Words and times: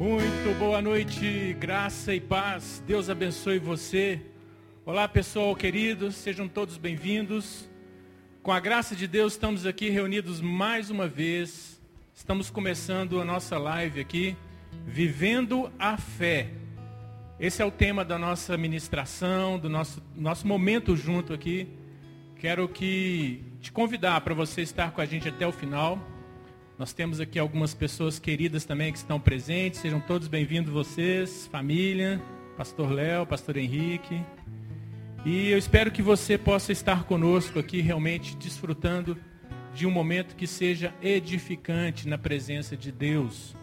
Muito 0.00 0.58
boa 0.58 0.80
noite, 0.80 1.54
graça 1.60 2.14
e 2.14 2.20
paz. 2.22 2.82
Deus 2.86 3.10
abençoe 3.10 3.58
você. 3.58 4.18
Olá, 4.86 5.06
pessoal 5.06 5.54
querido, 5.54 6.10
sejam 6.10 6.48
todos 6.48 6.78
bem-vindos. 6.78 7.68
Com 8.42 8.50
a 8.50 8.58
graça 8.58 8.96
de 8.96 9.06
Deus, 9.06 9.34
estamos 9.34 9.66
aqui 9.66 9.90
reunidos 9.90 10.40
mais 10.40 10.88
uma 10.88 11.06
vez. 11.06 11.78
Estamos 12.14 12.48
começando 12.48 13.20
a 13.20 13.26
nossa 13.26 13.58
live 13.58 14.00
aqui, 14.00 14.34
Vivendo 14.86 15.70
a 15.78 15.98
Fé. 15.98 16.48
Esse 17.38 17.60
é 17.60 17.64
o 17.66 17.70
tema 17.70 18.02
da 18.02 18.18
nossa 18.18 18.56
ministração, 18.56 19.58
do 19.58 19.68
nosso, 19.68 20.02
nosso 20.16 20.46
momento 20.46 20.96
junto 20.96 21.34
aqui. 21.34 21.68
Quero 22.36 22.66
que 22.70 23.44
te 23.60 23.70
convidar 23.70 24.22
para 24.22 24.32
você 24.32 24.62
estar 24.62 24.92
com 24.92 25.02
a 25.02 25.04
gente 25.04 25.28
até 25.28 25.46
o 25.46 25.52
final. 25.52 25.98
Nós 26.80 26.94
temos 26.94 27.20
aqui 27.20 27.38
algumas 27.38 27.74
pessoas 27.74 28.18
queridas 28.18 28.64
também 28.64 28.90
que 28.90 28.96
estão 28.96 29.20
presentes. 29.20 29.80
Sejam 29.80 30.00
todos 30.00 30.28
bem-vindos 30.28 30.72
vocês, 30.72 31.46
família, 31.48 32.18
pastor 32.56 32.90
Léo, 32.90 33.26
pastor 33.26 33.58
Henrique. 33.58 34.18
E 35.22 35.50
eu 35.50 35.58
espero 35.58 35.90
que 35.90 36.00
você 36.00 36.38
possa 36.38 36.72
estar 36.72 37.04
conosco 37.04 37.58
aqui 37.58 37.82
realmente 37.82 38.34
desfrutando 38.34 39.14
de 39.74 39.86
um 39.86 39.90
momento 39.90 40.34
que 40.34 40.46
seja 40.46 40.94
edificante 41.02 42.08
na 42.08 42.16
presença 42.16 42.74
de 42.74 42.90
Deus. 42.90 43.54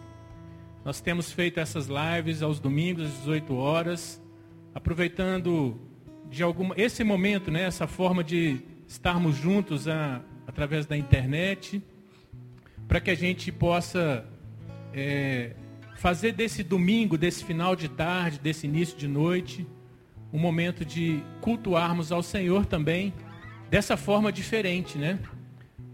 Nós 0.85 1.01
temos 1.01 1.31
feito 1.31 1.59
essas 1.59 1.87
lives 1.87 2.43
aos 2.43 2.59
domingos 2.59 3.07
às 3.07 3.17
18 3.21 3.55
horas, 3.55 4.21
aproveitando 4.75 5.81
de 6.29 6.43
alguma 6.43 6.75
esse 6.77 7.03
momento, 7.03 7.49
né, 7.49 7.63
essa 7.63 7.87
forma 7.87 8.23
de 8.23 8.61
estarmos 8.87 9.35
juntos 9.35 9.87
a, 9.87 10.21
através 10.45 10.85
da 10.85 10.95
internet 10.95 11.81
para 12.87 12.99
que 12.99 13.11
a 13.11 13.15
gente 13.15 13.51
possa 13.51 14.25
é, 14.93 15.51
fazer 15.97 16.31
desse 16.31 16.63
domingo, 16.63 17.17
desse 17.17 17.43
final 17.43 17.75
de 17.75 17.89
tarde, 17.89 18.39
desse 18.39 18.65
início 18.65 18.97
de 18.97 19.07
noite, 19.07 19.67
um 20.31 20.39
momento 20.39 20.85
de 20.85 21.21
cultuarmos 21.41 22.11
ao 22.11 22.23
Senhor 22.23 22.65
também, 22.65 23.13
dessa 23.69 23.97
forma 23.97 24.31
diferente, 24.31 24.97
né? 24.97 25.19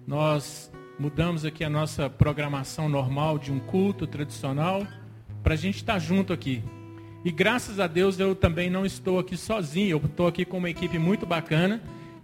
Nós 0.05 0.71
mudamos 0.99 1.45
aqui 1.45 1.63
a 1.63 1.69
nossa 1.69 2.09
programação 2.09 2.87
normal 2.87 3.39
de 3.39 3.51
um 3.51 3.59
culto 3.59 4.05
tradicional 4.05 4.85
para 5.41 5.53
a 5.53 5.57
gente 5.57 5.77
estar 5.77 5.97
junto 5.99 6.31
aqui. 6.31 6.63
E 7.25 7.31
graças 7.31 7.79
a 7.79 7.87
Deus 7.87 8.19
eu 8.19 8.35
também 8.35 8.69
não 8.69 8.85
estou 8.85 9.17
aqui 9.17 9.37
sozinho, 9.37 9.91
eu 9.91 9.97
estou 9.97 10.27
aqui 10.27 10.45
com 10.45 10.57
uma 10.57 10.69
equipe 10.69 10.99
muito 10.99 11.25
bacana 11.25 11.81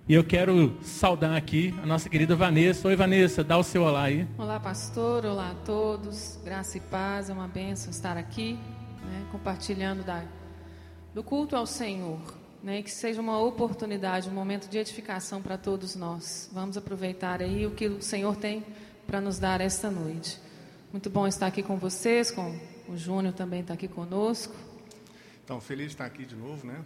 e 0.09 0.15
eu 0.15 0.23
quero 0.23 0.75
saudar 0.81 1.37
aqui 1.37 1.71
a 1.83 1.85
nossa 1.85 2.09
querida 2.09 2.35
Vanessa. 2.35 2.87
Oi, 2.87 2.95
Vanessa, 2.95 3.43
dá 3.43 3.59
o 3.59 3.63
seu 3.63 3.83
olá 3.83 4.05
aí. 4.05 4.27
Olá, 4.39 4.59
pastor. 4.59 5.23
Olá 5.23 5.51
a 5.51 5.53
todos. 5.63 6.39
Graça 6.43 6.77
e 6.77 6.81
paz. 6.81 7.29
É 7.29 7.33
uma 7.33 7.47
bênção 7.47 7.91
estar 7.91 8.17
aqui, 8.17 8.53
né, 9.03 9.27
compartilhando 9.31 10.03
da, 10.03 10.25
do 11.13 11.23
culto 11.23 11.55
ao 11.55 11.67
Senhor. 11.67 12.19
Né, 12.63 12.81
que 12.81 12.89
seja 12.89 13.21
uma 13.21 13.39
oportunidade, 13.39 14.27
um 14.27 14.33
momento 14.33 14.67
de 14.67 14.79
edificação 14.79 15.43
para 15.43 15.59
todos 15.59 15.95
nós. 15.95 16.49
Vamos 16.51 16.75
aproveitar 16.75 17.39
aí 17.43 17.67
o 17.67 17.71
que 17.71 17.87
o 17.87 18.01
Senhor 18.01 18.35
tem 18.35 18.65
para 19.05 19.21
nos 19.21 19.37
dar 19.37 19.61
esta 19.61 19.91
noite. 19.91 20.39
Muito 20.91 21.09
bom 21.11 21.27
estar 21.27 21.45
aqui 21.45 21.61
com 21.61 21.77
vocês, 21.77 22.31
com 22.31 22.59
o 22.87 22.97
Júnior 22.97 23.35
também 23.35 23.61
está 23.61 23.75
aqui 23.75 23.87
conosco. 23.87 24.55
Então, 25.45 25.61
feliz 25.61 25.85
de 25.85 25.93
estar 25.93 26.05
aqui 26.05 26.25
de 26.25 26.35
novo, 26.35 26.65
né? 26.65 26.83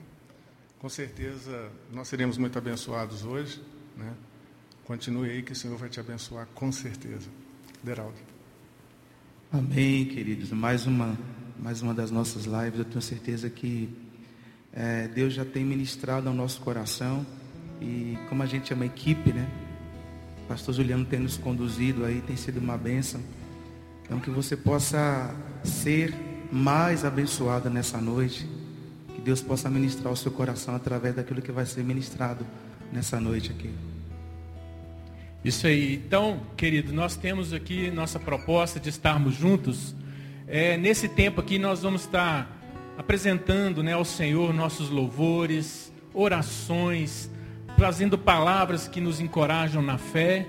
Com 0.83 0.89
certeza 0.89 1.71
nós 1.93 2.09
seremos 2.09 2.37
muito 2.37 2.57
abençoados 2.57 3.23
hoje. 3.23 3.61
Né? 3.95 4.13
Continue 4.83 5.29
aí 5.29 5.41
que 5.41 5.53
o 5.53 5.55
Senhor 5.55 5.77
vai 5.77 5.87
te 5.87 5.97
abençoar 5.97 6.45
com 6.53 6.73
certeza. 6.73 7.29
Deraldo. 7.81 8.17
Amém, 9.49 10.03
queridos. 10.03 10.51
Mais 10.51 10.85
uma, 10.85 11.17
mais 11.57 11.81
uma 11.81 11.93
das 11.93 12.11
nossas 12.11 12.43
lives. 12.43 12.79
Eu 12.79 12.83
tenho 12.83 13.01
certeza 13.01 13.49
que 13.49 13.97
é, 14.73 15.07
Deus 15.07 15.33
já 15.33 15.45
tem 15.45 15.63
ministrado 15.63 16.27
ao 16.27 16.35
nosso 16.35 16.59
coração. 16.59 17.25
E 17.79 18.17
como 18.27 18.43
a 18.43 18.45
gente 18.45 18.73
é 18.73 18.75
uma 18.75 18.85
equipe, 18.85 19.31
né? 19.31 19.49
Pastor 20.49 20.75
Juliano 20.75 21.05
tem 21.05 21.21
nos 21.21 21.37
conduzido 21.37 22.03
aí, 22.03 22.19
tem 22.19 22.35
sido 22.35 22.57
uma 22.57 22.77
bênção. 22.77 23.21
Então 24.03 24.19
que 24.19 24.29
você 24.29 24.57
possa 24.57 25.33
ser 25.63 26.13
mais 26.51 27.05
abençoado 27.05 27.69
nessa 27.69 28.01
noite 28.01 28.62
Deus 29.23 29.41
possa 29.41 29.69
ministrar 29.69 30.11
o 30.11 30.17
seu 30.17 30.31
coração 30.31 30.75
através 30.75 31.15
daquilo 31.15 31.41
que 31.41 31.51
vai 31.51 31.65
ser 31.65 31.83
ministrado 31.83 32.45
nessa 32.91 33.19
noite 33.19 33.51
aqui. 33.51 33.71
Isso 35.43 35.65
aí. 35.65 35.95
Então, 35.95 36.41
querido, 36.57 36.93
nós 36.93 37.15
temos 37.15 37.53
aqui 37.53 37.89
nossa 37.89 38.19
proposta 38.19 38.79
de 38.79 38.89
estarmos 38.89 39.35
juntos. 39.35 39.95
É, 40.47 40.77
nesse 40.77 41.07
tempo 41.07 41.39
aqui 41.39 41.57
nós 41.57 41.81
vamos 41.81 42.01
estar 42.01 42.49
apresentando 42.97 43.81
né, 43.81 43.93
ao 43.93 44.05
Senhor 44.05 44.53
nossos 44.53 44.89
louvores, 44.89 45.91
orações, 46.13 47.29
trazendo 47.77 48.17
palavras 48.17 48.87
que 48.87 48.99
nos 49.01 49.19
encorajam 49.19 49.81
na 49.81 49.97
fé. 49.97 50.47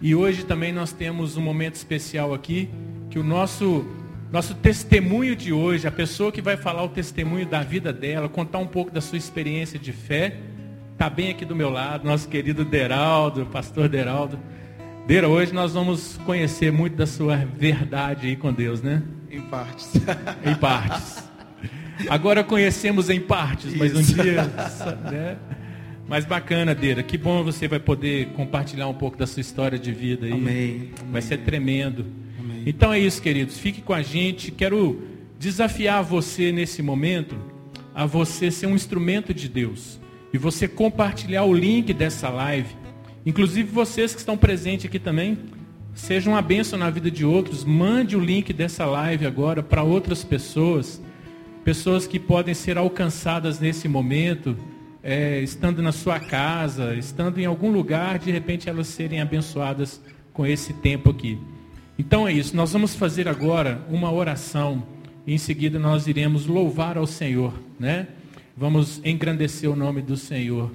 E 0.00 0.14
hoje 0.14 0.44
também 0.44 0.72
nós 0.72 0.92
temos 0.92 1.36
um 1.36 1.42
momento 1.42 1.76
especial 1.76 2.34
aqui, 2.34 2.68
que 3.10 3.18
o 3.18 3.24
nosso 3.24 3.86
nosso 4.32 4.54
testemunho 4.54 5.36
de 5.36 5.52
hoje, 5.52 5.86
a 5.86 5.90
pessoa 5.90 6.32
que 6.32 6.40
vai 6.40 6.56
falar 6.56 6.82
o 6.82 6.88
testemunho 6.88 7.44
da 7.44 7.62
vida 7.62 7.92
dela, 7.92 8.30
contar 8.30 8.58
um 8.58 8.66
pouco 8.66 8.90
da 8.90 9.02
sua 9.02 9.18
experiência 9.18 9.78
de 9.78 9.92
fé, 9.92 10.38
está 10.94 11.10
bem 11.10 11.30
aqui 11.30 11.44
do 11.44 11.54
meu 11.54 11.68
lado, 11.68 12.08
nosso 12.08 12.26
querido 12.28 12.64
Deraldo, 12.64 13.44
pastor 13.44 13.90
Deraldo. 13.90 14.38
Dera, 15.06 15.28
hoje 15.28 15.52
nós 15.52 15.74
vamos 15.74 16.18
conhecer 16.24 16.72
muito 16.72 16.96
da 16.96 17.06
sua 17.06 17.36
verdade 17.36 18.28
aí 18.28 18.36
com 18.36 18.50
Deus, 18.50 18.80
né? 18.80 19.02
Em 19.30 19.42
partes. 19.42 19.90
em 20.46 20.54
partes. 20.54 21.22
Agora 22.08 22.42
conhecemos 22.42 23.10
em 23.10 23.20
partes, 23.20 23.74
mas 23.74 23.94
um 23.94 24.00
dia. 24.00 24.44
Né? 25.10 25.36
Mas 26.08 26.24
bacana, 26.24 26.74
Deira. 26.74 27.02
Que 27.02 27.18
bom 27.18 27.44
você 27.44 27.68
vai 27.68 27.80
poder 27.80 28.28
compartilhar 28.28 28.88
um 28.88 28.94
pouco 28.94 29.18
da 29.18 29.26
sua 29.26 29.40
história 29.40 29.78
de 29.78 29.92
vida 29.92 30.24
aí. 30.24 30.32
Amém. 30.32 30.90
Vai 31.10 31.20
ser 31.20 31.38
tremendo. 31.38 32.21
Então 32.64 32.92
é 32.92 32.98
isso, 32.98 33.20
queridos. 33.20 33.58
Fique 33.58 33.80
com 33.80 33.92
a 33.92 34.02
gente. 34.02 34.50
Quero 34.50 35.02
desafiar 35.38 36.02
você 36.04 36.52
nesse 36.52 36.82
momento 36.82 37.36
a 37.94 38.06
você 38.06 38.50
ser 38.50 38.66
um 38.66 38.74
instrumento 38.74 39.34
de 39.34 39.48
Deus 39.48 40.00
e 40.32 40.38
você 40.38 40.66
compartilhar 40.66 41.44
o 41.44 41.52
link 41.52 41.92
dessa 41.92 42.28
live. 42.28 42.74
Inclusive 43.26 43.68
vocês 43.68 44.12
que 44.12 44.20
estão 44.20 44.36
presentes 44.36 44.86
aqui 44.86 44.98
também, 44.98 45.38
sejam 45.94 46.32
uma 46.32 46.42
bênção 46.42 46.78
na 46.78 46.88
vida 46.90 47.10
de 47.10 47.24
outros. 47.24 47.64
Mande 47.64 48.16
o 48.16 48.20
link 48.20 48.52
dessa 48.52 48.86
live 48.86 49.26
agora 49.26 49.62
para 49.62 49.82
outras 49.82 50.24
pessoas, 50.24 51.02
pessoas 51.64 52.06
que 52.06 52.18
podem 52.18 52.54
ser 52.54 52.78
alcançadas 52.78 53.60
nesse 53.60 53.88
momento, 53.88 54.56
é, 55.02 55.40
estando 55.40 55.82
na 55.82 55.92
sua 55.92 56.18
casa, 56.18 56.94
estando 56.94 57.38
em 57.38 57.44
algum 57.44 57.70
lugar, 57.70 58.18
de 58.18 58.30
repente 58.30 58.68
elas 58.68 58.86
serem 58.86 59.20
abençoadas 59.20 60.00
com 60.32 60.46
esse 60.46 60.72
tempo 60.72 61.10
aqui. 61.10 61.38
Então 61.98 62.26
é 62.26 62.32
isso, 62.32 62.56
nós 62.56 62.72
vamos 62.72 62.94
fazer 62.94 63.28
agora 63.28 63.84
uma 63.88 64.10
oração. 64.10 64.82
E 65.26 65.34
em 65.34 65.38
seguida 65.38 65.78
nós 65.78 66.06
iremos 66.06 66.46
louvar 66.46 66.96
ao 66.96 67.06
Senhor, 67.06 67.52
né? 67.78 68.08
Vamos 68.56 69.00
engrandecer 69.04 69.70
o 69.70 69.76
nome 69.76 70.02
do 70.02 70.16
Senhor. 70.16 70.70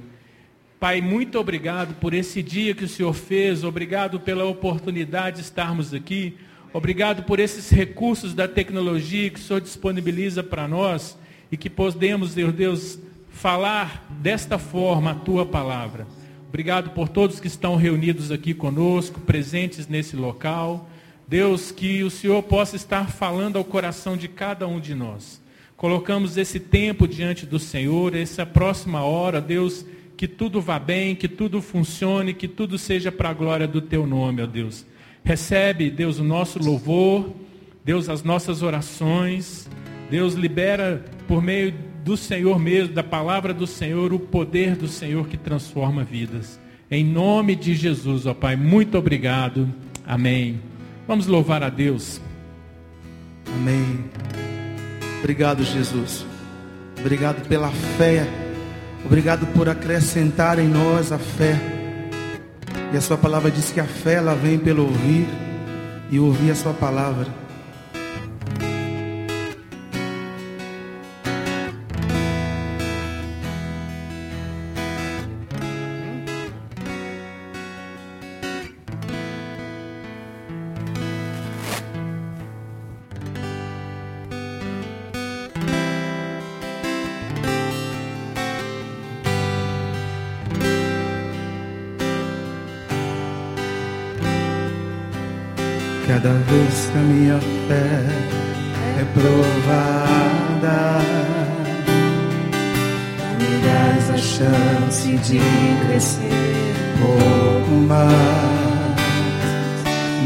Pai, 0.80 1.02
muito 1.02 1.40
obrigado 1.40 1.96
por 1.96 2.14
esse 2.14 2.44
dia 2.44 2.76
que 2.76 2.86
o 2.86 2.88
Senhor 2.88 3.14
fez, 3.14 3.64
obrigado 3.64 4.20
pela 4.20 4.46
oportunidade 4.46 5.38
de 5.38 5.42
estarmos 5.42 5.92
aqui, 5.92 6.38
obrigado 6.72 7.24
por 7.24 7.40
esses 7.40 7.72
recursos 7.72 8.34
da 8.36 8.48
tecnologia 8.48 9.30
que 9.30 9.40
o 9.40 9.44
Senhor 9.44 9.60
disponibiliza 9.60 10.44
para 10.44 10.68
nós 10.68 11.18
e 11.52 11.58
que 11.58 11.70
podemos, 11.70 12.36
Deus, 12.36 12.54
Deus, 12.54 13.00
falar 13.32 14.06
desta 14.22 14.60
forma 14.60 15.12
a 15.12 15.16
tua 15.16 15.46
palavra. 15.46 16.08
Obrigado 16.48 16.92
por 16.92 17.10
todos 17.10 17.40
que 17.40 17.48
estão 17.48 17.76
reunidos 17.76 18.32
aqui 18.32 18.54
conosco, 18.54 19.20
presentes 19.20 19.88
nesse 19.88 20.16
local. 20.16 20.88
Deus, 21.28 21.72
que 21.72 22.04
o 22.04 22.10
Senhor 22.10 22.42
possa 22.44 22.76
estar 22.76 23.12
falando 23.12 23.58
ao 23.58 23.66
coração 23.66 24.16
de 24.16 24.28
cada 24.28 24.66
um 24.68 24.80
de 24.80 24.96
nós. 24.96 25.42
Colocamos 25.75 26.38
esse 26.38 26.60
tempo 26.60 27.07
diante 27.07 27.46
do 27.46 27.60
Senhor, 27.60 28.16
essa 28.16 28.46
próxima 28.46 29.04
hora, 29.04 29.42
Deus, 29.42 29.86
que 30.16 30.28
tudo 30.28 30.62
vá 30.62 30.80
bem, 30.80 31.16
que 31.16 31.28
tudo 31.28 31.62
funcione, 31.62 32.34
que 32.34 32.48
tudo 32.48 32.78
seja 32.78 33.12
para 33.12 33.30
a 33.30 33.34
glória 33.34 33.68
do 33.68 33.81
teu 33.81 34.07
nome, 34.07 34.42
ó 34.42 34.46
Deus. 34.46 34.86
Recebe, 35.24 35.92
Deus, 35.92 36.18
o 36.18 36.24
nosso 36.24 36.57
louvor, 36.63 37.34
Deus, 37.84 38.07
as 38.07 38.24
nossas 38.24 38.63
orações. 38.63 39.69
Deus, 40.10 40.34
libera 40.34 41.04
por 41.28 41.44
meio 41.44 41.74
do 42.06 42.16
Senhor 42.16 42.57
mesmo, 42.57 42.94
da 42.94 43.04
palavra 43.04 43.54
do 43.54 43.68
Senhor, 43.68 44.13
o 44.13 44.19
poder 44.19 44.78
do 44.78 44.88
Senhor 44.88 45.28
que 45.28 45.36
transforma 45.36 46.06
vidas. 46.06 46.57
Em 46.90 47.04
nome 47.04 47.54
de 47.54 47.75
Jesus, 47.75 48.25
ó 48.25 48.34
Pai, 48.34 48.56
muito 48.56 48.98
obrigado. 48.98 49.69
Amém. 50.06 50.57
Vamos 51.07 51.25
louvar 51.25 51.63
a 51.63 51.69
Deus. 51.69 52.19
Amém. 53.56 54.04
Obrigado, 55.19 55.63
Jesus. 55.63 56.25
Obrigado 57.00 57.48
pela 57.48 57.69
fé. 57.98 58.27
Obrigado 59.06 59.45
por 59.54 59.69
acrescentar 59.69 60.59
em 60.59 60.68
nós 60.68 61.13
a 61.13 61.18
fé. 61.18 61.56
E 62.94 62.98
a 62.98 63.01
sua 63.01 63.18
palavra 63.18 63.50
diz 63.50 63.71
que 63.71 63.80
a 63.80 63.86
fé 63.86 64.15
ela 64.15 64.36
vem 64.36 64.59
pelo 64.59 64.83
ouvir 64.83 65.27
e 66.12 66.19
ouvir 66.19 66.51
a 66.51 66.56
sua 66.56 66.74
palavra. 66.74 67.47
Cada 96.27 96.39
vez 96.39 96.89
que 96.91 96.97
a 96.97 97.01
minha 97.03 97.39
fé 97.69 98.03
é 99.00 99.06
provada, 99.13 100.79
me 103.39 103.51
dás 103.63 104.09
a 104.09 104.18
chance 104.18 105.15
de 105.19 105.39
crescer 105.85 106.74
pouco 107.00 107.71
mais 107.88 108.18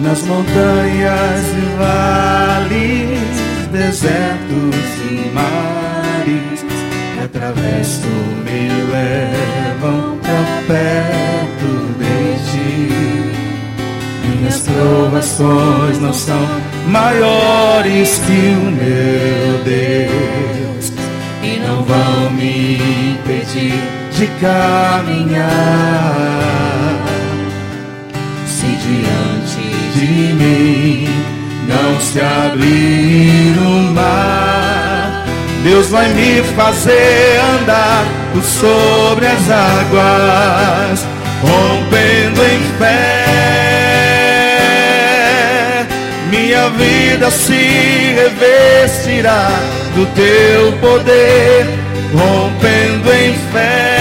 nas 0.01 0.23
montanhas 0.23 1.45
e 1.55 1.65
vales, 1.77 3.37
desertos 3.71 4.75
e 5.07 5.29
mares 5.35 6.61
que 7.13 7.23
atravesso 7.25 8.07
me 8.43 8.69
levam 8.91 10.17
pra 10.17 10.41
perto 10.65 11.69
de 11.99 12.15
ti. 12.49 13.20
Minhas 14.23 14.59
provações 14.59 15.99
não 15.99 16.13
são 16.13 16.47
maiores 16.87 18.19
que 18.25 18.31
o 18.31 18.71
meu 18.71 19.63
Deus 19.63 20.93
e 21.43 21.59
não 21.59 21.83
vão 21.83 22.31
me 22.31 22.77
impedir 23.13 24.01
de 24.17 24.27
caminhar. 24.39 25.49
Se 28.45 28.67
diante 28.67 29.65
de 29.95 30.33
mim 30.33 31.07
não 31.67 31.99
se 31.99 32.19
abrir 32.19 33.57
o 33.57 33.93
mar, 33.93 35.25
Deus 35.63 35.87
vai 35.87 36.07
me 36.13 36.43
fazer 36.55 37.39
andar 37.59 38.05
por 38.33 38.43
sobre 38.43 39.25
as 39.25 39.49
águas, 39.49 41.07
rompendo 41.41 42.43
em 42.43 42.59
fé. 42.77 43.20
Minha 46.31 46.69
vida 46.69 47.29
se 47.29 48.15
revestirá 48.15 49.51
do 49.93 50.05
teu 50.15 50.71
poder, 50.79 51.67
rompendo 52.13 53.13
em 53.13 53.33
fé. 53.51 53.97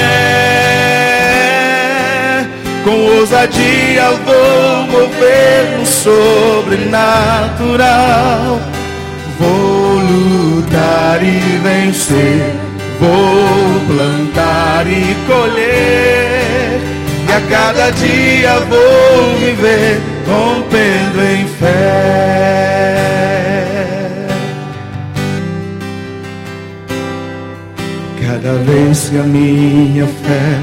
Com 2.85 3.17
ousadia 3.17 4.11
vou 4.25 4.87
mover 4.93 5.77
no 5.77 5.85
sobrenatural. 5.85 8.61
Vou 9.41 9.99
lutar 9.99 11.21
e 11.25 11.59
vencer, 11.65 12.55
vou 13.01 13.81
plantar 13.89 14.87
e 14.87 15.17
colher. 15.27 16.79
E 17.29 17.33
a 17.33 17.41
cada 17.51 17.91
dia 17.91 18.61
vou 18.61 19.37
viver 19.39 20.10
rompendo 20.31 21.21
em 21.23 21.47
fé. 21.47 22.21
Cada 28.21 28.55
vez 28.59 29.09
que 29.09 29.19
a 29.19 29.23
minha 29.25 30.07
fé 30.07 30.61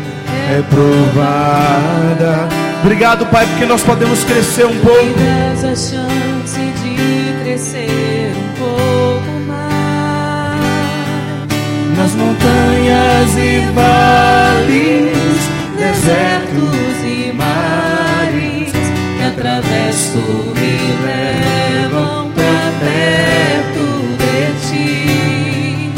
é 0.55 0.61
provada. 0.69 2.47
Obrigado, 2.81 3.25
Pai, 3.25 3.45
porque 3.47 3.65
nós 3.65 3.83
podemos 3.83 4.23
crescer 4.23 4.65
um 4.65 4.79
pouco. 4.79 5.03
Me 5.03 5.67
a 5.67 5.75
chance 5.75 6.59
de 6.83 7.43
crescer 7.43 8.31
um 8.37 8.53
pouco 8.57 9.31
mais. 9.47 10.61
Nas 11.97 12.13
montanhas 12.15 13.35
e 13.37 13.59
vales, 13.73 15.17
desertos 15.77 17.03
e 17.03 17.33
mares 17.33 18.66
atravesso 19.37 20.17
me 20.17 20.73
levam 21.05 22.31
pra 22.31 22.57
perto 22.79 23.85
de 24.17 24.41
ti. 24.67 25.91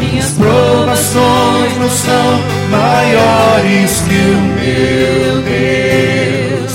Minhas 0.00 0.30
provações 0.32 1.76
não 1.78 1.88
são 1.88 2.40
maiores 2.68 4.00
que 4.00 4.16
o 4.16 4.40
meu 4.58 5.42
Deus 5.42 6.72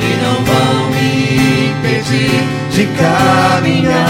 e 0.00 0.10
não 0.24 0.36
vão 0.46 0.90
me 0.90 1.10
impedir 1.68 2.42
de 2.70 2.84
caminhar. 2.96 4.08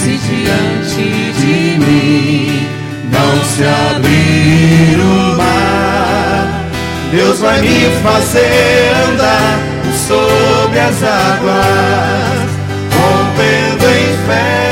se 0.00 0.12
diante 0.18 1.06
de 1.40 1.56
mim 1.78 2.68
Não 3.10 3.34
se 3.44 3.62
abrir 3.64 4.98
o 5.00 5.23
Deus 7.14 7.38
vai 7.38 7.60
me 7.60 7.88
fazer 8.02 8.92
andar 9.08 9.58
sobre 10.08 10.80
as 10.80 11.00
águas, 11.00 12.50
rompendo 12.92 13.86
em 13.88 14.16
fé. 14.26 14.64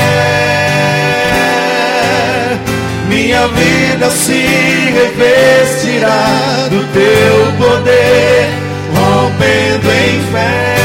Minha 3.07 3.47
vida 3.47 4.09
se 4.09 4.43
revestirá 4.91 6.67
do 6.69 6.85
teu 6.91 7.53
poder, 7.65 8.49
rompendo 8.93 9.89
em 9.89 10.19
fé. 10.33 10.75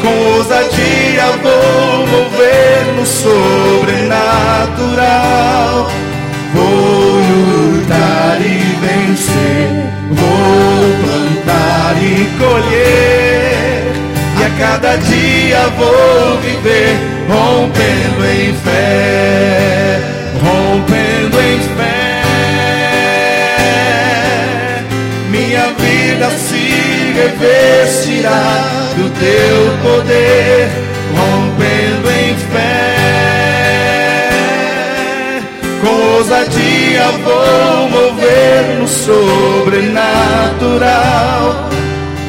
Com 0.00 0.14
ousadia 0.36 1.26
vou 1.42 2.06
mover 2.06 2.94
no 2.96 3.04
sobrenatural. 3.04 4.40
Vou 10.10 10.94
plantar 11.02 11.96
e 12.02 12.26
colher. 12.38 13.92
E 14.38 14.42
a 14.44 14.50
cada 14.58 14.96
dia 14.96 15.68
vou 15.76 16.38
viver 16.38 16.96
rompendo 17.28 18.24
em 18.26 18.54
fé, 18.54 20.00
rompendo 20.42 21.40
em 21.40 21.60
fé. 21.76 22.20
Minha 25.30 25.66
vida 25.78 26.30
se 26.30 26.66
revestirá 27.14 28.64
do 28.96 29.10
teu 29.18 29.58
poder, 29.82 30.68
rompendo 31.16 32.10
em 32.10 32.34
fé. 32.52 32.90
Com 35.80 35.94
ousadia 36.16 36.69
vou 36.98 37.88
mover 37.88 38.78
no 38.78 38.88
sobrenatural. 38.88 40.00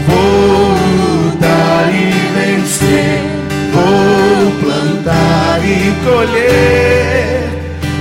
Vou 0.07 0.75
lutar 0.97 1.89
e 1.93 2.11
vencer, 2.35 3.21
vou 3.73 4.51
plantar 4.61 5.59
e 5.63 5.93
colher. 6.05 7.49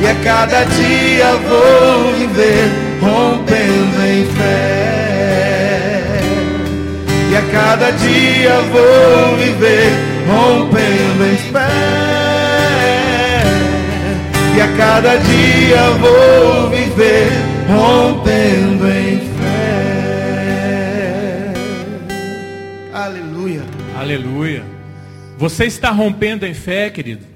E 0.03 0.07
a 0.07 0.15
cada 0.25 0.65
dia 0.65 1.37
vou 1.49 2.13
viver 2.15 2.71
rompendo 3.01 4.03
em 4.07 4.25
fé. 4.37 5.61
E 7.31 7.37
a 7.37 7.43
cada 7.53 7.91
dia 7.93 8.61
vou 8.73 9.37
viver 9.37 9.93
rompendo 10.27 11.25
em 11.27 11.37
fé. 11.53 12.00
Cada 14.81 15.19
dia 15.19 15.91
vou 15.99 16.71
viver 16.71 17.29
rompendo 17.69 18.89
em 18.89 19.19
fé. 19.37 20.73
Aleluia. 22.91 23.63
Aleluia. 23.95 24.65
Você 25.37 25.67
está 25.67 25.91
rompendo 25.91 26.47
em 26.47 26.55
fé, 26.55 26.89
querido? 26.89 27.27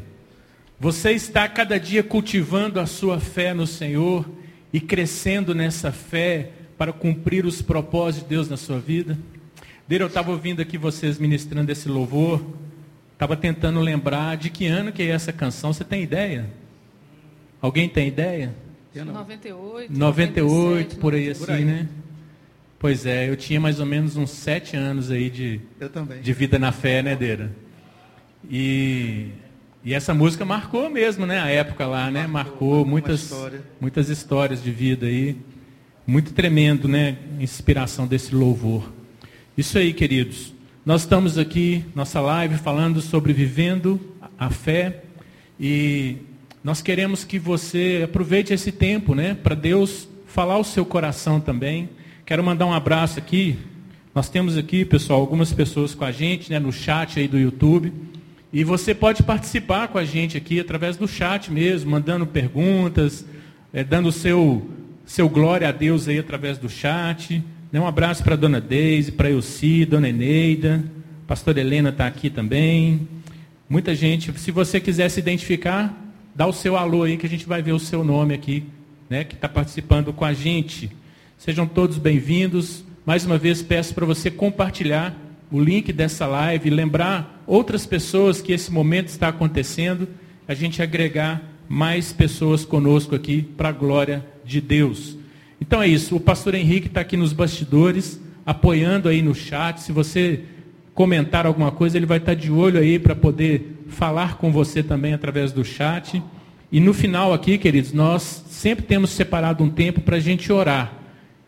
Você 0.80 1.10
está 1.10 1.46
cada 1.46 1.78
dia 1.78 2.02
cultivando 2.02 2.80
a 2.80 2.86
sua 2.86 3.20
fé 3.20 3.52
no 3.52 3.66
Senhor 3.66 4.24
e 4.72 4.80
crescendo 4.80 5.54
nessa 5.54 5.92
fé 5.92 6.48
para 6.78 6.94
cumprir 6.94 7.44
os 7.44 7.60
propósitos 7.60 8.26
de 8.26 8.34
Deus 8.36 8.48
na 8.48 8.56
sua 8.56 8.78
vida? 8.78 9.18
Dele, 9.86 10.04
eu 10.04 10.08
estava 10.08 10.30
ouvindo 10.30 10.62
aqui 10.62 10.78
vocês 10.78 11.18
ministrando 11.18 11.70
esse 11.70 11.90
louvor, 11.90 12.42
estava 13.12 13.36
tentando 13.36 13.80
lembrar 13.80 14.38
de 14.38 14.48
que 14.48 14.66
ano 14.66 14.90
que 14.90 15.02
é 15.02 15.08
essa 15.08 15.30
canção. 15.30 15.74
Você 15.74 15.84
tem 15.84 16.02
ideia? 16.02 16.63
Alguém 17.64 17.88
tem 17.88 18.08
ideia? 18.08 18.54
98. 18.94 19.90
98, 19.90 20.96
por 20.98 21.14
aí 21.14 21.30
assim, 21.30 21.46
Por 21.46 21.54
aí. 21.54 21.64
né? 21.64 21.88
Pois 22.78 23.06
é, 23.06 23.26
eu 23.26 23.36
tinha 23.36 23.58
mais 23.58 23.80
ou 23.80 23.86
menos 23.86 24.18
uns 24.18 24.28
sete 24.32 24.76
anos 24.76 25.10
aí 25.10 25.30
de, 25.30 25.62
Eu 25.80 25.88
também. 25.88 26.20
de 26.20 26.32
vida 26.34 26.58
na 26.58 26.72
fé, 26.72 27.02
né, 27.02 27.16
Deira? 27.16 27.50
E, 28.50 29.28
e 29.82 29.94
essa 29.94 30.12
música 30.12 30.44
marcou 30.44 30.90
mesmo, 30.90 31.24
né? 31.24 31.40
A 31.40 31.48
época 31.48 31.86
lá, 31.86 32.10
né? 32.10 32.26
Marcou, 32.26 32.68
marcou 32.74 32.84
muitas, 32.84 33.22
história. 33.22 33.62
muitas 33.80 34.10
histórias 34.10 34.62
de 34.62 34.70
vida 34.70 35.06
aí. 35.06 35.34
Muito 36.06 36.34
tremendo, 36.34 36.86
né? 36.86 37.16
Inspiração 37.40 38.06
desse 38.06 38.34
louvor. 38.34 38.92
Isso 39.56 39.78
aí, 39.78 39.94
queridos. 39.94 40.52
Nós 40.84 41.00
estamos 41.00 41.38
aqui, 41.38 41.82
nossa 41.94 42.20
live, 42.20 42.56
falando 42.58 43.00
sobre 43.00 43.32
vivendo 43.32 43.98
a 44.38 44.50
fé. 44.50 45.02
E 45.58 46.18
nós 46.64 46.80
queremos 46.80 47.24
que 47.24 47.38
você 47.38 48.00
aproveite 48.04 48.54
esse 48.54 48.72
tempo, 48.72 49.14
né? 49.14 49.34
Para 49.34 49.54
Deus 49.54 50.08
falar 50.26 50.56
o 50.56 50.64
seu 50.64 50.82
coração 50.86 51.38
também. 51.38 51.90
Quero 52.24 52.42
mandar 52.42 52.64
um 52.64 52.72
abraço 52.72 53.18
aqui 53.18 53.58
Nós 54.14 54.30
temos 54.30 54.56
aqui, 54.56 54.82
pessoal, 54.82 55.20
algumas 55.20 55.52
pessoas 55.52 55.94
com 55.94 56.04
a 56.06 56.10
gente, 56.10 56.50
né, 56.50 56.58
no 56.58 56.72
chat 56.72 57.20
aí 57.20 57.28
do 57.28 57.38
YouTube. 57.38 57.92
E 58.50 58.64
você 58.64 58.94
pode 58.94 59.22
participar 59.22 59.88
com 59.88 59.98
a 59.98 60.04
gente 60.06 60.38
aqui 60.38 60.58
através 60.58 60.96
do 60.96 61.06
chat 61.06 61.52
mesmo, 61.52 61.90
mandando 61.90 62.26
perguntas, 62.26 63.26
é, 63.70 63.84
dando 63.84 64.10
seu, 64.10 64.70
seu 65.04 65.28
glória 65.28 65.68
a 65.68 65.72
Deus 65.72 66.08
aí 66.08 66.18
através 66.18 66.56
do 66.56 66.70
chat. 66.70 67.44
Um 67.74 67.86
abraço 67.86 68.24
para 68.24 68.34
a 68.34 68.38
dona 68.38 68.60
Deise, 68.60 69.12
para 69.12 69.28
Elci, 69.28 69.84
dona 69.84 70.08
Eneida, 70.08 70.82
pastor 71.26 71.58
Helena 71.58 71.90
está 71.90 72.06
aqui 72.06 72.30
também. 72.30 73.06
Muita 73.68 73.94
gente, 73.94 74.32
se 74.38 74.50
você 74.50 74.80
quiser 74.80 75.10
se 75.10 75.20
identificar, 75.20 76.03
dá 76.34 76.46
o 76.46 76.52
seu 76.52 76.76
alô 76.76 77.04
aí 77.04 77.16
que 77.16 77.26
a 77.26 77.28
gente 77.28 77.46
vai 77.46 77.62
ver 77.62 77.72
o 77.72 77.78
seu 77.78 78.02
nome 78.02 78.34
aqui, 78.34 78.64
né, 79.08 79.22
que 79.22 79.34
está 79.34 79.48
participando 79.48 80.12
com 80.12 80.24
a 80.24 80.32
gente. 80.32 80.90
Sejam 81.38 81.66
todos 81.66 81.96
bem-vindos. 81.96 82.84
Mais 83.06 83.24
uma 83.24 83.38
vez 83.38 83.62
peço 83.62 83.94
para 83.94 84.04
você 84.04 84.30
compartilhar 84.30 85.14
o 85.52 85.60
link 85.60 85.92
dessa 85.92 86.26
live, 86.26 86.70
lembrar 86.70 87.44
outras 87.46 87.86
pessoas 87.86 88.40
que 88.40 88.52
esse 88.52 88.72
momento 88.72 89.08
está 89.08 89.28
acontecendo, 89.28 90.08
a 90.48 90.54
gente 90.54 90.82
agregar 90.82 91.40
mais 91.68 92.12
pessoas 92.12 92.64
conosco 92.64 93.14
aqui 93.14 93.42
para 93.42 93.68
a 93.68 93.72
glória 93.72 94.26
de 94.44 94.60
Deus. 94.60 95.16
Então 95.60 95.80
é 95.80 95.86
isso, 95.86 96.16
o 96.16 96.20
pastor 96.20 96.54
Henrique 96.54 96.88
está 96.88 97.02
aqui 97.02 97.16
nos 97.16 97.32
bastidores, 97.32 98.20
apoiando 98.44 99.08
aí 99.08 99.22
no 99.22 99.34
chat. 99.34 99.80
Se 99.80 99.92
você 99.92 100.42
comentar 100.94 101.44
alguma 101.46 101.72
coisa, 101.72 101.96
ele 101.96 102.06
vai 102.06 102.18
estar 102.18 102.34
de 102.34 102.50
olho 102.50 102.78
aí 102.78 102.98
para 102.98 103.14
poder 103.14 103.84
falar 103.88 104.38
com 104.38 104.52
você 104.52 104.82
também 104.82 105.12
através 105.12 105.52
do 105.52 105.64
chat. 105.64 106.22
E 106.70 106.80
no 106.80 106.94
final 106.94 107.32
aqui, 107.32 107.58
queridos, 107.58 107.92
nós 107.92 108.44
sempre 108.48 108.84
temos 108.84 109.10
separado 109.10 109.62
um 109.62 109.70
tempo 109.70 110.00
para 110.00 110.16
a 110.16 110.20
gente 110.20 110.52
orar. 110.52 110.92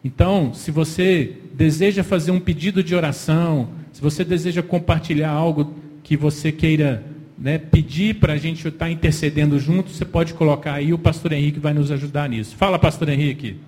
Então, 0.04 0.52
se 0.52 0.70
você 0.70 1.38
deseja 1.54 2.04
fazer 2.04 2.30
um 2.30 2.38
pedido 2.38 2.82
de 2.82 2.94
oração, 2.94 3.70
se 3.92 4.00
você 4.00 4.24
deseja 4.24 4.62
compartilhar 4.62 5.30
algo 5.30 5.74
que 6.02 6.16
você 6.16 6.52
queira 6.52 7.04
né, 7.38 7.58
pedir 7.58 8.14
para 8.16 8.34
a 8.34 8.36
gente 8.36 8.66
estar 8.66 8.90
intercedendo 8.90 9.58
junto, 9.58 9.90
você 9.90 10.04
pode 10.04 10.34
colocar 10.34 10.74
aí, 10.74 10.92
o 10.92 10.98
pastor 10.98 11.32
Henrique 11.32 11.58
vai 11.58 11.74
nos 11.74 11.90
ajudar 11.90 12.28
nisso. 12.28 12.56
Fala, 12.56 12.78
pastor 12.78 13.08
Henrique. 13.08 13.58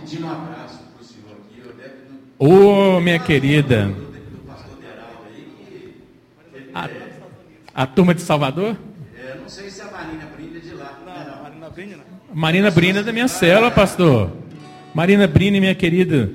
Pedindo 0.00 0.26
um 0.26 0.30
abraço 0.30 0.78
para 0.92 1.02
o 1.02 1.04
senhor 1.04 1.32
aqui, 1.32 1.60
eu 1.64 1.72
deve... 1.74 2.16
Ô, 2.38 2.96
oh, 2.96 3.00
minha 3.00 3.18
querida. 3.18 3.90
A, 6.74 6.88
a 7.74 7.86
turma 7.86 8.14
de 8.14 8.20
Salvador? 8.20 8.76
É, 9.16 9.36
não 9.40 9.48
sei 9.48 9.70
se 9.70 9.80
a 9.80 9.86
Marina 9.86 10.26
Brinda 10.36 10.58
é 10.58 10.60
de 10.60 10.74
lá. 10.74 10.98
Não, 11.06 11.34
não. 11.34 11.42
Marina 11.42 11.70
Brinda 11.70 11.96
não. 11.96 12.04
Marina 12.34 12.70
Brinda 12.70 13.00
é 13.00 13.02
da 13.02 13.12
minha 13.12 13.28
cela, 13.28 13.70
pastor. 13.70 14.30
Marina 14.94 15.26
Brinda, 15.26 15.58
minha 15.58 15.74
querida. 15.74 16.30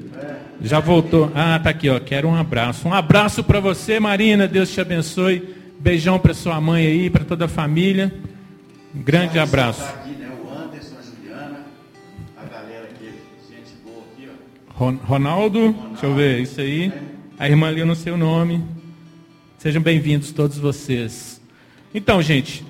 Já 0.60 0.79
voltou. 0.79 1.31
Ah, 1.36 1.60
tá 1.60 1.70
aqui, 1.70 1.88
ó. 1.88 2.00
Quero 2.00 2.27
um 2.27 2.36
abraço. 2.36 2.88
Um 2.88 2.93
abraço 2.93 3.43
para 3.43 3.60
você, 3.60 4.00
Marina. 4.00 4.48
Deus 4.48 4.72
te 4.72 4.81
abençoe. 4.81 5.55
Beijão 5.79 6.17
para 6.17 6.34
sua 6.34 6.60
mãe 6.60 6.86
aí, 6.86 7.10
para 7.12 7.24
toda 7.24 7.46
a 7.46 7.48
família. 7.48 8.12
Um 8.96 9.03
grande 9.03 9.38
abraço. 9.38 9.84
Ronaldo, 14.82 15.76
deixa 15.92 16.08
eu 16.08 16.16
ver, 16.16 16.40
isso 16.40 16.60
aí. 16.60 16.92
A 17.38 17.48
irmã 17.48 17.68
ali, 17.68 17.82
eu 17.82 17.86
não 17.86 17.94
sei 17.94 18.12
o 18.12 18.18
nome. 18.18 18.64
Sejam 19.60 19.80
bem-vindos 19.80 20.32
todos 20.32 20.58
vocês. 20.58 21.40
Então, 21.94 22.20
gente, 22.20 22.66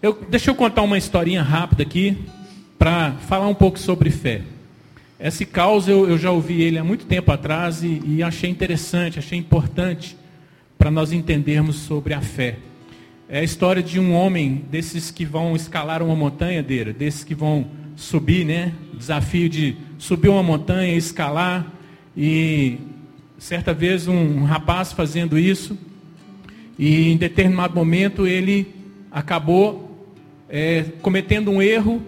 eu, 0.00 0.16
deixa 0.30 0.52
eu 0.52 0.54
contar 0.54 0.82
uma 0.82 0.96
historinha 0.96 1.42
rápida 1.42 1.82
aqui 1.82 2.16
para 2.78 3.10
falar 3.26 3.48
um 3.48 3.54
pouco 3.54 3.76
sobre 3.76 4.08
fé. 4.08 4.42
Esse 5.18 5.44
caos 5.44 5.88
eu, 5.88 6.08
eu 6.08 6.16
já 6.16 6.30
ouvi 6.30 6.62
ele 6.62 6.78
há 6.78 6.84
muito 6.84 7.06
tempo 7.06 7.32
atrás 7.32 7.82
e, 7.82 8.00
e 8.06 8.22
achei 8.22 8.48
interessante, 8.48 9.18
achei 9.18 9.36
importante 9.36 10.16
para 10.78 10.92
nós 10.92 11.10
entendermos 11.10 11.74
sobre 11.74 12.14
a 12.14 12.20
fé. 12.20 12.56
É 13.28 13.40
a 13.40 13.42
história 13.42 13.82
de 13.82 13.98
um 13.98 14.14
homem 14.14 14.64
desses 14.70 15.10
que 15.10 15.24
vão 15.24 15.56
escalar 15.56 16.04
uma 16.04 16.14
montanha, 16.14 16.62
Deira, 16.62 16.92
desses 16.92 17.24
que 17.24 17.34
vão 17.34 17.66
subir, 17.96 18.44
né? 18.44 18.72
Desafio 18.94 19.48
de 19.48 19.87
subir 19.98 20.28
uma 20.28 20.42
montanha, 20.42 20.94
escalar. 20.94 21.66
E 22.16 22.78
certa 23.38 23.74
vez 23.74 24.08
um, 24.08 24.44
rapaz 24.44 24.92
fazendo 24.92 25.38
isso, 25.38 25.76
e 26.78 27.12
em 27.12 27.16
determinado 27.16 27.74
momento 27.74 28.26
ele 28.26 28.74
acabou 29.10 30.08
é, 30.48 30.84
cometendo 31.02 31.50
um 31.50 31.60
erro 31.60 32.02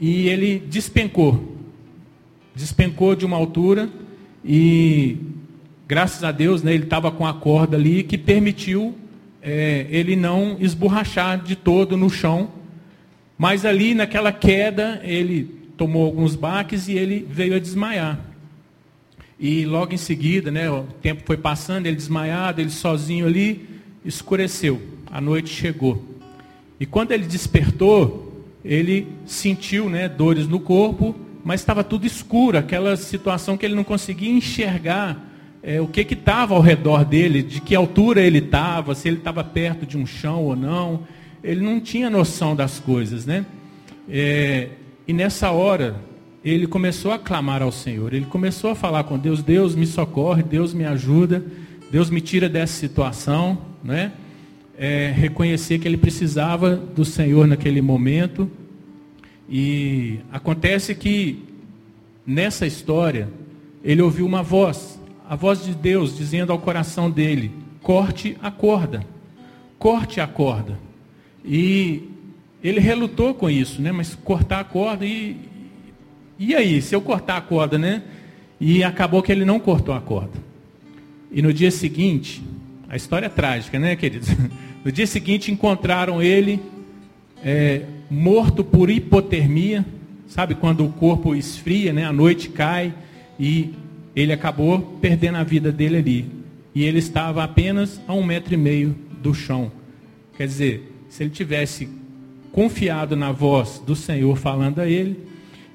e 0.00 0.28
ele 0.28 0.58
despencou 0.58 1.50
despencou 2.54 3.14
de 3.14 3.24
uma 3.24 3.36
altura 3.36 3.88
e, 4.44 5.16
graças 5.86 6.24
a 6.24 6.32
Deus, 6.32 6.62
né, 6.62 6.74
ele 6.74 6.84
estava 6.84 7.10
com 7.10 7.26
a 7.26 7.34
corda 7.34 7.76
ali 7.76 8.02
que 8.02 8.18
permitiu 8.18 8.94
é, 9.42 9.86
ele 9.90 10.16
não 10.16 10.56
esborrachar 10.60 11.42
de 11.42 11.56
todo 11.56 11.96
no 11.96 12.10
chão. 12.10 12.50
Mas 13.38 13.64
ali, 13.64 13.94
naquela 13.94 14.32
queda, 14.32 15.00
ele 15.02 15.59
tomou 15.80 16.04
alguns 16.04 16.36
baques 16.36 16.88
e 16.88 16.92
ele 16.92 17.26
veio 17.26 17.56
a 17.56 17.58
desmaiar. 17.58 18.20
E 19.38 19.64
logo 19.64 19.94
em 19.94 19.96
seguida, 19.96 20.50
né, 20.50 20.70
o 20.70 20.82
tempo 21.00 21.22
foi 21.24 21.38
passando, 21.38 21.86
ele 21.86 21.96
desmaiado, 21.96 22.60
ele 22.60 22.68
sozinho 22.68 23.26
ali, 23.26 23.66
escureceu. 24.04 24.78
A 25.10 25.22
noite 25.22 25.48
chegou. 25.48 26.04
E 26.78 26.84
quando 26.84 27.12
ele 27.12 27.24
despertou, 27.24 28.44
ele 28.62 29.08
sentiu 29.24 29.88
né, 29.88 30.06
dores 30.06 30.46
no 30.46 30.60
corpo 30.60 31.16
mas 31.42 31.60
estava 31.60 31.82
tudo 31.82 32.06
escuro, 32.06 32.58
aquela 32.58 32.96
situação 32.96 33.56
que 33.56 33.64
ele 33.64 33.74
não 33.74 33.84
conseguia 33.84 34.30
enxergar 34.30 35.28
é, 35.62 35.80
o 35.80 35.86
que 35.86 36.00
estava 36.00 36.54
ao 36.54 36.60
redor 36.60 37.04
dele, 37.04 37.42
de 37.42 37.60
que 37.60 37.74
altura 37.74 38.20
ele 38.20 38.38
estava, 38.38 38.94
se 38.94 39.08
ele 39.08 39.18
estava 39.18 39.42
perto 39.42 39.86
de 39.86 39.96
um 39.96 40.06
chão 40.06 40.44
ou 40.44 40.54
não. 40.54 41.04
Ele 41.42 41.62
não 41.62 41.80
tinha 41.80 42.10
noção 42.10 42.54
das 42.54 42.78
coisas, 42.78 43.24
né? 43.24 43.46
É, 44.08 44.68
e 45.06 45.12
nessa 45.12 45.50
hora, 45.50 45.96
ele 46.44 46.66
começou 46.66 47.12
a 47.12 47.18
clamar 47.18 47.62
ao 47.62 47.72
Senhor, 47.72 48.14
ele 48.14 48.26
começou 48.26 48.70
a 48.70 48.74
falar 48.74 49.04
com 49.04 49.18
Deus: 49.18 49.42
Deus 49.42 49.74
me 49.74 49.86
socorre, 49.86 50.42
Deus 50.42 50.72
me 50.72 50.84
ajuda, 50.84 51.44
Deus 51.90 52.08
me 52.10 52.20
tira 52.20 52.48
dessa 52.48 52.74
situação, 52.74 53.58
né? 53.82 54.12
É, 54.78 55.12
reconhecer 55.14 55.78
que 55.78 55.86
ele 55.86 55.98
precisava 55.98 56.74
do 56.74 57.04
Senhor 57.04 57.46
naquele 57.46 57.82
momento 57.82 58.50
e 59.46 60.20
acontece 60.32 60.94
que 60.94 61.42
nessa 62.24 62.66
história 62.66 63.28
ele 63.82 64.00
ouviu 64.00 64.24
uma 64.24 64.42
voz, 64.42 65.00
a 65.28 65.34
voz 65.34 65.64
de 65.64 65.74
Deus 65.74 66.16
dizendo 66.16 66.52
ao 66.52 66.58
coração 66.58 67.10
dele: 67.10 67.50
corte 67.82 68.36
a 68.40 68.50
corda, 68.50 69.04
corte 69.78 70.20
a 70.20 70.26
corda. 70.26 70.78
E 71.44 72.09
ele 72.62 72.80
relutou 72.80 73.34
com 73.34 73.48
isso, 73.48 73.80
né? 73.80 73.92
Mas 73.92 74.14
cortar 74.14 74.60
a 74.60 74.64
corda 74.64 75.04
e 75.04 75.36
e 76.42 76.54
aí, 76.54 76.80
se 76.80 76.94
eu 76.94 77.02
cortar 77.02 77.36
a 77.36 77.40
corda, 77.42 77.76
né? 77.76 78.02
E 78.58 78.82
acabou 78.82 79.22
que 79.22 79.30
ele 79.30 79.44
não 79.44 79.60
cortou 79.60 79.94
a 79.94 80.00
corda. 80.00 80.32
E 81.30 81.42
no 81.42 81.52
dia 81.52 81.70
seguinte, 81.70 82.42
a 82.88 82.96
história 82.96 83.26
é 83.26 83.28
trágica, 83.28 83.78
né, 83.78 83.94
queridos? 83.94 84.28
No 84.82 84.90
dia 84.90 85.06
seguinte 85.06 85.52
encontraram 85.52 86.22
ele 86.22 86.58
é, 87.44 87.82
morto 88.10 88.64
por 88.64 88.88
hipotermia, 88.88 89.84
sabe 90.26 90.54
quando 90.54 90.86
o 90.86 90.88
corpo 90.90 91.34
esfria, 91.34 91.92
né? 91.92 92.06
A 92.06 92.12
noite 92.14 92.48
cai 92.48 92.94
e 93.38 93.74
ele 94.16 94.32
acabou 94.32 94.80
perdendo 94.98 95.36
a 95.36 95.44
vida 95.44 95.70
dele 95.70 95.98
ali. 95.98 96.26
E 96.74 96.82
ele 96.82 96.98
estava 96.98 97.44
apenas 97.44 98.00
a 98.08 98.14
um 98.14 98.24
metro 98.24 98.54
e 98.54 98.56
meio 98.56 98.96
do 99.20 99.34
chão. 99.34 99.70
Quer 100.38 100.46
dizer, 100.46 100.90
se 101.10 101.22
ele 101.22 101.30
tivesse 101.30 101.86
confiado 102.52 103.16
na 103.16 103.32
voz 103.32 103.82
do 103.84 103.94
Senhor 103.94 104.36
falando 104.36 104.80
a 104.80 104.88
ele, 104.88 105.18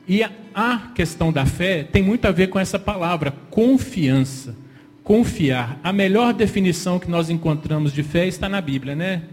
e 0.08 0.24
a 0.54 0.92
questão 0.94 1.32
da 1.32 1.46
fé 1.46 1.84
tem 1.84 2.04
muito 2.04 2.26
a 2.26 2.32
ver 2.32 2.48
com 2.48 2.60
essa 2.60 2.78
palavra, 2.78 3.32
confiança. 3.50 4.56
Confiar. 5.04 5.80
A 5.84 5.94
melhor 5.94 6.34
definição 6.34 6.98
que 6.98 7.10
nós 7.10 7.30
encontramos 7.30 7.94
de 7.94 8.02
fé 8.02 8.28
está 8.28 8.50
na 8.50 8.60
Bíblia, 8.60 8.96
né? 8.96 9.24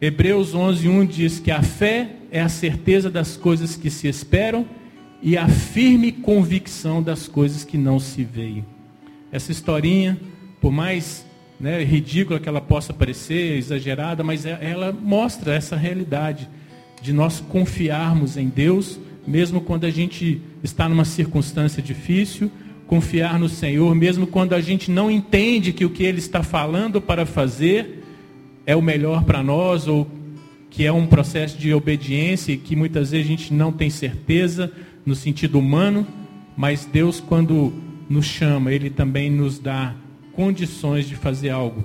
Hebreus 0.00 0.54
11, 0.54 0.88
1 0.88 1.06
diz 1.06 1.38
que 1.38 1.50
a 1.50 1.62
fé 1.62 2.16
é 2.30 2.40
a 2.40 2.48
certeza 2.48 3.10
das 3.10 3.36
coisas 3.36 3.76
que 3.76 3.90
se 3.90 4.08
esperam 4.08 4.66
e 5.22 5.36
a 5.36 5.46
firme 5.48 6.10
convicção 6.10 7.02
das 7.02 7.28
coisas 7.28 7.64
que 7.64 7.76
não 7.76 7.98
se 8.00 8.24
veem. 8.24 8.64
Essa 9.30 9.52
historinha, 9.52 10.18
por 10.60 10.72
mais 10.72 11.24
né, 11.60 11.84
ridícula 11.84 12.40
que 12.40 12.48
ela 12.48 12.60
possa 12.60 12.92
parecer, 12.92 13.58
exagerada, 13.58 14.24
mas 14.24 14.46
é, 14.46 14.58
ela 14.62 14.92
mostra 14.92 15.54
essa 15.54 15.76
realidade 15.76 16.48
de 17.02 17.12
nós 17.12 17.40
confiarmos 17.40 18.36
em 18.36 18.48
Deus, 18.48 18.98
mesmo 19.26 19.60
quando 19.60 19.84
a 19.84 19.90
gente 19.90 20.40
está 20.62 20.88
numa 20.88 21.04
circunstância 21.04 21.82
difícil, 21.82 22.50
confiar 22.86 23.38
no 23.38 23.48
Senhor, 23.48 23.94
mesmo 23.94 24.26
quando 24.26 24.54
a 24.54 24.60
gente 24.60 24.90
não 24.90 25.10
entende 25.10 25.72
que 25.72 25.84
o 25.84 25.90
que 25.90 26.02
Ele 26.02 26.18
está 26.18 26.42
falando 26.42 27.00
para 27.00 27.26
fazer 27.26 28.04
é 28.66 28.74
o 28.74 28.82
melhor 28.82 29.24
para 29.24 29.42
nós 29.42 29.86
ou 29.86 30.10
que 30.70 30.84
é 30.84 30.92
um 30.92 31.06
processo 31.06 31.58
de 31.58 31.74
obediência 31.74 32.56
que 32.56 32.74
muitas 32.74 33.10
vezes 33.10 33.26
a 33.26 33.28
gente 33.28 33.54
não 33.54 33.70
tem 33.70 33.90
certeza 33.90 34.72
no 35.04 35.14
sentido 35.14 35.58
humano, 35.58 36.06
mas 36.56 36.84
Deus 36.84 37.20
quando 37.20 37.72
nos 38.08 38.26
chama, 38.26 38.72
Ele 38.72 38.90
também 38.90 39.30
nos 39.30 39.58
dá 39.58 39.94
condições 40.32 41.08
de 41.08 41.14
fazer 41.14 41.50
algo. 41.50 41.84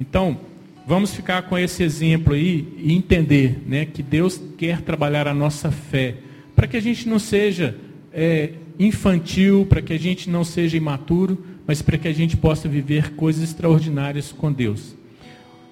Então, 0.00 0.38
vamos 0.86 1.14
ficar 1.14 1.42
com 1.42 1.56
esse 1.56 1.82
exemplo 1.82 2.34
aí 2.34 2.66
e 2.78 2.92
entender 2.92 3.62
né, 3.66 3.84
que 3.84 4.02
Deus 4.02 4.40
quer 4.58 4.80
trabalhar 4.82 5.26
a 5.26 5.34
nossa 5.34 5.70
fé, 5.70 6.16
para 6.54 6.66
que 6.66 6.76
a 6.76 6.82
gente 6.82 7.08
não 7.08 7.18
seja 7.18 7.76
é, 8.12 8.50
infantil, 8.78 9.66
para 9.68 9.82
que 9.82 9.92
a 9.92 9.98
gente 9.98 10.28
não 10.28 10.44
seja 10.44 10.76
imaturo, 10.76 11.44
mas 11.66 11.80
para 11.80 11.98
que 11.98 12.08
a 12.08 12.12
gente 12.12 12.36
possa 12.36 12.68
viver 12.68 13.14
coisas 13.14 13.42
extraordinárias 13.42 14.32
com 14.32 14.52
Deus. 14.52 14.94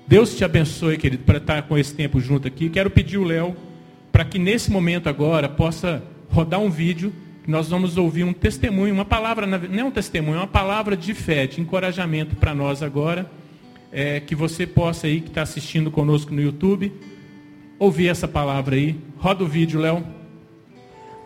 Deus 0.06 0.36
te 0.36 0.44
abençoe, 0.44 0.98
querido, 0.98 1.22
para 1.24 1.38
estar 1.38 1.62
com 1.62 1.78
esse 1.78 1.94
tempo 1.94 2.20
junto 2.20 2.48
aqui. 2.48 2.68
Quero 2.68 2.90
pedir 2.90 3.18
o 3.18 3.24
Léo 3.24 3.56
para 4.10 4.24
que 4.24 4.38
nesse 4.38 4.70
momento 4.70 5.08
agora 5.08 5.48
possa 5.48 6.02
rodar 6.28 6.60
um 6.60 6.70
vídeo 6.70 7.12
nós 7.46 7.68
vamos 7.68 7.96
ouvir 7.96 8.24
um 8.24 8.32
testemunho, 8.32 8.94
uma 8.94 9.04
palavra, 9.04 9.46
não 9.46 9.80
é 9.80 9.84
um 9.84 9.90
testemunho, 9.90 10.36
é 10.36 10.40
uma 10.40 10.46
palavra 10.46 10.96
de 10.96 11.12
fé, 11.12 11.46
de 11.46 11.60
encorajamento 11.60 12.36
para 12.36 12.54
nós 12.54 12.82
agora, 12.82 13.30
é, 13.90 14.20
que 14.20 14.34
você 14.34 14.66
possa 14.66 15.06
aí, 15.06 15.20
que 15.20 15.28
está 15.28 15.42
assistindo 15.42 15.90
conosco 15.90 16.32
no 16.32 16.40
YouTube, 16.40 16.92
ouvir 17.78 18.08
essa 18.08 18.28
palavra 18.28 18.76
aí. 18.76 18.98
Roda 19.18 19.42
o 19.42 19.46
vídeo, 19.46 19.80
Léo. 19.80 20.04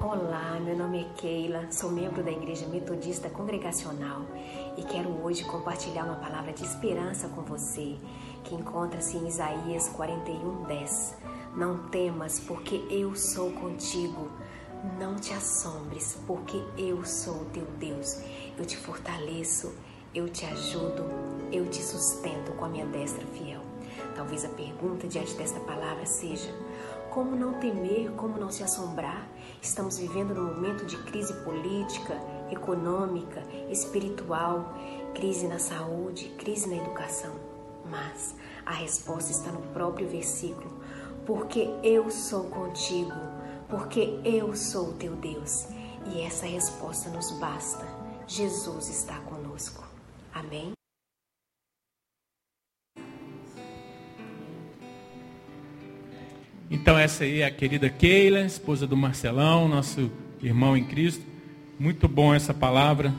Olá, 0.01 0.59
meu 0.65 0.77
nome 0.77 1.01
é 1.01 1.21
Keila, 1.21 1.67
sou 1.71 1.91
membro 1.91 2.23
da 2.23 2.31
Igreja 2.31 2.67
Metodista 2.67 3.29
Congregacional 3.29 4.27
e 4.77 4.83
quero 4.83 5.09
hoje 5.23 5.45
compartilhar 5.45 6.05
uma 6.05 6.17
palavra 6.17 6.53
de 6.53 6.65
esperança 6.65 7.29
com 7.29 7.43
você, 7.43 7.97
que 8.45 8.55
encontra-se 8.55 9.17
em 9.17 9.27
Isaías 9.27 9.89
41:10. 9.97 11.15
Não 11.57 11.89
temas, 11.89 12.39
porque 12.41 12.83
eu 12.91 13.15
sou 13.15 13.51
contigo. 13.53 14.31
Não 14.99 15.17
te 15.17 15.33
assombres, 15.33 16.19
porque 16.27 16.63
eu 16.77 17.05
sou 17.05 17.43
o 17.43 17.45
teu 17.47 17.65
Deus. 17.79 18.21
Eu 18.57 18.65
te 18.65 18.77
fortaleço, 18.77 19.75
eu 20.15 20.29
te 20.29 20.45
ajudo, 20.45 21.05
eu 21.53 21.69
te 21.69 21.83
sustento 21.83 22.53
com 22.53 22.65
a 22.65 22.69
minha 22.69 22.87
destra 22.87 23.27
fiel. 23.27 23.61
Talvez 24.15 24.45
a 24.45 24.49
pergunta 24.49 25.07
diante 25.07 25.35
desta 25.35 25.61
palavra 25.61 26.07
seja: 26.07 26.55
como 27.11 27.35
não 27.35 27.55
temer, 27.55 28.11
como 28.13 28.39
não 28.39 28.51
se 28.51 28.63
assombrar? 28.63 29.27
Estamos 29.61 29.99
vivendo 29.99 30.35
num 30.35 30.55
momento 30.55 30.85
de 30.85 30.97
crise 31.05 31.33
política, 31.45 32.15
econômica, 32.51 33.43
espiritual, 33.71 34.75
crise 35.15 35.49
na 35.49 35.59
saúde, 35.59 36.29
crise 36.39 36.69
na 36.69 36.77
educação. 36.77 37.35
Mas 37.91 38.35
a 38.65 38.73
resposta 38.73 39.33
está 39.33 39.51
no 39.51 39.63
próprio 39.73 40.09
versículo: 40.09 40.71
porque 41.27 41.69
eu 41.83 42.11
sou 42.11 42.45
contigo 42.45 43.36
porque 43.69 44.19
eu 44.25 44.55
sou 44.55 44.91
o 44.91 44.93
teu 44.95 45.15
Deus. 45.17 45.67
E 46.13 46.21
essa 46.21 46.47
resposta 46.47 47.11
nos 47.11 47.33
basta. 47.39 47.87
Jesus 48.27 48.89
está 48.89 49.19
conosco. 49.21 49.85
Amém? 50.33 50.73
Então 56.71 56.99
essa 56.99 57.25
aí 57.25 57.41
é 57.41 57.47
a 57.47 57.51
querida 57.51 57.89
Keila, 57.89 58.41
esposa 58.41 58.87
do 58.87 58.97
Marcelão, 58.97 59.69
nosso 59.69 60.11
irmão 60.43 60.77
em 60.77 60.85
Cristo. 60.85 61.25
Muito 61.79 62.09
bom 62.09 62.35
essa 62.35 62.53
palavra. 62.53 63.15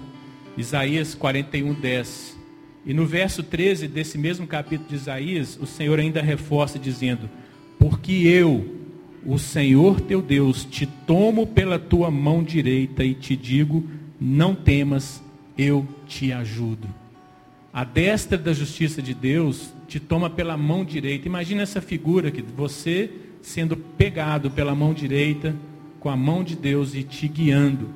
Isaías 0.57 1.15
41, 1.15 1.73
10. 1.73 2.38
E 2.86 2.93
no 2.93 3.05
verso 3.05 3.43
13 3.43 3.88
desse 3.88 4.17
mesmo 4.17 4.47
capítulo 4.47 4.89
de 4.89 4.95
Isaías, 4.95 5.57
o 5.62 5.65
Senhor 5.65 5.99
ainda 5.99 6.21
reforça 6.21 6.79
dizendo: 6.79 7.29
Porque 7.77 8.12
eu, 8.12 8.76
o 9.27 9.37
Senhor 9.37 9.99
teu 9.99 10.21
Deus, 10.21 10.63
te 10.63 10.85
tomo 10.85 11.45
pela 11.45 11.77
tua 11.77 12.09
mão 12.09 12.41
direita 12.41 13.03
e 13.03 13.13
te 13.13 13.35
digo: 13.35 13.83
não 14.19 14.55
temas, 14.55 15.21
eu 15.57 15.85
te 16.07 16.31
ajudo. 16.31 16.87
A 17.73 17.83
destra 17.83 18.37
da 18.37 18.53
justiça 18.53 19.01
de 19.01 19.13
Deus 19.13 19.73
te 19.85 19.99
toma 19.99 20.29
pela 20.29 20.55
mão 20.55 20.85
direita. 20.85 21.27
Imagina 21.27 21.61
essa 21.61 21.81
figura 21.81 22.31
que 22.31 22.41
você 22.41 23.11
sendo 23.41 23.75
pegado 23.75 24.49
pela 24.49 24.73
mão 24.73 24.93
direita, 24.93 25.55
com 25.99 26.09
a 26.09 26.15
mão 26.15 26.43
de 26.43 26.55
Deus 26.55 26.95
e 26.95 27.03
te 27.03 27.27
guiando. 27.27 27.89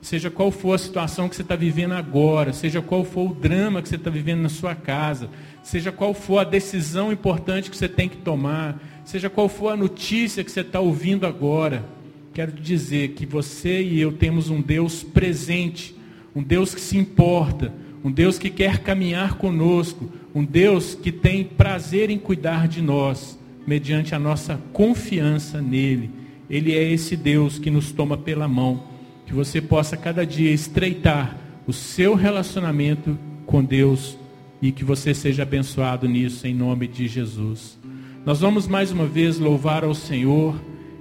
Seja 0.00 0.30
qual 0.30 0.50
for 0.50 0.74
a 0.74 0.78
situação 0.78 1.28
que 1.28 1.36
você 1.36 1.42
está 1.42 1.54
vivendo 1.54 1.92
agora, 1.92 2.52
seja 2.52 2.82
qual 2.82 3.04
for 3.04 3.30
o 3.30 3.34
drama 3.34 3.80
que 3.80 3.88
você 3.88 3.96
está 3.96 4.10
vivendo 4.10 4.40
na 4.40 4.48
sua 4.48 4.74
casa, 4.74 5.30
seja 5.62 5.92
qual 5.92 6.12
for 6.12 6.38
a 6.38 6.44
decisão 6.44 7.12
importante 7.12 7.70
que 7.70 7.76
você 7.76 7.88
tem 7.88 8.08
que 8.08 8.16
tomar, 8.16 8.80
seja 9.04 9.28
qual 9.28 9.48
for 9.48 9.68
a 9.68 9.76
notícia 9.76 10.44
que 10.44 10.50
você 10.50 10.60
está 10.60 10.80
ouvindo 10.80 11.26
agora, 11.26 11.84
quero 12.32 12.52
dizer 12.52 13.10
que 13.10 13.26
você 13.26 13.82
e 13.82 14.00
eu 14.00 14.12
temos 14.12 14.48
um 14.48 14.60
Deus 14.60 15.02
presente, 15.02 15.94
um 16.34 16.42
Deus 16.42 16.74
que 16.74 16.80
se 16.80 16.96
importa, 16.96 17.72
um 18.04 18.10
Deus 18.10 18.38
que 18.38 18.50
quer 18.50 18.78
caminhar 18.78 19.34
conosco, 19.34 20.10
um 20.34 20.44
Deus 20.44 20.94
que 20.94 21.12
tem 21.12 21.44
prazer 21.44 22.10
em 22.10 22.18
cuidar 22.18 22.66
de 22.66 22.80
nós, 22.80 23.38
mediante 23.66 24.14
a 24.14 24.18
nossa 24.18 24.58
confiança 24.72 25.60
nele. 25.60 26.10
Ele 26.48 26.72
é 26.72 26.82
esse 26.82 27.16
Deus 27.16 27.58
que 27.58 27.70
nos 27.70 27.92
toma 27.92 28.16
pela 28.16 28.48
mão, 28.48 28.84
que 29.26 29.32
você 29.32 29.60
possa 29.60 29.96
cada 29.96 30.26
dia 30.26 30.50
estreitar 30.50 31.38
o 31.66 31.72
seu 31.72 32.14
relacionamento 32.14 33.18
com 33.46 33.62
Deus 33.62 34.18
e 34.60 34.72
que 34.72 34.84
você 34.84 35.14
seja 35.14 35.42
abençoado 35.42 36.08
nisso 36.08 36.46
em 36.46 36.54
nome 36.54 36.86
de 36.86 37.06
Jesus. 37.06 37.78
Nós 38.24 38.38
vamos 38.38 38.68
mais 38.68 38.92
uma 38.92 39.04
vez 39.04 39.40
louvar 39.40 39.82
ao 39.82 39.96
Senhor 39.96 40.54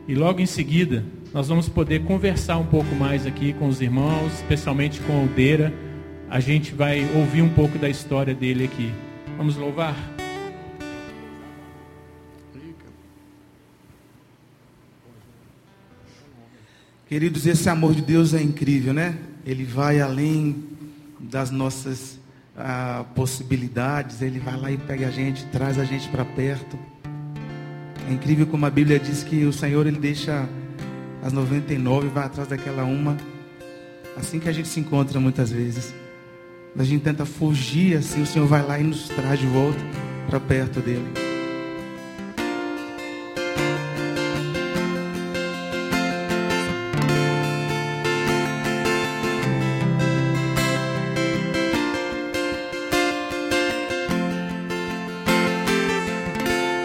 e 0.07 0.15
logo 0.15 0.39
em 0.39 0.47
seguida 0.47 1.05
nós 1.31 1.47
vamos 1.47 1.69
poder 1.69 2.03
conversar 2.03 2.57
um 2.57 2.65
pouco 2.65 2.95
mais 2.95 3.27
aqui 3.27 3.53
com 3.53 3.67
os 3.67 3.79
irmãos, 3.79 4.33
especialmente 4.33 4.99
com 5.01 5.13
a 5.13 5.19
Aldeira. 5.21 5.71
A 6.27 6.39
gente 6.39 6.73
vai 6.73 7.07
ouvir 7.15 7.43
um 7.43 7.49
pouco 7.49 7.77
da 7.77 7.87
história 7.87 8.33
dele 8.33 8.63
aqui. 8.63 8.91
Vamos 9.37 9.55
louvar? 9.55 9.95
Queridos, 17.07 17.45
esse 17.45 17.69
amor 17.69 17.93
de 17.93 18.01
Deus 18.01 18.33
é 18.33 18.41
incrível, 18.41 18.95
né? 18.95 19.15
Ele 19.45 19.63
vai 19.63 20.01
além 20.01 20.63
das 21.19 21.51
nossas 21.51 22.19
ah, 22.57 23.05
possibilidades, 23.13 24.23
ele 24.23 24.39
vai 24.39 24.57
lá 24.59 24.71
e 24.71 24.77
pega 24.79 25.07
a 25.07 25.11
gente, 25.11 25.45
traz 25.45 25.77
a 25.77 25.83
gente 25.83 26.09
para 26.09 26.25
perto. 26.25 26.79
É 28.11 28.13
incrível 28.13 28.45
como 28.45 28.65
a 28.65 28.69
Bíblia 28.69 28.99
diz 28.99 29.23
que 29.23 29.45
o 29.45 29.53
Senhor 29.53 29.87
ele 29.87 29.97
deixa 29.97 30.45
as 31.23 31.31
99 31.31 32.07
e 32.07 32.09
vai 32.09 32.25
atrás 32.25 32.49
daquela 32.49 32.83
uma. 32.83 33.15
Assim 34.17 34.37
que 34.37 34.49
a 34.49 34.51
gente 34.51 34.67
se 34.67 34.81
encontra 34.81 35.17
muitas 35.17 35.49
vezes. 35.49 35.93
A 36.77 36.83
gente 36.83 37.05
tenta 37.05 37.25
fugir 37.25 37.95
assim, 37.95 38.21
o 38.21 38.25
Senhor 38.25 38.45
vai 38.45 38.67
lá 38.67 38.77
e 38.77 38.83
nos 38.83 39.07
traz 39.07 39.39
de 39.39 39.47
volta 39.47 39.79
para 40.27 40.41
perto 40.41 40.81
dele. 40.81 41.30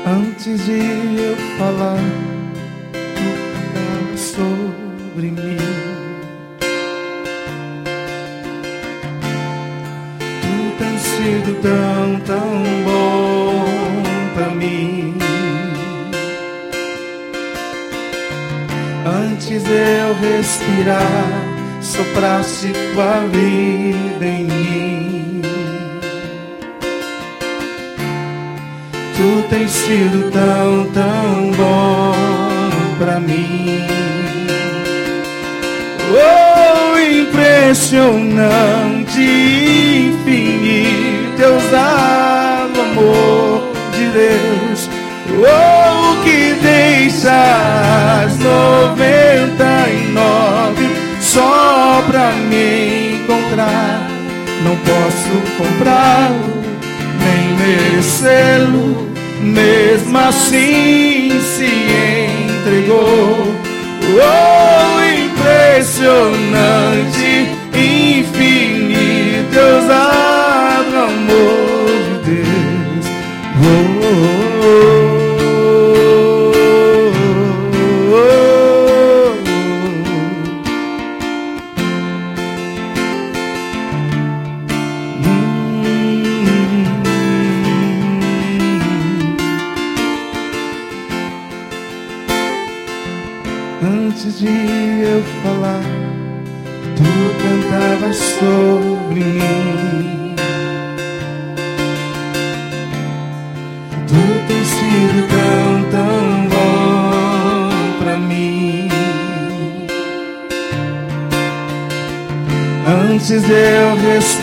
Antes 0.09 0.65
de 0.65 1.19
eu 1.19 1.37
falar, 1.59 1.99
tu 2.93 3.25
fala 3.75 4.17
sobre 4.17 5.33
mim. 5.33 5.57
Tu 10.43 10.79
tens 10.79 11.01
sido 11.01 11.61
tão, 11.61 12.21
tão 12.21 12.63
bom 12.85 13.65
pra 14.35 14.51
mim. 14.51 15.19
Antes 19.05 19.65
eu 19.65 20.15
respirar, 20.21 21.83
sopraste 21.83 22.73
tua 22.95 23.27
vida 23.33 23.96
sido 29.87 30.31
tão, 30.33 30.85
tão 30.93 31.53
bom 31.53 32.13
pra 32.99 33.21
mim. 33.21 33.87
Oh, 36.11 36.99
impressionante, 36.99 39.21
infinito, 40.11 41.45
ousado 41.53 42.81
amor 42.81 43.71
de 43.93 44.09
Deus. 44.09 44.91
Oh, 45.39 46.17
que 46.25 46.55
deixas 46.61 48.37
noventa 48.41 49.89
e 49.89 50.09
nove 50.13 50.89
só 51.21 52.03
pra 52.09 52.33
me 52.33 53.21
encontrar. 53.23 54.11
Não 54.65 54.75
posso 54.79 55.41
comprá-lo 55.57 56.65
nem 57.21 57.55
merecê-lo, 57.57 59.06
mesmo 59.57 60.19
assim 60.19 61.31
se 61.41 61.65
entregou. 62.61 63.57
Oh, 64.19 65.01
impressionante, 65.25 67.26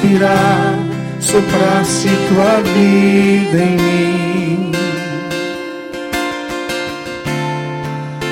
respirar, 0.03 0.75
soprasse 1.19 2.09
tua 2.27 2.61
vida 2.61 3.57
em 3.57 3.77
mim. 3.77 4.71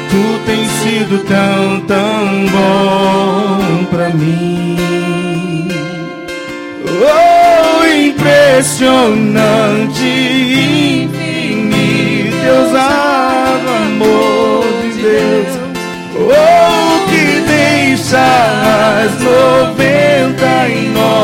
Tu 0.10 0.40
tens 0.46 0.68
sido 0.68 1.24
tão, 1.26 1.80
tão 1.88 2.46
bom 2.52 3.86
pra 3.90 4.10
mim. 4.10 5.70
Oh, 7.04 7.86
impressionante, 7.88 10.04
infinito, 11.06 12.36
ousado 12.60 13.70
amor 13.86 14.66
de 14.84 14.90
Deus. 15.02 15.52
Oh, 16.18 17.00
que 17.10 17.26
deixa 17.48 18.26
as 19.04 19.14
noventa 19.22 20.52
e 20.68 20.70
nove 20.90 21.21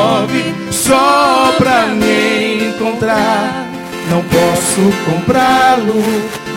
posso 4.78 4.94
comprá-lo, 5.06 6.04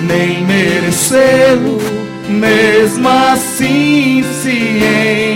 nem 0.02 0.44
merecê-lo 0.44 1.78
mesmo 2.28 3.09
assim 3.09 4.22
se 4.42 4.78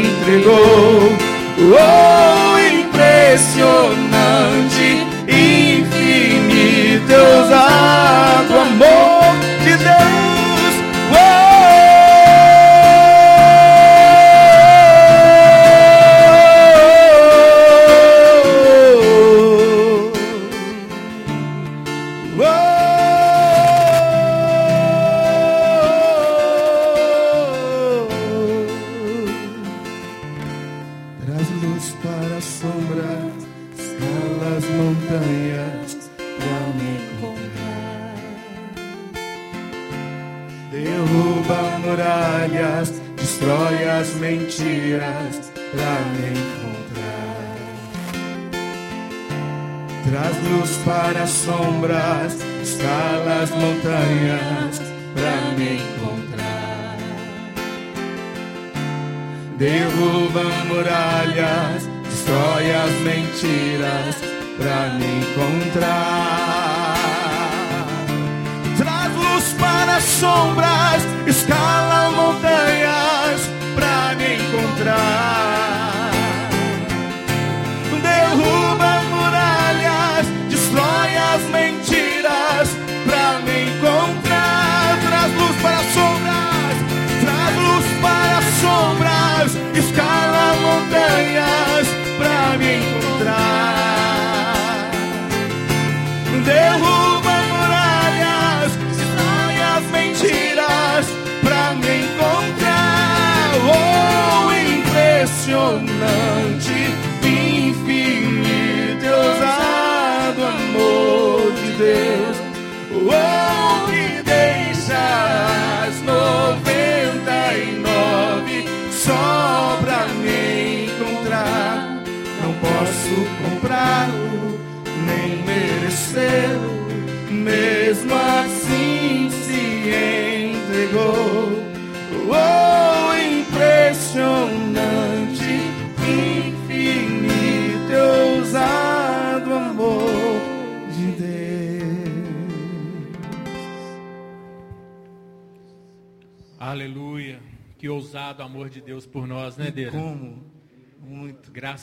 entregou. 0.04 1.10
Oh, 1.58 2.58
impressionante, 2.58 3.83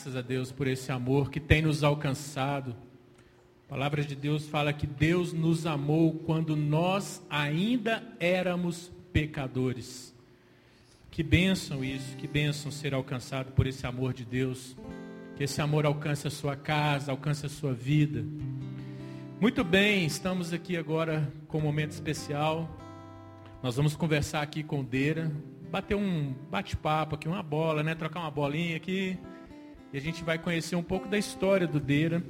Graças 0.01 0.17
a 0.17 0.21
Deus 0.23 0.51
por 0.51 0.65
esse 0.65 0.91
amor 0.91 1.29
que 1.29 1.39
tem 1.39 1.61
nos 1.61 1.83
alcançado. 1.83 2.75
A 3.67 3.69
palavra 3.69 4.03
de 4.03 4.15
Deus 4.15 4.47
fala 4.47 4.73
que 4.73 4.87
Deus 4.87 5.31
nos 5.31 5.67
amou 5.67 6.15
quando 6.25 6.55
nós 6.55 7.23
ainda 7.29 8.01
éramos 8.19 8.91
pecadores. 9.13 10.11
Que 11.11 11.21
bênção 11.21 11.83
isso, 11.83 12.17
que 12.17 12.27
bênção 12.27 12.71
ser 12.71 12.95
alcançado 12.95 13.51
por 13.51 13.67
esse 13.67 13.85
amor 13.85 14.11
de 14.11 14.25
Deus. 14.25 14.75
Que 15.35 15.43
esse 15.43 15.61
amor 15.61 15.85
alcance 15.85 16.25
a 16.25 16.31
sua 16.31 16.55
casa, 16.55 17.11
alcance 17.11 17.45
a 17.45 17.49
sua 17.49 17.71
vida. 17.71 18.25
Muito 19.39 19.63
bem, 19.63 20.03
estamos 20.03 20.51
aqui 20.51 20.75
agora 20.75 21.31
com 21.47 21.59
um 21.59 21.61
momento 21.61 21.91
especial. 21.91 22.67
Nós 23.61 23.75
vamos 23.75 23.95
conversar 23.95 24.41
aqui 24.41 24.63
com 24.63 24.83
Deira, 24.83 25.31
bater 25.69 25.93
um 25.93 26.33
bate-papo 26.49 27.13
aqui, 27.13 27.27
uma 27.27 27.43
bola, 27.43 27.83
né? 27.83 27.93
Trocar 27.93 28.21
uma 28.21 28.31
bolinha 28.31 28.77
aqui. 28.77 29.15
E 29.93 29.97
a 29.97 30.01
gente 30.01 30.23
vai 30.23 30.37
conhecer 30.37 30.75
um 30.75 30.83
pouco 30.83 31.07
da 31.07 31.17
história 31.17 31.67
do 31.67 31.79
Deira. 31.79 32.23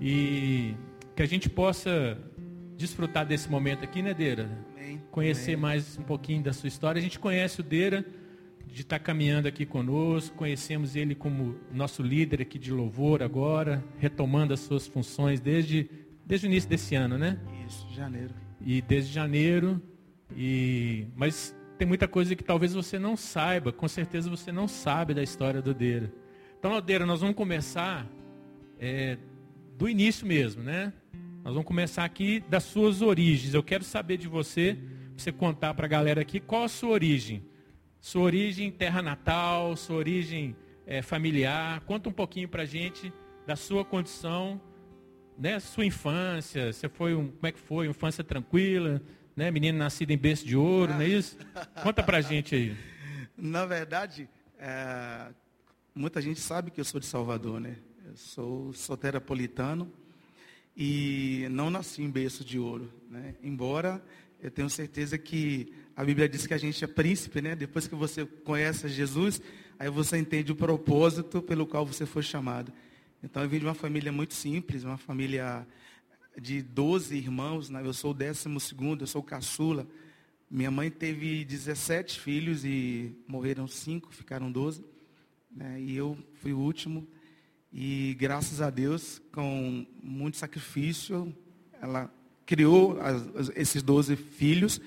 E 0.00 0.74
que 1.14 1.22
a 1.22 1.26
gente 1.26 1.50
possa 1.50 2.16
desfrutar 2.76 3.26
desse 3.26 3.50
momento 3.50 3.84
aqui, 3.84 4.00
né, 4.00 4.14
Deira? 4.14 4.48
Amém. 4.76 5.02
Conhecer 5.10 5.52
Amém. 5.52 5.62
mais 5.62 5.98
um 5.98 6.02
pouquinho 6.02 6.42
da 6.42 6.52
sua 6.52 6.68
história. 6.68 6.98
A 6.98 7.02
gente 7.02 7.18
conhece 7.18 7.60
o 7.60 7.62
Deira 7.62 8.06
de 8.66 8.82
estar 8.82 8.98
caminhando 8.98 9.48
aqui 9.48 9.66
conosco, 9.66 10.36
conhecemos 10.36 10.94
ele 10.94 11.14
como 11.14 11.56
nosso 11.72 12.02
líder 12.02 12.42
aqui 12.42 12.58
de 12.58 12.70
louvor 12.70 13.22
agora, 13.22 13.82
retomando 13.98 14.54
as 14.54 14.60
suas 14.60 14.86
funções 14.86 15.40
desde, 15.40 15.90
desde 16.24 16.46
o 16.46 16.48
início 16.48 16.68
desse 16.68 16.94
ano, 16.94 17.18
né? 17.18 17.38
Isso, 17.66 17.86
janeiro. 17.92 18.34
e 18.60 18.80
desde 18.80 19.12
janeiro. 19.12 19.82
E 20.36 21.06
mas 21.16 21.54
tem 21.78 21.88
muita 21.88 22.06
coisa 22.06 22.36
que 22.36 22.44
talvez 22.44 22.74
você 22.74 22.98
não 22.98 23.16
saiba, 23.16 23.72
com 23.72 23.88
certeza 23.88 24.28
você 24.28 24.52
não 24.52 24.68
sabe 24.68 25.14
da 25.14 25.22
história 25.22 25.60
do 25.60 25.74
Deira. 25.74 26.12
Então, 26.58 26.72
Aldeira, 26.72 27.06
nós 27.06 27.20
vamos 27.20 27.36
começar 27.36 28.04
é, 28.80 29.16
do 29.76 29.88
início 29.88 30.26
mesmo, 30.26 30.60
né? 30.60 30.92
Nós 31.44 31.54
vamos 31.54 31.64
começar 31.64 32.04
aqui 32.04 32.40
das 32.48 32.64
suas 32.64 33.00
origens. 33.00 33.54
Eu 33.54 33.62
quero 33.62 33.84
saber 33.84 34.16
de 34.16 34.26
você, 34.26 34.76
pra 35.14 35.22
você 35.22 35.30
contar 35.30 35.72
para 35.74 35.86
a 35.86 35.88
galera 35.88 36.20
aqui 36.20 36.40
qual 36.40 36.64
a 36.64 36.68
sua 36.68 36.90
origem. 36.90 37.44
Sua 38.00 38.22
origem 38.22 38.72
terra 38.72 39.00
natal, 39.00 39.76
sua 39.76 39.98
origem 39.98 40.56
é, 40.84 41.00
familiar. 41.00 41.78
Conta 41.82 42.08
um 42.08 42.12
pouquinho 42.12 42.48
para 42.48 42.62
a 42.62 42.66
gente 42.66 43.12
da 43.46 43.54
sua 43.54 43.84
condição, 43.84 44.60
né? 45.38 45.60
Sua 45.60 45.86
infância. 45.86 46.72
Você 46.72 46.88
foi 46.88 47.14
um, 47.14 47.28
como 47.28 47.46
é 47.46 47.52
que 47.52 47.60
foi? 47.60 47.86
Infância 47.86 48.24
tranquila, 48.24 49.00
né? 49.36 49.48
Menino 49.52 49.78
nascido 49.78 50.10
em 50.10 50.18
berço 50.18 50.44
de 50.44 50.56
ouro, 50.56 50.92
não 50.92 51.02
é 51.02 51.06
isso? 51.06 51.38
Conta 51.84 52.02
para 52.02 52.16
a 52.18 52.20
gente 52.20 52.56
aí. 52.56 52.76
Na 53.36 53.64
verdade, 53.64 54.28
é, 54.58 55.28
muita 55.98 56.22
gente 56.22 56.38
sabe 56.38 56.70
que 56.70 56.80
eu 56.80 56.84
sou 56.84 57.00
de 57.00 57.06
Salvador, 57.06 57.60
né? 57.60 57.76
Eu 58.06 58.16
sou 58.16 58.72
soterapolitano 58.72 59.92
e 60.76 61.48
não 61.50 61.70
nasci 61.70 62.02
em 62.02 62.08
berço 62.08 62.44
de 62.44 62.56
ouro, 62.56 62.88
né? 63.10 63.34
Embora 63.42 64.00
eu 64.40 64.48
tenho 64.48 64.70
certeza 64.70 65.18
que 65.18 65.72
a 65.96 66.04
Bíblia 66.04 66.28
diz 66.28 66.46
que 66.46 66.54
a 66.54 66.58
gente 66.58 66.84
é 66.84 66.86
príncipe, 66.86 67.42
né? 67.42 67.56
Depois 67.56 67.88
que 67.88 67.96
você 67.96 68.24
conhece 68.24 68.88
Jesus, 68.88 69.42
aí 69.76 69.90
você 69.90 70.16
entende 70.16 70.52
o 70.52 70.54
propósito 70.54 71.42
pelo 71.42 71.66
qual 71.66 71.84
você 71.84 72.06
foi 72.06 72.22
chamado. 72.22 72.72
Então 73.20 73.42
eu 73.42 73.48
vim 73.48 73.58
de 73.58 73.64
uma 73.64 73.74
família 73.74 74.12
muito 74.12 74.34
simples, 74.34 74.84
uma 74.84 74.98
família 74.98 75.66
de 76.40 76.62
12 76.62 77.16
irmãos, 77.16 77.68
né? 77.68 77.82
eu 77.84 77.92
sou 77.92 78.12
o 78.12 78.14
décimo 78.14 78.60
segundo, 78.60 79.02
eu 79.02 79.08
sou 79.08 79.20
caçula. 79.20 79.84
Minha 80.48 80.70
mãe 80.70 80.92
teve 80.92 81.44
17 81.44 82.20
filhos 82.20 82.64
e 82.64 83.12
morreram 83.26 83.66
cinco, 83.66 84.14
ficaram 84.14 84.52
12. 84.52 84.97
Né? 85.58 85.80
E 85.80 85.96
eu 85.96 86.16
fui 86.40 86.52
o 86.52 86.58
último. 86.58 87.04
E 87.72 88.16
graças 88.18 88.60
a 88.62 88.70
Deus, 88.70 89.20
com 89.32 89.84
muito 90.00 90.36
sacrifício, 90.36 91.34
ela 91.82 92.08
criou 92.46 92.96
as, 93.00 93.50
esses 93.56 93.82
12 93.82 94.14
filhos. 94.14 94.80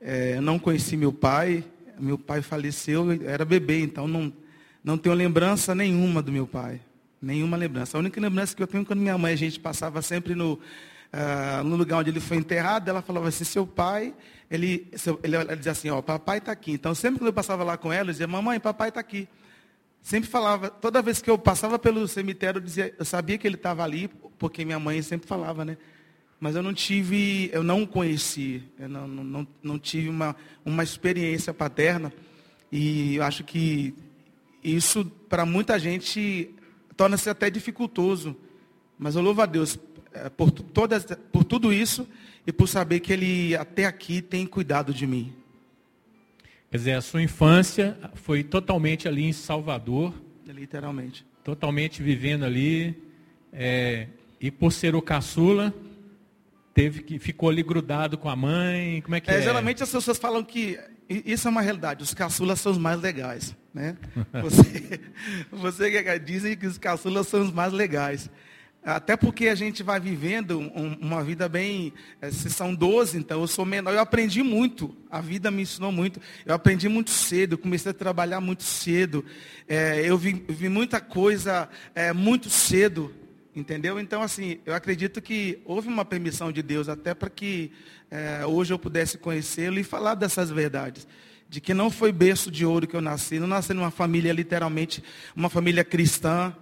É, 0.00 0.34
eu 0.36 0.42
não 0.42 0.58
conheci 0.58 0.96
meu 0.96 1.12
pai, 1.12 1.64
meu 2.00 2.18
pai 2.18 2.42
faleceu, 2.42 3.12
eu 3.12 3.28
era 3.28 3.44
bebê, 3.44 3.80
então 3.80 4.08
não, 4.08 4.32
não 4.82 4.98
tenho 4.98 5.14
lembrança 5.14 5.72
nenhuma 5.72 6.20
do 6.20 6.32
meu 6.32 6.48
pai. 6.48 6.80
Nenhuma 7.22 7.56
lembrança. 7.56 7.96
A 7.96 8.00
única 8.00 8.20
lembrança 8.20 8.56
que 8.56 8.62
eu 8.62 8.66
tenho 8.66 8.82
é 8.82 8.84
quando 8.84 8.98
minha 8.98 9.16
mãe, 9.16 9.32
a 9.32 9.36
gente 9.36 9.60
passava 9.60 10.02
sempre 10.02 10.34
no, 10.34 10.54
uh, 10.54 11.62
no 11.64 11.76
lugar 11.76 11.98
onde 11.98 12.10
ele 12.10 12.20
foi 12.20 12.38
enterrado, 12.38 12.88
ela 12.88 13.02
falava 13.02 13.28
assim, 13.28 13.44
seu 13.44 13.66
pai, 13.66 14.12
ele, 14.50 14.88
seu, 14.96 15.18
ele, 15.22 15.36
ela 15.36 15.56
dizia 15.56 15.72
assim, 15.72 15.90
ó, 15.90 16.02
papai 16.02 16.38
está 16.38 16.50
aqui. 16.50 16.72
Então 16.72 16.92
sempre 16.92 17.20
quando 17.20 17.28
eu 17.28 17.32
passava 17.32 17.62
lá 17.62 17.76
com 17.76 17.92
ela, 17.92 18.08
eu 18.08 18.12
dizia, 18.12 18.26
mamãe, 18.26 18.58
papai 18.58 18.88
está 18.88 18.98
aqui. 19.00 19.28
Sempre 20.02 20.30
falava, 20.30 20.70
toda 20.70 21.02
vez 21.02 21.20
que 21.20 21.28
eu 21.28 21.36
passava 21.36 21.78
pelo 21.78 22.06
cemitério, 22.08 22.58
eu, 22.58 22.64
dizia, 22.64 22.94
eu 22.98 23.04
sabia 23.04 23.36
que 23.36 23.46
ele 23.46 23.56
estava 23.56 23.82
ali, 23.82 24.08
porque 24.38 24.64
minha 24.64 24.78
mãe 24.78 25.02
sempre 25.02 25.28
falava, 25.28 25.64
né? 25.64 25.76
Mas 26.40 26.54
eu 26.54 26.62
não 26.62 26.72
tive, 26.72 27.50
eu 27.52 27.62
não 27.62 27.84
conheci, 27.84 28.62
eu 28.78 28.88
não, 28.88 29.08
não, 29.08 29.48
não 29.62 29.78
tive 29.78 30.08
uma, 30.08 30.36
uma 30.64 30.84
experiência 30.84 31.52
paterna. 31.52 32.12
E 32.70 33.16
eu 33.16 33.24
acho 33.24 33.42
que 33.42 33.94
isso, 34.62 35.04
para 35.28 35.44
muita 35.44 35.78
gente, 35.78 36.54
torna-se 36.96 37.28
até 37.28 37.50
dificultoso. 37.50 38.36
Mas 38.98 39.16
eu 39.16 39.22
louvo 39.22 39.42
a 39.42 39.46
Deus 39.46 39.78
é, 40.12 40.28
por, 40.28 40.50
todas, 40.50 41.04
por 41.32 41.44
tudo 41.44 41.72
isso 41.72 42.08
e 42.46 42.52
por 42.52 42.68
saber 42.68 43.00
que 43.00 43.12
Ele 43.12 43.56
até 43.56 43.84
aqui 43.84 44.22
tem 44.22 44.46
cuidado 44.46 44.94
de 44.94 45.06
mim. 45.06 45.34
Quer 46.70 46.76
dizer, 46.76 46.92
a 46.92 47.00
sua 47.00 47.22
infância 47.22 47.96
foi 48.14 48.42
totalmente 48.42 49.08
ali 49.08 49.24
em 49.24 49.32
Salvador. 49.32 50.12
Literalmente. 50.46 51.24
Totalmente 51.42 52.02
vivendo 52.02 52.44
ali. 52.44 53.02
É, 53.52 54.06
e 54.40 54.50
por 54.50 54.70
ser 54.70 54.94
o 54.94 55.00
caçula, 55.00 55.72
teve 56.74 57.02
que 57.02 57.18
ficou 57.18 57.48
ali 57.48 57.62
grudado 57.62 58.18
com 58.18 58.28
a 58.28 58.36
mãe. 58.36 59.00
Como 59.00 59.14
é 59.14 59.20
que 59.20 59.30
é? 59.30 59.38
é? 59.38 59.42
Geralmente 59.42 59.82
as 59.82 59.90
pessoas 59.90 60.18
falam 60.18 60.44
que 60.44 60.78
isso 61.08 61.48
é 61.48 61.50
uma 61.50 61.62
realidade. 61.62 62.02
Os 62.02 62.12
caçulas 62.12 62.60
são 62.60 62.72
os 62.72 62.78
mais 62.78 63.00
legais. 63.00 63.56
Né? 63.72 63.96
Você, 64.42 65.00
você 65.50 66.18
dizem 66.18 66.56
que 66.56 66.66
os 66.66 66.76
caçulas 66.76 67.26
são 67.28 67.42
os 67.42 67.52
mais 67.52 67.72
legais. 67.72 68.30
Até 68.84 69.16
porque 69.16 69.48
a 69.48 69.54
gente 69.54 69.82
vai 69.82 69.98
vivendo 70.00 70.58
um, 70.58 70.96
uma 71.00 71.22
vida 71.22 71.48
bem. 71.48 71.92
Eh, 72.22 72.30
se 72.30 72.48
são 72.48 72.74
12, 72.74 73.18
então 73.18 73.40
eu 73.40 73.46
sou 73.46 73.64
menor. 73.64 73.92
Eu 73.92 74.00
aprendi 74.00 74.42
muito. 74.42 74.96
A 75.10 75.20
vida 75.20 75.50
me 75.50 75.62
ensinou 75.62 75.92
muito. 75.92 76.20
Eu 76.46 76.54
aprendi 76.54 76.88
muito 76.88 77.10
cedo. 77.10 77.58
Comecei 77.58 77.90
a 77.90 77.94
trabalhar 77.94 78.40
muito 78.40 78.62
cedo. 78.62 79.24
É, 79.66 80.00
eu 80.04 80.16
vi, 80.16 80.44
vi, 80.48 80.68
muita 80.68 81.00
coisa 81.00 81.68
é, 81.94 82.12
muito 82.12 82.48
cedo. 82.48 83.12
Entendeu? 83.54 83.98
Então, 83.98 84.22
assim, 84.22 84.60
eu 84.64 84.74
acredito 84.74 85.20
que 85.20 85.58
houve 85.64 85.88
uma 85.88 86.04
permissão 86.04 86.52
de 86.52 86.62
Deus 86.62 86.88
até 86.88 87.12
para 87.12 87.28
que 87.28 87.72
é, 88.10 88.46
hoje 88.46 88.72
eu 88.72 88.78
pudesse 88.78 89.18
conhecê-lo 89.18 89.78
e 89.78 89.84
falar 89.84 90.14
dessas 90.14 90.50
verdades. 90.50 91.06
De 91.48 91.60
que 91.60 91.74
não 91.74 91.90
foi 91.90 92.12
berço 92.12 92.50
de 92.50 92.64
ouro 92.64 92.86
que 92.86 92.94
eu 92.94 93.00
nasci, 93.00 93.38
não 93.38 93.48
nasci 93.48 93.74
numa 93.74 93.90
família, 93.90 94.32
literalmente, 94.32 95.02
uma 95.34 95.50
família 95.50 95.82
cristã. 95.82 96.54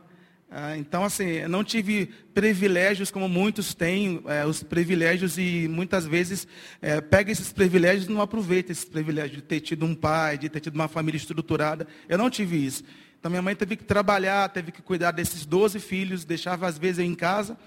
É, 0.50 0.76
então, 0.76 1.04
assim, 1.04 1.24
eu 1.24 1.48
não 1.48 1.64
tive 1.64 2.06
privilégios 2.32 3.10
como 3.10 3.28
muitos 3.28 3.74
têm, 3.74 4.22
é, 4.26 4.46
os 4.46 4.62
privilégios, 4.62 5.38
e 5.38 5.66
muitas 5.68 6.06
vezes 6.06 6.46
é, 6.80 7.00
pega 7.00 7.32
esses 7.32 7.52
privilégios 7.52 8.06
e 8.06 8.12
não 8.12 8.20
aproveita 8.20 8.70
esses 8.70 8.84
privilégios 8.84 9.36
de 9.36 9.42
ter 9.42 9.60
tido 9.60 9.84
um 9.84 9.94
pai, 9.94 10.38
de 10.38 10.48
ter 10.48 10.60
tido 10.60 10.76
uma 10.76 10.88
família 10.88 11.16
estruturada. 11.16 11.86
Eu 12.08 12.16
não 12.16 12.30
tive 12.30 12.64
isso. 12.64 12.84
Então, 13.18 13.30
minha 13.30 13.42
mãe 13.42 13.56
teve 13.56 13.76
que 13.76 13.84
trabalhar, 13.84 14.48
teve 14.50 14.70
que 14.70 14.80
cuidar 14.80 15.10
desses 15.10 15.44
12 15.44 15.80
filhos, 15.80 16.24
deixava 16.24 16.66
às 16.66 16.78
vezes 16.78 17.00
eu 17.00 17.04
em 17.04 17.14
casa, 17.14 17.58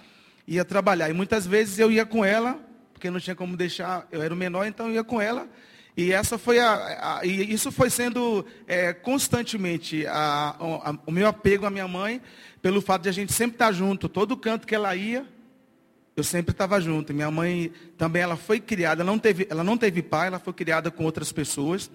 ia 0.47 0.63
trabalhar. 0.63 1.09
E 1.09 1.13
muitas 1.13 1.45
vezes 1.45 1.79
eu 1.79 1.91
ia 1.91 2.05
com 2.05 2.23
ela 2.23 2.69
porque 2.99 3.09
não 3.09 3.19
tinha 3.19 3.35
como 3.35 3.55
deixar, 3.55 4.05
eu 4.11 4.21
era 4.21 4.33
o 4.33 4.37
menor, 4.37 4.65
então 4.65 4.87
eu 4.89 4.95
ia 4.95 5.03
com 5.05 5.21
ela. 5.21 5.47
E 5.95 6.11
essa 6.11 6.37
foi 6.37 6.59
a, 6.59 7.19
a 7.19 7.25
e 7.25 7.53
isso 7.53 7.71
foi 7.71 7.89
sendo 7.89 8.45
é, 8.67 8.91
constantemente 8.91 10.05
a, 10.05 10.55
a, 10.59 10.95
o 11.05 11.11
meu 11.11 11.25
apego 11.25 11.65
à 11.65 11.69
minha 11.69 11.87
mãe, 11.87 12.21
pelo 12.61 12.81
fato 12.81 13.03
de 13.03 13.09
a 13.09 13.11
gente 13.11 13.33
sempre 13.33 13.55
estar 13.55 13.71
junto. 13.71 14.09
Todo 14.09 14.35
canto 14.37 14.67
que 14.67 14.75
ela 14.75 14.95
ia, 14.95 15.25
eu 16.15 16.23
sempre 16.23 16.51
estava 16.51 16.79
junto. 16.79 17.13
Minha 17.13 17.31
mãe 17.31 17.71
também 17.97 18.21
ela 18.21 18.35
foi 18.35 18.59
criada, 18.59 19.03
não 19.03 19.17
teve, 19.17 19.47
ela 19.49 19.63
não 19.63 19.77
teve 19.77 20.01
pai, 20.01 20.27
ela 20.27 20.39
foi 20.39 20.53
criada 20.53 20.91
com 20.91 21.03
outras 21.03 21.31
pessoas. 21.31 21.89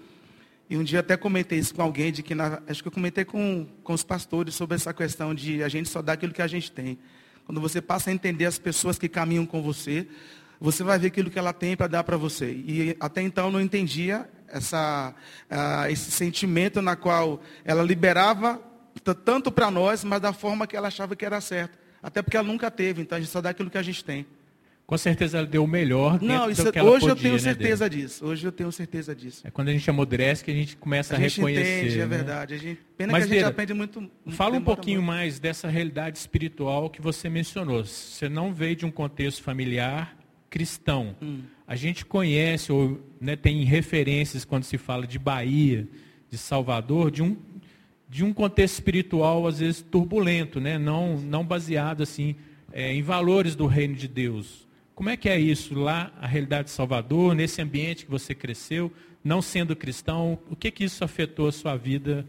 E 0.67 0.75
um 0.75 0.83
dia 0.83 1.01
até 1.01 1.15
comentei 1.15 1.59
isso 1.59 1.75
com 1.75 1.81
alguém, 1.81 2.11
de 2.11 2.23
que 2.23 2.33
na, 2.33 2.61
acho 2.67 2.81
que 2.81 2.87
eu 2.87 2.91
comentei 2.91 3.23
com, 3.23 3.67
com 3.83 3.93
os 3.93 4.03
pastores 4.03 4.55
sobre 4.55 4.75
essa 4.75 4.93
questão 4.93 5.35
de 5.35 5.63
a 5.63 5.69
gente 5.69 5.87
só 5.89 6.01
dar 6.01 6.13
aquilo 6.13 6.33
que 6.33 6.41
a 6.41 6.47
gente 6.47 6.71
tem. 6.71 6.97
Quando 7.45 7.61
você 7.61 7.79
passa 7.79 8.09
a 8.09 8.13
entender 8.13 8.45
as 8.45 8.57
pessoas 8.57 8.97
que 8.97 9.07
caminham 9.07 9.45
com 9.45 9.61
você, 9.61 10.07
você 10.59 10.83
vai 10.83 10.97
ver 10.97 11.07
aquilo 11.07 11.29
que 11.29 11.37
ela 11.37 11.53
tem 11.53 11.77
para 11.77 11.85
dar 11.85 12.03
para 12.03 12.17
você. 12.17 12.51
E 12.51 12.97
até 12.99 13.21
então 13.21 13.45
eu 13.45 13.51
não 13.51 13.61
entendia 13.61 14.27
essa, 14.47 15.13
uh, 15.51 15.91
esse 15.91 16.09
sentimento 16.09 16.81
na 16.81 16.95
qual 16.95 17.43
ela 17.63 17.83
liberava 17.83 18.59
tanto 19.01 19.51
para 19.51 19.69
nós, 19.69 20.03
mas 20.03 20.21
da 20.21 20.33
forma 20.33 20.65
que 20.67 20.75
ela 20.75 20.87
achava 20.87 21.15
que 21.15 21.25
era 21.25 21.39
certo. 21.41 21.77
Até 22.01 22.21
porque 22.21 22.37
ela 22.37 22.47
nunca 22.47 22.69
teve, 22.69 23.01
então 23.01 23.17
a 23.17 23.21
gente 23.21 23.31
só 23.31 23.41
dá 23.41 23.49
aquilo 23.49 23.69
que 23.69 23.77
a 23.77 23.83
gente 23.83 24.03
tem. 24.03 24.25
Com 24.85 24.97
certeza 24.99 25.39
ela 25.39 25.47
deu 25.47 25.63
o 25.63 25.67
melhor. 25.67 26.21
Não, 26.21 26.49
isso, 26.49 26.71
que 26.71 26.77
ela 26.77 26.91
hoje 26.91 27.07
podia, 27.07 27.11
eu 27.11 27.15
tenho 27.15 27.33
né, 27.33 27.39
certeza 27.39 27.89
disso. 27.89 28.23
Hoje 28.23 28.45
eu 28.45 28.51
tenho 28.51 28.71
certeza 28.71 29.15
disso. 29.15 29.41
É 29.47 29.49
quando 29.49 29.69
a 29.69 29.71
gente 29.71 29.89
amadurece 29.89 30.43
que 30.43 30.51
a 30.51 30.53
gente 30.53 30.77
começa 30.77 31.15
a, 31.15 31.17
a 31.17 31.19
gente 31.19 31.37
reconhecer. 31.37 31.79
Entende, 31.79 31.95
é 31.95 31.97
né? 31.97 32.05
verdade. 32.05 32.53
A 32.53 32.57
gente, 32.57 32.81
pena 32.95 33.11
Mas, 33.11 33.21
que 33.21 33.23
a 33.23 33.27
gente 33.27 33.35
Deira, 33.37 33.49
aprende 33.49 33.73
muito. 33.73 34.11
Fala 34.29 34.55
um 34.55 34.61
pouquinho 34.61 35.01
muito. 35.01 35.07
mais 35.07 35.39
dessa 35.39 35.67
realidade 35.67 36.19
espiritual 36.19 36.87
que 36.91 37.01
você 37.01 37.27
mencionou. 37.27 37.83
Você 37.83 38.29
não 38.29 38.53
veio 38.53 38.75
de 38.75 38.85
um 38.85 38.91
contexto 38.91 39.41
familiar 39.41 40.15
cristão. 40.51 41.15
Hum. 41.21 41.41
A 41.67 41.75
gente 41.75 42.05
conhece 42.05 42.71
ou 42.71 43.01
né, 43.19 43.35
tem 43.35 43.63
referências 43.63 44.45
quando 44.45 44.63
se 44.63 44.77
fala 44.77 45.07
de 45.07 45.17
Bahia, 45.17 45.87
de 46.29 46.37
Salvador, 46.37 47.09
de 47.09 47.23
um, 47.23 47.35
de 48.09 48.23
um 48.23 48.33
contexto 48.33 48.75
espiritual 48.75 49.47
às 49.47 49.59
vezes 49.59 49.81
turbulento, 49.81 50.59
né? 50.59 50.77
não, 50.77 51.17
não 51.17 51.45
baseado 51.45 52.03
assim 52.03 52.35
é, 52.71 52.93
em 52.93 53.01
valores 53.01 53.55
do 53.55 53.65
reino 53.65 53.95
de 53.95 54.07
Deus. 54.07 54.67
Como 54.93 55.09
é 55.09 55.17
que 55.17 55.27
é 55.27 55.39
isso 55.39 55.77
lá, 55.77 56.11
a 56.21 56.27
realidade 56.27 56.65
de 56.65 56.71
Salvador, 56.71 57.35
nesse 57.35 57.61
ambiente 57.61 58.05
que 58.05 58.11
você 58.11 58.33
cresceu, 58.33 58.91
não 59.23 59.41
sendo 59.41 59.75
cristão? 59.75 60.39
O 60.49 60.55
que 60.55 60.71
que 60.71 60.85
isso 60.85 61.03
afetou 61.03 61.47
a 61.47 61.51
sua 61.51 61.75
vida? 61.75 62.25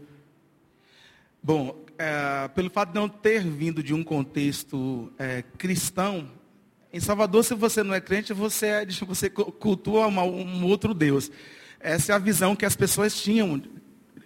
Bom, 1.41 1.85
é, 1.97 2.47
pelo 2.49 2.69
fato 2.69 2.89
de 2.89 2.95
não 2.95 3.07
ter 3.07 3.41
vindo 3.41 3.81
de 3.81 3.93
um 3.93 4.03
contexto 4.03 5.11
é, 5.17 5.43
cristão, 5.57 6.29
em 6.91 6.99
Salvador, 6.99 7.43
se 7.43 7.53
você 7.53 7.83
não 7.83 7.93
é 7.93 8.01
crente, 8.01 8.33
você, 8.33 8.67
é, 8.67 8.85
você 8.85 9.29
cultua 9.29 10.07
um 10.07 10.65
outro 10.65 10.93
Deus. 10.93 11.29
Essa 11.79 12.13
é 12.13 12.15
a 12.15 12.19
visão 12.19 12.55
que 12.55 12.65
as 12.65 12.75
pessoas 12.75 13.15
tinham 13.15 13.61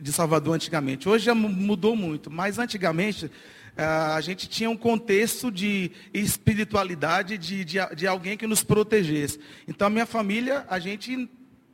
de 0.01 0.11
Salvador 0.11 0.55
antigamente. 0.55 1.07
Hoje 1.07 1.25
já 1.25 1.35
mudou 1.35 1.95
muito, 1.95 2.31
mas 2.31 2.57
antigamente 2.57 3.29
ah, 3.77 4.15
a 4.15 4.21
gente 4.21 4.49
tinha 4.49 4.69
um 4.69 4.75
contexto 4.75 5.51
de 5.51 5.91
espiritualidade, 6.13 7.37
de, 7.37 7.63
de, 7.63 7.77
de 7.95 8.07
alguém 8.07 8.35
que 8.35 8.47
nos 8.47 8.63
protegesse. 8.63 9.39
Então, 9.67 9.87
a 9.87 9.89
minha 9.89 10.05
família, 10.05 10.65
a 10.67 10.79
gente 10.79 11.29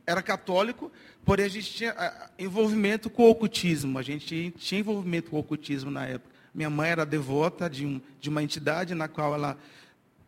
era 0.06 0.22
católico, 0.22 0.92
porém 1.24 1.46
a 1.46 1.50
gente 1.50 1.72
tinha 1.72 1.94
ah, 1.96 2.30
envolvimento 2.38 3.08
com 3.08 3.24
o 3.24 3.30
ocultismo. 3.30 3.98
A 3.98 4.02
gente 4.02 4.52
tinha 4.58 4.80
envolvimento 4.80 5.30
com 5.30 5.36
o 5.36 5.40
ocultismo 5.40 5.90
na 5.90 6.06
época. 6.06 6.36
Minha 6.54 6.70
mãe 6.70 6.90
era 6.90 7.06
devota 7.06 7.68
de, 7.68 7.86
um, 7.86 8.00
de 8.20 8.28
uma 8.28 8.42
entidade 8.42 8.94
na 8.94 9.08
qual 9.08 9.34
ela 9.34 9.56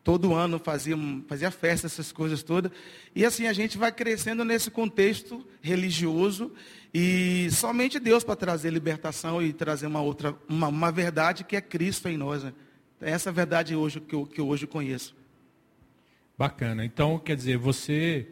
todo 0.03 0.35
ano 0.35 0.59
fazia, 0.59 0.97
fazia 1.29 1.51
festa, 1.51 1.87
essas 1.87 2.13
coisas 2.13 2.43
todas. 2.43 2.73
E 3.15 3.25
assim 3.25 3.47
a 3.47 3.53
gente 3.53 3.77
vai 3.77 3.93
crescendo 3.93 4.45
nesse 4.45 4.71
contexto 4.71 5.47
religioso 5.61 6.53
e 6.93 7.49
somente 7.51 7.99
Deus 7.99 8.25
para 8.25 8.37
trazer 8.37 8.71
libertação 8.71 9.43
e 9.43 9.53
trazer 9.53 9.87
uma 9.87 10.01
outra, 10.01 10.35
uma, 10.49 10.69
uma 10.69 10.91
verdade 10.91 11.45
que 11.45 11.55
é 11.55 11.61
Cristo 11.61 12.09
em 12.09 12.17
nós. 12.17 12.43
Né? 12.43 12.53
Essa 13.01 13.31
verdade 13.31 13.77
hoje 13.77 14.01
que 14.01 14.15
eu, 14.15 14.27
que 14.27 14.41
eu 14.41 14.49
hoje 14.49 14.67
conheço. 14.67 15.15
Bacana. 16.37 16.85
Então, 16.85 17.19
quer 17.19 17.37
dizer, 17.37 17.59
você 17.59 18.27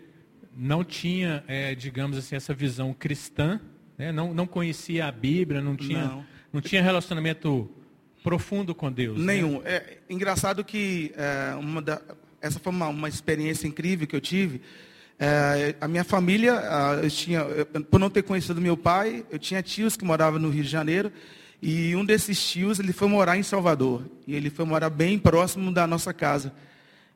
não 0.57 0.83
tinha, 0.83 1.45
é, 1.47 1.75
digamos 1.75 2.17
assim, 2.17 2.35
essa 2.35 2.55
visão 2.55 2.93
cristã, 2.93 3.61
né? 3.97 4.11
não, 4.11 4.33
não 4.33 4.47
conhecia 4.47 5.07
a 5.07 5.13
Bíblia, 5.13 5.61
não 5.61 5.77
tinha. 5.77 6.05
Não. 6.05 6.27
não 6.55 6.61
tinha 6.61 6.83
relacionamento 6.83 7.71
profundo 8.29 8.75
com 8.75 8.93
Deus. 8.93 9.19
Né? 9.19 9.37
Nenhum. 9.37 9.63
Né? 9.63 9.71
É 9.71 9.99
engraçado 10.11 10.63
que 10.63 11.13
é, 11.17 11.55
uma 11.55 11.81
da, 11.81 11.99
essa 12.43 12.59
foi 12.59 12.71
uma, 12.71 12.89
uma 12.89 13.09
experiência 13.09 13.67
incrível 13.67 14.07
que 14.07 14.15
eu 14.15 14.21
tive. 14.21 14.61
É, 15.19 15.75
a 15.81 15.89
minha 15.89 16.05
família, 16.05 16.63
eu 17.03 17.11
tinha, 17.11 17.43
por 17.91 17.99
não 17.99 18.11
ter 18.11 18.23
conhecido 18.23 18.61
meu 18.61 18.77
pai, 18.77 19.25
eu 19.31 19.39
tinha 19.39 19.63
tios 19.63 19.97
que 19.97 20.05
moravam 20.05 20.39
no 20.39 20.51
Rio 20.51 20.63
de 20.63 20.69
Janeiro 20.69 21.11
e 21.63 21.97
um 21.97 22.05
desses 22.05 22.39
tios 22.47 22.79
ele 22.79 22.93
foi 22.93 23.09
morar 23.09 23.39
em 23.39 23.43
Salvador 23.43 24.05
e 24.27 24.35
ele 24.35 24.51
foi 24.51 24.67
morar 24.67 24.91
bem 24.91 25.19
próximo 25.19 25.73
da 25.73 25.87
nossa 25.87 26.13
casa. 26.13 26.53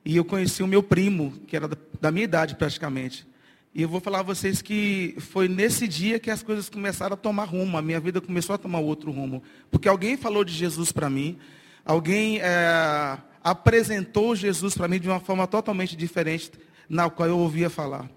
E 0.03 0.16
eu 0.16 0.25
conheci 0.25 0.62
o 0.62 0.66
meu 0.66 0.83
primo, 0.83 1.35
que 1.46 1.55
era 1.55 1.68
da 2.01 2.11
minha 2.11 2.25
idade 2.25 2.55
praticamente. 2.57 3.27
E 3.74 3.80
eu 3.82 3.88
vou 3.88 4.00
falar 4.00 4.20
a 4.20 4.22
vocês 4.22 4.61
que 4.61 5.14
foi 5.18 5.48
nesse 5.48 5.88
dia 5.88 6.18
que 6.18 6.30
as 6.30 6.42
coisas 6.42 6.68
começaram 6.68 7.14
a 7.14 7.16
tomar 7.16 7.44
rumo, 7.44 7.78
a 7.78 7.82
minha 7.82 7.98
vida 7.98 8.20
começou 8.20 8.54
a 8.54 8.58
tomar 8.58 8.80
outro 8.80 9.11
rumo. 9.11 9.42
Porque 9.70 9.88
alguém 9.88 10.16
falou 10.16 10.44
de 10.44 10.52
Jesus 10.52 10.92
para 10.92 11.08
mim, 11.08 11.38
alguém 11.82 12.38
é, 12.40 13.16
apresentou 13.42 14.37
Jesus 14.37 14.74
para 14.74 14.88
mim 14.88 15.00
de 15.00 15.08
uma 15.08 15.20
forma 15.20 15.46
totalmente 15.46 15.96
diferente 15.96 16.52
na 16.87 17.08
qual 17.08 17.28
eu 17.28 17.38
ouvia 17.38 17.70
falar. 17.70 18.11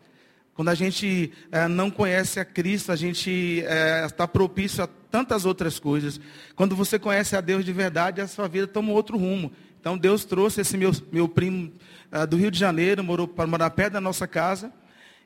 Quando 0.53 0.69
a 0.69 0.75
gente 0.75 1.31
é, 1.51 1.67
não 1.69 1.89
conhece 1.89 2.37
a 2.37 2.45
Cristo, 2.45 2.91
a 2.91 2.95
gente 2.97 3.63
é, 3.65 4.05
está 4.05 4.27
propício 4.27 4.83
a 4.83 4.87
tantas 5.09 5.45
outras 5.45 5.79
coisas. 5.79 6.19
Quando 6.55 6.75
você 6.75 6.99
conhece 6.99 7.33
a 7.33 7.39
Deus 7.39 7.63
de 7.63 7.71
verdade, 7.71 8.19
a 8.19 8.27
sua 8.27 8.49
vida 8.49 8.67
toma 8.67 8.91
outro 8.91 9.17
rumo. 9.17 9.53
Então 9.79 9.97
Deus 9.97 10.25
trouxe 10.25 10.61
esse 10.61 10.75
meu, 10.75 10.91
meu 11.11 11.29
primo 11.29 11.71
uh, 12.11 12.27
do 12.27 12.35
Rio 12.35 12.51
de 12.51 12.59
Janeiro, 12.59 13.03
morou 13.03 13.27
para 13.27 13.47
morar 13.47 13.69
perto 13.69 13.93
da 13.93 14.01
nossa 14.01 14.27
casa, 14.27 14.73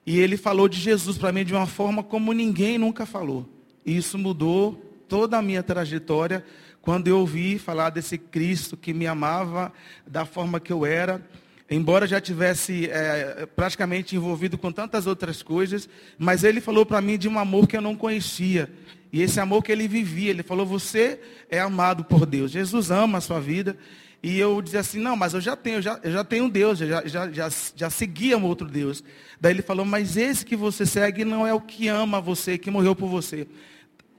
e 0.06 0.20
ele 0.20 0.38
falou 0.38 0.68
de 0.68 0.80
Jesus 0.80 1.18
para 1.18 1.32
mim 1.32 1.46
de 1.46 1.54
uma 1.54 1.68
forma 1.68 2.04
como 2.04 2.34
ninguém 2.34 2.78
nunca 2.78 3.06
falou. 3.06 3.48
E 3.86 3.96
isso 3.96 4.18
mudou 4.18 4.74
toda 5.08 5.38
a 5.38 5.42
minha 5.42 5.64
trajetória 5.64 6.44
quando 6.82 7.08
eu 7.08 7.20
ouvi 7.20 7.60
falar 7.60 7.90
desse 7.90 8.18
Cristo 8.18 8.78
que 8.78 8.94
me 8.94 9.06
amava 9.06 9.72
da 10.08 10.26
forma 10.26 10.60
que 10.60 10.72
eu 10.72 10.86
era. 10.86 11.24
Embora 11.70 12.08
já 12.08 12.20
tivesse 12.20 12.90
é, 12.90 13.48
praticamente 13.56 14.16
envolvido 14.16 14.58
com 14.58 14.72
tantas 14.72 15.06
outras 15.06 15.44
coisas, 15.44 15.88
mas 16.18 16.44
ele 16.44 16.60
falou 16.60 16.84
para 16.86 17.00
mim 17.00 17.18
de 17.18 17.28
um 17.28 17.38
amor 17.38 17.68
que 17.68 17.78
eu 17.78 17.82
não 17.82 17.96
conhecia. 17.96 18.72
E 19.14 19.22
esse 19.22 19.40
amor 19.40 19.64
que 19.64 19.72
ele 19.72 19.88
vivia, 19.88 20.32
ele 20.32 20.42
falou: 20.42 20.66
Você 20.66 21.20
é 21.50 21.60
amado 21.60 22.04
por 22.04 22.26
Deus. 22.26 22.52
Jesus 22.52 22.90
ama 22.90 23.20
a 23.20 23.22
sua 23.22 23.40
vida. 23.40 23.78
E 24.22 24.38
eu 24.38 24.62
dizia 24.62 24.82
assim, 24.82 25.00
não, 25.00 25.16
mas 25.16 25.34
eu 25.34 25.40
já 25.40 25.56
tenho, 25.56 25.78
eu 25.78 25.82
já, 25.82 26.00
eu 26.04 26.12
já 26.12 26.24
tenho 26.24 26.50
Deus, 26.50 26.80
já, 26.80 27.08
já, 27.08 27.32
já, 27.32 27.50
já 27.76 27.90
seguia 27.90 28.38
um 28.38 28.44
outro 28.44 28.68
Deus. 28.68 29.02
Daí 29.40 29.54
ele 29.54 29.62
falou, 29.62 29.86
mas 29.86 30.18
esse 30.18 30.46
que 30.46 30.58
você 30.58 30.86
segue 30.86 31.24
não 31.24 31.48
é 31.48 31.54
o 31.54 31.62
que 31.62 31.88
ama 31.88 32.20
você, 32.20 32.58
que 32.58 32.70
morreu 32.70 32.94
por 32.94 33.08
você. 33.08 33.48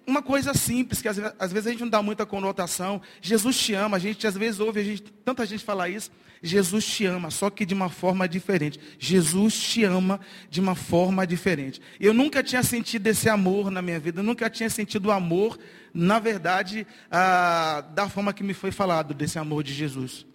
Uma 0.07 0.23
coisa 0.23 0.55
simples, 0.55 1.03
que 1.03 1.09
às, 1.09 1.19
às 1.39 1.53
vezes 1.53 1.67
a 1.67 1.71
gente 1.71 1.83
não 1.83 1.89
dá 1.91 2.03
muita 2.03 2.25
conotação. 2.25 3.03
Jesus 3.21 3.59
te 3.59 3.75
ama, 3.75 3.99
a 3.99 4.01
gente 4.01 4.27
às 4.27 4.35
vezes 4.35 4.59
ouve 4.59 4.81
a 4.81 4.85
gente, 4.85 5.03
tanta 5.03 5.45
gente 5.45 5.63
falar 5.63 5.91
isso. 5.91 6.11
Jesus 6.43 6.87
te 6.87 7.05
ama, 7.05 7.31
só 7.31 7.51
que 7.51 7.67
de 7.67 7.75
uma 7.75 7.89
forma 7.89 8.29
diferente. 8.29 8.81
Jesus 8.99 9.59
te 9.61 9.85
ama 9.85 10.21
de 10.49 10.61
uma 10.61 10.75
forma 10.75 11.27
diferente. 11.27 11.81
Eu 11.99 12.15
nunca 12.15 12.43
tinha 12.43 12.63
sentido 12.63 13.07
esse 13.07 13.29
amor 13.29 13.71
na 13.71 13.83
minha 13.83 14.01
vida, 14.01 14.21
eu 14.21 14.25
nunca 14.25 14.49
tinha 14.49 14.71
sentido 14.71 15.07
o 15.07 15.13
amor, 15.13 15.59
na 15.93 16.19
verdade, 16.19 16.87
ah, 17.11 17.85
da 17.95 18.09
forma 18.09 18.33
que 18.33 18.43
me 18.43 18.55
foi 18.55 18.71
falado, 18.71 19.13
desse 19.13 19.39
amor 19.39 19.63
de 19.63 19.75
Jesus. 19.75 20.27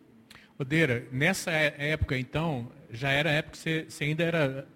Odeira, 0.57 1.07
nessa 1.11 1.51
é, 1.51 1.75
época 1.91 2.17
então, 2.17 2.71
já 2.91 3.09
era 3.09 3.29
época 3.29 3.57
que 3.57 3.57
você, 3.57 3.85
você 3.89 4.03
ainda 4.05 4.23
era 4.23 4.67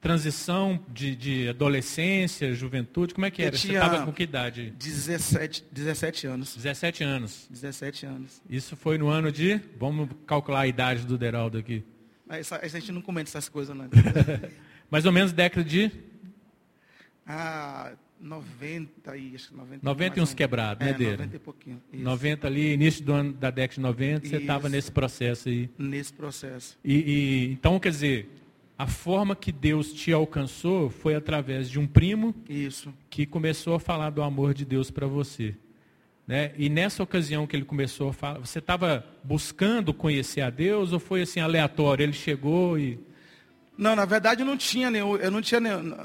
transição 0.00 0.80
de, 0.88 1.16
de, 1.16 1.48
adolescência, 1.48 2.54
juventude, 2.54 3.14
como 3.14 3.26
é 3.26 3.30
que 3.30 3.42
era? 3.42 3.56
Você 3.56 3.72
estava 3.72 4.04
com 4.04 4.12
que 4.12 4.22
idade? 4.22 4.72
17, 4.78 5.64
17 5.72 6.26
anos. 6.26 6.54
17 6.56 7.04
anos. 7.04 7.46
17 7.50 8.06
anos. 8.06 8.42
Isso 8.48 8.76
foi 8.76 8.96
no 8.96 9.08
ano 9.08 9.32
de, 9.32 9.60
vamos 9.78 10.08
calcular 10.26 10.60
a 10.60 10.66
idade 10.66 11.04
do 11.04 11.18
Deraldo 11.18 11.58
aqui. 11.58 11.84
Mas 12.26 12.52
a 12.52 12.68
gente 12.68 12.92
não 12.92 13.00
comenta 13.00 13.30
essas 13.30 13.48
coisas, 13.48 13.74
não. 13.74 13.88
Mais 14.90 15.04
ou 15.04 15.12
menos 15.12 15.32
década 15.32 15.64
de? 15.68 15.90
Ah, 17.26 17.92
90 18.20 19.16
e 19.16 19.34
acho 19.34 19.54
90. 19.54 19.80
90 19.82 20.18
e 20.18 20.22
uns 20.22 20.34
quebrados, 20.34 20.84
né, 20.84 20.92
é, 20.92 20.94
Deira? 20.94 21.16
90 21.18 21.36
e 21.36 21.38
pouquinho. 21.38 21.82
Isso. 21.92 22.02
90 22.02 22.46
ali, 22.46 22.72
início 22.72 23.04
do 23.04 23.12
ano 23.12 23.32
da 23.32 23.50
década 23.50 23.74
de 23.74 23.80
90, 23.80 24.26
Isso. 24.26 24.34
você 24.34 24.40
estava 24.40 24.68
nesse 24.68 24.92
processo 24.92 25.48
aí. 25.48 25.70
Nesse 25.78 26.12
processo. 26.12 26.78
E, 26.84 26.94
e, 26.94 27.52
então, 27.52 27.78
quer 27.78 27.90
dizer, 27.90 28.30
a 28.78 28.86
forma 28.86 29.34
que 29.34 29.50
Deus 29.50 29.92
te 29.92 30.12
alcançou 30.12 30.88
foi 30.88 31.16
através 31.16 31.68
de 31.68 31.80
um 31.80 31.86
primo 31.86 32.32
Isso. 32.48 32.94
que 33.10 33.26
começou 33.26 33.74
a 33.74 33.80
falar 33.80 34.10
do 34.10 34.22
amor 34.22 34.54
de 34.54 34.64
Deus 34.64 34.88
para 34.88 35.04
você. 35.04 35.56
Né? 36.24 36.52
E 36.56 36.68
nessa 36.68 37.02
ocasião 37.02 37.44
que 37.44 37.56
ele 37.56 37.64
começou 37.64 38.10
a 38.10 38.12
falar, 38.12 38.38
você 38.38 38.60
estava 38.60 39.04
buscando 39.24 39.92
conhecer 39.92 40.42
a 40.42 40.50
Deus 40.50 40.92
ou 40.92 41.00
foi 41.00 41.22
assim 41.22 41.40
aleatório? 41.40 42.04
Ele 42.04 42.12
chegou 42.12 42.78
e. 42.78 43.00
Não, 43.76 43.96
na 43.96 44.04
verdade 44.04 44.44
não 44.44 44.56
tinha 44.56 44.90
nenhum, 44.90 45.16
eu 45.16 45.30
não 45.30 45.42
tinha 45.42 45.60
nenhum, 45.60 45.96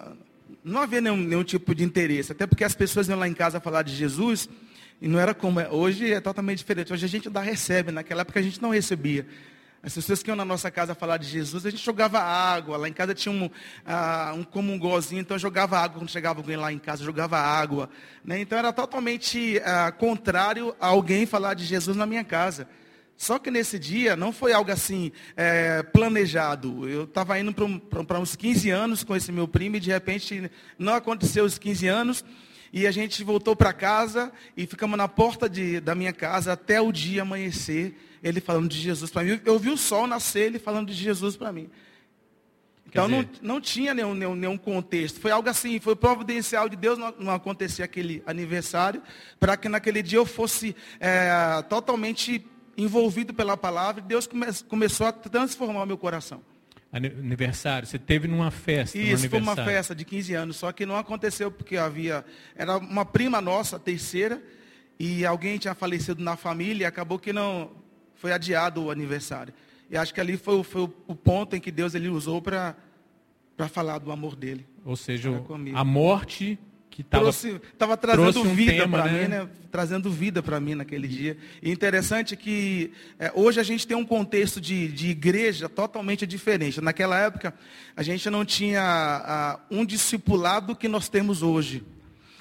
não 0.64 0.82
havia 0.82 1.02
nenhum, 1.02 1.18
nenhum 1.18 1.44
tipo 1.44 1.76
de 1.76 1.84
interesse, 1.84 2.32
até 2.32 2.48
porque 2.48 2.64
as 2.64 2.76
pessoas 2.76 3.08
iam 3.08 3.20
lá 3.20 3.28
em 3.28 3.34
casa 3.34 3.60
falar 3.60 3.84
de 3.84 3.94
Jesus 3.96 4.50
e 5.02 5.08
não 5.08 5.20
era 5.20 5.34
como 5.34 5.60
é. 5.60 5.70
Hoje 5.70 6.12
é 6.12 6.22
totalmente 6.22 6.60
diferente. 6.60 6.92
Hoje 6.92 7.06
a 7.06 7.10
gente 7.10 7.30
dá 7.30 7.42
recebe, 7.42 7.92
naquela 7.92 8.22
época 8.22 8.40
a 8.40 8.44
gente 8.44 8.60
não 8.62 8.70
recebia. 8.70 9.28
As 9.86 9.94
pessoas 9.94 10.24
que 10.24 10.32
iam 10.32 10.38
na 10.38 10.46
nossa 10.46 10.72
casa 10.72 10.96
falar 10.96 11.18
de 11.18 11.28
Jesus, 11.28 11.66
a 11.66 11.70
gente 11.70 11.84
jogava 11.84 12.18
água. 12.18 12.78
Lá 12.78 12.88
em 12.88 12.94
casa 12.94 13.14
tinha 13.14 13.36
um, 13.36 13.48
uh, 13.48 14.34
um 14.34 14.42
comungozinho, 14.42 15.20
então 15.20 15.36
eu 15.36 15.40
jogava 15.40 15.78
água 15.78 16.00
quando 16.00 16.10
chegava 16.10 16.40
alguém 16.40 16.56
lá 16.56 16.72
em 16.72 16.80
casa, 16.80 17.04
jogava 17.04 17.38
água. 17.38 17.90
Né? 18.24 18.40
Então 18.40 18.58
era 18.58 18.72
totalmente 18.72 19.58
uh, 19.58 19.92
contrário 19.98 20.74
a 20.80 20.88
alguém 20.88 21.26
falar 21.26 21.54
de 21.54 21.66
Jesus 21.66 21.98
na 21.98 22.06
minha 22.06 22.24
casa. 22.24 22.66
Só 23.18 23.38
que 23.38 23.52
nesse 23.52 23.78
dia 23.78 24.16
não 24.16 24.32
foi 24.32 24.54
algo 24.54 24.72
assim 24.72 25.12
é, 25.36 25.84
planejado. 25.84 26.88
Eu 26.88 27.04
estava 27.04 27.38
indo 27.38 27.54
para 27.54 28.20
uns 28.20 28.38
15 28.38 28.70
anos 28.70 29.04
com 29.04 29.16
esse 29.16 29.34
meu 29.34 29.50
primo 29.50 29.76
e 29.76 29.80
de 29.82 29.92
repente 29.92 30.50
não 30.80 30.94
aconteceu 30.94 31.44
os 31.44 31.58
15 31.58 31.88
anos. 31.88 32.26
E 32.72 32.88
a 32.88 32.92
gente 32.92 33.24
voltou 33.24 33.56
para 33.56 33.72
casa 33.72 34.32
e 34.58 34.66
ficamos 34.66 34.98
na 34.98 35.08
porta 35.08 35.48
de, 35.48 35.80
da 35.80 35.94
minha 35.94 36.12
casa 36.12 36.54
até 36.54 36.82
o 36.82 36.92
dia 36.92 37.22
amanhecer 37.22 37.96
ele 38.24 38.40
falando 38.40 38.70
de 38.70 38.80
Jesus 38.80 39.12
para 39.12 39.24
mim. 39.24 39.42
Eu 39.44 39.60
vi 39.60 39.70
o 39.70 39.78
sol 39.78 40.08
nascer, 40.08 40.46
ele 40.46 40.60
falando 40.60 40.88
de 40.88 40.94
Jesus 40.94 41.36
para 41.36 41.52
mim. 41.52 41.70
Então 42.88 43.08
não, 43.08 43.28
não 43.42 43.60
tinha 43.60 43.94
nenhum, 43.94 44.14
nenhum, 44.14 44.36
nenhum, 44.36 44.58
contexto. 44.58 45.20
Foi 45.20 45.32
algo 45.32 45.50
assim, 45.50 45.80
foi 45.80 45.96
providencial 45.96 46.70
de 46.70 46.76
Deus 46.76 46.98
não, 46.98 47.14
não 47.20 47.34
acontecer 47.34 47.82
aquele 47.82 48.22
aniversário, 48.26 49.02
para 49.40 49.58
que 49.58 49.68
naquele 49.68 50.04
dia 50.04 50.20
eu 50.20 50.26
fosse 50.28 50.76
é, 51.00 51.64
totalmente 51.68 52.46
envolvido 52.78 53.34
pela 53.34 53.58
palavra. 53.58 54.02
E 54.02 54.08
Deus 54.08 54.28
come, 54.28 54.46
começou 54.70 55.08
a 55.08 55.12
transformar 55.12 55.84
o 55.84 55.86
meu 55.88 55.98
coração. 55.98 56.42
Aniversário, 56.92 57.88
você 57.88 57.98
teve 57.98 58.28
numa 58.28 58.52
festa. 58.52 58.96
Isso, 58.96 59.28
foi 59.28 59.40
uma 59.40 59.56
festa 59.56 59.96
de 59.96 60.06
15 60.06 60.36
anos, 60.36 60.58
só 60.58 60.72
que 60.72 60.86
não 60.86 60.96
aconteceu 60.96 61.50
porque 61.50 61.76
havia. 61.76 62.24
Era 62.56 62.78
uma 62.78 63.04
prima 63.04 63.42
nossa, 63.42 63.80
terceira, 63.80 64.40
e 65.00 65.26
alguém 65.26 65.58
tinha 65.58 65.74
falecido 65.74 66.24
na 66.24 66.38
família 66.38 66.84
e 66.84 66.86
acabou 66.86 67.18
que 67.18 67.34
não 67.34 67.72
foi 68.24 68.32
adiado 68.32 68.86
o 68.86 68.90
aniversário. 68.90 69.54
E 69.92 69.98
acho 69.98 70.14
que 70.14 70.22
ali 70.22 70.38
foi, 70.38 70.64
foi 70.64 70.84
o 70.84 71.14
ponto 71.14 71.58
em 71.58 71.60
que 71.60 71.70
Deus 71.70 71.94
ele 71.94 72.08
usou 72.08 72.42
para 72.42 72.74
falar 73.70 73.98
do 73.98 74.14
amor 74.14 74.38
dele. 74.38 74.66
Ou 74.86 74.96
seja, 74.96 75.30
a 75.74 75.84
morte 75.84 76.58
que 76.90 77.02
estava 77.02 77.98
trazendo 77.98 78.44
um 78.44 78.56
vida 78.56 78.88
para 78.88 79.06
né? 79.06 79.24
mim, 79.24 79.28
né? 79.28 79.50
trazendo 79.70 80.10
vida 80.10 80.42
para 80.42 80.58
mim 80.58 80.74
naquele 80.74 81.06
dia. 81.06 81.36
E 81.62 81.70
interessante 81.70 82.38
que 82.38 82.94
é, 83.20 83.30
hoje 83.36 83.60
a 83.60 83.64
gente 83.64 83.86
tem 83.86 83.98
um 83.98 84.06
contexto 84.06 84.62
de, 84.62 84.88
de 84.88 85.10
igreja 85.10 85.68
totalmente 85.68 86.26
diferente. 86.26 86.80
Naquela 86.80 87.20
época 87.20 87.54
a 87.94 88.04
gente 88.04 88.30
não 88.30 88.46
tinha 88.46 89.60
um 89.70 89.84
discipulado 89.84 90.78
que 90.78 90.88
nós 90.88 91.10
temos 91.10 91.44
hoje. 91.44 91.84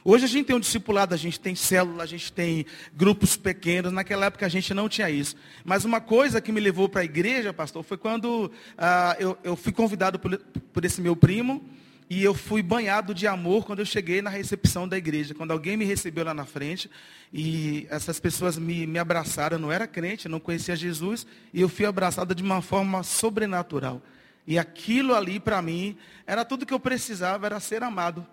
Hoje 0.05 0.25
a 0.25 0.29
gente 0.29 0.47
tem 0.47 0.57
um 0.57 0.61
discipulado, 0.61 1.15
a 1.15 1.17
gente 1.17 1.39
tem 1.39 1.55
célula, 1.55 2.03
a 2.03 2.07
gente 2.07 2.33
tem 2.33 2.67
grupos 2.93 3.37
pequenos. 3.37 3.93
Naquela 3.93 4.27
época 4.27 4.45
a 4.45 4.49
gente 4.49 4.75
não 4.75 4.89
tinha 4.89 5.09
isso. 5.09 5.37
Mas 5.65 5.85
uma 5.85 6.01
coisa 6.01 6.41
que 6.41 6.51
me 6.51 6.59
levou 6.59 6.89
para 6.89 7.03
a 7.03 7.05
igreja, 7.05 7.53
pastor, 7.53 7.85
foi 7.85 7.97
quando 7.97 8.51
ah, 8.77 9.17
eu, 9.21 9.39
eu, 9.45 9.55
fui 9.55 9.71
convidado 9.71 10.19
por, 10.19 10.37
por 10.73 10.85
esse 10.85 11.01
meu 11.01 11.15
primo. 11.15 11.63
E 12.11 12.23
eu 12.23 12.35
fui 12.35 12.63
banhado 12.63 13.15
de 13.15 13.29
amor 13.29 13.65
quando 13.65 13.79
eu 13.79 13.87
cheguei 13.87 14.21
na 14.21 14.29
recepção 14.29 14.89
da 14.89 14.99
igreja. 14.99 15.35
Quando 15.35 15.53
alguém 15.53 15.77
me 15.77 15.85
recebeu 15.85 16.25
lá 16.25 16.35
na 16.35 16.45
frente. 16.45 16.91
E 17.33 17.87
essas 17.89 18.19
pessoas 18.19 18.59
me, 18.59 18.89
me 18.89 18.99
abraçaram. 18.99 19.57
Eu 19.57 19.61
não 19.61 19.71
era 19.71 19.87
crente, 19.87 20.29
não 20.29 20.41
conhecia 20.41 20.75
Jesus. 20.75 21.25
E 21.55 21.61
eu 21.61 21.69
fui 21.69 21.87
abraçado 21.87 22.35
de 22.35 22.43
uma 22.43 22.61
forma 22.61 23.05
sobrenatural. 23.05 24.03
E 24.49 24.59
aquilo 24.59 25.15
ali 25.15 25.39
para 25.39 25.63
mim 25.63 25.97
era 26.27 26.45
tudo 26.45 26.67
que 26.67 26.75
eu 26.75 26.81
precisava, 26.81 27.47
era 27.47 27.61
ser 27.61 27.85
amado 27.85 28.27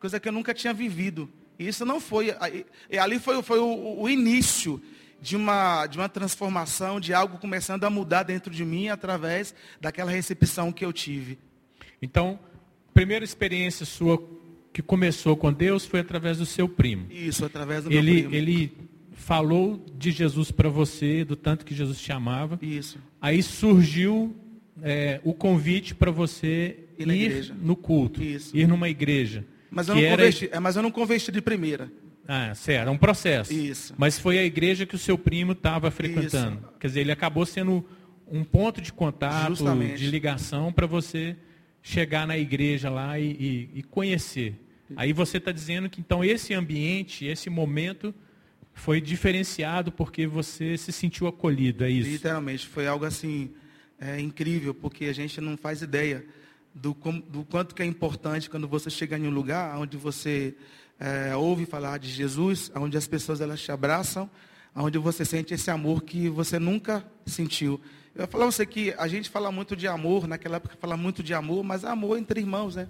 coisa 0.00 0.18
que 0.18 0.28
eu 0.28 0.32
nunca 0.32 0.54
tinha 0.54 0.72
vivido. 0.72 1.28
E 1.58 1.68
isso 1.68 1.84
não 1.84 2.00
foi, 2.00 2.34
ali 2.98 3.18
foi, 3.18 3.42
foi 3.42 3.58
o, 3.58 4.00
o, 4.00 4.08
início 4.08 4.82
de 5.20 5.36
uma, 5.36 5.86
de 5.86 5.98
uma 5.98 6.08
transformação, 6.08 6.98
de 6.98 7.12
algo 7.12 7.38
começando 7.38 7.84
a 7.84 7.90
mudar 7.90 8.22
dentro 8.22 8.50
de 8.50 8.64
mim 8.64 8.88
através 8.88 9.54
daquela 9.78 10.10
recepção 10.10 10.72
que 10.72 10.84
eu 10.84 10.92
tive. 10.92 11.38
Então, 12.00 12.38
primeira 12.94 13.24
experiência 13.24 13.84
sua 13.84 14.18
que 14.72 14.80
começou 14.80 15.36
com 15.36 15.52
Deus 15.52 15.84
foi 15.84 16.00
através 16.00 16.38
do 16.38 16.46
seu 16.46 16.66
primo. 16.68 17.06
Isso, 17.10 17.44
através 17.44 17.84
do 17.84 17.92
ele, 17.92 18.22
meu 18.22 18.30
primo. 18.30 18.34
Ele 18.34 18.72
falou 19.12 19.84
de 19.98 20.10
Jesus 20.10 20.50
para 20.50 20.70
você, 20.70 21.24
do 21.24 21.36
tanto 21.36 21.64
que 21.66 21.74
Jesus 21.74 22.00
te 22.00 22.10
amava. 22.10 22.58
Isso. 22.62 22.98
Aí 23.20 23.42
surgiu 23.42 24.34
é, 24.82 25.20
o 25.24 25.34
convite 25.34 25.94
para 25.94 26.10
você 26.10 26.78
ir, 26.98 27.10
ir 27.10 27.54
no 27.60 27.76
culto, 27.76 28.22
Isso. 28.22 28.56
ir 28.56 28.66
numa 28.66 28.88
igreja. 28.88 29.44
Mas 29.70 29.88
eu, 29.88 29.94
não 29.94 30.02
era... 30.02 30.16
converti, 30.16 30.48
é, 30.52 30.60
mas 30.60 30.76
eu 30.76 30.82
não 30.82 30.90
converti 30.90 31.30
de 31.30 31.40
primeira. 31.40 31.90
Ah, 32.26 32.54
certo, 32.54 32.88
é 32.88 32.90
um 32.90 32.98
processo. 32.98 33.52
Isso. 33.52 33.94
Mas 33.96 34.18
foi 34.18 34.38
a 34.38 34.44
igreja 34.44 34.86
que 34.86 34.94
o 34.94 34.98
seu 34.98 35.16
primo 35.16 35.52
estava 35.52 35.90
frequentando. 35.90 36.58
Isso. 36.58 36.78
Quer 36.78 36.86
dizer, 36.88 37.00
ele 37.00 37.12
acabou 37.12 37.44
sendo 37.44 37.84
um 38.30 38.44
ponto 38.44 38.80
de 38.80 38.92
contato, 38.92 39.48
Justamente. 39.48 39.98
de 39.98 40.06
ligação 40.08 40.72
para 40.72 40.86
você 40.86 41.36
chegar 41.82 42.26
na 42.26 42.38
igreja 42.38 42.88
lá 42.90 43.18
e, 43.18 43.30
e, 43.32 43.70
e 43.78 43.82
conhecer. 43.82 44.54
Aí 44.96 45.12
você 45.12 45.38
está 45.38 45.52
dizendo 45.52 45.88
que 45.88 46.00
então 46.00 46.24
esse 46.24 46.52
ambiente, 46.52 47.24
esse 47.24 47.48
momento 47.48 48.14
foi 48.72 49.00
diferenciado 49.00 49.92
porque 49.92 50.26
você 50.26 50.76
se 50.76 50.92
sentiu 50.92 51.26
acolhido, 51.26 51.84
é 51.84 51.90
isso? 51.90 52.10
Literalmente, 52.10 52.66
foi 52.66 52.86
algo 52.86 53.04
assim 53.04 53.50
é, 54.00 54.20
incrível, 54.20 54.74
porque 54.74 55.06
a 55.06 55.12
gente 55.12 55.40
não 55.40 55.56
faz 55.56 55.82
ideia 55.82 56.24
do, 56.74 56.94
do, 57.28 57.44
quanto 57.44 57.74
que 57.74 57.82
é 57.82 57.86
importante 57.86 58.48
quando 58.48 58.68
você 58.68 58.90
chega 58.90 59.18
em 59.18 59.26
um 59.26 59.30
lugar 59.30 59.76
onde 59.78 59.96
você 59.96 60.54
é, 60.98 61.34
ouve 61.34 61.66
falar 61.66 61.98
de 61.98 62.08
Jesus, 62.08 62.70
onde 62.74 62.96
as 62.96 63.06
pessoas 63.06 63.40
elas 63.40 63.60
te 63.60 63.72
abraçam, 63.72 64.30
onde 64.74 64.98
você 64.98 65.24
sente 65.24 65.54
esse 65.54 65.70
amor 65.70 66.02
que 66.02 66.28
você 66.28 66.58
nunca 66.58 67.04
sentiu. 67.26 67.80
Eu 68.14 68.22
vou 68.22 68.28
falar 68.28 68.46
você 68.46 68.66
que 68.66 68.94
a 68.98 69.08
gente 69.08 69.28
fala 69.30 69.50
muito 69.50 69.76
de 69.76 69.86
amor, 69.86 70.26
naquela 70.26 70.56
época 70.56 70.76
fala 70.78 70.96
muito 70.96 71.22
de 71.22 71.34
amor, 71.34 71.64
mas 71.64 71.84
amor 71.84 72.18
entre 72.18 72.40
irmãos, 72.40 72.76
né? 72.76 72.88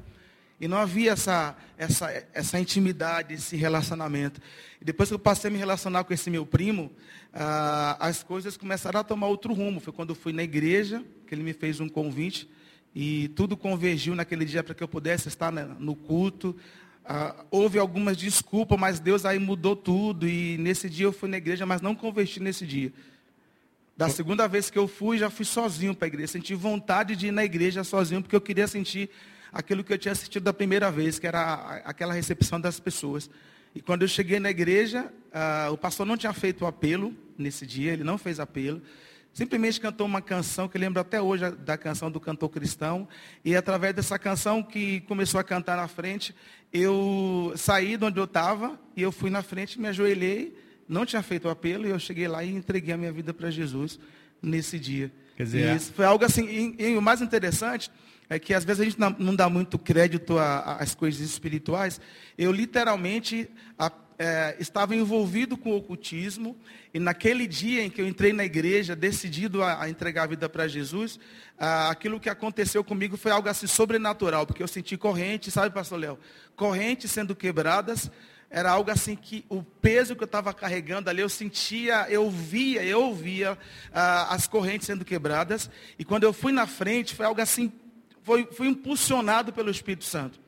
E 0.61 0.69
não 0.69 0.77
havia 0.77 1.13
essa, 1.13 1.57
essa, 1.79 2.27
essa 2.35 2.61
intimidade, 2.61 3.33
esse 3.33 3.57
relacionamento. 3.57 4.43
E 4.79 4.85
depois 4.85 5.09
que 5.09 5.15
eu 5.15 5.19
passei 5.19 5.49
a 5.49 5.53
me 5.53 5.59
relacionar 5.59 6.05
com 6.05 6.13
esse 6.13 6.29
meu 6.29 6.45
primo, 6.45 6.93
ah, 7.33 7.97
as 7.99 8.23
coisas 8.23 8.59
começaram 8.59 9.01
a 9.01 9.05
tomar 9.05 9.29
outro 9.29 9.55
rumo. 9.55 9.81
Foi 9.81 9.91
quando 9.91 10.11
eu 10.11 10.15
fui 10.15 10.35
na 10.35 10.43
igreja, 10.43 11.03
que 11.27 11.35
ele 11.35 11.43
me 11.43 11.55
fez 11.55 11.81
um 11.81 11.89
convite, 11.89 12.47
e 12.95 13.29
tudo 13.29 13.57
convergiu 13.57 14.15
naquele 14.15 14.45
dia 14.45 14.63
para 14.63 14.75
que 14.75 14.83
eu 14.83 14.89
pudesse 14.89 15.29
estar 15.29 15.53
no 15.53 15.95
culto. 15.95 16.57
Ah, 17.05 17.45
houve 17.51 17.79
algumas 17.79 18.17
desculpas, 18.17 18.79
mas 18.79 19.01
Deus 19.01 19.25
aí 19.25 19.39
mudou 19.39 19.77
tudo. 19.77 20.29
E 20.29 20.59
nesse 20.59 20.89
dia 20.89 21.07
eu 21.07 21.13
fui 21.13 21.29
na 21.29 21.37
igreja, 21.37 21.65
mas 21.65 21.81
não 21.81 21.95
converti 21.95 22.41
nesse 22.41 22.67
dia. 22.67 22.93
Da 23.97 24.09
segunda 24.09 24.49
vez 24.49 24.71
que 24.71 24.79
eu 24.79 24.89
fui, 24.89 25.19
já 25.19 25.29
fui 25.29 25.45
sozinho 25.45 25.95
para 25.95 26.07
a 26.07 26.09
igreja. 26.09 26.33
Senti 26.33 26.55
vontade 26.55 27.15
de 27.15 27.27
ir 27.27 27.33
na 27.33 27.45
igreja 27.45 27.85
sozinho, 27.85 28.23
porque 28.23 28.35
eu 28.35 28.41
queria 28.41 28.67
sentir 28.67 29.11
aquilo 29.53 29.85
que 29.85 29.93
eu 29.93 29.99
tinha 29.99 30.13
assistido 30.13 30.45
da 30.45 30.53
primeira 30.53 30.91
vez, 30.91 31.19
que 31.19 31.27
era 31.27 31.83
aquela 31.85 32.15
recepção 32.15 32.61
das 32.61 32.81
pessoas. 32.81 33.29
E 33.75 33.81
quando 33.81 34.03
eu 34.03 34.09
cheguei 34.09 34.41
na 34.41 34.51
igreja, 34.51 35.13
uh, 35.33 35.73
o 35.73 35.77
pastor 35.79 36.07
não 36.07 36.17
tinha 36.17 36.33
feito 36.33 36.65
o 36.65 36.67
apelo 36.67 37.15
nesse 37.37 37.67
dia, 37.67 37.93
ele 37.93 38.03
não 38.03 38.19
fez 38.19 38.41
apelo. 38.41 38.81
Simplesmente 39.33 39.81
cantou 39.81 40.07
uma 40.07 40.21
canção 40.21 40.69
que 40.69 40.77
lembro 40.77 41.01
até 41.01 41.21
hoje 41.21 41.51
da 41.51 41.79
canção 41.79 42.11
do 42.11 42.21
cantor 42.21 42.49
cristão. 42.49 43.09
E 43.45 43.55
através 43.55 43.95
dessa 43.95 44.19
canção 44.19 44.63
que 44.63 45.01
começou 45.03 45.41
a 45.41 45.45
cantar 45.45 45.77
na 45.77 45.87
frente, 45.87 46.35
eu 46.73 47.53
saí 47.57 47.97
de 47.97 48.05
onde 48.05 48.19
eu 48.19 48.25
estava 48.25 48.79
e 48.97 49.03
eu 49.03 49.13
fui 49.13 49.31
na 49.31 49.43
frente, 49.43 49.81
me 49.81 49.89
ajoelhei, 49.89 50.57
não 50.89 51.07
tinha 51.07 51.23
feito 51.23 51.47
o 51.47 51.51
apelo 51.51 51.87
e 51.87 51.91
eu 51.91 51.99
cheguei 51.99 52.27
lá 52.27 52.43
e 52.43 52.51
entreguei 52.51 52.93
a 52.93 52.97
minha 52.97 53.13
vida 53.13 53.33
para 53.33 53.51
Jesus 53.51 53.99
nesse 54.43 54.79
dia. 54.79 55.13
Quer 55.37 55.45
dizer, 55.45 55.73
e 55.73 55.77
isso 55.77 55.93
foi 55.93 56.05
algo 56.05 56.25
assim, 56.25 56.47
e, 56.79 56.91
e 56.91 56.97
o 56.97 57.03
mais 57.03 57.23
interessante 57.23 57.91
é 58.29 58.39
que 58.39 58.55
às 58.55 58.65
vezes 58.65 58.81
a 58.81 58.85
gente 58.85 58.99
não 59.19 59.35
dá 59.35 59.49
muito 59.49 59.79
crédito 59.79 60.39
às 60.39 60.95
coisas 60.95 61.21
espirituais. 61.21 62.01
Eu 62.39 62.53
literalmente 62.53 63.51
a, 63.77 63.91
é, 64.23 64.55
estava 64.61 64.95
envolvido 64.95 65.57
com 65.57 65.71
o 65.71 65.77
ocultismo, 65.77 66.55
e 66.93 67.01
naquele 67.01 67.47
dia 67.47 67.83
em 67.83 67.89
que 67.89 68.03
eu 68.03 68.07
entrei 68.07 68.35
na 68.35 68.45
igreja, 68.45 68.95
decidido 68.95 69.63
a, 69.63 69.85
a 69.85 69.89
entregar 69.89 70.25
a 70.25 70.27
vida 70.27 70.47
para 70.47 70.69
Jesus, 70.69 71.19
aquilo 71.57 72.21
que 72.21 72.29
aconteceu 72.29 72.85
comigo 72.85 73.17
foi 73.17 73.33
algo 73.33 73.49
assim 73.49 73.67
sobrenatural, 73.67 74.47
porque 74.47 74.63
eu 74.63 74.69
senti 74.69 74.99
correntes, 74.99 75.55
sabe, 75.55 75.75
pastor 75.75 75.99
Léo? 75.99 76.19
Correntes 76.55 77.11
sendo 77.11 77.35
quebradas, 77.35 78.11
era 78.51 78.71
algo 78.71 78.91
assim 78.91 79.17
que 79.17 79.43
o 79.49 79.63
peso 79.63 80.15
que 80.15 80.23
eu 80.23 80.27
estava 80.27 80.53
carregando 80.53 81.09
ali, 81.09 81.23
eu 81.23 81.29
sentia, 81.31 82.07
eu 82.11 82.31
via, 82.31 82.85
eu 82.85 83.05
ouvia 83.05 83.57
ah, 83.91 84.35
as 84.35 84.47
correntes 84.47 84.87
sendo 84.87 85.03
quebradas. 85.03 85.71
E 85.99 86.05
quando 86.05 86.25
eu 86.25 86.33
fui 86.35 86.53
na 86.53 86.67
frente, 86.67 87.15
foi 87.15 87.25
algo 87.25 87.41
assim 87.41 87.73
foi, 88.23 88.47
fui 88.53 88.69
impulsionado 88.69 89.51
pelo 89.51 89.71
Espírito 89.71 90.05
Santo. 90.05 90.39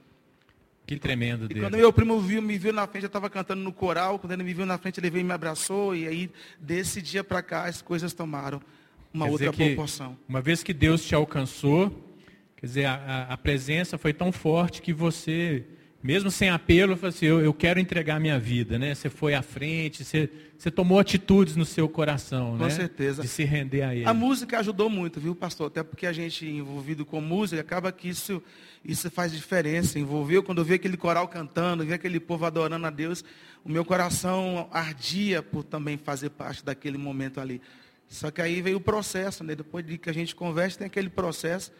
Que 0.94 1.00
tremendo 1.00 1.48
Deus. 1.48 1.58
E 1.58 1.60
quando 1.60 1.76
meu 1.76 1.92
primo 1.92 2.20
viu, 2.20 2.42
me 2.42 2.58
viu 2.58 2.72
na 2.72 2.86
frente, 2.86 3.04
eu 3.04 3.08
estava 3.08 3.30
cantando 3.30 3.62
no 3.62 3.72
coral, 3.72 4.18
quando 4.18 4.32
ele 4.32 4.42
me 4.42 4.54
viu 4.54 4.66
na 4.66 4.78
frente, 4.78 5.00
ele 5.00 5.10
veio 5.10 5.22
e 5.22 5.24
me 5.24 5.32
abraçou, 5.32 5.94
e 5.94 6.06
aí, 6.06 6.30
desse 6.60 7.00
dia 7.00 7.24
para 7.24 7.42
cá, 7.42 7.64
as 7.64 7.80
coisas 7.80 8.12
tomaram 8.12 8.60
uma 9.12 9.26
quer 9.26 9.32
outra 9.32 9.52
proporção. 9.52 10.16
Uma 10.28 10.40
vez 10.40 10.62
que 10.62 10.72
Deus 10.72 11.04
te 11.04 11.14
alcançou, 11.14 11.90
quer 12.56 12.66
dizer, 12.66 12.84
a, 12.86 13.26
a 13.30 13.36
presença 13.36 13.98
foi 13.98 14.12
tão 14.12 14.32
forte 14.32 14.80
que 14.82 14.92
você 14.92 15.64
mesmo 16.02 16.30
sem 16.30 16.50
apelo, 16.50 16.98
assim, 17.00 17.26
eu, 17.26 17.40
eu, 17.40 17.54
quero 17.54 17.78
entregar 17.78 18.18
minha 18.18 18.38
vida, 18.38 18.76
né? 18.76 18.92
Você 18.94 19.08
foi 19.08 19.34
à 19.34 19.42
frente, 19.42 20.04
você, 20.04 20.28
você 20.58 20.68
tomou 20.68 20.98
atitudes 20.98 21.54
no 21.54 21.64
seu 21.64 21.88
coração, 21.88 22.58
com 22.58 22.64
né? 22.64 22.70
certeza. 22.70 23.22
De 23.22 23.28
se 23.28 23.44
render 23.44 23.82
a 23.82 23.94
ele. 23.94 24.04
A 24.04 24.12
música 24.12 24.58
ajudou 24.58 24.90
muito, 24.90 25.20
viu, 25.20 25.34
pastor? 25.34 25.68
Até 25.68 25.82
porque 25.84 26.04
a 26.04 26.12
gente 26.12 26.44
envolvido 26.44 27.06
com 27.06 27.20
música, 27.20 27.60
acaba 27.60 27.92
que 27.92 28.08
isso, 28.08 28.42
isso 28.84 29.08
faz 29.12 29.30
diferença. 29.30 29.96
Envolveu, 29.96 30.42
quando 30.42 30.58
eu 30.58 30.64
vi 30.64 30.74
aquele 30.74 30.96
coral 30.96 31.28
cantando, 31.28 31.84
vi 31.84 31.92
aquele 31.92 32.18
povo 32.18 32.44
adorando 32.44 32.84
a 32.84 32.90
Deus, 32.90 33.24
o 33.64 33.70
meu 33.70 33.84
coração 33.84 34.68
ardia 34.72 35.40
por 35.40 35.62
também 35.62 35.96
fazer 35.96 36.30
parte 36.30 36.64
daquele 36.64 36.98
momento 36.98 37.40
ali. 37.40 37.60
Só 38.08 38.30
que 38.30 38.42
aí 38.42 38.60
veio 38.60 38.78
o 38.78 38.80
processo, 38.80 39.44
né? 39.44 39.54
Depois 39.54 39.86
de 39.86 39.96
que 39.96 40.10
a 40.10 40.12
gente 40.12 40.34
conversa, 40.34 40.78
tem 40.78 40.86
aquele 40.88 41.08
processo. 41.08 41.70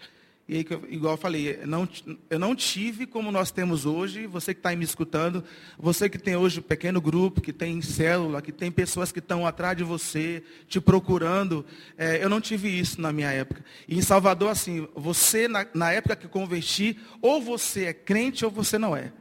E 0.49 0.57
aí, 0.57 0.67
igual 0.89 1.15
eu 1.15 1.19
falei, 1.19 1.61
não, 1.65 1.89
eu 2.29 2.39
não 2.39 2.55
tive 2.55 3.07
como 3.07 3.31
nós 3.31 3.53
temos 3.53 3.87
hoje, 3.87 4.27
você 4.27 4.53
que 4.53 4.59
está 4.59 4.75
me 4.75 4.85
escutando, 4.85 5.45
você 5.79 6.09
que 6.09 6.19
tem 6.19 6.35
hoje 6.35 6.59
um 6.59 6.63
pequeno 6.63 7.01
grupo, 7.01 7.41
que 7.41 7.53
tem 7.53 7.81
célula, 7.81 8.43
que 8.43 8.51
tem 8.51 8.71
pessoas 8.71 9.13
que 9.13 9.21
estão 9.21 9.47
atrás 9.47 9.77
de 9.77 9.85
você, 9.85 10.43
te 10.67 10.81
procurando, 10.81 11.65
é, 11.97 12.23
eu 12.23 12.29
não 12.29 12.41
tive 12.41 12.69
isso 12.69 13.01
na 13.01 13.13
minha 13.13 13.31
época. 13.31 13.65
E 13.87 13.97
em 13.97 14.03
Salvador, 14.03 14.51
assim, 14.51 14.89
você, 14.97 15.47
na, 15.47 15.65
na 15.73 15.93
época 15.93 16.17
que 16.17 16.27
converti, 16.27 16.99
ou 17.21 17.41
você 17.41 17.85
é 17.85 17.93
crente 17.93 18.45
ou 18.45 18.51
você 18.51 18.77
não 18.79 18.97
é. 18.97 19.13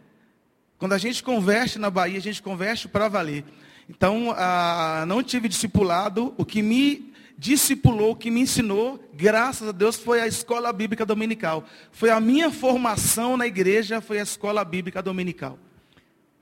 Quando 0.80 0.94
a 0.94 0.98
gente 0.98 1.22
converte 1.22 1.78
na 1.78 1.92
Bahia, 1.92 2.18
a 2.18 2.22
gente 2.22 2.42
converte 2.42 2.88
para 2.88 3.08
valer. 3.08 3.46
Então, 3.88 4.34
ah, 4.36 5.06
não 5.08 5.22
tive 5.22 5.48
discipulado, 5.48 6.34
o 6.36 6.44
que 6.44 6.64
me 6.64 7.11
discipulou, 7.42 8.16
que 8.16 8.30
me 8.30 8.42
ensinou, 8.42 9.04
graças 9.16 9.68
a 9.68 9.72
Deus, 9.72 9.96
foi 9.96 10.22
a 10.22 10.28
escola 10.28 10.72
bíblica 10.72 11.04
dominical. 11.04 11.66
Foi 11.92 12.12
a 12.12 12.20
minha 12.20 12.52
formação 12.52 13.36
na 13.36 13.48
igreja, 13.48 14.00
foi 14.00 14.20
a 14.20 14.22
escola 14.22 14.64
bíblica 14.64 15.02
dominical. 15.02 15.58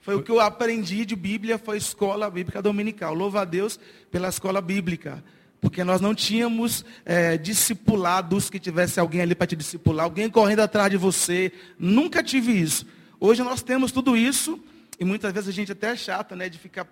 Foi 0.02 0.16
o 0.16 0.22
que 0.22 0.30
eu 0.30 0.42
aprendi 0.42 1.06
de 1.06 1.16
Bíblia, 1.16 1.58
foi 1.58 1.76
a 1.76 1.78
escola 1.78 2.30
bíblica 2.30 2.62
dominical. 2.62 3.14
Louva 3.14 3.44
a 3.44 3.46
Deus 3.46 3.80
pela 4.12 4.28
escola 4.28 4.60
bíblica. 4.60 5.24
Porque 5.62 5.86
nós 5.86 6.02
não 6.02 6.14
tínhamos 6.14 6.84
é, 7.06 7.38
discipulados 7.38 8.50
que 8.50 8.60
tivesse 8.60 9.00
alguém 9.00 9.22
ali 9.22 9.36
para 9.36 9.48
te 9.48 9.56
discipular, 9.56 10.04
alguém 10.04 10.30
correndo 10.30 10.60
atrás 10.60 10.92
de 10.92 10.98
você. 10.98 11.54
Nunca 11.78 12.22
tive 12.22 12.52
isso. 12.52 12.86
Hoje 13.22 13.42
nós 13.42 13.64
temos 13.64 13.94
tudo 13.94 14.18
isso, 14.18 14.60
e 15.00 15.06
muitas 15.06 15.32
vezes 15.32 15.48
a 15.48 15.54
gente 15.54 15.72
até 15.72 15.92
é 15.92 15.96
chata, 15.96 16.36
né? 16.36 16.50
De 16.50 16.60
ficar 16.60 16.84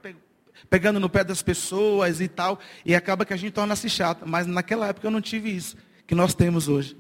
pegando 0.70 1.00
no 1.00 1.10
pé 1.10 1.24
das 1.24 1.42
pessoas 1.42 2.22
e 2.22 2.28
tal, 2.28 2.60
e 2.86 2.96
acaba 2.96 3.26
que 3.26 3.34
a 3.34 3.38
gente 3.38 3.52
torna-se 3.52 3.90
chato. 3.90 4.28
Mas 4.28 4.48
naquela 4.48 4.88
época 4.88 5.08
eu 5.08 5.12
não 5.12 5.22
tive 5.22 5.56
isso 5.56 5.78
que 6.06 6.16
nós 6.16 6.34
temos 6.34 6.68
hoje. 6.68 6.96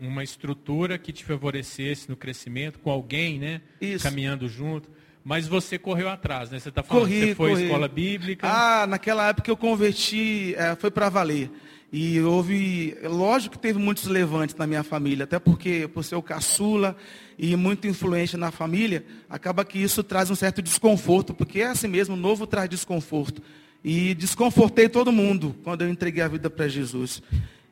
Uma 0.00 0.22
estrutura 0.22 0.98
que 0.98 1.10
te 1.10 1.24
favorecesse 1.24 2.08
no 2.10 2.16
crescimento, 2.16 2.78
com 2.78 2.90
alguém, 2.90 3.38
né? 3.38 3.62
Isso. 3.80 4.04
Caminhando 4.04 4.46
junto. 4.46 4.90
Mas 5.24 5.46
você 5.46 5.78
correu 5.78 6.08
atrás, 6.08 6.50
né? 6.50 6.58
Você 6.58 6.68
está 6.68 6.82
falando 6.82 7.04
corri, 7.04 7.20
que 7.20 7.26
você 7.28 7.34
foi 7.34 7.50
corri. 7.50 7.62
à 7.62 7.66
escola 7.66 7.88
bíblica. 7.88 8.46
Ah, 8.46 8.86
naquela 8.86 9.28
época 9.28 9.50
eu 9.50 9.56
converti, 9.56 10.54
é, 10.56 10.76
foi 10.76 10.90
para 10.90 11.08
valer. 11.08 11.50
E 11.92 12.20
houve, 12.20 12.96
lógico 13.02 13.56
que 13.56 13.62
teve 13.62 13.78
muitos 13.78 14.04
levantes 14.06 14.54
na 14.54 14.66
minha 14.66 14.84
família, 14.84 15.24
até 15.24 15.40
porque 15.40 15.88
por 15.92 16.04
ser 16.04 16.14
o 16.14 16.22
caçula 16.22 16.96
e 17.36 17.56
muito 17.56 17.88
influente 17.88 18.36
na 18.36 18.52
família, 18.52 19.04
acaba 19.28 19.64
que 19.64 19.78
isso 19.78 20.04
traz 20.04 20.30
um 20.30 20.36
certo 20.36 20.62
desconforto, 20.62 21.34
porque 21.34 21.60
é 21.62 21.66
assim 21.66 21.88
mesmo, 21.88 22.14
o 22.14 22.18
novo 22.18 22.46
traz 22.46 22.68
desconforto. 22.68 23.42
E 23.82 24.14
desconfortei 24.14 24.88
todo 24.88 25.10
mundo 25.10 25.56
quando 25.64 25.82
eu 25.82 25.88
entreguei 25.88 26.22
a 26.22 26.28
vida 26.28 26.48
para 26.48 26.68
Jesus. 26.68 27.22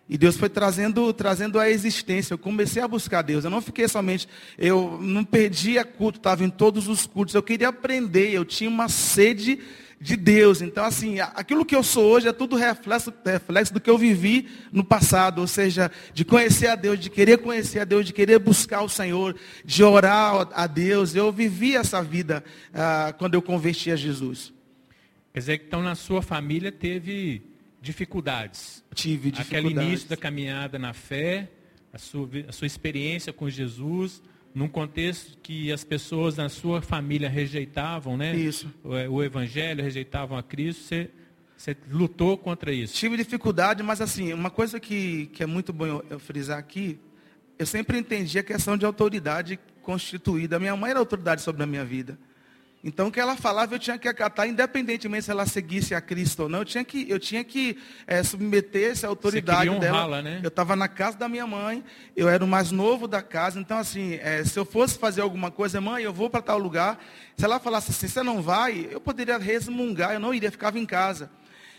E 0.08 0.16
Deus 0.16 0.36
foi 0.36 0.48
trazendo, 0.48 1.12
trazendo 1.12 1.60
a 1.60 1.68
existência. 1.68 2.32
Eu 2.32 2.38
comecei 2.38 2.80
a 2.80 2.88
buscar 2.88 3.20
Deus. 3.20 3.44
Eu 3.44 3.50
não 3.50 3.60
fiquei 3.60 3.86
somente, 3.86 4.26
eu 4.56 4.98
não 5.02 5.22
perdia 5.22 5.84
culto, 5.84 6.18
estava 6.18 6.42
em 6.42 6.48
todos 6.48 6.88
os 6.88 7.06
cultos. 7.06 7.34
Eu 7.34 7.42
queria 7.42 7.68
aprender, 7.68 8.30
eu 8.30 8.44
tinha 8.44 8.70
uma 8.70 8.88
sede 8.88 9.60
de 10.00 10.16
Deus. 10.16 10.62
Então, 10.62 10.84
assim, 10.84 11.18
aquilo 11.20 11.64
que 11.64 11.74
eu 11.74 11.82
sou 11.82 12.04
hoje 12.04 12.28
é 12.28 12.32
tudo 12.32 12.56
reflexo, 12.56 13.12
reflexo 13.24 13.72
do 13.72 13.80
que 13.80 13.90
eu 13.90 13.98
vivi 13.98 14.48
no 14.72 14.84
passado, 14.84 15.40
ou 15.40 15.46
seja, 15.46 15.90
de 16.14 16.24
conhecer 16.24 16.68
a 16.68 16.76
Deus, 16.76 16.98
de 16.98 17.10
querer 17.10 17.38
conhecer 17.38 17.80
a 17.80 17.84
Deus, 17.84 18.06
de 18.06 18.12
querer 18.12 18.38
buscar 18.38 18.82
o 18.82 18.88
Senhor, 18.88 19.36
de 19.64 19.82
orar 19.82 20.48
a 20.52 20.66
Deus. 20.66 21.14
Eu 21.14 21.32
vivi 21.32 21.74
essa 21.74 22.02
vida 22.02 22.44
ah, 22.72 23.14
quando 23.18 23.34
eu 23.34 23.42
converti 23.42 23.90
a 23.90 23.96
Jesus. 23.96 24.52
Quer 25.32 25.40
dizer 25.40 25.62
então 25.66 25.82
na 25.82 25.94
sua 25.94 26.22
família 26.22 26.70
teve 26.70 27.42
dificuldades. 27.82 28.84
Tive 28.94 29.30
dificuldades. 29.30 29.70
Aquele 29.70 29.86
início 29.86 30.08
da 30.08 30.16
caminhada 30.16 30.78
na 30.78 30.92
fé, 30.92 31.48
a 31.92 31.98
sua, 31.98 32.28
a 32.48 32.52
sua 32.52 32.66
experiência 32.66 33.32
com 33.32 33.48
Jesus, 33.50 34.22
num 34.58 34.68
contexto 34.68 35.38
que 35.40 35.70
as 35.70 35.84
pessoas 35.84 36.36
na 36.36 36.48
sua 36.48 36.82
família 36.82 37.28
rejeitavam, 37.28 38.16
né? 38.16 38.34
Isso. 38.34 38.68
O, 38.82 38.90
o 39.14 39.22
evangelho, 39.22 39.84
rejeitavam 39.84 40.36
a 40.36 40.42
Cristo, 40.42 40.82
você, 40.82 41.10
você, 41.56 41.76
lutou 41.88 42.36
contra 42.36 42.72
isso. 42.72 42.94
Tive 42.94 43.16
dificuldade, 43.16 43.84
mas 43.84 44.00
assim, 44.00 44.32
uma 44.32 44.50
coisa 44.50 44.80
que, 44.80 45.26
que 45.26 45.44
é 45.44 45.46
muito 45.46 45.72
bom 45.72 45.86
eu, 45.86 46.04
eu 46.10 46.18
frisar 46.18 46.58
aqui, 46.58 46.98
eu 47.56 47.66
sempre 47.66 47.98
entendi 47.98 48.36
a 48.36 48.42
questão 48.42 48.76
de 48.76 48.84
autoridade 48.84 49.60
constituída. 49.80 50.58
Minha 50.58 50.76
mãe 50.76 50.90
era 50.90 50.98
autoridade 50.98 51.40
sobre 51.40 51.62
a 51.62 51.66
minha 51.66 51.84
vida. 51.84 52.18
Então, 52.82 53.08
o 53.08 53.10
que 53.10 53.18
ela 53.18 53.36
falava, 53.36 53.74
eu 53.74 53.78
tinha 53.78 53.98
que 53.98 54.06
acatar, 54.06 54.48
independentemente 54.48 55.24
se 55.24 55.30
ela 55.32 55.46
seguisse 55.46 55.96
a 55.96 56.00
Cristo 56.00 56.44
ou 56.44 56.48
não. 56.48 56.60
Eu 56.60 56.64
tinha 56.64 56.84
que, 56.84 57.10
eu 57.10 57.18
tinha 57.18 57.42
que 57.42 57.76
é, 58.06 58.22
submeter-se 58.22 59.04
à 59.04 59.08
autoridade 59.08 59.68
dela. 59.80 60.22
Né? 60.22 60.40
Eu 60.44 60.48
estava 60.48 60.76
na 60.76 60.86
casa 60.86 61.18
da 61.18 61.28
minha 61.28 61.46
mãe, 61.46 61.82
eu 62.16 62.28
era 62.28 62.44
o 62.44 62.46
mais 62.46 62.70
novo 62.70 63.08
da 63.08 63.20
casa. 63.20 63.58
Então, 63.58 63.78
assim, 63.78 64.14
é, 64.22 64.44
se 64.44 64.56
eu 64.56 64.64
fosse 64.64 64.96
fazer 64.96 65.22
alguma 65.22 65.50
coisa, 65.50 65.80
mãe, 65.80 66.04
eu 66.04 66.12
vou 66.12 66.30
para 66.30 66.40
tal 66.40 66.58
lugar. 66.58 67.02
Se 67.36 67.44
ela 67.44 67.58
falasse 67.58 67.90
assim, 67.90 68.06
você 68.06 68.22
não 68.22 68.40
vai, 68.40 68.88
eu 68.92 69.00
poderia 69.00 69.38
resmungar, 69.38 70.12
eu 70.12 70.20
não 70.20 70.32
iria, 70.32 70.50
ficava 70.50 70.78
em 70.78 70.86
casa. 70.86 71.30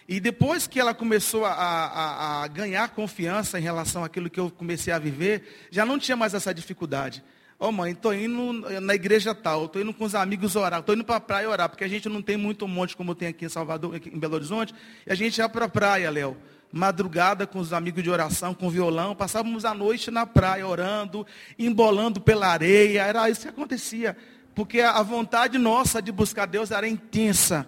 E 0.06 0.20
depois 0.20 0.68
que 0.68 0.80
ela 0.80 0.94
começou 0.94 1.46
a, 1.46 1.54
a, 1.54 2.44
a 2.44 2.48
ganhar 2.48 2.90
confiança 2.90 3.58
em 3.58 3.62
relação 3.62 4.04
àquilo 4.04 4.30
que 4.30 4.40
eu 4.40 4.52
comecei 4.52 4.92
a 4.92 5.00
viver, 5.00 5.68
já 5.72 5.86
não 5.86 5.98
tinha 5.98 6.18
mais 6.18 6.34
essa 6.34 6.54
dificuldade. 6.54 7.24
Ô 7.62 7.68
oh, 7.68 7.72
mãe, 7.74 7.92
estou 7.92 8.14
indo 8.14 8.54
na 8.80 8.96
igreja 8.96 9.36
tal, 9.36 9.66
estou 9.66 9.82
indo 9.82 9.94
com 9.94 10.06
os 10.06 10.16
amigos 10.16 10.56
orar, 10.56 10.80
estou 10.80 10.96
indo 10.96 11.04
para 11.04 11.18
a 11.18 11.20
praia 11.20 11.50
orar, 11.50 11.68
porque 11.68 11.84
a 11.84 11.90
gente 11.90 12.08
não 12.08 12.22
tem 12.22 12.38
muito 12.38 12.66
monte 12.66 12.96
como 12.96 13.14
tem 13.14 13.28
aqui 13.28 13.44
em 13.44 13.50
Salvador, 13.50 13.96
aqui 13.96 14.08
em 14.08 14.18
Belo 14.18 14.36
Horizonte, 14.36 14.74
e 15.06 15.12
a 15.12 15.16
gente 15.16 15.38
ia 15.40 15.50
para 15.50 15.66
a 15.66 15.70
praia, 15.70 16.10
Léo. 16.10 16.38
Madrugada 16.72 17.46
com 17.46 17.60
os 17.60 17.74
amigos 17.74 18.02
de 18.02 18.10
oração, 18.10 18.54
com 18.54 18.70
violão, 18.70 19.14
passávamos 19.14 19.66
a 19.66 19.74
noite 19.74 20.10
na 20.10 20.26
praia 20.26 20.66
orando, 20.66 21.28
embolando 21.58 22.22
pela 22.22 22.48
areia, 22.48 23.04
era 23.04 23.30
isso 23.30 23.42
que 23.42 23.50
acontecia. 23.50 24.16
Porque 24.56 24.80
a 24.80 25.04
vontade 25.04 25.58
nossa 25.58 26.02
de 26.02 26.14
buscar 26.14 26.46
Deus 26.46 26.72
era 26.72 26.88
intensa 26.88 27.68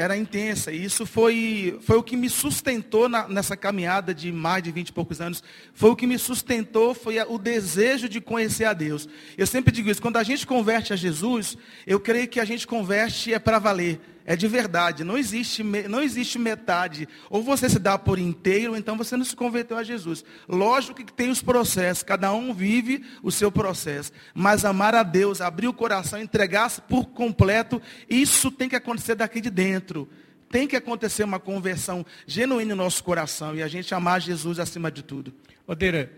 era 0.00 0.16
intensa. 0.16 0.72
E 0.72 0.82
isso 0.82 1.04
foi, 1.04 1.78
foi 1.82 1.98
o 1.98 2.02
que 2.02 2.16
me 2.16 2.30
sustentou 2.30 3.06
na, 3.06 3.28
nessa 3.28 3.54
caminhada 3.54 4.14
de 4.14 4.32
mais 4.32 4.62
de 4.62 4.72
vinte 4.72 4.88
e 4.88 4.92
poucos 4.92 5.20
anos. 5.20 5.44
Foi 5.74 5.90
o 5.90 5.96
que 5.96 6.06
me 6.06 6.18
sustentou, 6.18 6.94
foi 6.94 7.20
o 7.20 7.36
desejo 7.36 8.08
de 8.08 8.18
conhecer 8.18 8.64
a 8.64 8.72
Deus. 8.72 9.06
Eu 9.36 9.46
sempre 9.46 9.70
digo 9.70 9.90
isso, 9.90 10.00
quando 10.00 10.16
a 10.16 10.22
gente 10.22 10.46
converte 10.46 10.94
a 10.94 10.96
Jesus, 10.96 11.54
eu 11.86 12.00
creio 12.00 12.26
que 12.28 12.40
a 12.40 12.46
gente 12.46 12.66
converte 12.66 13.34
é 13.34 13.38
para 13.38 13.58
valer 13.58 14.00
é 14.30 14.36
de 14.36 14.46
verdade. 14.46 15.02
Não 15.02 15.18
existe, 15.18 15.60
não 15.64 16.00
existe 16.00 16.38
metade. 16.38 17.08
Ou 17.28 17.42
você 17.42 17.68
se 17.68 17.80
dá 17.80 17.98
por 17.98 18.16
inteiro, 18.16 18.70
ou 18.70 18.78
então 18.78 18.96
você 18.96 19.16
não 19.16 19.24
se 19.24 19.34
converteu 19.34 19.76
a 19.76 19.82
Jesus. 19.82 20.24
Lógico 20.48 20.94
que 21.04 21.12
tem 21.12 21.30
os 21.30 21.42
processos, 21.42 22.04
cada 22.04 22.32
um 22.32 22.54
vive 22.54 23.04
o 23.24 23.32
seu 23.32 23.50
processo. 23.50 24.12
Mas 24.32 24.64
amar 24.64 24.94
a 24.94 25.02
Deus, 25.02 25.40
abrir 25.40 25.66
o 25.66 25.72
coração, 25.72 26.22
entregar-se 26.22 26.80
por 26.82 27.06
completo, 27.06 27.82
isso 28.08 28.52
tem 28.52 28.68
que 28.68 28.76
acontecer 28.76 29.16
daqui 29.16 29.40
de 29.40 29.50
dentro. 29.50 30.08
Tem 30.48 30.68
que 30.68 30.76
acontecer 30.76 31.24
uma 31.24 31.40
conversão 31.40 32.06
genuína 32.24 32.76
no 32.76 32.84
nosso 32.84 33.02
coração 33.02 33.56
e 33.56 33.64
a 33.64 33.66
gente 33.66 33.92
amar 33.92 34.20
Jesus 34.20 34.60
acima 34.60 34.92
de 34.92 35.02
tudo. 35.02 35.34
Odeira, 35.66 36.08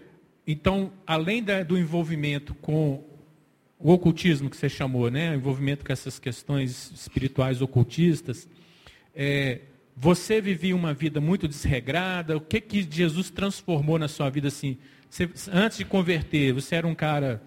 então, 0.47 0.93
além 1.07 1.43
da, 1.43 1.63
do 1.63 1.79
envolvimento 1.79 2.55
com 2.57 3.03
o 3.83 3.93
ocultismo 3.93 4.49
que 4.49 4.57
você 4.57 4.69
chamou, 4.69 5.11
né? 5.11 5.33
O 5.33 5.35
envolvimento 5.35 5.85
com 5.85 5.93
essas 5.93 6.19
questões 6.19 6.93
espirituais 6.95 7.61
ocultistas. 7.61 8.49
É, 9.15 9.61
você 9.97 10.41
vivia 10.41 10.75
uma 10.75 10.95
vida 10.95 11.21
muito 11.21 11.49
desregrada. 11.49 12.37
O 12.37 12.41
que 12.41 12.61
que 12.61 12.87
Jesus 12.89 13.29
transformou 13.29 13.99
na 13.99 14.09
sua 14.09 14.31
vida 14.31 14.49
assim? 14.49 14.79
Você, 15.11 15.29
antes 15.53 15.79
de 15.79 15.85
converter, 15.85 16.53
você 16.53 16.77
era 16.77 16.87
um 16.87 16.95
cara 16.95 17.43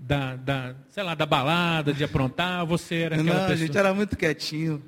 da, 0.00 0.36
da, 0.36 0.74
sei 0.88 1.02
lá, 1.02 1.14
da 1.14 1.26
balada, 1.26 1.92
de 1.92 2.04
aprontar, 2.04 2.64
você 2.64 2.94
era 2.96 3.16
aquela 3.16 3.28
Não, 3.28 3.40
pessoa... 3.40 3.52
a 3.52 3.56
gente 3.56 3.76
era 3.76 3.92
muito 3.92 4.16
quietinho. 4.16 4.80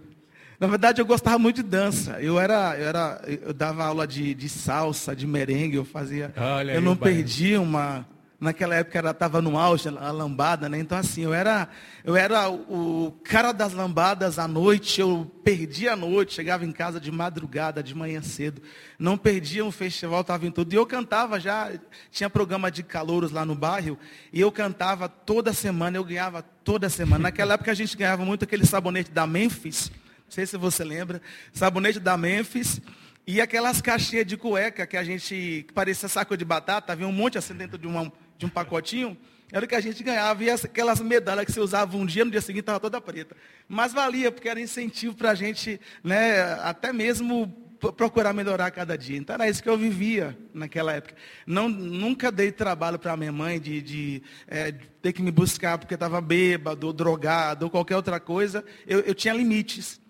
Na 0.60 0.66
verdade, 0.66 1.00
eu 1.00 1.06
gostava 1.06 1.38
muito 1.38 1.56
de 1.56 1.68
dança. 1.68 2.20
Eu 2.20 2.38
era, 2.38 2.76
eu 2.78 2.88
era, 2.88 3.22
eu 3.26 3.52
dava 3.52 3.84
aula 3.84 4.06
de, 4.06 4.32
de 4.34 4.48
salsa, 4.48 5.14
de 5.14 5.26
merengue, 5.26 5.76
eu 5.76 5.84
fazia. 5.84 6.32
Olha 6.36 6.72
eu 6.72 6.80
não 6.80 6.96
perdia 6.96 7.60
uma 7.60 8.06
Naquela 8.40 8.76
época 8.76 8.96
ela 8.96 9.10
estava 9.10 9.42
no 9.42 9.58
auge, 9.58 9.88
a 9.88 10.12
lambada, 10.12 10.68
né? 10.68 10.78
Então 10.78 10.96
assim, 10.96 11.22
eu 11.22 11.34
era, 11.34 11.68
eu 12.04 12.14
era 12.14 12.48
o 12.48 13.18
cara 13.24 13.50
das 13.50 13.72
lambadas 13.72 14.38
à 14.38 14.46
noite, 14.46 15.00
eu 15.00 15.28
perdia 15.42 15.94
a 15.94 15.96
noite, 15.96 16.34
chegava 16.34 16.64
em 16.64 16.70
casa 16.70 17.00
de 17.00 17.10
madrugada, 17.10 17.82
de 17.82 17.96
manhã 17.96 18.22
cedo. 18.22 18.62
Não 18.96 19.18
perdia 19.18 19.64
um 19.64 19.72
festival, 19.72 20.20
estava 20.20 20.46
em 20.46 20.52
tudo. 20.52 20.72
E 20.72 20.76
eu 20.76 20.86
cantava 20.86 21.40
já, 21.40 21.72
tinha 22.12 22.30
programa 22.30 22.70
de 22.70 22.84
calouros 22.84 23.32
lá 23.32 23.44
no 23.44 23.56
bairro, 23.56 23.98
e 24.32 24.40
eu 24.40 24.52
cantava 24.52 25.08
toda 25.08 25.52
semana, 25.52 25.96
eu 25.96 26.04
ganhava 26.04 26.40
toda 26.40 26.88
semana. 26.88 27.24
Naquela 27.24 27.54
época 27.54 27.72
a 27.72 27.74
gente 27.74 27.96
ganhava 27.96 28.24
muito 28.24 28.44
aquele 28.44 28.64
sabonete 28.64 29.10
da 29.10 29.26
Memphis, 29.26 29.90
não 29.90 30.30
sei 30.30 30.46
se 30.46 30.56
você 30.56 30.84
lembra, 30.84 31.20
sabonete 31.52 31.98
da 31.98 32.16
Memphis. 32.16 32.80
E 33.26 33.42
aquelas 33.42 33.82
caixinhas 33.82 34.24
de 34.24 34.38
cueca 34.38 34.86
que 34.86 34.96
a 34.96 35.04
gente, 35.04 35.64
que 35.68 35.72
parecia 35.74 36.08
saco 36.08 36.34
de 36.34 36.46
batata, 36.46 36.94
havia 36.94 37.06
um 37.06 37.12
monte 37.12 37.36
assim 37.36 37.52
dentro 37.52 37.76
de 37.76 37.86
uma, 37.86 38.10
de 38.38 38.46
um 38.46 38.48
pacotinho, 38.48 39.18
era 39.52 39.64
o 39.64 39.68
que 39.68 39.74
a 39.74 39.80
gente 39.80 40.02
ganhava. 40.02 40.44
E 40.44 40.50
aquelas 40.50 41.00
medalhas 41.00 41.44
que 41.44 41.52
você 41.52 41.60
usava 41.60 41.96
um 41.96 42.06
dia, 42.06 42.24
no 42.24 42.30
dia 42.30 42.40
seguinte 42.40 42.62
estava 42.62 42.80
toda 42.80 43.00
preta. 43.00 43.36
Mas 43.68 43.92
valia, 43.92 44.30
porque 44.30 44.48
era 44.48 44.60
incentivo 44.60 45.14
para 45.14 45.30
a 45.30 45.34
gente, 45.34 45.80
né, 46.02 46.40
até 46.62 46.92
mesmo 46.92 47.66
procurar 47.96 48.32
melhorar 48.32 48.70
cada 48.70 48.98
dia. 48.98 49.16
Então 49.16 49.34
era 49.34 49.48
isso 49.48 49.62
que 49.62 49.68
eu 49.68 49.78
vivia 49.78 50.36
naquela 50.52 50.92
época. 50.92 51.14
Não, 51.46 51.68
nunca 51.68 52.30
dei 52.30 52.50
trabalho 52.50 52.98
para 52.98 53.16
minha 53.16 53.30
mãe 53.30 53.60
de, 53.60 53.80
de, 53.80 54.22
é, 54.48 54.72
de, 54.72 54.86
ter 55.00 55.12
que 55.12 55.22
me 55.22 55.30
buscar 55.30 55.78
porque 55.78 55.94
estava 55.94 56.20
bêbado, 56.20 56.88
ou 56.88 56.92
drogado, 56.92 57.66
ou 57.66 57.70
qualquer 57.70 57.96
outra 57.96 58.18
coisa. 58.18 58.64
Eu, 58.86 59.00
eu 59.00 59.14
tinha 59.14 59.32
limites. 59.32 60.00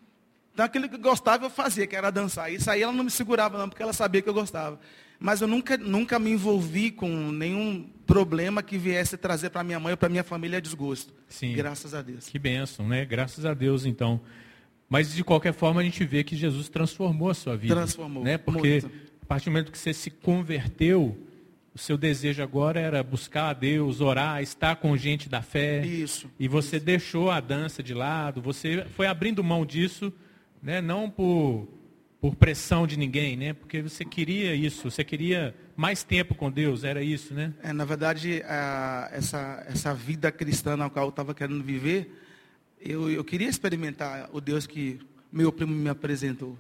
Então 0.53 0.65
aquilo 0.65 0.89
que 0.89 0.97
eu 0.97 1.01
gostava 1.01 1.45
eu 1.45 1.51
fazia, 1.51 1.87
que 1.87 1.95
era 1.95 2.11
dançar. 2.11 2.51
Isso 2.53 2.71
aí 2.71 2.83
ela 2.83 2.93
não 2.93 3.05
me 3.05 3.11
segurava 3.11 3.59
não, 3.59 3.69
porque 3.69 3.83
ela 3.83 3.93
sabia 3.93 4.23
que 4.23 4.29
eu 4.29 4.35
gostava. 4.35 4.81
Mas 5.21 5.41
eu 5.41 5.47
nunca, 5.47 5.77
nunca 5.77 6.19
me 6.19 6.31
envolvi 6.31 6.91
com 6.91 7.09
nenhum 7.31 7.89
problema 8.09 8.63
que 8.63 8.79
viesse 8.79 9.19
trazer 9.19 9.51
para 9.51 9.63
minha 9.63 9.79
mãe 9.79 9.93
ou 9.93 9.97
para 9.99 10.09
minha 10.09 10.25
família 10.25 10.63
desgosto. 10.63 11.13
Sim. 11.29 11.53
Graças 11.53 11.93
a 11.93 12.01
Deus. 12.01 12.27
Que 12.27 12.39
bênção, 12.39 12.89
né? 12.89 13.05
Graças 13.05 13.45
a 13.45 13.53
Deus, 13.53 13.85
então. 13.85 14.19
Mas 14.89 15.15
de 15.15 15.23
qualquer 15.23 15.53
forma 15.53 15.83
a 15.83 15.85
gente 15.85 16.03
vê 16.07 16.25
que 16.25 16.35
Jesus 16.35 16.71
transformou 16.71 17.29
a 17.29 17.35
sua 17.35 17.55
vida. 17.55 17.75
Transformou. 17.75 18.25
Né? 18.25 18.39
Porque 18.39 18.81
muito. 18.81 18.91
a 19.23 19.27
partir 19.27 19.45
do 19.45 19.53
momento 19.53 19.71
que 19.71 19.79
você 19.79 19.93
se 19.93 20.11
converteu, 20.11 21.19
o 21.75 21.79
seu 21.79 21.99
desejo 21.99 22.43
agora 22.43 22.81
era 22.81 23.03
buscar 23.03 23.51
a 23.51 23.53
Deus, 23.53 24.01
orar, 24.01 24.43
estar 24.43 24.77
com 24.77 24.97
gente 24.97 25.29
da 25.29 25.43
fé. 25.43 25.85
Isso. 25.85 26.31
E 26.41 26.49
você 26.49 26.77
isso. 26.77 26.87
deixou 26.87 27.31
a 27.31 27.41
dança 27.41 27.83
de 27.83 27.93
lado, 27.93 28.41
você 28.41 28.87
foi 28.97 29.07
abrindo 29.07 29.45
mão 29.45 29.67
disso, 29.67 30.11
né? 30.63 30.81
não 30.81 31.11
por 31.11 31.69
por 32.21 32.35
pressão 32.35 32.87
de 32.87 32.97
ninguém, 32.99 33.37
né? 33.37 33.53
Porque 33.53 33.81
você 33.81 34.05
queria 34.05 34.55
isso, 34.55 34.91
você 34.91 35.05
queria 35.05 35.55
mais 35.77 36.03
tempo 36.03 36.35
com 36.35 36.51
Deus, 36.51 36.83
era 36.83 37.03
isso, 37.03 37.33
né? 37.33 37.55
É, 37.63 37.73
na 37.73 37.85
verdade, 37.85 38.43
a, 38.47 39.09
essa, 39.13 39.65
essa 39.69 39.95
vida 39.95 40.33
cristã 40.33 40.77
na 40.77 40.91
qual 40.91 41.07
eu 41.07 41.11
estava 41.11 41.33
querendo 41.33 41.63
viver, 41.63 42.11
eu, 42.81 43.11
eu 43.11 43.25
queria 43.25 43.49
experimentar 43.49 44.29
o 44.33 44.41
Deus 44.41 44.67
que 44.67 44.99
meu 45.33 45.53
primo 45.53 45.73
me 45.73 45.89
apresentou. 45.89 46.59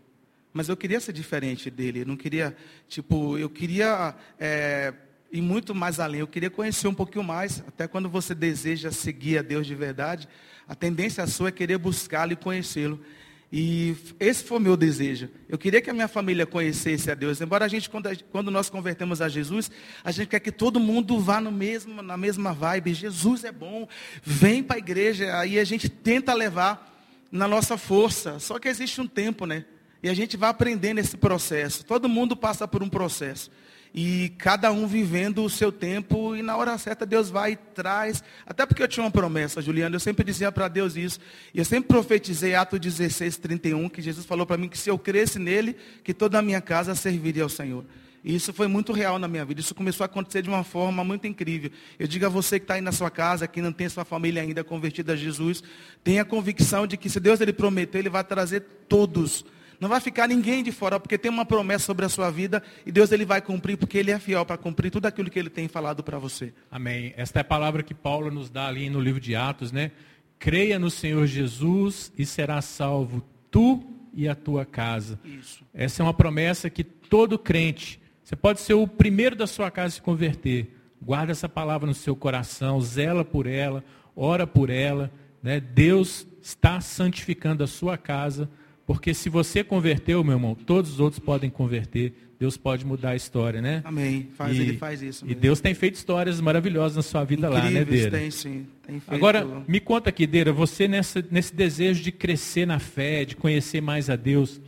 Mas 0.52 0.68
eu 0.68 0.76
queria 0.76 1.00
ser 1.00 1.12
diferente 1.12 1.70
dele, 1.70 2.00
eu 2.00 2.06
não 2.06 2.16
queria, 2.16 2.56
tipo, 2.88 3.36
eu 3.36 3.50
queria 3.50 4.14
é, 4.38 4.94
ir 5.30 5.42
muito 5.42 5.74
mais 5.74 5.98
além, 5.98 6.20
eu 6.20 6.26
queria 6.26 6.50
conhecer 6.50 6.86
um 6.86 6.94
pouquinho 6.94 7.24
mais, 7.24 7.62
até 7.66 7.86
quando 7.88 8.08
você 8.08 8.34
deseja 8.34 8.90
seguir 8.92 9.38
a 9.38 9.42
Deus 9.42 9.66
de 9.66 9.74
verdade, 9.74 10.28
a 10.66 10.74
tendência 10.74 11.26
sua 11.26 11.48
é 11.48 11.52
querer 11.52 11.78
buscá-lo 11.78 12.32
e 12.32 12.36
conhecê-lo. 12.36 13.00
E 13.50 13.96
esse 14.20 14.44
foi 14.44 14.58
o 14.58 14.60
meu 14.60 14.76
desejo. 14.76 15.30
Eu 15.48 15.56
queria 15.56 15.80
que 15.80 15.88
a 15.88 15.94
minha 15.94 16.08
família 16.08 16.44
conhecesse 16.44 17.10
a 17.10 17.14
Deus. 17.14 17.40
Embora 17.40 17.64
a 17.64 17.68
gente, 17.68 17.88
quando 18.30 18.50
nós 18.50 18.68
convertemos 18.68 19.22
a 19.22 19.28
Jesus, 19.28 19.70
a 20.04 20.10
gente 20.10 20.28
quer 20.28 20.40
que 20.40 20.52
todo 20.52 20.78
mundo 20.78 21.18
vá 21.18 21.40
no 21.40 21.50
mesmo, 21.50 22.02
na 22.02 22.16
mesma 22.16 22.52
vibe. 22.52 22.92
Jesus 22.92 23.44
é 23.44 23.52
bom, 23.52 23.88
vem 24.22 24.62
para 24.62 24.76
a 24.76 24.78
igreja. 24.78 25.38
Aí 25.38 25.58
a 25.58 25.64
gente 25.64 25.88
tenta 25.88 26.34
levar 26.34 26.94
na 27.32 27.48
nossa 27.48 27.78
força. 27.78 28.38
Só 28.38 28.58
que 28.58 28.68
existe 28.68 29.00
um 29.00 29.06
tempo, 29.06 29.46
né? 29.46 29.64
E 30.02 30.10
a 30.10 30.14
gente 30.14 30.36
vai 30.36 30.50
aprendendo 30.50 30.98
esse 30.98 31.16
processo. 31.16 31.84
Todo 31.86 32.08
mundo 32.08 32.36
passa 32.36 32.68
por 32.68 32.82
um 32.82 32.88
processo. 32.88 33.50
E 33.94 34.32
cada 34.38 34.70
um 34.70 34.86
vivendo 34.86 35.44
o 35.44 35.50
seu 35.50 35.72
tempo, 35.72 36.36
e 36.36 36.42
na 36.42 36.56
hora 36.56 36.76
certa 36.78 37.06
Deus 37.06 37.30
vai 37.30 37.52
e 37.52 37.56
traz. 37.56 38.22
Até 38.46 38.66
porque 38.66 38.82
eu 38.82 38.88
tinha 38.88 39.04
uma 39.04 39.10
promessa, 39.10 39.62
Juliana, 39.62 39.96
eu 39.96 40.00
sempre 40.00 40.24
dizia 40.24 40.52
para 40.52 40.68
Deus 40.68 40.96
isso, 40.96 41.18
e 41.54 41.58
eu 41.58 41.64
sempre 41.64 41.88
profetizei, 41.88 42.54
Atos 42.54 42.80
16, 42.80 43.36
31, 43.38 43.88
que 43.88 44.02
Jesus 44.02 44.26
falou 44.26 44.46
para 44.46 44.56
mim 44.56 44.68
que 44.68 44.78
se 44.78 44.90
eu 44.90 44.98
cresce 44.98 45.38
nele, 45.38 45.76
que 46.04 46.14
toda 46.14 46.38
a 46.38 46.42
minha 46.42 46.60
casa 46.60 46.94
serviria 46.94 47.42
ao 47.42 47.48
Senhor. 47.48 47.84
E 48.24 48.34
isso 48.34 48.52
foi 48.52 48.66
muito 48.66 48.92
real 48.92 49.18
na 49.18 49.28
minha 49.28 49.44
vida. 49.44 49.60
Isso 49.60 49.74
começou 49.74 50.04
a 50.04 50.06
acontecer 50.06 50.42
de 50.42 50.48
uma 50.48 50.64
forma 50.64 51.04
muito 51.04 51.26
incrível. 51.26 51.70
Eu 51.98 52.06
digo 52.06 52.26
a 52.26 52.28
você 52.28 52.58
que 52.58 52.64
está 52.64 52.74
aí 52.74 52.80
na 52.80 52.92
sua 52.92 53.10
casa, 53.10 53.46
que 53.46 53.62
não 53.62 53.72
tem 53.72 53.88
sua 53.88 54.04
família 54.04 54.42
ainda 54.42 54.64
convertida 54.64 55.12
a 55.12 55.16
Jesus, 55.16 55.62
tenha 56.02 56.22
a 56.22 56.24
convicção 56.24 56.86
de 56.86 56.96
que 56.96 57.08
se 57.08 57.20
Deus 57.20 57.40
ele 57.40 57.52
prometeu, 57.52 58.00
Ele 58.00 58.10
vai 58.10 58.24
trazer 58.24 58.60
todos. 58.88 59.44
Não 59.80 59.88
vai 59.88 60.00
ficar 60.00 60.26
ninguém 60.26 60.62
de 60.62 60.72
fora, 60.72 60.98
porque 60.98 61.16
tem 61.16 61.30
uma 61.30 61.44
promessa 61.44 61.84
sobre 61.84 62.04
a 62.04 62.08
sua 62.08 62.30
vida 62.30 62.62
e 62.84 62.90
Deus 62.90 63.12
ele 63.12 63.24
vai 63.24 63.40
cumprir, 63.40 63.76
porque 63.76 63.98
Ele 63.98 64.10
é 64.10 64.18
fiel 64.18 64.44
para 64.44 64.56
cumprir 64.56 64.90
tudo 64.90 65.06
aquilo 65.06 65.30
que 65.30 65.38
Ele 65.38 65.50
tem 65.50 65.68
falado 65.68 66.02
para 66.02 66.18
você. 66.18 66.52
Amém. 66.70 67.14
Esta 67.16 67.40
é 67.40 67.42
a 67.42 67.44
palavra 67.44 67.82
que 67.82 67.94
Paulo 67.94 68.30
nos 68.30 68.50
dá 68.50 68.66
ali 68.66 68.90
no 68.90 69.00
livro 69.00 69.20
de 69.20 69.36
Atos, 69.36 69.70
né? 69.70 69.92
Creia 70.38 70.78
no 70.78 70.90
Senhor 70.90 71.26
Jesus 71.26 72.12
e 72.18 72.26
será 72.26 72.60
salvo 72.60 73.22
tu 73.50 73.84
e 74.12 74.28
a 74.28 74.34
tua 74.34 74.64
casa. 74.64 75.18
Isso. 75.24 75.64
Essa 75.72 76.02
é 76.02 76.04
uma 76.04 76.14
promessa 76.14 76.68
que 76.68 76.82
todo 76.82 77.38
crente 77.38 78.00
você 78.28 78.36
pode 78.36 78.60
ser 78.60 78.74
o 78.74 78.86
primeiro 78.86 79.34
da 79.34 79.46
sua 79.46 79.70
casa 79.70 79.86
a 79.86 79.90
se 79.92 80.02
converter. 80.02 80.76
Guarda 81.00 81.32
essa 81.32 81.48
palavra 81.48 81.86
no 81.86 81.94
seu 81.94 82.14
coração, 82.14 82.78
zela 82.78 83.24
por 83.24 83.46
ela, 83.46 83.82
ora 84.14 84.46
por 84.46 84.68
ela. 84.68 85.10
Né? 85.42 85.58
Deus 85.58 86.26
está 86.42 86.78
santificando 86.78 87.64
a 87.64 87.66
sua 87.66 87.96
casa, 87.96 88.46
porque 88.88 89.12
se 89.12 89.28
você 89.28 89.62
converteu, 89.62 90.24
meu 90.24 90.32
irmão, 90.32 90.54
todos 90.54 90.92
os 90.92 90.98
outros 90.98 91.18
podem 91.18 91.50
converter. 91.50 92.14
Deus 92.40 92.56
pode 92.56 92.86
mudar 92.86 93.10
a 93.10 93.16
história, 93.16 93.60
né? 93.60 93.82
Amém. 93.84 94.30
Faz, 94.34 94.56
e, 94.56 94.62
ele 94.62 94.78
faz 94.78 95.02
isso. 95.02 95.26
Mesmo. 95.26 95.38
E 95.38 95.38
Deus 95.38 95.60
tem 95.60 95.74
feito 95.74 95.96
histórias 95.96 96.40
maravilhosas 96.40 96.96
na 96.96 97.02
sua 97.02 97.22
vida 97.22 97.48
Incríveis, 97.48 97.74
lá, 97.74 97.80
né, 97.80 97.84
Deira? 97.84 98.18
Tem 98.18 98.30
sim. 98.30 98.66
Tem 98.86 98.98
feito... 98.98 99.14
Agora, 99.14 99.46
me 99.68 99.78
conta 99.78 100.08
aqui, 100.08 100.26
Deira, 100.26 100.54
você 100.54 100.88
nessa, 100.88 101.22
nesse 101.30 101.54
desejo 101.54 102.02
de 102.02 102.10
crescer 102.10 102.64
na 102.64 102.78
fé, 102.78 103.26
de 103.26 103.36
conhecer 103.36 103.82
mais 103.82 104.08
a 104.08 104.16
Deus, 104.16 104.58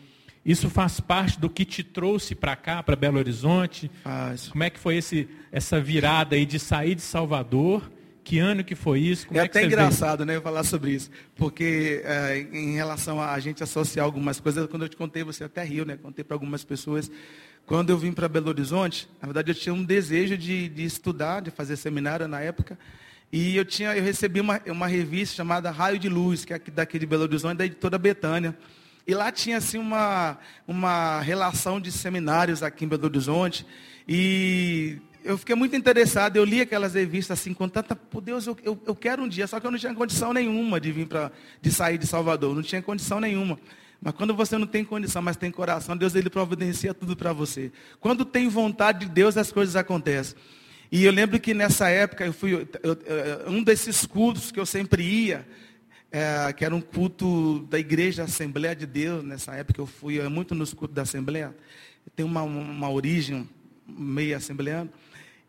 isso 0.45 0.69
faz 0.69 1.01
parte 1.01 1.41
do 1.41 1.49
que 1.49 1.65
te 1.65 1.83
trouxe 1.83 2.35
para 2.35 2.55
cá, 2.55 2.83
para 2.83 2.97
Belo 2.97 3.17
Horizonte? 3.17 3.91
Faz. 4.05 4.49
Como 4.49 4.63
é 4.63 4.69
que 4.69 4.79
foi 4.79 4.99
esse, 4.99 5.31
essa 5.51 5.81
virada 5.81 6.37
aí 6.37 6.45
de 6.45 6.59
sair 6.59 6.95
de 6.95 7.01
Salvador? 7.01 7.91
Que 8.23 8.39
ano 8.39 8.63
que 8.63 8.75
foi 8.75 9.01
isso? 9.01 9.27
Como 9.27 9.39
é, 9.39 9.43
é 9.43 9.47
até 9.47 9.65
engraçado, 9.65 10.25
né, 10.25 10.41
falar 10.41 10.63
sobre 10.65 10.93
isso. 10.93 11.11
Porque 11.35 12.03
é, 12.05 12.39
em 12.53 12.75
relação 12.75 13.21
a, 13.21 13.33
a 13.33 13.41
gente 13.41 13.63
associar 13.63 14.05
algumas 14.05 14.39
coisas, 14.39 14.67
quando 14.67 14.83
eu 14.83 14.89
te 14.89 14.97
contei, 14.97 15.25
você 15.25 15.45
até 15.45 15.65
riu, 15.65 15.85
né? 15.85 15.97
Contei 15.97 16.25
para 16.25 16.35
algumas 16.35 16.63
pessoas. 16.63 17.11
Quando 17.67 17.91
eu 17.91 17.99
vim 17.99 18.13
para 18.13 18.29
Belo 18.29 18.49
Horizonte, 18.49 19.09
na 19.21 19.27
verdade 19.27 19.51
eu 19.51 19.55
tinha 19.55 19.75
um 19.75 19.85
desejo 19.85 20.37
de, 20.37 20.69
de 20.69 20.85
estudar, 20.85 21.41
de 21.41 21.51
fazer 21.51 21.77
seminário 21.77 22.27
na 22.29 22.41
época. 22.41 22.79
E 23.33 23.57
eu, 23.57 23.65
tinha, 23.65 23.97
eu 23.97 24.03
recebi 24.03 24.41
uma, 24.41 24.61
uma 24.67 24.89
revista 24.89 25.37
chamada 25.37 25.71
Raio 25.71 25.99
de 25.99 26.09
Luz, 26.09 26.45
que 26.45 26.53
é 26.53 26.59
daqui 26.59 26.99
de 26.99 27.07
Belo 27.07 27.23
Horizonte, 27.23 27.59
da 27.59 27.65
editora 27.65 27.97
Betânia. 27.97 28.57
E 29.07 29.15
lá 29.15 29.31
tinha 29.31 29.57
assim 29.57 29.79
uma, 29.79 30.37
uma 30.67 31.21
relação 31.21 31.81
de 31.81 31.93
seminários 31.93 32.63
aqui 32.63 32.85
em 32.85 32.89
Belo 32.89 33.05
Horizonte. 33.05 33.65
E 34.09 34.99
eu 35.25 35.39
fiquei 35.39 35.55
muito 35.55 35.77
interessado, 35.77 36.37
eu 36.37 36.45
li 36.45 36.61
aquelas 36.61 36.95
revistas 36.95 37.39
assim, 37.39 37.53
com 37.53 37.69
tanta, 37.69 37.95
por 37.95 38.21
Deus, 38.21 38.47
eu, 38.47 38.57
eu, 38.63 38.81
eu 38.87 38.95
quero 38.95 39.23
um 39.23 39.29
dia, 39.29 39.47
só 39.47 39.61
que 39.61 39.67
eu 39.67 39.71
não 39.71 39.79
tinha 39.79 39.95
condição 39.95 40.33
nenhuma 40.33 40.81
de 40.81 40.93
vir 40.93 41.07
para, 41.07 41.31
de 41.61 41.71
sair 41.71 41.99
de 41.99 42.07
Salvador, 42.07 42.55
não 42.55 42.63
tinha 42.63 42.83
condição 42.83 43.21
nenhuma. 43.21 43.59
Mas 44.03 44.15
quando 44.15 44.35
você 44.35 44.57
não 44.57 44.67
tem 44.67 44.85
condição, 44.85 45.21
mas 45.21 45.37
tem 45.37 45.51
coração, 45.51 45.97
Deus 45.97 46.15
ele 46.15 46.31
providencia 46.31 46.95
tudo 46.95 47.15
para 47.15 47.33
você. 47.33 47.71
Quando 48.01 48.25
tem 48.25 48.49
vontade 48.49 49.01
de 49.01 49.13
Deus, 49.13 49.37
as 49.37 49.53
coisas 49.53 49.77
acontecem. 49.77 50.37
E 50.91 51.05
eu 51.05 51.13
lembro 51.13 51.39
que 51.39 51.53
nessa 51.55 51.89
época, 51.89 52.25
eu 52.25 52.33
fui, 52.33 52.53
eu, 52.55 52.69
eu, 52.83 53.51
um 53.51 53.63
desses 53.63 54.07
cultos 54.07 54.51
que 54.51 54.59
eu 54.59 54.67
sempre 54.67 55.03
ia, 55.03 55.47
é, 56.11 56.53
que 56.53 56.65
era 56.65 56.75
um 56.75 56.81
culto 56.81 57.61
da 57.71 57.79
igreja 57.79 58.25
Assembleia 58.25 58.75
de 58.75 58.87
Deus, 58.87 59.23
nessa 59.23 59.55
época 59.55 59.81
eu 59.81 59.87
fui 59.87 60.19
é, 60.19 60.29
muito 60.29 60.55
nos 60.55 60.75
cultos 60.75 60.95
da 60.95 61.03
Assembleia, 61.03 61.55
tem 62.17 62.27
uma, 62.27 62.43
uma 62.43 62.91
origem 62.91 63.49
meio 63.87 64.37
assembleana, 64.37 64.91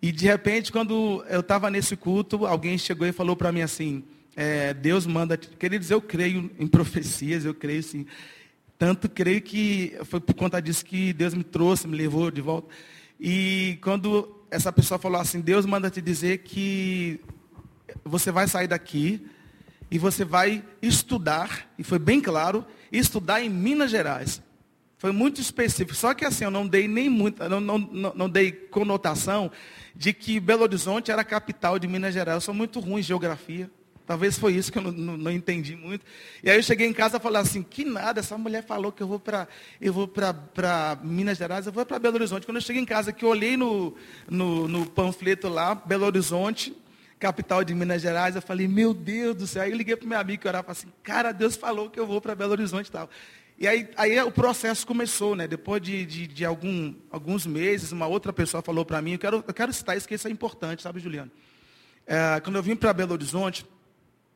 e 0.02 0.12
de 0.12 0.26
repente, 0.26 0.72
quando 0.72 1.24
eu 1.30 1.42
estava 1.42 1.70
nesse 1.70 1.96
culto, 1.96 2.46
alguém 2.46 2.78
chegou 2.78 3.06
e 3.06 3.12
falou 3.12 3.36
para 3.36 3.52
mim 3.52 3.62
assim, 3.62 4.04
é, 4.36 4.74
Deus 4.74 5.06
manda, 5.06 5.38
queridos, 5.38 5.92
eu 5.92 6.02
creio 6.02 6.50
em 6.58 6.66
profecias, 6.66 7.46
eu 7.46 7.54
creio 7.54 7.84
sim, 7.84 8.08
tanto 8.80 9.08
creio 9.08 9.42
que 9.42 9.96
foi 10.06 10.20
por 10.20 10.34
conta 10.34 10.60
disso 10.60 10.84
que 10.84 11.14
Deus 11.14 11.36
me 11.36 11.44
trouxe, 11.44 11.88
me 11.88 11.96
levou 11.96 12.32
de 12.32 12.42
volta, 12.42 12.68
e 13.20 13.78
quando 13.84 14.44
essa 14.50 14.72
pessoa 14.72 14.98
falou 14.98 15.22
assim, 15.22 15.40
Deus 15.40 15.68
manda 15.68 15.92
te 15.92 16.02
dizer 16.02 16.40
que 16.40 17.22
você 18.04 18.32
vai 18.32 18.48
sair 18.48 18.68
daqui, 18.68 19.24
e 19.92 20.00
você 20.00 20.26
vai 20.26 20.64
estudar, 20.82 21.70
e 21.78 21.84
foi 21.84 22.00
bem 22.00 22.20
claro, 22.22 22.66
estudar 22.92 23.44
em 23.44 23.50
Minas 23.50 23.92
Gerais. 23.92 24.42
Foi 25.02 25.12
muito 25.12 25.42
específico. 25.42 25.96
Só 25.96 26.14
que 26.14 26.24
assim, 26.24 26.44
eu 26.44 26.52
não 26.52 26.68
dei 26.68 26.88
nem 26.88 27.10
muito, 27.10 27.44
não, 27.50 27.60
não, 27.60 27.80
não, 27.80 28.30
dei 28.30 28.52
conotação 28.52 29.50
de 29.96 30.14
que 30.14 30.40
Belo 30.40 30.62
Horizonte 30.62 31.10
era 31.10 31.22
a 31.22 31.26
capital 31.26 31.80
de 31.80 31.88
Minas 31.88 32.14
Gerais. 32.14 32.36
Eu 32.36 32.42
sou 32.42 32.54
muito 32.54 32.80
ruim 32.80 33.00
em 33.00 33.04
geografia. 33.04 33.68
Talvez 34.06 34.38
foi 34.38 34.54
isso 34.54 34.72
que 34.72 34.78
eu 34.78 34.84
não, 34.84 34.92
não, 34.92 35.18
não, 35.18 35.32
entendi 35.32 35.76
muito. 35.76 36.06
E 36.44 36.52
aí 36.52 36.56
eu 36.56 36.62
cheguei 36.62 36.86
em 36.86 36.94
casa 36.94 37.18
e 37.18 37.20
falei 37.20 37.42
assim, 37.42 37.64
que 37.64 37.84
nada, 37.84 38.20
essa 38.20 38.38
mulher 38.38 38.64
falou 38.64 38.92
que 38.92 39.02
eu 39.02 39.08
vou 39.08 39.20
para 39.20 39.48
eu 39.82 39.92
vou 39.92 40.08
para 40.08 41.00
Minas 41.04 41.40
Gerais, 41.40 41.66
eu 41.66 41.74
vou 41.74 41.84
para 41.84 41.98
Belo 41.98 42.18
Horizonte. 42.18 42.46
Quando 42.46 42.58
eu 42.58 42.62
cheguei 42.62 42.84
em 42.84 42.86
casa, 42.86 43.12
que 43.12 43.26
eu 43.26 43.30
olhei 43.30 43.58
no, 43.58 43.96
no, 44.30 44.68
no 44.68 44.86
panfleto 44.86 45.50
lá, 45.50 45.74
Belo 45.74 46.06
Horizonte, 46.06 46.78
capital 47.20 47.64
de 47.64 47.74
Minas 47.74 48.04
Gerais, 48.04 48.36
eu 48.36 48.42
falei, 48.42 48.68
meu 48.68 48.94
Deus 48.94 49.36
do 49.36 49.48
céu. 49.48 49.64
Aí 49.64 49.72
eu 49.72 49.78
liguei 49.78 49.96
para 49.96 50.08
meu 50.08 50.20
amigo 50.20 50.44
que 50.44 50.48
orava 50.48 50.72
assim, 50.72 50.90
cara, 51.02 51.32
Deus 51.32 51.56
falou 51.56 51.90
que 51.90 52.00
eu 52.00 52.06
vou 52.06 52.22
para 52.22 52.36
Belo 52.36 52.52
Horizonte 52.52 52.86
e 52.86 52.92
tal. 52.92 53.10
E 53.62 53.68
aí, 53.68 53.88
aí 53.96 54.20
o 54.24 54.32
processo 54.32 54.88
começou, 54.88 55.36
né? 55.36 55.48
Depois 55.48 55.80
de, 55.80 56.04
de, 56.04 56.26
de 56.26 56.44
algum, 56.44 56.96
alguns 57.12 57.46
meses, 57.46 57.92
uma 57.92 58.08
outra 58.08 58.34
pessoa 58.34 58.64
falou 58.64 58.84
para 58.84 59.00
mim, 59.04 59.12
eu 59.12 59.20
quero, 59.20 59.44
eu 59.48 59.54
quero 59.54 59.72
citar 59.72 59.96
isso, 59.96 60.08
que 60.08 60.16
isso 60.16 60.28
é 60.28 60.32
importante, 60.32 60.82
sabe, 60.82 61.00
Juliano? 61.00 61.30
É, 62.08 62.40
quando 62.40 62.56
eu 62.56 62.64
vim 62.64 62.76
para 62.76 62.92
Belo 62.92 63.14
Horizonte, 63.14 63.64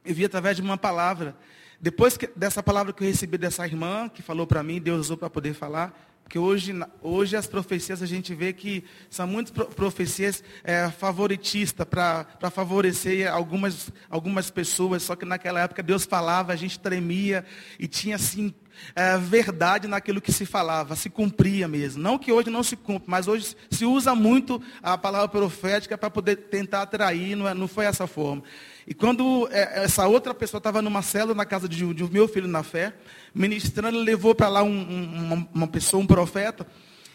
eu 0.06 0.14
vi 0.14 0.26
através 0.26 0.58
de 0.58 0.62
uma 0.62 0.78
palavra. 0.78 1.36
Depois 1.82 2.16
que, 2.16 2.30
dessa 2.36 2.62
palavra 2.62 2.94
que 2.94 3.04
eu 3.04 3.08
recebi 3.08 3.36
dessa 3.36 3.66
irmã, 3.66 4.08
que 4.10 4.22
falou 4.22 4.46
para 4.46 4.62
mim, 4.62 4.80
Deus 4.80 5.00
usou 5.00 5.18
para 5.18 5.28
poder 5.28 5.56
falar, 5.56 6.15
porque 6.26 6.40
hoje, 6.40 6.74
hoje 7.04 7.38
as 7.38 7.46
profecias 7.46 8.02
a 8.02 8.06
gente 8.08 8.34
vê 8.34 8.52
que 8.52 8.84
são 9.12 9.28
muitas 9.28 9.54
profecias 9.76 10.44
é, 10.64 10.90
favoritistas 10.90 11.86
para 11.88 12.50
favorecer 12.50 13.32
algumas, 13.32 13.92
algumas 14.10 14.50
pessoas, 14.50 15.04
só 15.04 15.16
que 15.16 15.24
naquela 15.24 15.62
época 15.62 15.84
Deus 15.84 16.04
falava, 16.04 16.52
a 16.52 16.56
gente 16.56 16.80
tremia 16.80 17.46
e 17.78 17.88
tinha 17.88 18.16
assim 18.16 18.52
é, 18.96 19.20
verdade 19.20 19.88
naquilo 19.88 20.20
que 20.20 20.32
se 20.32 20.48
falava, 20.48 20.96
se 20.96 21.12
cumpria 21.12 21.68
mesmo. 21.68 22.02
Não 22.02 22.18
que 22.18 22.32
hoje 22.32 22.50
não 22.50 22.64
se 22.64 22.76
cumpra, 22.76 23.06
mas 23.08 23.28
hoje 23.28 23.56
se 23.70 23.86
usa 23.86 24.16
muito 24.16 24.60
a 24.82 24.98
palavra 24.98 25.28
profética 25.28 25.96
para 25.96 26.10
poder 26.10 26.38
tentar 26.38 26.82
atrair, 26.82 27.36
não, 27.36 27.48
é, 27.48 27.54
não 27.54 27.68
foi 27.68 27.86
essa 27.86 28.08
forma. 28.08 28.42
E 28.88 28.94
quando 28.94 29.48
é, 29.52 29.84
essa 29.84 30.08
outra 30.08 30.34
pessoa 30.34 30.60
estava 30.60 30.82
numa 30.82 31.02
célula 31.02 31.34
na 31.34 31.46
casa 31.46 31.68
de, 31.68 31.94
de 31.94 32.04
meu 32.12 32.28
filho 32.28 32.48
na 32.48 32.62
fé, 32.62 32.94
ministrando, 33.34 33.98
ele 33.98 34.06
levou 34.06 34.36
para 34.36 34.48
lá 34.48 34.64
um, 34.64 34.70
um, 34.70 35.26
uma, 35.26 35.50
uma 35.54 35.68
pessoa, 35.68 36.02
um 36.02 36.08
profeta, 36.08 36.68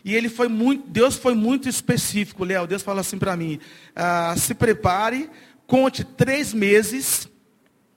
e 0.05 0.15
ele 0.15 0.29
foi 0.29 0.49
muito, 0.49 0.89
Deus 0.89 1.17
foi 1.17 1.35
muito 1.35 1.69
específico, 1.69 2.45
Léo. 2.45 2.67
Deus 2.67 2.83
falou 2.83 3.01
assim 3.01 3.19
para 3.19 3.37
mim: 3.37 3.61
ah, 3.95 4.35
se 4.37 4.55
prepare, 4.55 5.31
conte 5.67 6.05
três 6.05 6.53
meses, 6.53 7.29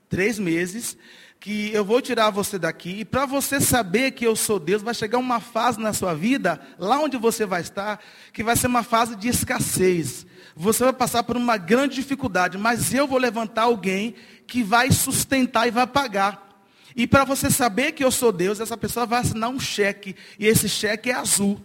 três 0.10 0.38
meses, 0.38 0.98
que 1.44 1.74
eu 1.74 1.84
vou 1.84 2.02
tirar 2.02 2.30
você 2.30 2.58
daqui, 2.58 3.02
e 3.02 3.04
para 3.04 3.26
você 3.26 3.60
saber 3.60 4.12
que 4.12 4.26
eu 4.26 4.34
sou 4.34 4.58
Deus, 4.58 4.82
vai 4.82 4.94
chegar 4.94 5.18
uma 5.18 5.42
fase 5.42 5.78
na 5.78 5.92
sua 5.92 6.14
vida, 6.14 6.58
lá 6.80 6.98
onde 7.02 7.18
você 7.18 7.46
vai 7.46 7.60
estar, 7.60 8.00
que 8.32 8.42
vai 8.42 8.56
ser 8.56 8.68
uma 8.68 8.82
fase 8.82 9.14
de 9.18 9.28
escassez. 9.28 10.26
Você 10.56 10.86
vai 10.86 10.94
passar 10.94 11.22
por 11.22 11.36
uma 11.36 11.58
grande 11.58 11.96
dificuldade, 11.96 12.58
mas 12.58 12.94
eu 12.94 13.06
vou 13.06 13.18
levantar 13.18 13.64
alguém 13.64 14.16
que 14.48 14.64
vai 14.64 14.90
sustentar 14.90 15.68
e 15.68 15.72
vai 15.72 15.86
pagar. 15.86 16.64
E 16.96 17.06
para 17.06 17.26
você 17.26 17.52
saber 17.52 17.92
que 17.92 18.06
eu 18.06 18.12
sou 18.12 18.32
Deus, 18.32 18.62
essa 18.62 18.78
pessoa 18.78 19.06
vai 19.06 19.20
assinar 19.20 19.50
um 19.50 19.60
cheque, 19.60 20.16
e 20.40 20.48
esse 20.48 20.70
cheque 20.70 21.12
é 21.12 21.14
azul. 21.14 21.60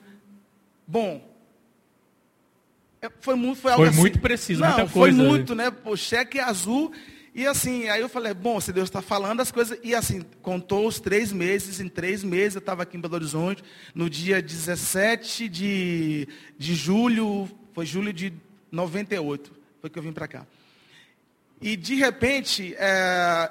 Bom, 0.85 1.23
é, 3.01 3.09
foi 3.21 3.37
muito, 3.37 3.61
foi 3.61 3.71
algo 3.71 3.85
foi 3.85 3.91
assim. 3.91 4.01
muito 4.01 4.19
preciso, 4.19 4.61
Não, 4.61 4.71
muita 4.71 4.89
foi 4.89 5.15
coisa. 5.15 5.23
muito, 5.23 5.55
né? 5.55 5.73
O 5.85 5.97
cheque 5.97 6.41
é 6.41 6.43
azul. 6.43 6.93
E 7.39 7.47
assim, 7.47 7.89
aí 7.89 8.01
eu 8.01 8.09
falei, 8.09 8.35
bom, 8.35 8.61
se 8.61 8.73
Deus 8.73 8.89
está 8.89 9.01
falando 9.01 9.39
as 9.39 9.53
coisas. 9.53 9.79
E 9.85 9.95
assim, 9.95 10.23
contou 10.43 10.89
os 10.89 10.99
três 10.99 11.33
meses, 11.33 11.79
em 11.79 11.89
três 11.89 12.25
meses 12.25 12.57
eu 12.57 12.59
estava 12.59 12.83
aqui 12.83 12.97
em 12.97 13.01
Belo 13.01 13.15
Horizonte, 13.15 13.63
no 13.95 14.11
dia 14.11 14.43
17 14.43 15.49
de, 15.49 16.27
de 16.59 16.75
julho, 16.75 17.49
foi 17.73 17.87
julho 17.87 18.13
de 18.13 18.33
98, 18.73 19.53
foi 19.81 19.89
que 19.89 19.97
eu 19.97 20.03
vim 20.03 20.13
para 20.13 20.27
cá. 20.27 20.45
E 21.63 21.77
de 21.77 21.95
repente, 21.95 22.75
é, 22.77 23.49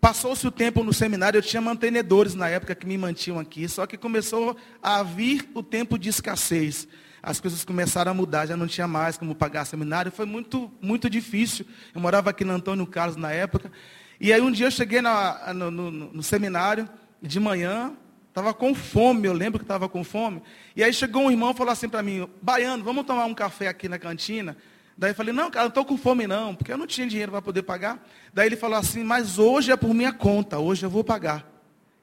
passou-se 0.00 0.46
o 0.46 0.52
tempo 0.52 0.84
no 0.84 0.92
seminário, 0.92 1.38
eu 1.38 1.42
tinha 1.42 1.60
mantenedores 1.60 2.32
na 2.32 2.48
época 2.48 2.76
que 2.76 2.86
me 2.86 2.96
mantinham 2.96 3.40
aqui, 3.40 3.68
só 3.68 3.88
que 3.88 3.96
começou 3.96 4.56
a 4.80 5.02
vir 5.02 5.50
o 5.52 5.64
tempo 5.64 5.98
de 5.98 6.10
escassez. 6.10 6.86
As 7.26 7.40
coisas 7.40 7.64
começaram 7.64 8.12
a 8.12 8.14
mudar, 8.14 8.46
já 8.46 8.56
não 8.56 8.68
tinha 8.68 8.86
mais 8.86 9.18
como 9.18 9.34
pagar 9.34 9.64
seminário. 9.64 10.12
Foi 10.12 10.24
muito, 10.24 10.70
muito 10.80 11.10
difícil. 11.10 11.66
Eu 11.92 12.00
morava 12.00 12.30
aqui 12.30 12.44
no 12.44 12.52
Antônio 12.52 12.86
Carlos 12.86 13.16
na 13.16 13.32
época. 13.32 13.72
E 14.20 14.32
aí 14.32 14.40
um 14.40 14.52
dia 14.52 14.68
eu 14.68 14.70
cheguei 14.70 15.02
na, 15.02 15.52
no, 15.52 15.68
no, 15.68 15.90
no 15.90 16.22
seminário, 16.22 16.88
de 17.20 17.40
manhã, 17.40 17.92
estava 18.28 18.54
com 18.54 18.72
fome, 18.76 19.26
eu 19.26 19.32
lembro 19.32 19.58
que 19.58 19.64
estava 19.64 19.88
com 19.88 20.04
fome. 20.04 20.40
E 20.76 20.84
aí 20.84 20.92
chegou 20.92 21.24
um 21.24 21.30
irmão 21.30 21.50
e 21.50 21.54
falou 21.54 21.72
assim 21.72 21.88
para 21.88 22.00
mim, 22.00 22.28
Baiano, 22.40 22.84
vamos 22.84 23.04
tomar 23.04 23.24
um 23.24 23.34
café 23.34 23.66
aqui 23.66 23.88
na 23.88 23.98
cantina? 23.98 24.56
Daí 24.96 25.10
eu 25.10 25.14
falei, 25.16 25.32
não, 25.34 25.50
cara, 25.50 25.64
não 25.64 25.68
estou 25.70 25.84
com 25.84 25.96
fome 25.98 26.28
não, 26.28 26.54
porque 26.54 26.72
eu 26.72 26.78
não 26.78 26.86
tinha 26.86 27.08
dinheiro 27.08 27.32
para 27.32 27.42
poder 27.42 27.64
pagar. 27.64 28.06
Daí 28.32 28.46
ele 28.46 28.56
falou 28.56 28.78
assim, 28.78 29.02
mas 29.02 29.36
hoje 29.36 29.72
é 29.72 29.76
por 29.76 29.92
minha 29.92 30.12
conta, 30.12 30.60
hoje 30.60 30.86
eu 30.86 30.90
vou 30.90 31.02
pagar. 31.02 31.44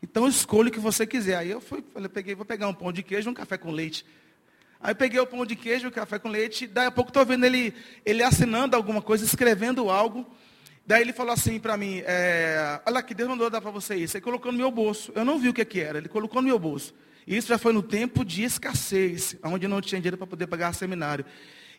Então 0.02 0.28
escolha 0.28 0.68
o 0.68 0.72
que 0.72 0.82
você 0.82 1.08
quiser. 1.08 1.38
Aí 1.38 1.50
eu 1.50 1.62
fui, 1.62 1.82
falei, 1.94 2.10
peguei, 2.10 2.36
vou 2.36 2.46
pegar 2.46 2.68
um 2.68 2.74
pão 2.74 2.92
de 2.92 3.02
queijo 3.02 3.30
e 3.30 3.32
um 3.32 3.34
café 3.34 3.58
com 3.58 3.72
leite. 3.72 4.06
Aí 4.84 4.94
peguei 4.94 5.18
o 5.18 5.26
pão 5.26 5.46
de 5.46 5.56
queijo 5.56 5.86
e 5.86 5.88
o 5.88 5.92
café 5.92 6.20
com 6.20 6.28
leite. 6.28 6.68
Daí 6.68 6.88
a 6.88 6.92
pouco 6.92 7.10
estou 7.10 7.26
vendo 7.26 7.46
ele, 7.46 7.74
ele 8.06 8.22
assinando 8.22 8.76
alguma 8.76 9.02
coisa, 9.02 9.24
escrevendo 9.24 9.90
algo. 9.90 10.30
Daí 10.86 11.02
ele 11.02 11.14
falou 11.14 11.32
assim 11.32 11.58
para 11.58 11.78
mim, 11.78 12.04
é, 12.06 12.82
olha 12.86 13.00
aqui, 13.00 13.14
Deus 13.14 13.30
mandou 13.30 13.50
dar 13.50 13.62
para 13.62 13.72
você 13.72 13.96
isso. 13.96 14.18
Ele 14.18 14.24
colocou 14.26 14.52
no 14.52 14.58
meu 14.58 14.70
bolso. 14.70 15.14
Eu 15.16 15.24
não 15.24 15.40
vi 15.40 15.48
o 15.48 15.54
que, 15.54 15.64
que 15.64 15.80
era, 15.80 16.00
ele 16.00 16.10
colocou 16.10 16.42
no 16.42 16.50
meu 16.50 16.60
bolso. 16.60 16.94
Isso 17.26 17.48
já 17.48 17.58
foi 17.58 17.72
no 17.72 17.82
tempo 17.82 18.26
de 18.26 18.44
escassez, 18.44 19.38
onde 19.42 19.70
não 19.70 19.80
tinha 19.80 20.02
dinheiro 20.02 20.18
para 20.18 20.28
poder 20.28 20.48
pagar 20.48 20.74
seminário. 20.74 21.24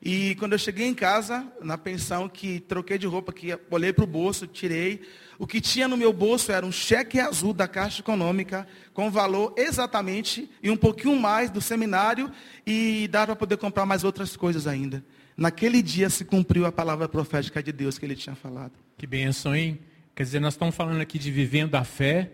E 0.02 0.34
quando 0.36 0.52
eu 0.52 0.58
cheguei 0.58 0.86
em 0.86 0.94
casa, 0.94 1.46
na 1.62 1.78
pensão, 1.78 2.28
que 2.28 2.60
troquei 2.60 2.98
de 2.98 3.06
roupa, 3.06 3.32
que 3.32 3.58
olhei 3.70 3.92
para 3.92 4.04
o 4.04 4.06
bolso, 4.06 4.46
tirei. 4.46 5.00
O 5.38 5.46
que 5.46 5.60
tinha 5.60 5.88
no 5.88 5.96
meu 5.96 6.12
bolso 6.12 6.52
era 6.52 6.64
um 6.64 6.72
cheque 6.72 7.18
azul 7.18 7.52
da 7.52 7.66
Caixa 7.66 8.00
Econômica, 8.00 8.66
com 8.92 9.10
valor 9.10 9.54
exatamente 9.56 10.50
e 10.62 10.70
um 10.70 10.76
pouquinho 10.76 11.18
mais 11.18 11.50
do 11.50 11.60
seminário, 11.60 12.30
e 12.66 13.08
dá 13.08 13.26
para 13.26 13.36
poder 13.36 13.56
comprar 13.56 13.86
mais 13.86 14.04
outras 14.04 14.36
coisas 14.36 14.66
ainda. 14.66 15.04
Naquele 15.36 15.82
dia 15.82 16.08
se 16.08 16.24
cumpriu 16.24 16.64
a 16.64 16.72
palavra 16.72 17.08
profética 17.08 17.62
de 17.62 17.72
Deus 17.72 17.98
que 17.98 18.06
ele 18.06 18.14
tinha 18.14 18.36
falado. 18.36 18.72
Que 18.96 19.06
benção, 19.06 19.54
hein? 19.56 19.80
Quer 20.14 20.22
dizer, 20.22 20.40
nós 20.40 20.54
estamos 20.54 20.76
falando 20.76 21.00
aqui 21.00 21.18
de 21.18 21.30
vivendo 21.30 21.74
a 21.74 21.82
fé, 21.82 22.30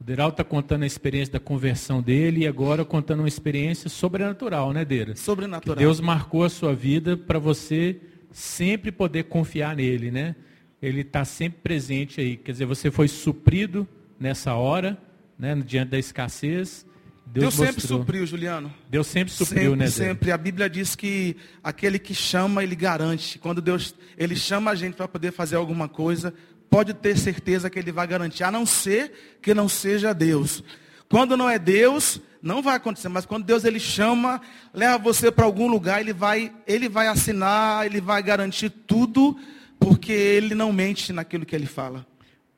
o 0.00 0.04
Deral 0.04 0.28
está 0.28 0.44
contando 0.44 0.82
a 0.82 0.86
experiência 0.86 1.32
da 1.32 1.40
conversão 1.40 2.02
dele 2.02 2.40
e 2.40 2.46
agora 2.46 2.84
contando 2.84 3.20
uma 3.20 3.28
experiência 3.28 3.88
sobrenatural, 3.88 4.72
né, 4.72 4.84
Deira? 4.84 5.16
Sobrenatural. 5.16 5.76
Que 5.76 5.82
Deus 5.82 6.00
marcou 6.00 6.44
a 6.44 6.50
sua 6.50 6.74
vida 6.74 7.16
para 7.16 7.38
você 7.38 7.98
sempre 8.30 8.92
poder 8.92 9.24
confiar 9.24 9.74
nele, 9.74 10.10
né? 10.10 10.36
Ele 10.82 11.00
está 11.00 11.24
sempre 11.24 11.60
presente 11.62 12.20
aí. 12.20 12.36
Quer 12.36 12.52
dizer, 12.52 12.66
você 12.66 12.90
foi 12.90 13.08
suprido 13.08 13.88
nessa 14.20 14.54
hora, 14.54 14.98
né, 15.38 15.54
diante 15.64 15.90
da 15.90 15.98
escassez. 15.98 16.84
Deus, 17.26 17.56
Deus 17.56 17.68
sempre 17.68 17.80
supriu, 17.80 18.26
Juliano. 18.26 18.72
Deus 18.88 19.06
sempre 19.06 19.32
supriu, 19.32 19.70
sempre, 19.70 19.76
né? 19.76 19.88
Sempre. 19.88 20.30
A 20.30 20.38
Bíblia 20.38 20.70
diz 20.70 20.94
que 20.94 21.36
aquele 21.62 21.98
que 21.98 22.14
chama, 22.14 22.62
ele 22.62 22.76
garante. 22.76 23.38
Quando 23.38 23.60
Deus 23.60 23.94
ele 24.16 24.36
chama 24.36 24.70
a 24.70 24.74
gente 24.74 24.94
para 24.94 25.08
poder 25.08 25.32
fazer 25.32 25.56
alguma 25.56 25.88
coisa, 25.88 26.32
pode 26.70 26.94
ter 26.94 27.16
certeza 27.16 27.70
que 27.70 27.78
ele 27.78 27.92
vai 27.92 28.06
garantir, 28.06 28.44
a 28.44 28.50
não 28.50 28.66
ser 28.66 29.38
que 29.40 29.54
não 29.54 29.68
seja 29.68 30.12
Deus. 30.12 30.62
Quando 31.08 31.36
não 31.36 31.48
é 31.48 31.58
Deus, 31.58 32.20
não 32.42 32.62
vai 32.62 32.76
acontecer, 32.76 33.08
mas 33.08 33.26
quando 33.26 33.44
Deus 33.44 33.64
ele 33.64 33.80
chama, 33.80 34.40
leva 34.72 34.98
você 34.98 35.30
para 35.30 35.44
algum 35.44 35.68
lugar, 35.68 36.00
ele 36.00 36.12
vai, 36.12 36.52
ele 36.66 36.88
vai 36.88 37.08
assinar, 37.08 37.86
ele 37.86 38.00
vai 38.00 38.22
garantir 38.22 38.70
tudo, 38.70 39.38
porque 39.78 40.12
ele 40.12 40.54
não 40.54 40.72
mente 40.72 41.12
naquilo 41.12 41.46
que 41.46 41.54
ele 41.54 41.66
fala. 41.66 42.06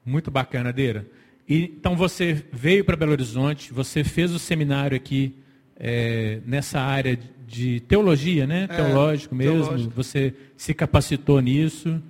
Muito 0.04 0.30
bacana, 0.30 0.72
Deira. 0.72 1.06
E, 1.48 1.64
então 1.64 1.96
você 1.96 2.44
veio 2.52 2.84
para 2.84 2.96
Belo 2.96 3.12
Horizonte, 3.12 3.72
você 3.72 4.04
fez 4.04 4.32
o 4.32 4.38
seminário 4.38 4.96
aqui 4.96 5.34
é, 5.78 6.40
nessa 6.44 6.80
área 6.80 7.18
de 7.46 7.80
teologia, 7.80 8.46
né? 8.46 8.66
É, 8.68 8.76
Teológico 8.76 9.34
mesmo. 9.34 9.62
Teológico. 9.62 9.92
Você 9.94 10.34
se 10.56 10.74
capacitou 10.74 11.40
nisso. 11.40 12.02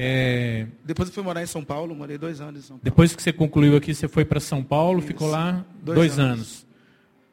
É... 0.00 0.66
Depois 0.84 1.08
eu 1.08 1.12
fui 1.12 1.24
morar 1.24 1.42
em 1.42 1.46
São 1.46 1.64
Paulo, 1.64 1.92
morei 1.92 2.16
dois 2.16 2.40
anos 2.40 2.60
em 2.60 2.62
São 2.62 2.76
Paulo. 2.76 2.84
Depois 2.84 3.16
que 3.16 3.20
você 3.20 3.32
concluiu 3.32 3.76
aqui, 3.76 3.92
você 3.92 4.06
foi 4.06 4.24
para 4.24 4.38
São 4.38 4.62
Paulo, 4.62 5.00
Isso. 5.00 5.08
ficou 5.08 5.28
lá 5.28 5.64
dois, 5.82 5.96
dois 5.96 6.18
anos. 6.20 6.30
anos. 6.30 6.66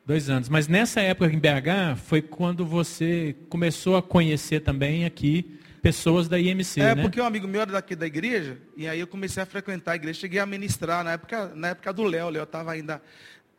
Dois 0.04 0.30
anos. 0.32 0.50
Mas 0.50 0.68
nessa 0.68 1.00
época 1.00 1.32
em 1.32 1.38
BH 1.38 1.98
foi 1.98 2.24
quando 2.24 2.66
você 2.66 3.36
começou 3.50 3.96
a 3.96 4.02
conhecer 4.02 4.62
também 4.62 5.06
aqui 5.06 5.60
pessoas 5.80 6.28
da 6.28 6.40
IMC, 6.40 6.82
é, 6.82 6.96
né? 6.96 7.02
porque 7.04 7.22
um 7.22 7.26
amigo 7.26 7.48
meu 7.48 7.62
era 7.62 7.74
daqui 7.74 7.96
da 7.96 8.08
igreja, 8.08 8.58
e 8.76 8.88
aí 8.88 9.00
eu 9.00 9.06
comecei 9.06 9.44
a 9.44 9.46
frequentar 9.46 9.92
a 9.92 9.96
igreja, 9.96 10.22
cheguei 10.22 10.40
a 10.40 10.46
ministrar 10.46 11.04
na 11.04 11.12
época, 11.12 11.52
na 11.54 11.68
época 11.68 11.94
do 11.94 12.04
Léo, 12.04 12.30
Léo 12.30 12.42
estava 12.42 12.72
ainda 12.72 13.00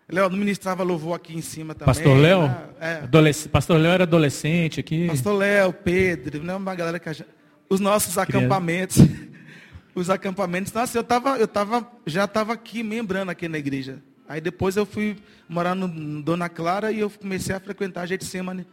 Léo 0.08 0.28
não 0.28 0.36
ministrava 0.36 0.82
louvor 0.82 1.14
aqui 1.14 1.36
em 1.36 1.40
cima 1.40 1.74
também. 1.74 1.94
Pastor 1.94 2.16
Léo? 2.16 2.42
Né? 2.42 2.68
É. 2.80 3.48
Pastor 3.48 3.78
Léo 3.78 3.92
era 3.92 4.02
adolescente 4.02 4.80
aqui. 4.80 5.06
Pastor 5.06 5.36
Léo, 5.36 5.72
Pedro, 5.72 6.42
né? 6.42 6.54
uma 6.54 6.74
galera 6.74 6.98
que 6.98 7.08
a 7.08 7.12
gente 7.12 7.28
os 7.68 7.80
nossos 7.80 8.18
acampamentos. 8.18 8.98
os 9.96 10.10
acampamentos. 10.10 10.76
Assim, 10.76 10.98
eu, 10.98 11.04
tava, 11.04 11.38
eu 11.38 11.48
tava, 11.48 11.90
já 12.06 12.24
estava 12.24 12.52
aqui 12.52 12.82
membrando 12.82 13.30
aqui 13.30 13.48
na 13.48 13.58
igreja. 13.58 14.02
Aí 14.28 14.40
depois 14.40 14.76
eu 14.76 14.84
fui 14.84 15.16
morar 15.48 15.74
no 15.74 16.22
Dona 16.22 16.48
Clara 16.48 16.92
e 16.92 17.00
eu 17.00 17.08
comecei 17.08 17.54
a 17.54 17.60
frequentar 17.60 18.02
a 18.02 18.06
Getsemane 18.06 18.66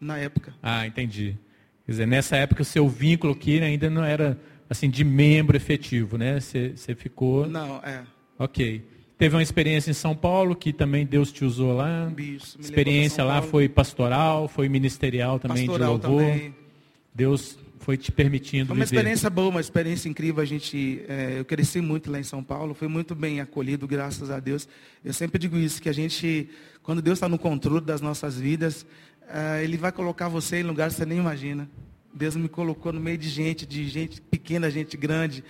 na 0.00 0.16
época. 0.16 0.54
Ah, 0.62 0.86
entendi. 0.86 1.36
Quer 1.84 1.92
dizer, 1.92 2.06
nessa 2.06 2.36
época 2.36 2.62
o 2.62 2.64
seu 2.64 2.88
vínculo 2.88 3.32
aqui 3.32 3.60
ainda 3.60 3.90
não 3.90 4.04
era 4.04 4.38
assim 4.68 4.88
de 4.88 5.04
membro 5.04 5.56
efetivo, 5.56 6.16
né? 6.16 6.40
Você, 6.40 6.94
ficou. 6.96 7.46
Não, 7.46 7.76
é. 7.78 8.02
Ok. 8.38 8.82
Teve 9.18 9.34
uma 9.34 9.42
experiência 9.42 9.90
em 9.90 9.94
São 9.94 10.14
Paulo 10.14 10.54
que 10.54 10.72
também 10.72 11.06
Deus 11.06 11.32
te 11.32 11.44
usou 11.44 11.74
lá. 11.74 12.12
Isso, 12.18 12.60
experiência 12.60 13.24
lá 13.24 13.40
foi 13.40 13.68
pastoral, 13.68 14.46
foi 14.46 14.68
ministerial 14.68 15.38
também 15.38 15.66
pastoral 15.66 15.98
de 15.98 16.06
louvor. 16.06 16.22
Também. 16.22 16.54
Deus 17.14 17.58
foi 17.86 17.96
te 17.96 18.10
permitindo 18.10 18.66
Foi 18.66 18.76
uma 18.76 18.84
viver. 18.84 18.96
experiência 18.96 19.30
boa, 19.30 19.48
uma 19.48 19.60
experiência 19.60 20.08
incrível. 20.08 20.42
A 20.42 20.44
gente, 20.44 21.04
é, 21.08 21.38
eu 21.38 21.44
cresci 21.44 21.80
muito 21.80 22.10
lá 22.10 22.18
em 22.18 22.24
São 22.24 22.42
Paulo, 22.42 22.74
fui 22.74 22.88
muito 22.88 23.14
bem 23.14 23.40
acolhido, 23.40 23.86
graças 23.86 24.28
a 24.28 24.40
Deus. 24.40 24.68
Eu 25.04 25.12
sempre 25.12 25.38
digo 25.38 25.56
isso, 25.56 25.80
que 25.80 25.88
a 25.88 25.92
gente, 25.92 26.48
quando 26.82 27.00
Deus 27.00 27.18
está 27.18 27.28
no 27.28 27.38
controle 27.38 27.84
das 27.84 28.00
nossas 28.00 28.40
vidas, 28.40 28.84
é, 29.32 29.62
Ele 29.62 29.76
vai 29.76 29.92
colocar 29.92 30.26
você 30.26 30.56
em 30.56 30.62
lugares 30.64 30.94
que 30.94 30.98
você 31.02 31.06
nem 31.06 31.18
imagina. 31.18 31.70
Deus 32.12 32.34
me 32.34 32.48
colocou 32.48 32.92
no 32.92 32.98
meio 32.98 33.18
de 33.18 33.28
gente, 33.28 33.64
de 33.64 33.88
gente 33.88 34.20
pequena, 34.20 34.68
gente 34.68 34.96
grande, 34.96 35.44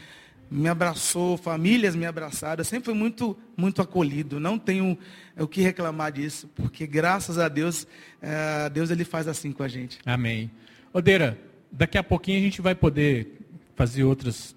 me 0.50 0.68
abraçou, 0.68 1.38
famílias 1.38 1.96
me 1.96 2.04
abraçaram. 2.04 2.60
Eu 2.60 2.66
sempre 2.66 2.84
fui 2.84 2.94
muito, 2.94 3.34
muito 3.56 3.80
acolhido. 3.80 4.38
Não 4.38 4.58
tenho 4.58 4.98
o 5.38 5.48
que 5.48 5.62
reclamar 5.62 6.12
disso, 6.12 6.50
porque 6.54 6.86
graças 6.86 7.38
a 7.38 7.48
Deus, 7.48 7.86
é, 8.20 8.68
Deus 8.68 8.90
ele 8.90 9.04
faz 9.06 9.26
assim 9.26 9.52
com 9.52 9.62
a 9.62 9.68
gente. 9.68 9.98
Amém. 10.04 10.50
Odeira, 10.92 11.38
daqui 11.70 11.98
a 11.98 12.02
pouquinho 12.02 12.38
a 12.38 12.42
gente 12.42 12.60
vai 12.60 12.74
poder 12.74 13.38
fazer 13.74 14.04
outras 14.04 14.54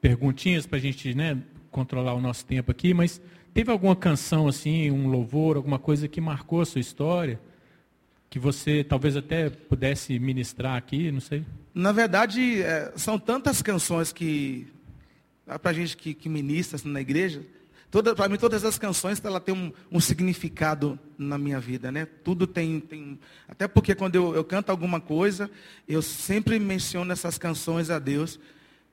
perguntinhas 0.00 0.66
para 0.66 0.78
a 0.78 0.80
gente 0.80 1.14
né, 1.14 1.38
controlar 1.70 2.14
o 2.14 2.20
nosso 2.20 2.44
tempo 2.44 2.70
aqui, 2.70 2.92
mas 2.94 3.20
teve 3.52 3.70
alguma 3.70 3.96
canção 3.96 4.46
assim, 4.46 4.90
um 4.90 5.08
louvor, 5.08 5.56
alguma 5.56 5.78
coisa 5.78 6.08
que 6.08 6.20
marcou 6.20 6.60
a 6.60 6.66
sua 6.66 6.80
história? 6.80 7.40
Que 8.28 8.38
você 8.38 8.82
talvez 8.82 9.16
até 9.16 9.48
pudesse 9.48 10.18
ministrar 10.18 10.76
aqui, 10.76 11.10
não 11.10 11.20
sei? 11.20 11.44
Na 11.72 11.92
verdade, 11.92 12.62
é, 12.62 12.92
são 12.96 13.18
tantas 13.18 13.62
canções 13.62 14.12
que, 14.12 14.66
para 15.62 15.70
a 15.70 15.72
gente 15.72 15.96
que, 15.96 16.14
que 16.14 16.28
ministra 16.28 16.76
assim, 16.76 16.88
na 16.88 17.00
igreja, 17.00 17.42
para 18.02 18.28
mim, 18.28 18.36
todas 18.36 18.64
as 18.64 18.78
canções 18.78 19.22
ela 19.24 19.40
tem 19.40 19.54
um, 19.54 19.72
um, 19.90 20.00
significado 20.00 20.98
na 21.16 21.38
minha 21.38 21.60
vida, 21.60 21.92
né? 21.92 22.06
Tudo 22.24 22.46
tem, 22.46 22.80
tem 22.80 23.18
até 23.48 23.68
porque 23.68 23.94
quando 23.94 24.16
eu, 24.16 24.34
eu, 24.34 24.44
canto 24.44 24.70
alguma 24.70 25.00
coisa, 25.00 25.50
eu 25.88 26.02
sempre 26.02 26.58
menciono 26.58 27.12
essas 27.12 27.38
canções 27.38 27.90
a 27.90 27.98
Deus. 27.98 28.40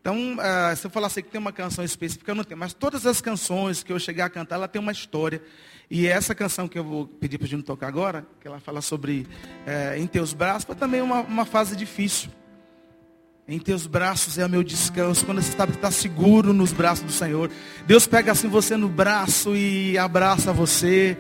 Então, 0.01 0.35
uh, 0.35 0.75
se 0.75 0.85
eu 0.85 0.91
falasse 0.91 1.19
assim, 1.19 1.25
que 1.25 1.31
tem 1.31 1.39
uma 1.39 1.51
canção 1.51 1.83
específica, 1.83 2.31
eu 2.31 2.35
não 2.35 2.43
tenho. 2.43 2.59
Mas 2.59 2.73
todas 2.73 3.05
as 3.05 3.21
canções 3.21 3.83
que 3.83 3.93
eu 3.93 3.99
chegar 3.99 4.25
a 4.25 4.29
cantar, 4.29 4.55
ela 4.55 4.67
tem 4.67 4.81
uma 4.81 4.91
história. 4.91 5.41
E 5.89 6.07
essa 6.07 6.33
canção 6.33 6.67
que 6.67 6.79
eu 6.79 6.83
vou 6.83 7.07
pedir 7.07 7.37
para 7.37 7.45
o 7.45 7.47
Júnior 7.47 7.65
tocar 7.65 7.87
agora, 7.87 8.25
que 8.39 8.47
ela 8.47 8.59
fala 8.59 8.81
sobre 8.81 9.27
uh, 9.67 9.97
Em 9.97 10.07
Teus 10.07 10.33
Braços, 10.33 10.63
foi 10.65 10.75
também 10.75 11.01
uma, 11.01 11.21
uma 11.21 11.45
fase 11.45 11.75
difícil. 11.75 12.31
Em 13.51 13.59
teus 13.59 13.85
braços 13.85 14.37
é 14.37 14.45
o 14.45 14.49
meu 14.49 14.63
descanso. 14.63 15.25
Quando 15.25 15.41
você 15.41 15.51
está 15.51 15.91
seguro 15.91 16.53
nos 16.53 16.71
braços 16.71 17.03
do 17.03 17.11
Senhor. 17.11 17.51
Deus 17.85 18.07
pega 18.07 18.31
assim 18.31 18.47
você 18.47 18.77
no 18.77 18.87
braço 18.87 19.53
e 19.57 19.97
abraça 19.97 20.53
você. 20.53 21.17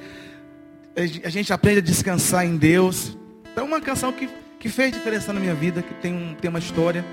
A 0.95 1.27
gente 1.27 1.51
aprende 1.51 1.79
a 1.79 1.81
descansar 1.81 2.45
em 2.45 2.55
Deus. 2.55 3.17
Então, 3.51 3.65
uma 3.65 3.81
canção 3.81 4.13
que, 4.13 4.29
que 4.57 4.69
fez 4.69 4.93
diferença 4.93 5.33
na 5.33 5.41
minha 5.41 5.53
vida, 5.53 5.81
que 5.81 5.93
tem, 5.95 6.13
um, 6.13 6.33
tem 6.33 6.47
uma 6.47 6.59
história. 6.59 7.03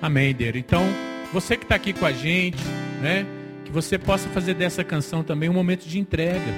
Amém, 0.00 0.34
Deiro. 0.34 0.56
Então, 0.56 0.82
você 1.30 1.54
que 1.54 1.64
está 1.64 1.74
aqui 1.74 1.92
com 1.92 2.06
a 2.06 2.12
gente, 2.12 2.64
né? 3.02 3.26
Que 3.66 3.70
você 3.70 3.98
possa 3.98 4.30
fazer 4.30 4.54
dessa 4.54 4.82
canção 4.82 5.22
também 5.22 5.50
um 5.50 5.54
momento 5.54 5.86
de 5.86 5.98
entrega, 5.98 6.54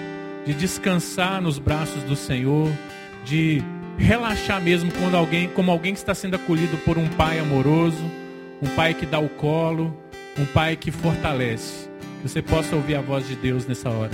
de 0.47 0.55
descansar 0.55 1.43
nos 1.43 1.59
braços 1.59 2.05
do 2.05 2.15
Senhor, 2.15 2.71
de 3.25 3.61
relaxar 4.03 4.61
mesmo 4.61 4.91
quando 4.93 5.17
alguém, 5.17 5.49
como 5.49 5.71
alguém 5.71 5.93
que 5.93 5.99
está 5.99 6.15
sendo 6.15 6.37
acolhido 6.37 6.77
por 6.79 6.99
um 6.99 7.09
pai 7.09 7.39
amoroso, 7.39 8.05
um 8.61 8.69
pai 8.75 8.95
que 8.95 9.07
dá 9.07 9.19
o 9.19 9.29
colo, 9.29 9.97
um 10.39 10.45
pai 10.47 10.77
que 10.77 10.91
fortalece. 10.91 11.89
Que 12.21 12.29
você 12.29 12.43
possa 12.43 12.77
ouvir 12.77 12.97
a 12.97 13.01
voz 13.01 13.27
de 13.27 13.35
Deus 13.35 13.67
nessa 13.67 13.89
hora. 13.89 14.11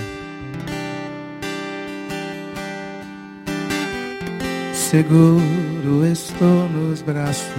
Seguro 4.72 6.06
estou 6.06 6.68
nos 6.68 7.02
braços 7.02 7.52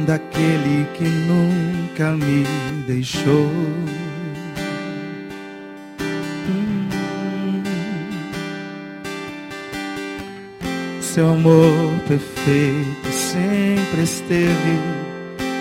daquele 0.00 0.86
que 0.94 1.04
nunca 1.04 2.12
me 2.12 2.44
deixou. 2.86 3.48
Seu 11.14 11.28
amor 11.28 11.92
perfeito 12.06 13.12
sempre 13.12 14.02
esteve 14.04 14.78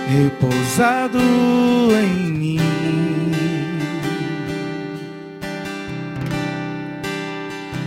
repousado 0.08 1.18
em 1.18 2.32
mim. 2.32 2.60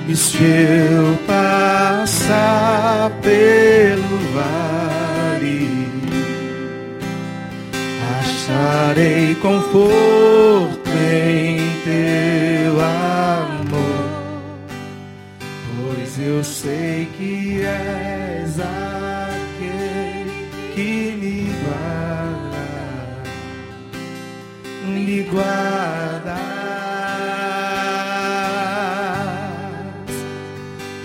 E 0.09 0.17
se 0.17 0.43
eu 0.43 1.17
passar 1.25 3.11
pelo 3.23 4.19
vale, 4.35 5.69
acharei 8.19 9.37
conforto 9.37 10.91
em 10.91 11.42
eu 16.25 16.45
sei 16.45 17.09
que 17.17 17.63
és 17.63 18.61
aquele 18.61 20.49
que 20.75 21.17
me 21.21 21.51
guarda, 21.65 22.67
me 24.87 25.23
guarda. 25.25 26.39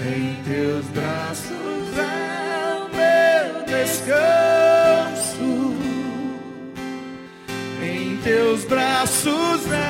Em 0.06 0.36
teus 0.44 0.86
braços 0.88 1.98
é 1.98 2.76
o 2.76 2.90
meu 2.96 3.66
descanso. 3.66 5.52
Em 7.82 8.18
teus 8.18 8.64
braços 8.66 9.72
é 9.72 9.87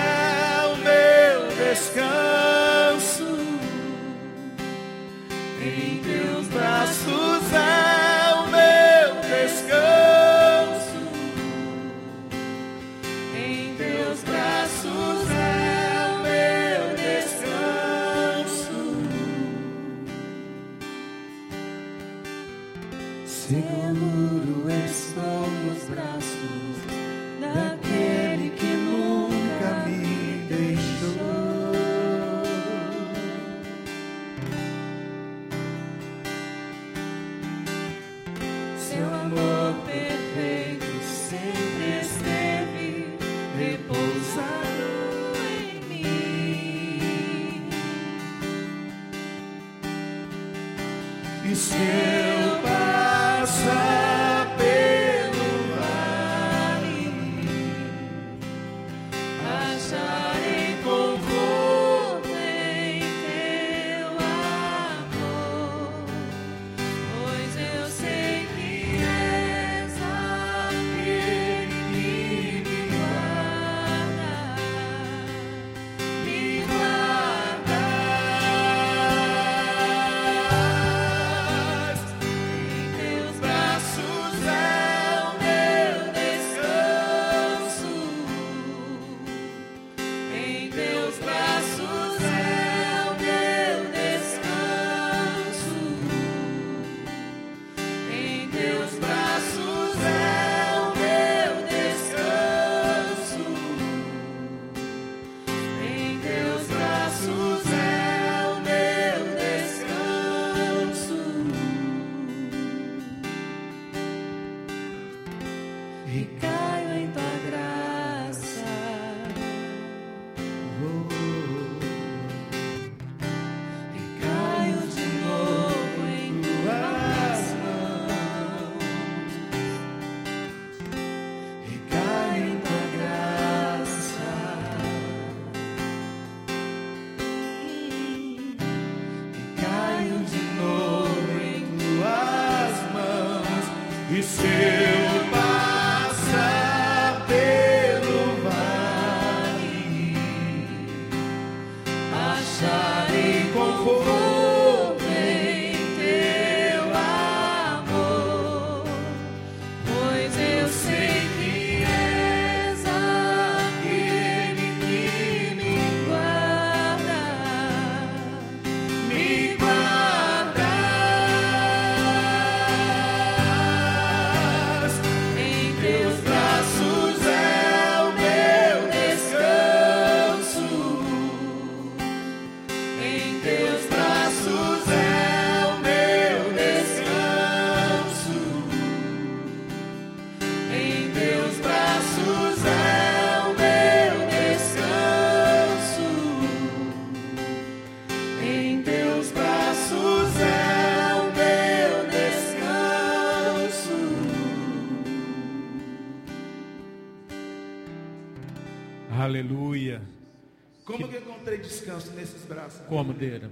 Como, 212.88 213.14
Deira? 213.14 213.52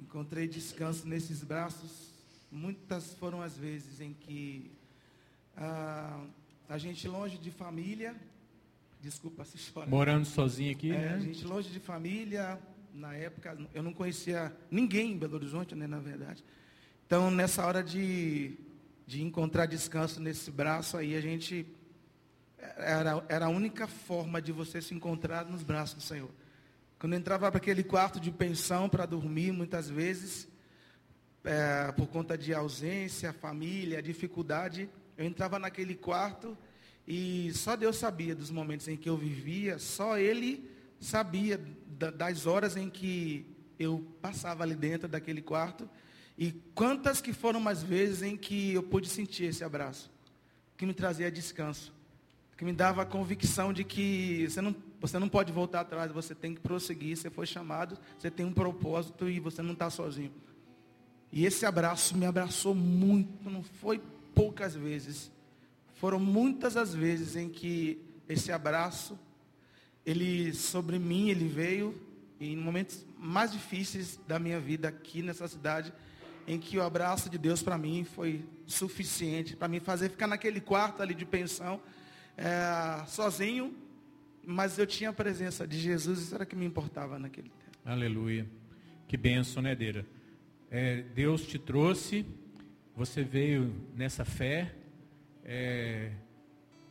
Encontrei 0.00 0.48
descanso 0.48 1.06
nesses 1.06 1.42
braços. 1.42 2.10
Muitas 2.50 3.14
foram 3.14 3.42
as 3.42 3.56
vezes 3.56 4.00
em 4.00 4.12
que 4.14 4.70
ah, 5.56 6.24
a 6.68 6.78
gente 6.78 7.06
longe 7.08 7.36
de 7.36 7.50
família, 7.50 8.14
desculpa 9.00 9.44
se 9.44 9.58
chora. 9.72 9.88
Morando 9.88 10.24
sozinho 10.24 10.72
aqui, 10.72 10.92
É, 10.92 11.08
a 11.08 11.16
né? 11.16 11.20
gente 11.20 11.44
longe 11.44 11.68
de 11.70 11.80
família, 11.80 12.58
na 12.94 13.14
época 13.14 13.56
eu 13.74 13.82
não 13.82 13.92
conhecia 13.92 14.54
ninguém 14.70 15.12
em 15.12 15.18
Belo 15.18 15.34
Horizonte, 15.34 15.74
né, 15.74 15.86
na 15.86 15.98
verdade. 15.98 16.44
Então, 17.06 17.30
nessa 17.30 17.66
hora 17.66 17.82
de, 17.82 18.56
de 19.06 19.22
encontrar 19.22 19.66
descanso 19.66 20.20
nesse 20.20 20.50
braço 20.50 20.96
aí, 20.96 21.14
a 21.14 21.20
gente. 21.20 21.66
Era, 22.78 23.22
era 23.28 23.44
a 23.46 23.48
única 23.50 23.86
forma 23.86 24.40
de 24.40 24.50
você 24.50 24.80
se 24.80 24.94
encontrar 24.94 25.44
nos 25.44 25.62
braços 25.62 25.96
do 25.96 26.00
Senhor. 26.02 26.30
Quando 27.04 27.12
eu 27.12 27.18
entrava 27.18 27.50
para 27.50 27.58
aquele 27.58 27.84
quarto 27.84 28.18
de 28.18 28.30
pensão 28.30 28.88
para 28.88 29.04
dormir, 29.04 29.52
muitas 29.52 29.90
vezes, 29.90 30.48
é, 31.44 31.92
por 31.92 32.06
conta 32.06 32.38
de 32.38 32.54
ausência, 32.54 33.30
família, 33.30 34.02
dificuldade, 34.02 34.88
eu 35.18 35.26
entrava 35.26 35.58
naquele 35.58 35.94
quarto 35.94 36.56
e 37.06 37.52
só 37.52 37.76
Deus 37.76 37.96
sabia 37.96 38.34
dos 38.34 38.50
momentos 38.50 38.88
em 38.88 38.96
que 38.96 39.06
eu 39.06 39.18
vivia, 39.18 39.78
só 39.78 40.16
Ele 40.16 40.66
sabia 40.98 41.60
das 42.16 42.46
horas 42.46 42.74
em 42.74 42.88
que 42.88 43.54
eu 43.78 44.02
passava 44.22 44.62
ali 44.62 44.74
dentro 44.74 45.06
daquele 45.06 45.42
quarto 45.42 45.86
e 46.38 46.52
quantas 46.74 47.20
que 47.20 47.34
foram 47.34 47.60
mais 47.60 47.82
vezes 47.82 48.22
em 48.22 48.34
que 48.34 48.72
eu 48.72 48.82
pude 48.82 49.10
sentir 49.10 49.44
esse 49.44 49.62
abraço, 49.62 50.10
que 50.74 50.86
me 50.86 50.94
trazia 50.94 51.30
descanso, 51.30 51.92
que 52.56 52.64
me 52.64 52.72
dava 52.72 53.02
a 53.02 53.04
convicção 53.04 53.74
de 53.74 53.84
que 53.84 54.46
você 54.48 54.62
não, 54.62 54.74
você 55.06 55.18
não 55.18 55.28
pode 55.28 55.52
voltar 55.52 55.80
atrás, 55.80 56.10
você 56.10 56.34
tem 56.34 56.54
que 56.54 56.62
prosseguir, 56.62 57.14
você 57.14 57.28
foi 57.28 57.44
chamado, 57.44 57.98
você 58.18 58.30
tem 58.30 58.46
um 58.46 58.52
propósito 58.54 59.28
e 59.28 59.38
você 59.38 59.60
não 59.60 59.74
está 59.74 59.90
sozinho. 59.90 60.32
E 61.30 61.44
esse 61.44 61.66
abraço 61.66 62.16
me 62.16 62.24
abraçou 62.24 62.74
muito, 62.74 63.50
não 63.50 63.62
foi 63.62 64.00
poucas 64.34 64.74
vezes. 64.74 65.30
Foram 65.92 66.18
muitas 66.18 66.74
as 66.74 66.94
vezes 66.94 67.36
em 67.36 67.50
que 67.50 68.00
esse 68.26 68.50
abraço, 68.50 69.18
ele 70.06 70.54
sobre 70.54 70.98
mim, 70.98 71.28
ele 71.28 71.48
veio 71.48 72.00
em 72.40 72.56
momentos 72.56 73.04
mais 73.18 73.52
difíceis 73.52 74.18
da 74.26 74.38
minha 74.38 74.58
vida 74.58 74.88
aqui 74.88 75.20
nessa 75.20 75.46
cidade, 75.46 75.92
em 76.46 76.58
que 76.58 76.78
o 76.78 76.82
abraço 76.82 77.28
de 77.28 77.36
Deus 77.36 77.62
para 77.62 77.76
mim 77.76 78.04
foi 78.04 78.42
suficiente 78.66 79.54
para 79.54 79.68
me 79.68 79.80
fazer 79.80 80.08
ficar 80.08 80.26
naquele 80.26 80.62
quarto 80.62 81.02
ali 81.02 81.12
de 81.12 81.26
pensão, 81.26 81.78
é, 82.38 83.04
sozinho, 83.06 83.83
mas 84.46 84.78
eu 84.78 84.86
tinha 84.86 85.10
a 85.10 85.12
presença 85.12 85.66
de 85.66 85.78
Jesus, 85.78 86.20
isso 86.20 86.34
era 86.34 86.46
que 86.46 86.56
me 86.56 86.64
importava 86.64 87.18
naquele 87.18 87.48
tempo. 87.48 87.78
Aleluia. 87.84 88.46
Que 89.06 89.16
benção, 89.16 89.62
né, 89.62 89.74
Deira? 89.74 90.06
É, 90.70 91.02
Deus 91.14 91.46
te 91.46 91.58
trouxe, 91.58 92.26
você 92.96 93.22
veio 93.22 93.74
nessa 93.96 94.24
fé, 94.24 94.74
é, 95.44 96.10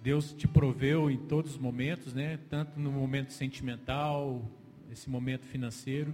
Deus 0.02 0.34
te 0.34 0.48
proveu 0.48 1.10
em 1.10 1.18
todos 1.18 1.52
os 1.52 1.58
momentos, 1.58 2.14
né? 2.14 2.40
Tanto 2.50 2.80
no 2.80 2.92
momento 2.92 3.32
sentimental, 3.32 4.48
esse 4.92 5.10
momento 5.10 5.46
financeiro, 5.46 6.14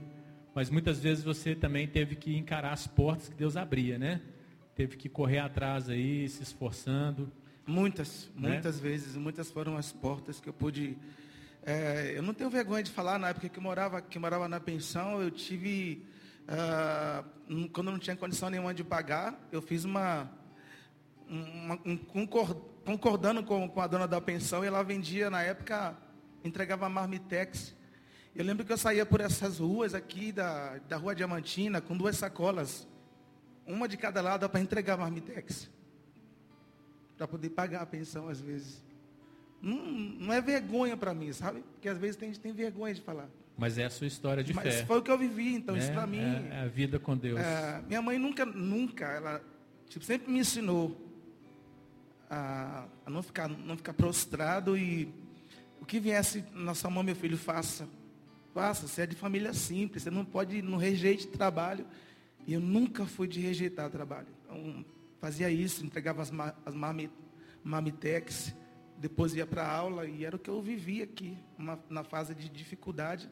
mas 0.56 0.70
muitas 0.70 1.00
vezes 1.00 1.24
você 1.24 1.56
também 1.56 1.88
teve 1.88 2.16
que 2.16 2.36
encarar 2.36 2.72
as 2.72 2.88
portas 2.88 3.30
que 3.30 3.36
Deus 3.36 3.58
abria, 3.58 3.98
né? 3.98 4.22
Teve 4.76 4.96
que 4.96 5.10
correr 5.10 5.40
atrás 5.40 5.90
aí, 5.90 6.28
se 6.30 6.42
esforçando. 6.42 7.32
Muitas, 7.66 8.32
né? 8.36 8.50
muitas 8.50 8.80
vezes, 8.80 9.16
muitas 9.16 9.52
foram 9.52 9.78
as 9.78 9.92
portas 9.92 10.40
que 10.40 10.50
eu 10.50 10.54
pude. 10.54 10.98
É, 11.64 12.14
eu 12.16 12.22
não 12.22 12.34
tenho 12.34 12.50
vergonha 12.50 12.82
de 12.82 12.92
falar, 12.92 13.20
na 13.20 13.30
época 13.30 13.50
que 13.50 13.60
eu 13.60 13.64
morava, 13.64 14.02
que 14.02 14.18
eu 14.18 14.22
morava 14.22 14.48
na 14.48 14.60
pensão, 14.60 15.22
eu 15.22 15.30
tive. 15.30 16.06
Uh, 16.48 17.70
quando 17.70 17.92
não 17.92 18.00
tinha 18.00 18.16
condição 18.16 18.50
nenhuma 18.50 18.74
de 18.74 18.84
pagar, 18.84 19.40
eu 19.52 19.62
fiz 19.62 19.86
uma, 19.86 20.32
uma, 21.28 21.80
um, 21.86 21.98
concordando 22.86 23.44
com, 23.44 23.70
com 23.70 23.82
a 23.82 23.88
dona 23.88 24.08
da 24.08 24.20
pensão, 24.20 24.64
e 24.64 24.68
ela 24.68 24.84
vendia, 24.84 25.30
na 25.30 25.44
época, 25.44 25.96
entregava 26.44 26.90
marmitex. 26.90 27.76
Eu 28.36 28.46
lembro 28.46 28.66
que 28.66 28.72
eu 28.72 28.78
saía 28.78 29.06
por 29.06 29.22
essas 29.22 29.60
ruas 29.60 29.94
aqui 29.94 30.32
da, 30.32 30.78
da 30.88 30.98
Rua 30.98 31.14
Diamantina 31.14 31.82
com 31.82 31.96
duas 31.96 32.16
sacolas, 32.18 32.88
uma 33.68 33.88
de 33.88 33.98
cada 33.98 34.22
lado 34.22 34.50
para 34.50 34.60
entregar 34.60 34.98
marmitex. 34.98 35.70
Para 37.18 37.28
poder 37.28 37.50
pagar 37.50 37.82
a 37.82 37.86
pensão 37.86 38.30
às 38.30 38.40
vezes. 38.40 38.89
Não, 39.62 39.78
não 39.78 40.34
é 40.34 40.42
vergonha 40.42 40.96
para 40.96 41.14
mim, 41.14 41.34
sabe? 41.34 41.62
Porque 41.74 41.90
às 41.90 41.98
vezes 41.98 42.16
tem 42.16 42.30
gente 42.30 42.40
tem 42.40 42.54
vergonha 42.54 42.94
de 42.94 43.02
falar. 43.02 43.30
Mas 43.58 43.78
é 43.78 43.86
a 43.86 43.90
sua 43.90 44.08
história 44.08 44.42
de 44.42 44.54
Mas 44.54 44.64
fé. 44.64 44.78
Mas 44.80 44.88
foi 44.88 45.00
o 45.00 45.02
que 45.02 45.12
eu 45.12 45.18
vivi, 45.18 45.54
então 45.54 45.76
é, 45.76 45.80
isso 45.80 45.92
para 45.92 46.08
mim. 46.08 46.20
É, 46.20 46.50
é, 46.52 46.62
a 46.62 46.68
vida 46.68 46.98
com 46.98 47.18
Deus. 47.18 47.40
É, 47.40 47.82
minha 47.88 48.02
mãe 48.02 48.18
nunca, 48.18 48.46
nunca, 48.46 49.06
ela 49.06 49.42
tipo, 49.90 50.06
sempre 50.06 50.32
me 50.32 50.40
ensinou 50.40 50.96
a, 52.30 52.86
a, 53.06 53.10
não, 53.10 53.22
ficar, 53.22 53.50
não 53.50 53.76
ficar 53.76 53.94
prostrado 53.94 54.78
e 54.78 55.12
o 55.82 55.86
que 55.86 56.00
viesse 56.00 56.46
na 56.54 56.74
sua 56.74 56.90
mão, 56.90 57.04
meu 57.04 57.16
filho, 57.16 57.38
faça. 57.38 57.88
Faça, 58.54 58.88
você 58.88 59.02
é 59.02 59.06
de 59.08 59.16
família 59.16 59.54
simples, 59.54 60.04
você 60.04 60.10
não 60.10 60.24
pode, 60.24 60.62
não 60.62 60.78
rejeite 60.78 61.28
trabalho. 61.28 61.86
E 62.48 62.54
eu 62.54 62.60
nunca 62.60 63.06
fui 63.06 63.28
de 63.28 63.40
rejeitar 63.40 63.90
trabalho. 63.90 64.28
Então, 64.46 64.86
fazia 65.20 65.50
isso, 65.50 65.86
entregava 65.86 66.22
as, 66.22 66.32
as 66.66 66.74
mamitex, 67.64 68.56
depois 69.00 69.34
ia 69.34 69.46
para 69.46 69.64
a 69.64 69.72
aula 69.72 70.06
e 70.06 70.26
era 70.26 70.36
o 70.36 70.40
que 70.40 70.50
eu 70.50 70.62
vivia 70.62 71.06
aqui, 71.06 71.38
uma, 71.58 71.80
na 71.90 72.04
fase 72.04 72.36
de 72.36 72.50
dificuldade, 72.50 73.30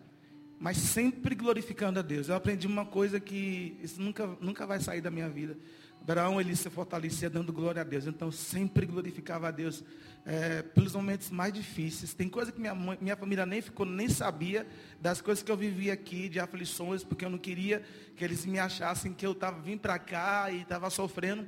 mas 0.60 0.78
sempre 0.78 1.36
glorificando 1.36 2.00
a 2.00 2.02
Deus. 2.02 2.30
Eu 2.30 2.36
aprendi 2.36 2.66
uma 2.66 2.86
coisa 2.86 3.20
que 3.20 3.78
isso 3.84 4.02
nunca, 4.02 4.26
nunca 4.40 4.66
vai 4.66 4.80
sair 4.80 5.02
da 5.02 5.12
minha 5.12 5.30
vida. 5.30 5.58
Abraão 6.02 6.40
ele 6.40 6.56
se 6.56 6.70
fortalecia 6.70 7.30
dando 7.30 7.52
glória 7.52 7.82
a 7.82 7.84
Deus. 7.84 8.08
Então 8.08 8.32
sempre 8.32 8.86
glorificava 8.86 9.50
a 9.50 9.52
Deus 9.52 9.84
é, 10.26 10.62
pelos 10.62 10.96
momentos 10.96 11.30
mais 11.30 11.54
difíceis. 11.54 12.14
Tem 12.14 12.30
coisa 12.30 12.50
que 12.50 12.60
minha, 12.60 12.74
mãe, 12.74 12.98
minha 13.02 13.18
família 13.18 13.46
nem 13.46 13.62
ficou, 13.62 13.86
nem 13.86 14.08
sabia 14.08 14.66
das 15.02 15.20
coisas 15.20 15.44
que 15.44 15.52
eu 15.52 15.58
vivia 15.58 15.92
aqui, 15.92 16.30
de 16.30 16.40
aflições, 16.40 17.04
porque 17.04 17.26
eu 17.26 17.30
não 17.30 17.38
queria 17.38 17.84
que 18.16 18.24
eles 18.24 18.46
me 18.46 18.58
achassem 18.58 19.14
que 19.14 19.26
eu 19.26 19.34
estava 19.34 19.60
vindo 19.60 19.82
para 19.82 20.00
cá 20.00 20.50
e 20.50 20.62
estava 20.62 20.90
sofrendo. 20.90 21.48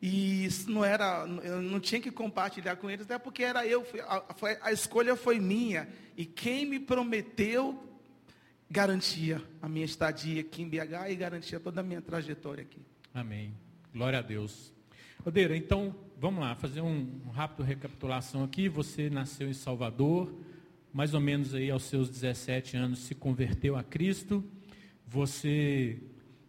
E 0.00 0.44
isso 0.44 0.70
não 0.70 0.84
era, 0.84 1.26
eu 1.42 1.60
não 1.60 1.80
tinha 1.80 2.00
que 2.00 2.10
compartilhar 2.10 2.76
com 2.76 2.88
eles, 2.88 3.04
até 3.04 3.18
porque 3.18 3.42
era 3.42 3.66
eu, 3.66 3.84
a, 4.06 4.24
a 4.62 4.72
escolha 4.72 5.16
foi 5.16 5.40
minha. 5.40 5.88
E 6.16 6.24
quem 6.24 6.64
me 6.64 6.78
prometeu 6.78 7.84
garantia 8.70 9.42
a 9.60 9.68
minha 9.68 9.84
estadia 9.84 10.40
aqui 10.40 10.62
em 10.62 10.68
BH 10.68 11.10
e 11.10 11.16
garantia 11.16 11.58
toda 11.58 11.80
a 11.80 11.84
minha 11.84 12.00
trajetória 12.00 12.62
aqui. 12.62 12.80
Amém. 13.12 13.52
Glória 13.92 14.20
a 14.20 14.22
Deus. 14.22 14.72
Odeira, 15.24 15.56
então, 15.56 15.94
vamos 16.16 16.40
lá, 16.40 16.54
fazer 16.54 16.80
um, 16.80 17.20
um 17.26 17.30
rápido 17.30 17.64
recapitulação 17.64 18.44
aqui. 18.44 18.68
Você 18.68 19.10
nasceu 19.10 19.48
em 19.48 19.54
Salvador, 19.54 20.32
mais 20.92 21.12
ou 21.12 21.20
menos 21.20 21.54
aí 21.54 21.70
aos 21.70 21.84
seus 21.84 22.08
17 22.08 22.76
anos 22.76 23.00
se 23.00 23.14
converteu 23.14 23.74
a 23.76 23.82
Cristo. 23.82 24.44
Você, 25.06 26.00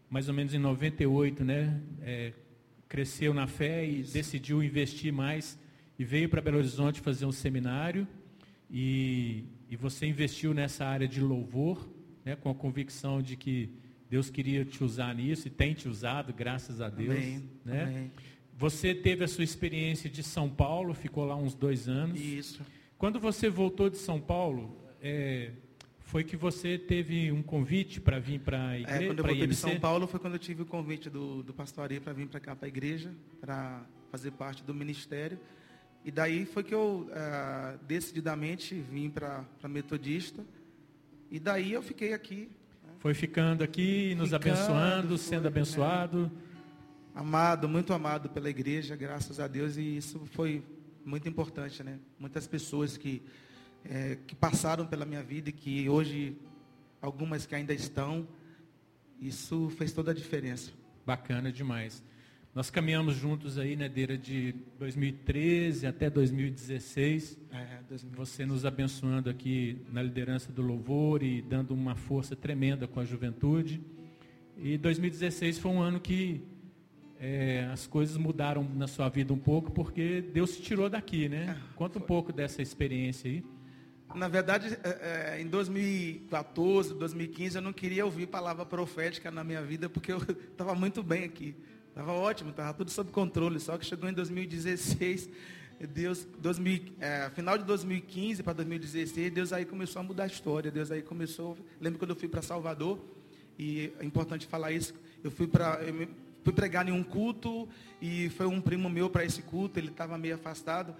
mais 0.09 0.27
ou 0.27 0.35
menos 0.35 0.53
em 0.53 0.59
98, 0.59 1.43
né, 1.43 1.81
é, 2.01 2.33
cresceu 2.89 3.33
na 3.33 3.45
fé 3.45 3.87
e 3.87 4.01
decidiu 4.01 4.63
investir 4.63 5.13
mais 5.13 5.57
e 5.97 6.03
veio 6.03 6.27
para 6.27 6.41
Belo 6.41 6.57
Horizonte 6.57 6.99
fazer 6.99 7.25
um 7.25 7.31
seminário. 7.31 8.07
E, 8.69 9.43
e 9.69 9.75
você 9.75 10.07
investiu 10.07 10.53
nessa 10.53 10.85
área 10.85 11.07
de 11.07 11.21
louvor, 11.21 11.87
né, 12.25 12.35
com 12.35 12.49
a 12.49 12.55
convicção 12.55 13.21
de 13.21 13.35
que 13.35 13.69
Deus 14.09 14.29
queria 14.29 14.65
te 14.65 14.83
usar 14.83 15.13
nisso 15.13 15.47
e 15.47 15.51
tem 15.51 15.73
te 15.73 15.87
usado, 15.87 16.33
graças 16.33 16.81
a 16.81 16.89
Deus. 16.89 17.15
Amém. 17.15 17.49
Né? 17.63 17.83
Amém. 17.83 18.11
Você 18.57 18.93
teve 18.95 19.23
a 19.23 19.27
sua 19.27 19.43
experiência 19.43 20.09
de 20.09 20.23
São 20.23 20.49
Paulo, 20.49 20.93
ficou 20.93 21.25
lá 21.25 21.35
uns 21.35 21.53
dois 21.53 21.87
anos. 21.87 22.19
Isso. 22.19 22.61
Quando 22.97 23.19
você 23.19 23.49
voltou 23.49 23.89
de 23.89 23.97
São 23.97 24.19
Paulo, 24.19 24.75
é, 25.01 25.51
foi 26.09 26.23
que 26.23 26.35
você 26.35 26.77
teve 26.77 27.31
um 27.31 27.41
convite 27.43 28.01
para 28.01 28.19
vir 28.19 28.39
para 28.39 28.69
a 28.69 28.79
igreja? 28.79 29.03
É, 29.03 29.07
quando 29.07 29.19
eu 29.19 29.25
voltei 29.25 29.47
de 29.47 29.55
São 29.55 29.79
Paulo 29.79 30.07
foi 30.07 30.19
quando 30.19 30.33
eu 30.33 30.39
tive 30.39 30.63
o 30.63 30.65
convite 30.65 31.09
do, 31.09 31.43
do 31.43 31.53
pastor 31.53 31.83
Ari 31.83 31.99
para 31.99 32.13
vir 32.13 32.27
para 32.27 32.39
cá, 32.39 32.55
para 32.55 32.65
a 32.65 32.67
igreja, 32.67 33.13
para 33.39 33.85
fazer 34.11 34.31
parte 34.31 34.63
do 34.63 34.73
ministério. 34.73 35.39
E 36.03 36.09
daí 36.09 36.45
foi 36.45 36.63
que 36.63 36.73
eu 36.73 37.07
uh, 37.11 37.77
decididamente 37.85 38.73
vim 38.73 39.09
para 39.09 39.45
Metodista. 39.67 40.43
E 41.29 41.39
daí 41.39 41.73
eu 41.73 41.83
fiquei 41.83 42.13
aqui 42.13 42.49
foi 42.99 43.13
ficando 43.13 43.63
aqui, 43.63 44.13
nos 44.15 44.29
ficando, 44.29 44.51
abençoando, 44.51 45.07
foi, 45.09 45.17
sendo 45.19 45.47
abençoado. 45.47 46.23
Né? 46.23 46.31
Amado, 47.15 47.69
muito 47.69 47.93
amado 47.93 48.29
pela 48.29 48.49
igreja, 48.49 48.93
graças 48.95 49.39
a 49.39 49.47
Deus, 49.47 49.77
e 49.77 49.97
isso 49.97 50.19
foi 50.33 50.61
muito 51.05 51.29
importante, 51.29 51.81
né? 51.81 51.97
Muitas 52.19 52.45
pessoas 52.45 52.97
que, 52.97 53.21
é, 53.85 54.17
que 54.27 54.35
passaram 54.35 54.85
pela 54.85 55.05
minha 55.05 55.23
vida 55.23 55.49
e 55.49 55.53
que 55.53 55.89
hoje, 55.89 56.35
algumas 57.01 57.45
que 57.45 57.55
ainda 57.55 57.73
estão, 57.73 58.27
isso 59.19 59.69
fez 59.71 59.91
toda 59.91 60.11
a 60.11 60.13
diferença. 60.13 60.71
Bacana 61.05 61.51
demais. 61.51 62.03
Nós 62.53 62.69
caminhamos 62.69 63.15
juntos 63.15 63.57
aí, 63.59 63.75
né, 63.75 63.87
Deira, 63.87 64.17
de 64.17 64.55
2013 64.79 65.85
até 65.85 66.09
2016. 66.09 67.37
É, 67.51 67.79
2016. 67.87 68.15
Você 68.15 68.45
nos 68.45 68.65
abençoando 68.65 69.29
aqui 69.29 69.81
na 69.91 70.01
liderança 70.01 70.51
do 70.51 70.61
louvor 70.61 71.21
e 71.21 71.41
dando 71.41 71.73
uma 71.73 71.95
força 71.95 72.35
tremenda 72.35 72.87
com 72.87 72.99
a 72.99 73.05
juventude. 73.05 73.81
E 74.57 74.77
2016 74.77 75.59
foi 75.59 75.71
um 75.71 75.81
ano 75.81 75.99
que 75.99 76.41
é, 77.19 77.69
as 77.71 77.85
coisas 77.85 78.17
mudaram 78.17 78.63
na 78.63 78.87
sua 78.87 79.09
vida 79.09 79.33
um 79.33 79.37
pouco, 79.37 79.71
porque 79.71 80.21
Deus 80.21 80.55
te 80.55 80.63
tirou 80.63 80.89
daqui, 80.89 81.29
né? 81.29 81.55
É, 81.55 81.75
Conta 81.75 81.99
um 81.99 82.01
pouco 82.01 82.33
dessa 82.33 82.61
experiência 82.61 83.29
aí. 83.29 83.43
Na 84.15 84.27
verdade, 84.27 84.77
é, 84.83 85.35
é, 85.35 85.41
em 85.41 85.47
2014, 85.47 86.95
2015, 86.95 87.57
eu 87.57 87.61
não 87.61 87.71
queria 87.71 88.03
ouvir 88.03 88.25
palavra 88.25 88.65
profética 88.65 89.29
na 89.29 89.43
minha 89.43 89.61
vida, 89.61 89.87
porque 89.87 90.11
eu 90.11 90.17
estava 90.51 90.73
muito 90.73 91.03
bem 91.03 91.25
aqui. 91.25 91.55
Estava 91.89 92.13
ótimo, 92.13 92.49
estava 92.49 92.73
tudo 92.73 92.89
sob 92.89 93.11
controle. 93.11 93.59
Só 93.59 93.77
que 93.77 93.85
chegou 93.85 94.09
em 94.09 94.13
2016, 94.13 95.29
Deus, 95.93 96.27
2000, 96.39 96.93
é, 96.99 97.29
final 97.35 97.57
de 97.57 97.63
2015 97.65 98.41
para 98.41 98.53
2016, 98.53 99.31
Deus 99.31 99.53
aí 99.53 99.63
começou 99.63 99.99
a 99.99 100.03
mudar 100.03 100.23
a 100.23 100.27
história. 100.27 100.71
Deus 100.71 100.91
aí 100.91 101.03
começou. 101.03 101.55
Lembro 101.79 101.99
quando 101.99 102.11
eu 102.11 102.15
fui 102.15 102.27
para 102.27 102.41
Salvador, 102.41 102.99
e 103.59 103.93
é 103.99 104.05
importante 104.05 104.47
falar 104.47 104.71
isso. 104.71 104.93
Eu 105.23 105.29
fui 105.29 105.47
para. 105.47 105.79
Fui 106.41 106.53
pregar 106.53 106.87
em 106.87 106.91
um 106.91 107.03
culto 107.03 107.67
e 108.01 108.29
foi 108.29 108.45
um 108.45 108.61
primo 108.61 108.89
meu 108.89 109.09
para 109.09 109.25
esse 109.25 109.41
culto, 109.41 109.77
ele 109.77 109.89
estava 109.89 110.17
meio 110.17 110.35
afastado. 110.35 110.95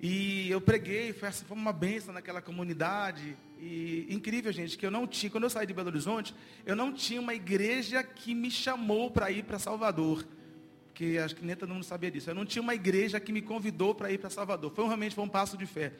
E 0.00 0.48
eu 0.50 0.60
preguei, 0.60 1.12
foi, 1.12 1.28
assim, 1.28 1.44
foi 1.44 1.56
uma 1.56 1.72
benção 1.72 2.14
naquela 2.14 2.40
comunidade. 2.40 3.36
E 3.60 4.06
incrível, 4.08 4.52
gente, 4.52 4.78
que 4.78 4.86
eu 4.86 4.90
não 4.90 5.06
tinha, 5.06 5.30
quando 5.30 5.44
eu 5.44 5.50
saí 5.50 5.66
de 5.66 5.74
Belo 5.74 5.88
Horizonte, 5.88 6.34
eu 6.64 6.76
não 6.76 6.92
tinha 6.92 7.20
uma 7.20 7.34
igreja 7.34 8.02
que 8.02 8.34
me 8.34 8.50
chamou 8.50 9.10
para 9.10 9.30
ir 9.30 9.44
para 9.44 9.58
Salvador. 9.58 10.24
Que 10.94 11.18
acho 11.18 11.34
que 11.34 11.44
nem 11.44 11.56
todo 11.56 11.72
mundo 11.74 11.84
sabia 11.84 12.10
disso. 12.10 12.30
Eu 12.30 12.34
não 12.34 12.46
tinha 12.46 12.62
uma 12.62 12.74
igreja 12.74 13.18
que 13.18 13.32
me 13.32 13.42
convidou 13.42 13.94
para 13.94 14.10
ir 14.12 14.18
para 14.18 14.30
Salvador. 14.30 14.72
Foi 14.72 14.84
realmente 14.84 15.14
foi 15.14 15.24
um 15.24 15.28
passo 15.28 15.56
de 15.56 15.66
fé. 15.66 15.92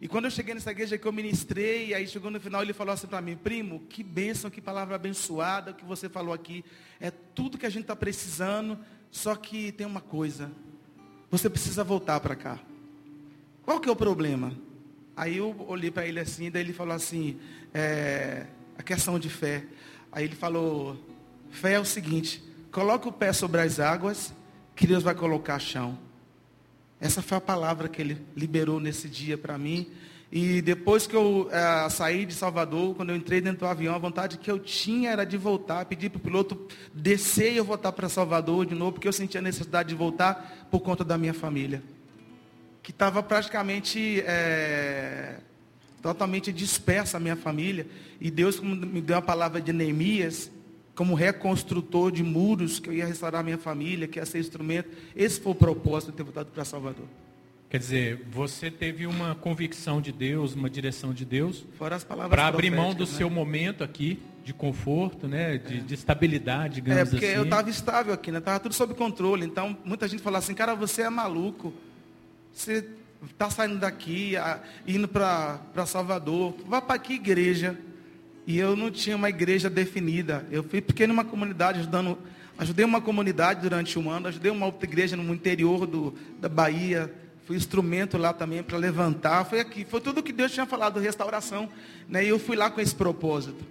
E 0.00 0.08
quando 0.08 0.24
eu 0.24 0.30
cheguei 0.32 0.52
nessa 0.52 0.70
igreja 0.72 0.98
que 0.98 1.06
eu 1.06 1.12
ministrei, 1.12 1.94
aí 1.94 2.08
chegou 2.08 2.28
no 2.28 2.40
final, 2.40 2.62
ele 2.62 2.72
falou 2.72 2.92
assim 2.92 3.06
para 3.06 3.20
mim, 3.20 3.36
primo, 3.36 3.80
que 3.88 4.02
bênção, 4.02 4.50
que 4.50 4.60
palavra 4.60 4.96
abençoada, 4.96 5.70
o 5.70 5.74
que 5.74 5.84
você 5.84 6.08
falou 6.08 6.34
aqui. 6.34 6.64
É 6.98 7.10
tudo 7.10 7.56
que 7.56 7.66
a 7.66 7.70
gente 7.70 7.82
está 7.82 7.94
precisando, 7.94 8.78
só 9.12 9.36
que 9.36 9.70
tem 9.70 9.86
uma 9.86 10.00
coisa. 10.00 10.50
Você 11.30 11.48
precisa 11.48 11.84
voltar 11.84 12.18
para 12.18 12.34
cá. 12.34 12.58
Qual 13.64 13.78
que 13.78 13.88
é 13.88 13.92
o 13.92 13.96
problema? 13.96 14.52
Aí 15.16 15.36
eu 15.36 15.54
olhei 15.68 15.90
para 15.90 16.06
ele 16.06 16.18
assim, 16.18 16.50
daí 16.50 16.62
ele 16.62 16.72
falou 16.72 16.94
assim, 16.94 17.38
é, 17.72 18.46
a 18.76 18.82
questão 18.82 19.18
de 19.18 19.28
fé. 19.28 19.64
Aí 20.10 20.24
ele 20.24 20.34
falou, 20.34 20.96
fé 21.50 21.74
é 21.74 21.80
o 21.80 21.84
seguinte, 21.84 22.42
coloque 22.72 23.06
o 23.06 23.12
pé 23.12 23.32
sobre 23.32 23.60
as 23.60 23.78
águas, 23.78 24.34
que 24.74 24.86
Deus 24.86 25.04
vai 25.04 25.14
colocar 25.14 25.58
chão. 25.60 25.96
Essa 27.00 27.22
foi 27.22 27.38
a 27.38 27.40
palavra 27.40 27.88
que 27.88 28.02
ele 28.02 28.18
liberou 28.36 28.80
nesse 28.80 29.08
dia 29.08 29.38
para 29.38 29.56
mim. 29.56 29.86
E 30.30 30.60
depois 30.62 31.06
que 31.06 31.14
eu 31.14 31.48
é, 31.52 31.88
saí 31.88 32.24
de 32.26 32.34
Salvador, 32.34 32.96
quando 32.96 33.10
eu 33.10 33.16
entrei 33.16 33.40
dentro 33.40 33.60
do 33.60 33.66
avião, 33.66 33.94
a 33.94 33.98
vontade 33.98 34.38
que 34.38 34.50
eu 34.50 34.58
tinha 34.58 35.10
era 35.10 35.24
de 35.24 35.36
voltar, 35.36 35.84
pedir 35.84 36.10
para 36.10 36.18
o 36.18 36.20
piloto 36.20 36.66
descer 36.92 37.52
e 37.52 37.58
eu 37.58 37.64
voltar 37.64 37.92
para 37.92 38.08
Salvador 38.08 38.66
de 38.66 38.74
novo, 38.74 38.92
porque 38.92 39.06
eu 39.06 39.12
sentia 39.12 39.40
a 39.40 39.42
necessidade 39.42 39.90
de 39.90 39.94
voltar 39.94 40.66
por 40.68 40.80
conta 40.80 41.04
da 41.04 41.16
minha 41.16 41.34
família 41.34 41.80
que 42.82 42.90
estava 42.90 43.22
praticamente 43.22 44.20
é, 44.26 45.36
totalmente 46.02 46.52
dispersa 46.52 47.16
a 47.16 47.20
minha 47.20 47.36
família. 47.36 47.86
E 48.20 48.30
Deus 48.30 48.60
me 48.60 49.00
deu 49.00 49.16
a 49.16 49.22
palavra 49.22 49.60
de 49.60 49.72
Neemias, 49.72 50.50
como 50.94 51.14
reconstrutor 51.14 52.10
de 52.10 52.22
muros, 52.22 52.78
que 52.78 52.88
eu 52.88 52.92
ia 52.92 53.06
restaurar 53.06 53.40
a 53.40 53.44
minha 53.44 53.58
família, 53.58 54.06
que 54.08 54.18
ia 54.18 54.26
ser 54.26 54.40
instrumento. 54.40 54.90
Esse 55.14 55.40
foi 55.40 55.52
o 55.52 55.54
propósito 55.54 56.10
de 56.10 56.16
ter 56.16 56.22
voltado 56.22 56.50
para 56.50 56.64
Salvador. 56.64 57.06
Quer 57.70 57.78
dizer, 57.78 58.26
você 58.30 58.70
teve 58.70 59.06
uma 59.06 59.34
convicção 59.34 59.98
de 60.00 60.12
Deus, 60.12 60.54
uma 60.54 60.68
direção 60.68 61.14
de 61.14 61.24
Deus, 61.24 61.64
Fora 61.78 61.96
as 61.96 62.04
palavras 62.04 62.30
para 62.30 62.46
abrir 62.46 62.70
mão 62.70 62.92
do 62.92 63.04
né? 63.04 63.10
seu 63.10 63.30
momento 63.30 63.82
aqui 63.82 64.20
de 64.44 64.52
conforto, 64.52 65.26
né, 65.26 65.56
de, 65.56 65.78
é. 65.78 65.80
de 65.80 65.94
estabilidade, 65.94 66.74
digamos 66.76 67.00
assim. 67.00 67.08
É, 67.08 67.10
porque 67.12 67.26
assim. 67.26 67.36
eu 67.36 67.44
estava 67.44 67.70
estável 67.70 68.12
aqui, 68.12 68.30
né? 68.30 68.38
Estava 68.38 68.60
tudo 68.60 68.74
sob 68.74 68.92
controle. 68.92 69.46
Então, 69.46 69.74
muita 69.84 70.06
gente 70.06 70.22
fala 70.22 70.36
assim, 70.38 70.52
cara, 70.52 70.74
você 70.74 71.02
é 71.02 71.08
maluco. 71.08 71.72
Você 72.52 72.84
está 73.30 73.48
saindo 73.50 73.78
daqui, 73.78 74.34
indo 74.86 75.08
para 75.08 75.86
Salvador, 75.86 76.54
vai 76.66 76.80
para 76.80 76.98
que 76.98 77.14
igreja? 77.14 77.78
E 78.46 78.58
eu 78.58 78.74
não 78.76 78.90
tinha 78.90 79.16
uma 79.16 79.28
igreja 79.28 79.70
definida. 79.70 80.46
Eu 80.50 80.62
fui 80.62 80.80
pequeno 80.80 81.12
numa 81.12 81.24
comunidade, 81.24 81.80
ajudando, 81.80 82.18
ajudei 82.58 82.84
uma 82.84 83.00
comunidade 83.00 83.60
durante 83.60 83.98
um 83.98 84.10
ano, 84.10 84.28
ajudei 84.28 84.50
uma 84.50 84.66
outra 84.66 84.86
igreja 84.86 85.16
no 85.16 85.32
interior 85.32 85.86
do, 85.86 86.14
da 86.40 86.48
Bahia, 86.48 87.12
fui 87.46 87.56
instrumento 87.56 88.18
lá 88.18 88.32
também 88.32 88.62
para 88.62 88.76
levantar. 88.76 89.44
Foi 89.44 89.60
aqui, 89.60 89.84
foi 89.84 90.00
tudo 90.00 90.22
que 90.22 90.32
Deus 90.32 90.52
tinha 90.52 90.66
falado, 90.66 90.98
restauração. 90.98 91.68
Né? 92.08 92.24
E 92.24 92.28
eu 92.28 92.38
fui 92.38 92.56
lá 92.56 92.70
com 92.70 92.80
esse 92.80 92.94
propósito. 92.94 93.64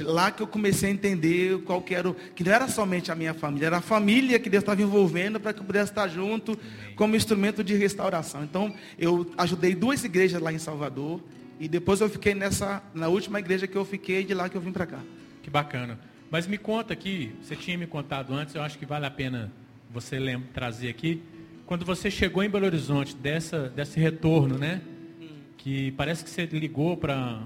Lá 0.00 0.30
que 0.30 0.42
eu 0.42 0.46
comecei 0.46 0.90
a 0.90 0.92
entender 0.92 1.58
qual 1.62 1.82
que 1.82 1.94
era, 1.94 2.12
que 2.34 2.44
não 2.44 2.52
era 2.52 2.68
somente 2.68 3.10
a 3.10 3.14
minha 3.14 3.34
família, 3.34 3.66
era 3.66 3.78
a 3.78 3.80
família 3.80 4.38
que 4.38 4.48
Deus 4.48 4.62
estava 4.62 4.80
envolvendo 4.80 5.40
para 5.40 5.52
que 5.52 5.60
eu 5.60 5.64
pudesse 5.64 5.90
estar 5.90 6.06
junto 6.08 6.58
como 6.94 7.16
instrumento 7.16 7.64
de 7.64 7.74
restauração. 7.74 8.44
Então, 8.44 8.74
eu 8.98 9.30
ajudei 9.36 9.74
duas 9.74 10.04
igrejas 10.04 10.40
lá 10.40 10.52
em 10.52 10.58
Salvador 10.58 11.20
e 11.58 11.68
depois 11.68 12.00
eu 12.00 12.08
fiquei 12.08 12.34
nessa, 12.34 12.82
na 12.94 13.08
última 13.08 13.38
igreja 13.38 13.66
que 13.66 13.76
eu 13.76 13.84
fiquei, 13.84 14.24
de 14.24 14.32
lá 14.32 14.48
que 14.48 14.56
eu 14.56 14.60
vim 14.60 14.72
para 14.72 14.86
cá. 14.86 15.00
Que 15.42 15.50
bacana. 15.50 15.98
Mas 16.30 16.46
me 16.46 16.56
conta 16.56 16.92
aqui, 16.92 17.32
você 17.42 17.56
tinha 17.56 17.76
me 17.76 17.86
contado 17.86 18.32
antes, 18.32 18.54
eu 18.54 18.62
acho 18.62 18.78
que 18.78 18.86
vale 18.86 19.04
a 19.04 19.10
pena 19.10 19.50
você 19.92 20.18
lembra, 20.18 20.48
trazer 20.54 20.88
aqui. 20.88 21.22
Quando 21.66 21.84
você 21.84 22.10
chegou 22.10 22.42
em 22.42 22.48
Belo 22.48 22.66
Horizonte, 22.66 23.16
dessa, 23.16 23.68
desse 23.68 23.98
retorno, 23.98 24.56
né? 24.56 24.80
Hum. 25.20 25.28
Que 25.58 25.90
parece 25.92 26.22
que 26.24 26.30
você 26.30 26.46
ligou 26.46 26.96
para 26.96 27.42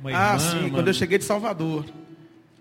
uma 0.00 0.10
irmã, 0.10 0.22
ah, 0.22 0.38
sim, 0.38 0.70
quando 0.70 0.88
eu 0.88 0.94
cheguei 0.94 1.18
de 1.18 1.24
Salvador. 1.24 1.84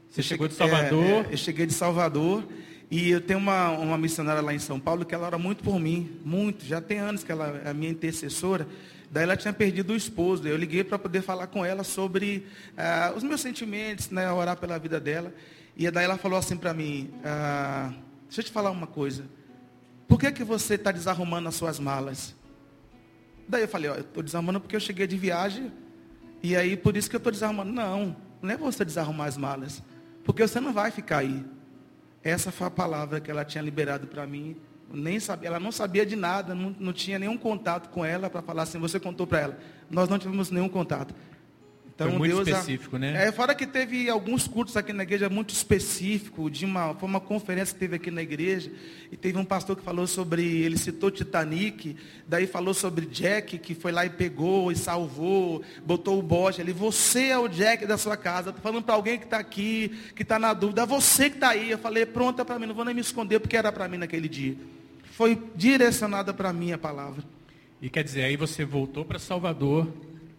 Você 0.09 0.23
chegou 0.23 0.47
de 0.47 0.53
Salvador? 0.53 1.25
É, 1.25 1.29
é, 1.29 1.33
eu 1.33 1.37
cheguei 1.37 1.65
de 1.65 1.73
Salvador 1.73 2.43
e 2.89 3.09
eu 3.09 3.19
tenho 3.19 3.39
uma, 3.39 3.71
uma 3.71 3.97
missionária 3.97 4.41
lá 4.41 4.53
em 4.53 4.59
São 4.59 4.79
Paulo 4.79 5.03
que 5.03 5.13
ela 5.13 5.27
ora 5.27 5.37
muito 5.37 5.63
por 5.63 5.79
mim, 5.79 6.19
muito. 6.23 6.63
Já 6.65 6.79
tem 6.79 6.99
anos 6.99 7.23
que 7.23 7.31
ela 7.31 7.61
é 7.65 7.69
a 7.69 7.73
minha 7.73 7.91
intercessora. 7.91 8.67
Daí 9.11 9.23
ela 9.23 9.35
tinha 9.35 9.53
perdido 9.53 9.93
o 9.93 9.95
esposo. 9.95 10.47
Eu 10.47 10.55
liguei 10.55 10.83
para 10.83 10.97
poder 10.97 11.21
falar 11.21 11.47
com 11.47 11.65
ela 11.65 11.83
sobre 11.83 12.47
ah, 12.77 13.13
os 13.15 13.23
meus 13.23 13.41
sentimentos, 13.41 14.09
né, 14.09 14.31
orar 14.31 14.57
pela 14.57 14.77
vida 14.77 14.99
dela. 14.99 15.33
E 15.75 15.89
daí 15.91 16.05
ela 16.05 16.17
falou 16.17 16.39
assim 16.39 16.55
para 16.55 16.73
mim: 16.73 17.11
ah, 17.23 17.91
Deixa 18.27 18.41
eu 18.41 18.45
te 18.45 18.51
falar 18.51 18.71
uma 18.71 18.87
coisa. 18.87 19.25
Por 20.07 20.19
que, 20.19 20.31
que 20.31 20.43
você 20.43 20.75
está 20.75 20.91
desarrumando 20.91 21.49
as 21.49 21.55
suas 21.55 21.79
malas? 21.79 22.33
Daí 23.47 23.63
eu 23.63 23.67
falei: 23.67 23.89
ó, 23.89 23.95
Eu 23.95 24.01
estou 24.01 24.23
desarrumando 24.23 24.61
porque 24.61 24.75
eu 24.75 24.79
cheguei 24.79 25.07
de 25.07 25.17
viagem 25.17 25.71
e 26.45 26.55
aí, 26.55 26.77
por 26.77 26.95
isso 26.95 27.09
que 27.09 27.15
eu 27.15 27.19
estou 27.19 27.31
desarrumando. 27.31 27.71
Não, 27.71 28.15
não 28.41 28.49
é 28.49 28.57
você 28.57 28.85
desarrumar 28.85 29.27
as 29.27 29.37
malas. 29.37 29.81
Porque 30.23 30.45
você 30.45 30.59
não 30.59 30.73
vai 30.73 30.91
ficar 30.91 31.19
aí. 31.19 31.45
Essa 32.23 32.51
foi 32.51 32.67
a 32.67 32.71
palavra 32.71 33.19
que 33.19 33.29
ela 33.29 33.45
tinha 33.45 33.63
liberado 33.63 34.07
para 34.07 34.25
mim. 34.25 34.55
Nem 34.91 35.19
sabia, 35.19 35.49
ela 35.49 35.59
não 35.59 35.71
sabia 35.71 36.05
de 36.05 36.15
nada, 36.15 36.53
não, 36.53 36.75
não 36.79 36.93
tinha 36.93 37.17
nenhum 37.17 37.37
contato 37.37 37.89
com 37.89 38.05
ela 38.05 38.29
para 38.29 38.41
falar 38.41 38.63
assim, 38.63 38.77
você 38.77 38.99
contou 38.99 39.25
para 39.25 39.39
ela. 39.39 39.59
Nós 39.89 40.07
não 40.07 40.19
tivemos 40.19 40.51
nenhum 40.51 40.69
contato. 40.69 41.13
Então, 41.95 42.09
foi 42.09 42.17
muito 42.17 42.43
Deus, 42.43 42.47
específico, 42.49 42.97
né? 42.97 43.25
É, 43.25 43.31
fora 43.31 43.55
que 43.55 43.65
teve 43.65 44.09
alguns 44.09 44.49
cultos 44.49 44.75
aqui 44.75 44.91
na 44.91 45.03
igreja 45.03 45.29
muito 45.29 45.53
específico, 45.53 46.49
de 46.49 46.65
uma, 46.65 46.93
foi 46.93 47.07
uma 47.07 47.21
conferência 47.21 47.73
que 47.73 47.79
teve 47.79 47.95
aqui 47.95 48.11
na 48.11 48.21
igreja, 48.21 48.69
e 49.09 49.15
teve 49.15 49.37
um 49.37 49.45
pastor 49.45 49.77
que 49.77 49.81
falou 49.81 50.05
sobre, 50.05 50.43
ele 50.43 50.77
citou 50.77 51.09
Titanic, 51.09 51.95
daí 52.27 52.47
falou 52.47 52.73
sobre 52.73 53.05
Jack, 53.05 53.57
que 53.59 53.73
foi 53.73 53.93
lá 53.93 54.05
e 54.05 54.09
pegou 54.09 54.73
e 54.73 54.75
salvou, 54.75 55.63
botou 55.85 56.19
o 56.19 56.21
bote 56.21 56.59
ali, 56.59 56.73
você 56.73 57.27
é 57.27 57.39
o 57.39 57.47
Jack 57.47 57.85
da 57.85 57.97
sua 57.97 58.17
casa, 58.17 58.49
estou 58.49 58.61
falando 58.61 58.83
para 58.83 58.95
alguém 58.95 59.17
que 59.17 59.23
está 59.23 59.37
aqui, 59.37 59.97
que 60.13 60.23
está 60.23 60.37
na 60.37 60.53
dúvida, 60.53 60.81
é 60.81 60.85
você 60.85 61.29
que 61.29 61.37
está 61.37 61.51
aí, 61.51 61.71
eu 61.71 61.77
falei, 61.77 62.05
pronta 62.05 62.43
para 62.43 62.59
mim, 62.59 62.65
não 62.65 62.75
vou 62.75 62.83
nem 62.83 62.93
me 62.93 62.99
esconder, 62.99 63.39
porque 63.39 63.55
era 63.55 63.71
para 63.71 63.87
mim 63.87 63.97
naquele 63.97 64.27
dia. 64.27 64.57
Foi 65.13 65.41
direcionada 65.55 66.33
para 66.33 66.51
mim 66.51 66.73
a 66.73 66.77
palavra. 66.77 67.23
E 67.81 67.89
quer 67.89 68.03
dizer, 68.03 68.23
aí 68.23 68.35
você 68.35 68.65
voltou 68.65 69.05
para 69.05 69.17
Salvador, 69.17 69.87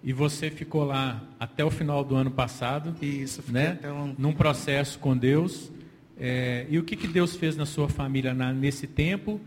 e 0.07 0.13
você 0.13 0.53
ficou 0.53 0.85
lá 0.85 1.21
até 1.39 1.65
o 1.65 1.71
final 1.71 2.05
do 2.05 2.15
ano 2.15 2.31
passado. 2.31 2.95
Isso, 3.03 3.43
né? 3.49 3.77
um... 3.85 4.15
Num 4.17 4.33
processo 4.33 5.01
com 5.01 5.17
Deus. 5.17 5.73
É, 6.17 6.65
e 6.71 6.79
o 6.79 6.85
que, 6.85 6.95
que 6.95 7.09
Deus 7.09 7.35
fez 7.35 7.57
na 7.57 7.67
sua 7.67 7.89
família 7.89 8.33
na, 8.33 8.53
nesse 8.53 8.87
tempo? 8.87 9.41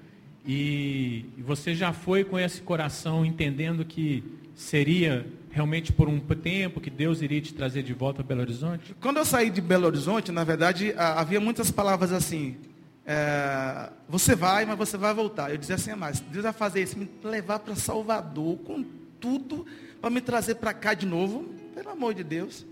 E 0.45 1.25
você 1.37 1.73
já 1.73 1.93
foi 1.93 2.25
com 2.25 2.37
esse 2.37 2.59
coração 2.59 3.25
entendendo 3.25 3.85
que 3.85 4.21
seria 4.53 5.25
realmente 5.49 5.93
por 5.93 6.09
um 6.09 6.19
tempo 6.19 6.81
que 6.81 6.89
Deus 6.89 7.21
iria 7.21 7.39
te 7.39 7.53
trazer 7.53 7.81
de 7.81 7.93
volta 7.93 8.21
a 8.21 8.25
Belo 8.25 8.41
Horizonte? 8.41 8.93
Quando 8.99 9.15
eu 9.15 9.23
saí 9.23 9.49
de 9.49 9.61
Belo 9.61 9.87
Horizonte, 9.87 10.29
na 10.29 10.43
verdade, 10.43 10.93
havia 10.97 11.39
muitas 11.39 11.71
palavras 11.71 12.11
assim. 12.11 12.57
É, 13.05 13.89
você 14.09 14.35
vai, 14.35 14.65
mas 14.65 14.77
você 14.77 14.97
vai 14.97 15.13
voltar. 15.13 15.51
Eu 15.51 15.57
dizia 15.57 15.75
assim, 15.75 15.95
mas 15.95 16.19
Deus 16.19 16.43
vai 16.43 16.51
fazer 16.51 16.83
isso, 16.83 16.99
me 16.99 17.09
levar 17.23 17.59
para 17.59 17.75
Salvador 17.75 18.57
com 18.57 18.83
tudo 19.21 19.65
para 20.01 20.09
me 20.09 20.21
trazer 20.21 20.55
para 20.55 20.73
cá 20.73 20.93
de 20.93 21.05
novo, 21.05 21.45
pelo 21.73 21.89
amor 21.89 22.13
de 22.13 22.23
Deus. 22.23 22.65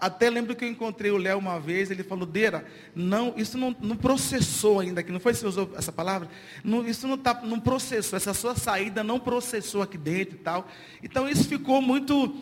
Até 0.00 0.30
lembro 0.30 0.54
que 0.54 0.64
eu 0.64 0.68
encontrei 0.68 1.10
o 1.10 1.18
Léo 1.18 1.38
uma 1.38 1.58
vez, 1.58 1.90
ele 1.90 2.02
falou, 2.02 2.24
Deira, 2.24 2.64
não, 2.94 3.34
isso 3.36 3.58
não, 3.58 3.76
não 3.80 3.96
processou 3.96 4.80
ainda 4.80 5.00
aqui, 5.00 5.12
não 5.12 5.20
foi 5.20 5.34
se 5.34 5.44
usou 5.44 5.70
essa 5.76 5.92
palavra? 5.92 6.28
Não, 6.64 6.86
isso 6.88 7.06
não, 7.06 7.18
tá, 7.18 7.38
não 7.42 7.60
processou, 7.60 8.16
essa 8.16 8.32
sua 8.32 8.54
saída 8.54 9.04
não 9.04 9.18
processou 9.18 9.82
aqui 9.82 9.98
dentro 9.98 10.36
e 10.36 10.38
tal. 10.38 10.66
Então 11.02 11.28
isso 11.28 11.46
ficou 11.46 11.82
muito, 11.82 12.34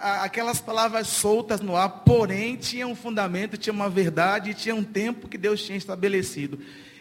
aquelas 0.00 0.60
palavras 0.60 1.06
soltas 1.06 1.60
no 1.60 1.76
ar, 1.76 1.88
porém 2.04 2.56
tinha 2.56 2.86
um 2.88 2.96
fundamento, 2.96 3.56
tinha 3.56 3.72
uma 3.72 3.88
verdade, 3.88 4.54
tinha 4.54 4.74
um 4.74 4.82
tempo 4.82 5.28
que 5.28 5.38
Deus 5.38 5.62
tinha 5.62 5.78
estabelecido. 5.78 6.58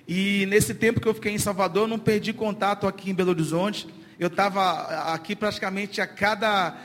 E 0.08 0.46
nesse 0.48 0.76
tempo 0.76 1.00
que 1.00 1.08
eu 1.08 1.14
fiquei 1.14 1.32
em 1.32 1.40
Salvador, 1.40 1.84
eu 1.84 1.88
não 1.88 2.00
perdi 2.00 2.34
contato 2.34 2.86
aqui 2.86 3.10
em 3.10 3.16
Belo 3.16 3.30
Horizonte 3.32 3.88
eu 4.20 4.28
estava 4.28 5.14
aqui 5.14 5.34
praticamente 5.36 6.02
a 6.02 6.06
cada. 6.06 6.78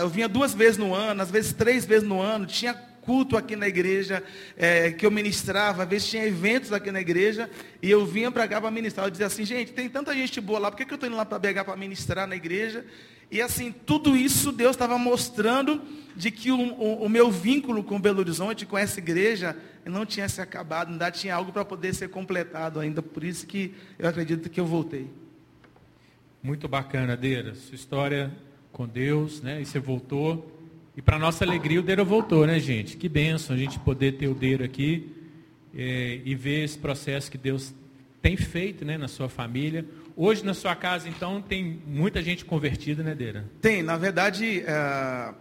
Eu 0.00 0.08
vinha 0.10 0.28
duas 0.28 0.52
vezes 0.52 0.76
no 0.76 0.94
ano, 0.94 1.22
às 1.22 1.30
vezes 1.30 1.54
três 1.54 1.86
vezes 1.86 2.06
no 2.06 2.20
ano, 2.20 2.44
tinha 2.44 2.74
culto 2.74 3.36
aqui 3.36 3.56
na 3.56 3.66
igreja, 3.66 4.22
é, 4.56 4.92
que 4.92 5.04
eu 5.04 5.10
ministrava, 5.10 5.82
às 5.82 5.88
vezes 5.88 6.08
tinha 6.08 6.24
eventos 6.24 6.72
aqui 6.72 6.92
na 6.92 7.00
igreja, 7.00 7.50
e 7.82 7.90
eu 7.90 8.06
vinha 8.06 8.30
para 8.30 8.46
cá 8.46 8.60
para 8.60 8.70
ministrar. 8.70 9.06
Eu 9.06 9.10
dizia 9.10 9.26
assim, 9.26 9.44
gente, 9.44 9.72
tem 9.72 9.88
tanta 9.88 10.14
gente 10.14 10.40
boa 10.40 10.58
lá, 10.58 10.70
por 10.70 10.76
que, 10.76 10.84
que 10.84 10.92
eu 10.92 10.96
estou 10.96 11.08
indo 11.08 11.16
lá 11.16 11.24
para 11.24 11.38
BH 11.38 11.64
para 11.64 11.76
ministrar 11.76 12.26
na 12.26 12.36
igreja? 12.36 12.84
E 13.30 13.40
assim, 13.40 13.72
tudo 13.72 14.14
isso 14.14 14.52
Deus 14.52 14.72
estava 14.72 14.98
mostrando 14.98 15.80
de 16.14 16.30
que 16.30 16.52
o, 16.52 16.58
o, 16.58 17.04
o, 17.04 17.08
meu 17.08 17.30
vínculo 17.30 17.82
com 17.82 17.98
Belo 17.98 18.20
Horizonte, 18.20 18.66
com 18.66 18.76
essa 18.76 19.00
igreja, 19.00 19.56
não 19.86 20.04
tinha 20.04 20.28
se 20.28 20.42
acabado, 20.42 20.92
ainda 20.92 21.10
tinha 21.10 21.34
algo 21.34 21.50
para 21.50 21.64
poder 21.64 21.94
ser 21.94 22.10
completado 22.10 22.78
ainda. 22.78 23.00
Por 23.00 23.24
isso 23.24 23.46
que 23.46 23.74
eu 23.98 24.06
acredito 24.06 24.50
que 24.50 24.60
eu 24.60 24.66
voltei. 24.66 25.21
Muito 26.42 26.66
bacana, 26.66 27.16
Deira. 27.16 27.54
Sua 27.54 27.76
história 27.76 28.28
com 28.72 28.84
Deus, 28.84 29.40
né? 29.40 29.62
E 29.62 29.64
você 29.64 29.78
voltou. 29.78 30.60
E 30.96 31.00
para 31.00 31.16
nossa 31.16 31.44
alegria, 31.44 31.78
o 31.78 31.84
Deira 31.84 32.02
voltou, 32.02 32.44
né, 32.44 32.58
gente? 32.58 32.96
Que 32.96 33.08
benção 33.08 33.54
a 33.54 33.58
gente 33.58 33.78
poder 33.78 34.18
ter 34.18 34.26
o 34.26 34.34
Deira 34.34 34.64
aqui 34.64 35.08
é, 35.72 36.20
e 36.24 36.34
ver 36.34 36.64
esse 36.64 36.76
processo 36.76 37.30
que 37.30 37.38
Deus 37.38 37.72
tem 38.20 38.36
feito 38.36 38.84
né, 38.84 38.98
na 38.98 39.06
sua 39.06 39.28
família. 39.28 39.86
Hoje 40.16 40.44
na 40.44 40.52
sua 40.52 40.74
casa, 40.74 41.08
então, 41.08 41.40
tem 41.40 41.80
muita 41.86 42.20
gente 42.20 42.44
convertida, 42.44 43.04
né, 43.04 43.14
Deira? 43.14 43.44
Tem, 43.60 43.80
na 43.80 43.96
verdade, 43.96 44.64
é, 44.66 45.32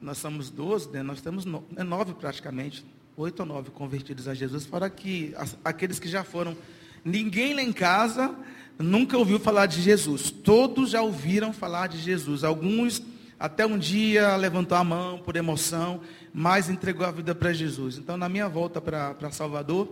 nós 0.00 0.16
somos 0.16 0.48
12, 0.48 0.92
né, 0.92 1.02
nós 1.02 1.20
temos 1.20 1.44
no, 1.44 1.62
é 1.76 1.84
nove 1.84 2.14
praticamente, 2.14 2.86
oito 3.18 3.40
ou 3.40 3.46
nove 3.46 3.70
convertidos 3.70 4.26
a 4.26 4.32
Jesus, 4.32 4.64
fora 4.64 4.88
que 4.88 5.34
aqueles 5.62 5.98
que 5.98 6.08
já 6.08 6.24
foram. 6.24 6.56
Ninguém 7.04 7.52
lá 7.52 7.62
em 7.62 7.72
casa 7.72 8.34
nunca 8.80 9.16
ouviu 9.16 9.38
falar 9.38 9.66
de 9.66 9.80
Jesus. 9.80 10.30
Todos 10.30 10.90
já 10.90 11.02
ouviram 11.02 11.52
falar 11.52 11.86
de 11.86 11.98
Jesus. 11.98 12.42
Alguns 12.44 13.02
até 13.38 13.64
um 13.64 13.78
dia 13.78 14.36
levantou 14.36 14.76
a 14.76 14.84
mão 14.84 15.18
por 15.18 15.36
emoção, 15.36 16.00
mas 16.32 16.68
entregou 16.68 17.06
a 17.06 17.10
vida 17.10 17.34
para 17.34 17.52
Jesus. 17.52 17.96
Então, 17.96 18.16
na 18.16 18.28
minha 18.28 18.48
volta 18.48 18.80
para 18.80 19.30
Salvador, 19.30 19.88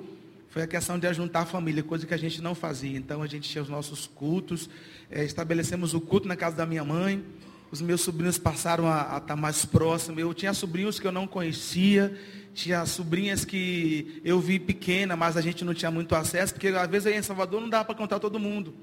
foi 0.49 0.63
a 0.63 0.67
questão 0.67 0.99
de 0.99 1.07
ajuntar 1.07 1.43
a 1.43 1.47
família, 1.47 1.83
coisa 1.83 2.07
que 2.07 2.15
a 2.15 2.19
gente 2.19 2.41
não 2.41 2.55
fazia. 2.55 2.97
Então 2.97 3.23
a 3.23 3.27
gente 3.27 3.49
tinha 3.49 3.63
os 3.63 3.69
nossos 3.69 4.07
cultos, 4.07 4.69
é, 5.11 5.23
estabelecemos 5.23 5.95
o 5.95 6.01
culto 6.01 6.27
na 6.27 6.37
casa 6.37 6.57
da 6.57 6.67
minha 6.67 6.85
mãe. 6.85 7.23
Os 7.71 7.83
meus 7.83 8.01
sobrinhos 8.01 8.39
passaram 8.39 8.87
a, 8.87 9.01
estar 9.03 9.21
tá 9.21 9.37
mais 9.37 9.65
próximos. 9.65 10.19
Eu 10.19 10.33
tinha 10.33 10.55
sobrinhos 10.55 10.99
que 10.99 11.07
eu 11.07 11.13
não 11.13 11.27
conhecia, 11.27 12.19
tinha 12.55 12.87
sobrinhas 12.87 13.45
que 13.45 14.21
eu 14.25 14.41
vi 14.41 14.59
pequena, 14.59 15.15
mas 15.17 15.37
a 15.37 15.41
gente 15.41 15.65
não 15.65 15.75
tinha 15.75 15.91
muito 15.91 16.15
acesso, 16.15 16.55
porque 16.55 16.69
às 16.69 16.89
vezes 16.89 17.07
aí 17.07 17.19
em 17.19 17.23
Salvador 17.23 17.61
não 17.61 17.69
dava 17.69 17.85
para 17.85 17.95
contar 17.95 18.19
todo 18.19 18.39
mundo. 18.39 18.75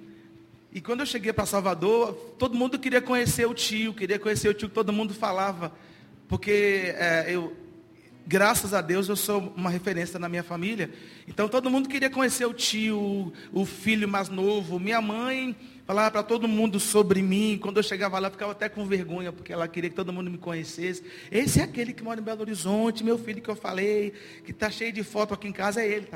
E 0.71 0.81
quando 0.81 0.99
eu 0.99 1.05
cheguei 1.05 1.33
para 1.33 1.45
Salvador, 1.45 2.13
todo 2.37 2.55
mundo 2.55 2.77
queria 2.77 3.01
conhecer 3.01 3.47
o 3.47 3.53
tio, 3.53 3.93
queria 3.93 4.19
conhecer 4.19 4.49
o 4.49 4.53
tio 4.53 4.69
que 4.69 4.75
todo 4.75 4.93
mundo 4.93 5.13
falava, 5.13 5.73
porque 6.27 6.93
é, 6.97 7.25
eu, 7.29 7.55
graças 8.27 8.73
a 8.73 8.81
Deus, 8.81 9.07
eu 9.07 9.15
sou 9.15 9.53
uma 9.55 9.69
referência 9.69 10.19
na 10.19 10.27
minha 10.29 10.43
família. 10.43 10.91
Então 11.27 11.47
todo 11.47 11.69
mundo 11.69 11.89
queria 11.89 12.09
conhecer 12.09 12.45
o 12.45 12.53
tio, 12.53 13.31
o 13.51 13.65
filho 13.65 14.07
mais 14.07 14.29
novo. 14.29 14.79
Minha 14.79 15.01
mãe 15.01 15.55
falava 15.85 16.11
para 16.11 16.23
todo 16.23 16.47
mundo 16.47 16.79
sobre 16.79 17.21
mim. 17.21 17.57
Quando 17.61 17.77
eu 17.77 17.83
chegava 17.83 18.19
lá, 18.19 18.27
eu 18.27 18.31
ficava 18.31 18.51
até 18.51 18.67
com 18.67 18.85
vergonha, 18.85 19.31
porque 19.31 19.53
ela 19.53 19.67
queria 19.67 19.89
que 19.89 19.95
todo 19.95 20.11
mundo 20.11 20.29
me 20.29 20.37
conhecesse. 20.37 21.03
Esse 21.31 21.59
é 21.59 21.63
aquele 21.63 21.93
que 21.93 22.03
mora 22.03 22.19
em 22.19 22.23
Belo 22.23 22.41
Horizonte, 22.41 23.03
meu 23.03 23.17
filho 23.17 23.41
que 23.41 23.49
eu 23.49 23.55
falei, 23.55 24.13
que 24.43 24.51
está 24.51 24.69
cheio 24.69 24.91
de 24.91 25.03
foto 25.03 25.33
aqui 25.33 25.47
em 25.47 25.53
casa, 25.53 25.81
é 25.81 25.87
ele. 25.87 26.07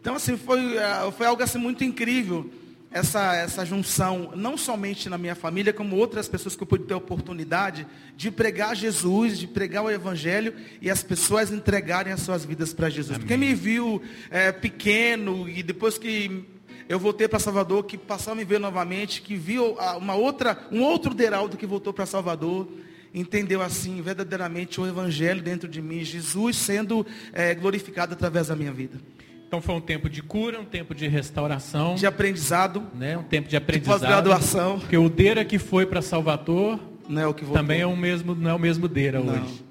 Então, 0.00 0.16
assim, 0.16 0.36
foi, 0.36 0.76
é, 0.76 1.10
foi 1.12 1.26
algo 1.26 1.42
assim 1.42 1.58
muito 1.58 1.82
incrível 1.82 2.50
essa, 2.94 3.34
essa 3.34 3.66
junção, 3.66 4.30
não 4.36 4.56
somente 4.56 5.08
na 5.08 5.18
minha 5.18 5.34
família, 5.34 5.72
como 5.72 5.96
outras 5.96 6.28
pessoas 6.28 6.54
que 6.54 6.62
eu 6.62 6.66
pude 6.66 6.84
ter 6.84 6.94
a 6.94 6.96
oportunidade 6.96 7.84
de 8.16 8.30
pregar 8.30 8.76
Jesus, 8.76 9.36
de 9.36 9.48
pregar 9.48 9.82
o 9.82 9.90
Evangelho 9.90 10.54
e 10.80 10.88
as 10.88 11.02
pessoas 11.02 11.50
entregarem 11.50 12.12
as 12.12 12.20
suas 12.20 12.44
vidas 12.44 12.72
para 12.72 12.88
Jesus. 12.88 13.16
Amém. 13.16 13.26
Quem 13.26 13.36
me 13.36 13.52
viu 13.52 14.00
é, 14.30 14.52
pequeno 14.52 15.48
e 15.48 15.60
depois 15.60 15.98
que 15.98 16.44
eu 16.88 16.98
voltei 16.98 17.26
para 17.26 17.38
Salvador, 17.38 17.84
que 17.84 17.96
passou 17.96 18.32
a 18.32 18.36
me 18.36 18.44
ver 18.44 18.60
novamente, 18.60 19.22
que 19.22 19.36
viu 19.36 19.76
uma 19.98 20.14
outra, 20.14 20.66
um 20.70 20.82
outro 20.82 21.14
Deraldo 21.14 21.56
que 21.56 21.66
voltou 21.66 21.92
para 21.92 22.06
Salvador, 22.06 22.68
entendeu 23.12 23.62
assim 23.62 24.02
verdadeiramente 24.02 24.80
o 24.80 24.86
Evangelho 24.86 25.40
dentro 25.40 25.68
de 25.68 25.80
mim, 25.80 26.04
Jesus 26.04 26.56
sendo 26.56 27.06
é, 27.32 27.54
glorificado 27.54 28.12
através 28.12 28.48
da 28.48 28.56
minha 28.56 28.72
vida. 28.72 28.98
Então 29.46 29.62
foi 29.62 29.74
um 29.76 29.80
tempo 29.80 30.10
de 30.10 30.20
cura, 30.20 30.60
um 30.60 30.64
tempo 30.64 30.94
de 30.94 31.06
restauração. 31.06 31.94
De 31.94 32.06
aprendizado. 32.06 32.82
Né? 32.92 33.16
Um 33.16 33.22
tempo 33.22 33.48
de 33.48 33.56
aprendizado. 33.56 34.00
De 34.00 34.06
pós-graduação. 34.06 34.80
Porque 34.80 34.96
o 34.96 35.08
Deira 35.08 35.44
que 35.44 35.58
foi 35.58 35.86
para 35.86 36.02
Salvador 36.02 36.80
não 37.08 37.22
é 37.22 37.26
o 37.26 37.34
que 37.34 37.44
também 37.44 37.80
é 37.80 37.86
o 37.86 37.96
mesmo, 37.96 38.34
não 38.34 38.50
é 38.50 38.54
o 38.54 38.58
mesmo 38.58 38.88
Deira 38.88 39.20
não. 39.20 39.34
hoje. 39.34 39.64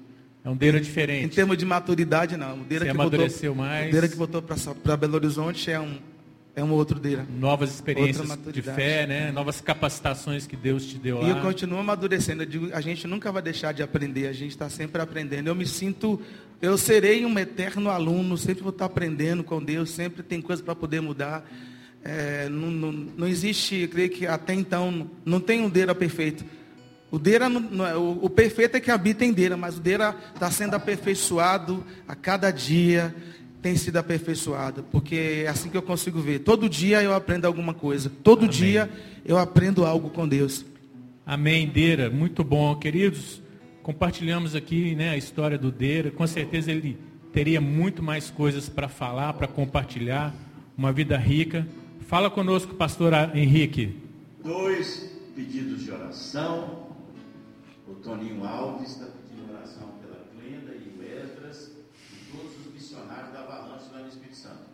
É 0.44 0.48
um 0.48 0.56
Deira 0.56 0.80
diferente. 0.80 1.26
Em 1.26 1.28
termos 1.28 1.56
de 1.56 1.64
maturidade, 1.64 2.36
não. 2.36 2.60
O 2.60 2.64
Deira 2.64 2.84
Você 2.84 2.90
que 2.90 2.96
amadureceu 2.96 3.54
voltou, 3.54 3.70
mais. 3.70 3.88
O 3.88 3.92
Deira 3.92 4.08
que 4.08 4.16
voltou 4.16 4.42
para 4.42 4.96
Belo 4.96 5.14
Horizonte 5.14 5.70
é 5.70 5.80
um, 5.80 5.98
é 6.56 6.62
um 6.62 6.72
outro 6.72 7.00
Deira. 7.00 7.26
Novas 7.38 7.74
experiências 7.74 8.38
de 8.52 8.62
fé, 8.62 9.06
né? 9.06 9.32
Novas 9.32 9.60
capacitações 9.60 10.46
que 10.46 10.56
Deus 10.56 10.86
te 10.86 10.98
deu 10.98 11.20
lá. 11.20 11.26
E 11.26 11.30
eu 11.30 11.40
continuo 11.40 11.78
amadurecendo. 11.78 12.42
Eu 12.42 12.46
digo, 12.46 12.68
a 12.72 12.80
gente 12.80 13.06
nunca 13.06 13.32
vai 13.32 13.42
deixar 13.42 13.72
de 13.72 13.82
aprender. 13.82 14.28
A 14.28 14.32
gente 14.32 14.50
está 14.50 14.68
sempre 14.68 15.02
aprendendo. 15.02 15.48
Eu 15.48 15.54
me 15.54 15.66
sinto 15.66 16.20
eu 16.64 16.78
serei 16.78 17.26
um 17.26 17.38
eterno 17.38 17.90
aluno, 17.90 18.38
sempre 18.38 18.62
vou 18.62 18.72
estar 18.72 18.86
aprendendo 18.86 19.44
com 19.44 19.62
Deus, 19.62 19.90
sempre 19.90 20.22
tem 20.22 20.40
coisa 20.40 20.62
para 20.62 20.74
poder 20.74 21.02
mudar. 21.02 21.46
É, 22.02 22.48
não, 22.48 22.70
não, 22.70 22.92
não, 22.92 23.28
existe, 23.28 23.82
eu 23.82 23.88
creio 23.88 24.08
que 24.08 24.26
até 24.26 24.54
então, 24.54 25.10
não 25.26 25.40
tem 25.40 25.60
um 25.60 25.68
Deira 25.68 25.94
perfeito. 25.94 26.42
O, 27.10 27.18
Deira, 27.18 27.50
não, 27.50 27.86
é, 27.86 27.94
o, 27.96 28.18
o, 28.22 28.30
perfeito 28.30 28.76
é 28.76 28.80
que 28.80 28.90
habita 28.90 29.26
em 29.26 29.32
Deira, 29.32 29.58
mas 29.58 29.76
o 29.76 29.80
Deira 29.80 30.16
está 30.34 30.50
sendo 30.50 30.74
aperfeiçoado 30.74 31.84
a 32.08 32.14
cada 32.14 32.50
dia, 32.50 33.14
tem 33.64 33.76
sido 33.76 33.96
aperfeiçoado, 33.96 34.84
porque 34.92 35.42
é 35.44 35.48
assim 35.48 35.68
que 35.68 35.76
eu 35.76 35.82
consigo 35.82 36.20
ver. 36.20 36.40
Todo 36.40 36.68
dia 36.68 37.02
eu 37.02 37.12
aprendo 37.12 37.46
alguma 37.46 37.74
coisa, 37.74 38.12
todo 38.22 38.44
Amém. 38.44 38.50
dia 38.50 38.90
eu 39.24 39.38
aprendo 39.38 39.84
algo 39.84 40.10
com 40.10 40.28
Deus. 40.28 40.64
Amém, 41.26 41.66
Deira, 41.66 42.08
muito 42.10 42.44
bom, 42.44 42.76
queridos 42.76 43.42
compartilhamos 43.84 44.54
aqui 44.54 44.94
né, 44.94 45.10
a 45.10 45.16
história 45.16 45.58
do 45.58 45.70
Deira. 45.70 46.10
Com 46.10 46.26
certeza 46.26 46.72
ele 46.72 46.98
teria 47.34 47.60
muito 47.60 48.02
mais 48.02 48.30
coisas 48.30 48.66
para 48.66 48.88
falar, 48.88 49.34
para 49.34 49.46
compartilhar. 49.46 50.34
Uma 50.76 50.90
vida 50.90 51.16
rica. 51.16 51.68
Fala 52.08 52.28
conosco, 52.28 52.74
pastor 52.74 53.12
Henrique. 53.32 53.96
Dois 54.42 55.12
pedidos 55.36 55.84
de 55.84 55.92
oração. 55.92 56.88
O 57.86 57.94
Toninho 57.96 58.42
Alves 58.44 58.90
está 58.90 59.04
pedindo 59.04 59.52
oração 59.52 59.88
pela 60.00 60.24
Glenda 60.34 60.72
e 60.72 60.98
o 60.98 61.02
Esdras 61.04 61.70
e 62.12 62.32
todos 62.32 62.66
os 62.66 62.72
missionários 62.72 63.32
da 63.32 63.40
Avalanche 63.40 63.84
lá 63.92 64.00
no 64.00 64.08
Espírito 64.08 64.36
Santo. 64.36 64.64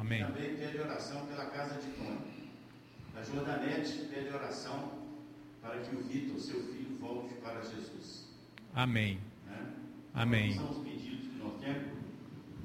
Amém. 0.00 0.24
Também 0.24 0.56
pede 0.56 0.78
oração 0.78 1.26
pela 1.26 1.44
casa 1.46 1.74
de 1.78 1.88
Tony. 1.88 2.50
A 3.14 3.22
Jordanete 3.22 4.08
pede 4.10 4.34
oração 4.34 4.92
para 5.60 5.78
que 5.80 5.94
o 5.94 6.00
Vitor, 6.00 6.40
seu 6.40 6.62
filho, 6.68 6.96
volte 6.98 7.34
para 7.34 7.60
Jesus. 7.60 8.24
Amém. 8.74 9.20
Amém. 10.14 10.54
São 10.54 10.70
os 10.70 10.78
pedidos 10.78 11.28
que 11.28 11.38
nós 11.38 11.60
temos. 11.60 11.92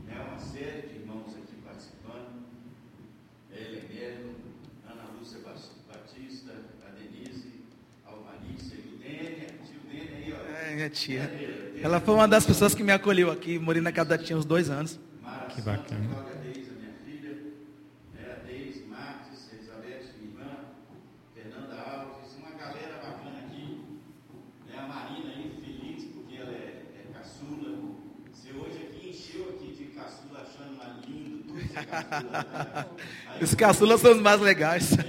Né? 0.06 0.26
Uma 0.30 0.40
série 0.40 0.88
de 0.88 0.96
irmãos 0.96 1.36
aqui 1.36 1.56
participando. 1.64 2.46
Helena, 3.52 4.32
Ana 4.90 5.04
Lúcia 5.20 5.40
Batista, 5.40 6.54
a 6.88 6.90
Denise, 6.92 7.52
a 8.06 8.12
Alvanícia 8.12 8.76
e 8.76 8.96
o 8.96 8.98
Dênia. 8.98 9.48
Tio 9.66 9.80
Dênia 9.92 10.16
aí, 10.16 10.34
ó. 10.34 10.70
É, 10.70 10.76
minha 10.76 10.90
tia. 10.90 11.30
Ela 11.84 12.00
foi 12.00 12.14
uma 12.14 12.30
das 12.30 12.46
pessoas 12.46 12.74
que 12.74 12.82
me 12.82 12.94
acolheu 12.94 13.30
aqui. 13.30 13.60
Morei 13.60 13.82
na 13.82 13.92
casa 13.92 14.12
da 14.12 14.18
tia 14.18 14.38
uns 14.38 14.46
dois 14.46 14.70
anos. 14.70 14.98
Que 15.54 15.62
bacana. 15.62 16.25
Os 33.42 33.54
caçulas 33.54 34.02
são 34.02 34.14
os 34.14 34.22
mais 34.22 34.40
legais. 34.42 34.96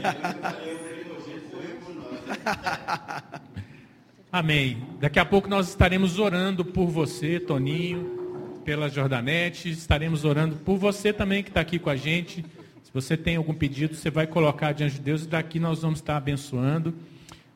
Amém. 4.30 4.82
Daqui 5.00 5.18
a 5.18 5.24
pouco 5.24 5.48
nós 5.48 5.68
estaremos 5.68 6.18
orando 6.18 6.64
por 6.64 6.86
você, 6.86 7.38
Toninho, 7.40 8.60
pela 8.64 8.88
Jordanete. 8.88 9.70
Estaremos 9.70 10.24
orando 10.24 10.56
por 10.56 10.76
você 10.76 11.12
também 11.12 11.42
que 11.42 11.50
está 11.50 11.60
aqui 11.60 11.78
com 11.78 11.88
a 11.88 11.96
gente. 11.96 12.44
Se 12.82 12.92
você 12.92 13.16
tem 13.16 13.36
algum 13.36 13.54
pedido, 13.54 13.94
você 13.94 14.10
vai 14.10 14.26
colocar 14.26 14.72
diante 14.72 14.94
de 14.94 15.00
Deus 15.00 15.24
e 15.24 15.28
daqui 15.28 15.60
nós 15.60 15.82
vamos 15.82 16.00
estar 16.00 16.16
abençoando. 16.16 16.94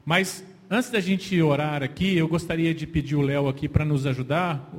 Mas 0.05 0.45
antes 0.71 0.91
da 0.91 1.01
gente 1.01 1.41
orar 1.43 1.83
aqui, 1.83 2.17
eu 2.17 2.29
gostaria 2.29 2.73
de 2.73 2.87
pedir 2.87 3.17
o 3.17 3.23
Léo 3.23 3.49
aqui 3.49 3.69
para 3.69 3.85
nos 3.85 4.07
ajudar. 4.07 4.73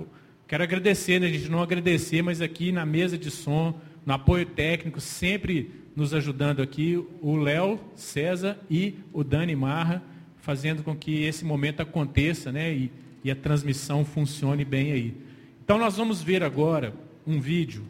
Quero 0.48 0.64
agradecer, 0.64 1.20
né? 1.20 1.28
Gente 1.28 1.50
não 1.50 1.62
agradecer, 1.62 2.22
mas 2.22 2.42
aqui 2.42 2.72
na 2.72 2.86
mesa 2.86 3.18
de 3.18 3.30
som 3.30 3.80
no 4.06 4.14
apoio 4.14 4.46
técnico, 4.46 5.00
sempre 5.00 5.72
nos 5.96 6.14
ajudando 6.14 6.62
aqui, 6.62 7.04
o 7.22 7.36
Léo 7.36 7.80
César 7.96 8.58
e 8.70 8.96
o 9.12 9.24
Dani 9.24 9.56
Marra, 9.56 10.02
fazendo 10.38 10.84
com 10.84 10.96
que 10.96 11.24
esse 11.24 11.46
momento 11.46 11.82
aconteça 11.82 12.52
né, 12.52 12.74
e, 12.74 12.92
e 13.24 13.30
a 13.30 13.36
transmissão 13.36 14.04
funcione 14.04 14.66
bem 14.66 14.92
aí. 14.92 15.18
Então, 15.64 15.78
nós 15.78 15.98
vamos 15.98 16.22
ver 16.22 16.44
agora 16.44 16.94
um 17.26 17.40
vídeo 17.40 17.84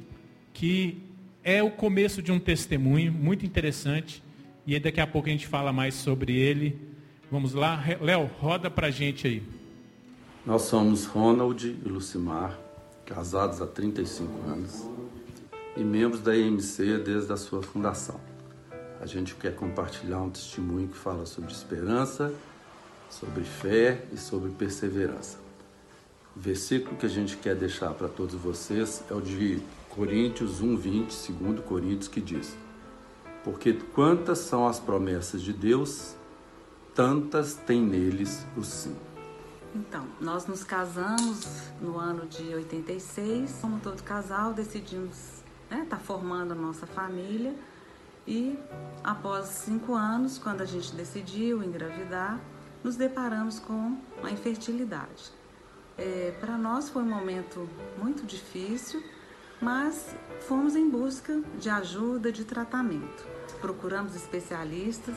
que 0.53 0.97
é 1.43 1.63
o 1.63 1.71
começo 1.71 2.21
de 2.21 2.31
um 2.31 2.39
testemunho 2.39 3.11
muito 3.11 3.45
interessante 3.45 4.21
e 4.67 4.79
daqui 4.79 4.99
a 4.99 5.07
pouco 5.07 5.27
a 5.27 5.31
gente 5.31 5.47
fala 5.47 5.71
mais 5.71 5.95
sobre 5.95 6.35
ele. 6.35 6.77
Vamos 7.31 7.53
lá, 7.53 7.81
Léo, 8.01 8.29
roda 8.39 8.69
pra 8.69 8.91
gente 8.91 9.27
aí. 9.27 9.41
Nós 10.45 10.63
somos 10.63 11.05
Ronald 11.05 11.65
e 11.65 11.87
Lucimar, 11.87 12.59
casados 13.05 13.61
há 13.61 13.67
35 13.67 14.49
anos 14.49 14.85
e 15.75 15.83
membros 15.83 16.21
da 16.21 16.35
EMC 16.35 16.97
desde 16.99 17.31
a 17.31 17.37
sua 17.37 17.61
fundação. 17.61 18.19
A 18.99 19.05
gente 19.05 19.33
quer 19.35 19.55
compartilhar 19.55 20.21
um 20.21 20.29
testemunho 20.29 20.87
que 20.87 20.97
fala 20.97 21.25
sobre 21.25 21.51
esperança, 21.51 22.33
sobre 23.09 23.43
fé 23.43 24.05
e 24.11 24.17
sobre 24.17 24.51
perseverança. 24.51 25.37
O 26.35 26.39
versículo 26.39 26.95
que 26.95 27.05
a 27.05 27.09
gente 27.09 27.35
quer 27.37 27.55
deixar 27.55 27.93
para 27.93 28.07
todos 28.07 28.35
vocês 28.35 29.03
é 29.09 29.13
o 29.13 29.21
de 29.21 29.61
Coríntios 29.89 30.61
1:20, 30.61 31.11
segundo 31.11 31.61
Coríntios, 31.61 32.07
que 32.07 32.21
diz: 32.21 32.55
Porque 33.43 33.73
quantas 33.73 34.37
são 34.37 34.67
as 34.67 34.79
promessas 34.79 35.41
de 35.41 35.51
Deus, 35.51 36.15
tantas 36.95 37.55
tem 37.55 37.81
neles 37.81 38.45
o 38.55 38.63
sim. 38.63 38.95
Então, 39.73 40.05
nós 40.19 40.45
nos 40.47 40.63
casamos 40.63 41.71
no 41.81 41.97
ano 41.97 42.25
de 42.27 42.53
86, 42.53 43.57
como 43.61 43.79
todo 43.79 44.03
casal, 44.03 44.53
decidimos 44.53 45.40
estar 45.71 45.77
né, 45.77 45.85
tá 45.89 45.97
formando 45.97 46.51
a 46.51 46.55
nossa 46.55 46.85
família 46.85 47.55
e 48.27 48.57
após 49.03 49.47
cinco 49.47 49.95
anos, 49.95 50.37
quando 50.37 50.61
a 50.61 50.65
gente 50.65 50.93
decidiu 50.93 51.63
engravidar, 51.63 52.39
nos 52.83 52.95
deparamos 52.95 53.59
com 53.59 53.97
a 54.21 54.29
infertilidade. 54.29 55.31
É, 55.97 56.35
Para 56.39 56.57
nós 56.57 56.89
foi 56.89 57.03
um 57.03 57.09
momento 57.09 57.67
muito 57.97 58.25
difícil, 58.25 59.03
mas 59.61 60.15
fomos 60.41 60.75
em 60.75 60.89
busca 60.89 61.41
de 61.57 61.69
ajuda, 61.69 62.31
de 62.31 62.43
tratamento. 62.43 63.25
Procuramos 63.59 64.15
especialistas, 64.15 65.15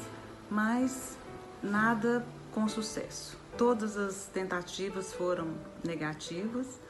mas 0.50 1.16
nada 1.62 2.24
com 2.52 2.68
sucesso. 2.68 3.36
Todas 3.56 3.96
as 3.96 4.26
tentativas 4.26 5.12
foram 5.12 5.54
negativas. 5.82 6.80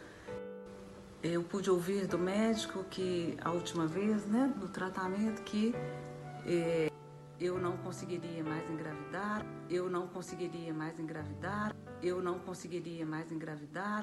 Eu 1.25 1.43
pude 1.43 1.71
ouvir 1.71 2.07
do 2.07 2.19
médico 2.19 2.85
que 2.85 3.35
a 3.43 3.51
última 3.51 3.87
vez, 3.87 4.27
né, 4.27 4.53
no 4.61 4.69
tratamento, 4.69 5.43
que 5.43 5.75
é, 6.47 6.93
eu 7.41 7.59
não 7.59 7.79
conseguiria 7.79 8.45
mais 8.45 8.69
engravidar, 8.69 9.43
eu 9.71 9.89
não 9.89 10.07
conseguiria 10.07 10.75
mais 10.75 11.01
engravidar, 11.01 11.75
eu 12.03 12.21
não 12.21 12.39
conseguiria 12.39 13.07
mais 13.07 13.33
engravidar. 13.33 14.03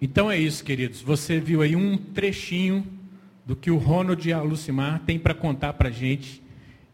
Então 0.00 0.30
é 0.30 0.38
isso, 0.38 0.62
queridos. 0.62 1.02
Você 1.02 1.40
viu 1.40 1.60
aí 1.60 1.74
um 1.74 1.96
trechinho 1.96 2.86
do 3.44 3.56
que 3.56 3.68
o 3.68 3.76
Ronald 3.78 4.28
e 4.28 4.32
a 4.32 4.40
Lucimar 4.40 5.00
têm 5.04 5.18
para 5.18 5.34
contar 5.34 5.72
para 5.72 5.88
a 5.88 5.92
gente. 5.92 6.40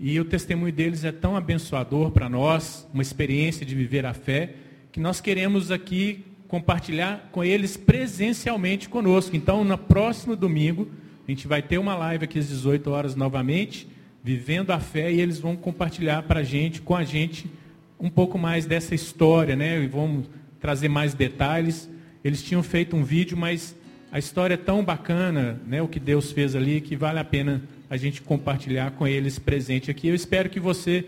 E 0.01 0.19
o 0.19 0.25
testemunho 0.25 0.73
deles 0.73 1.05
é 1.05 1.13
tão 1.13 1.37
abençoador 1.37 2.11
para 2.11 2.31
nós, 2.31 2.89
uma 2.95 3.03
experiência 3.03 3.67
de 3.67 3.75
viver 3.75 4.07
a 4.07 4.15
fé, 4.15 4.55
que 4.91 5.01
nós 5.01 5.21
queremos 5.21 5.71
aqui 5.71 6.25
compartilhar 6.49 7.29
com 7.31 7.45
eles 7.45 7.77
presencialmente 7.77 8.89
conosco. 8.89 9.37
Então, 9.37 9.65
no 9.65 9.77
próximo 9.77 10.35
domingo, 10.35 10.91
a 11.29 11.31
gente 11.31 11.47
vai 11.47 11.61
ter 11.61 11.77
uma 11.77 11.95
live 11.97 12.25
aqui 12.25 12.39
às 12.39 12.49
18 12.49 12.91
horas 12.91 13.15
novamente, 13.15 13.87
vivendo 14.23 14.71
a 14.71 14.81
fé, 14.81 15.13
e 15.13 15.21
eles 15.21 15.39
vão 15.39 15.57
compartilhar 15.57 16.23
para 16.23 16.41
a 16.41 16.45
gente, 16.45 16.81
com 16.81 16.97
a 16.97 17.05
gente, 17.05 17.51
um 18.01 18.09
pouco 18.09 18.39
mais 18.39 18.65
dessa 18.65 18.95
história, 18.95 19.55
né? 19.55 19.83
E 19.83 19.87
vamos 19.87 20.31
trazer 20.59 20.89
mais 20.89 21.13
detalhes. 21.13 21.91
Eles 22.25 22.43
tinham 22.43 22.63
feito 22.63 22.97
um 22.97 23.05
vídeo, 23.05 23.37
mas 23.37 23.77
a 24.11 24.19
história 24.19 24.55
é 24.55 24.57
tão 24.57 24.83
bacana, 24.83 25.61
né, 25.67 25.83
o 25.83 25.89
que 25.89 26.01
Deus 26.01 26.33
fez 26.33 26.57
ali, 26.57 26.81
que 26.81 26.97
vale 26.97 27.19
a 27.19 27.25
pena 27.25 27.63
a 27.91 27.99
gente 27.99 28.23
compartilhar 28.23 28.93
com 28.93 29.07
eles 29.07 29.39
presente 29.39 29.91
aqui. 29.91 30.09
Eu 30.09 30.15
espero 30.15 30.49
que 30.49 30.59
você 30.59 31.05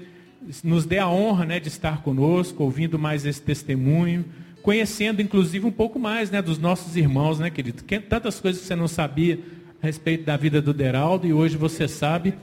nos 0.62 0.84
dê 0.84 0.98
a 0.98 1.08
honra 1.08 1.46
né, 1.46 1.58
de 1.58 1.68
estar 1.68 2.02
conosco, 2.02 2.62
ouvindo 2.62 2.98
mais 2.98 3.24
esse 3.24 3.40
testemunho, 3.40 4.26
conhecendo 4.62 5.22
inclusive 5.22 5.64
um 5.64 5.72
pouco 5.72 5.98
mais 5.98 6.30
né, 6.30 6.42
dos 6.42 6.58
nossos 6.58 6.96
irmãos, 6.96 7.38
né, 7.38 7.48
querido? 7.48 7.82
Tantas 8.08 8.38
coisas 8.38 8.60
que 8.60 8.68
você 8.68 8.76
não 8.76 8.88
sabia 8.88 9.38
a 9.82 9.86
respeito 9.86 10.24
da 10.24 10.36
vida 10.36 10.60
do 10.60 10.74
Deraldo 10.74 11.26
e 11.26 11.32
hoje 11.32 11.56
você 11.56 11.88
sabe 11.88 12.34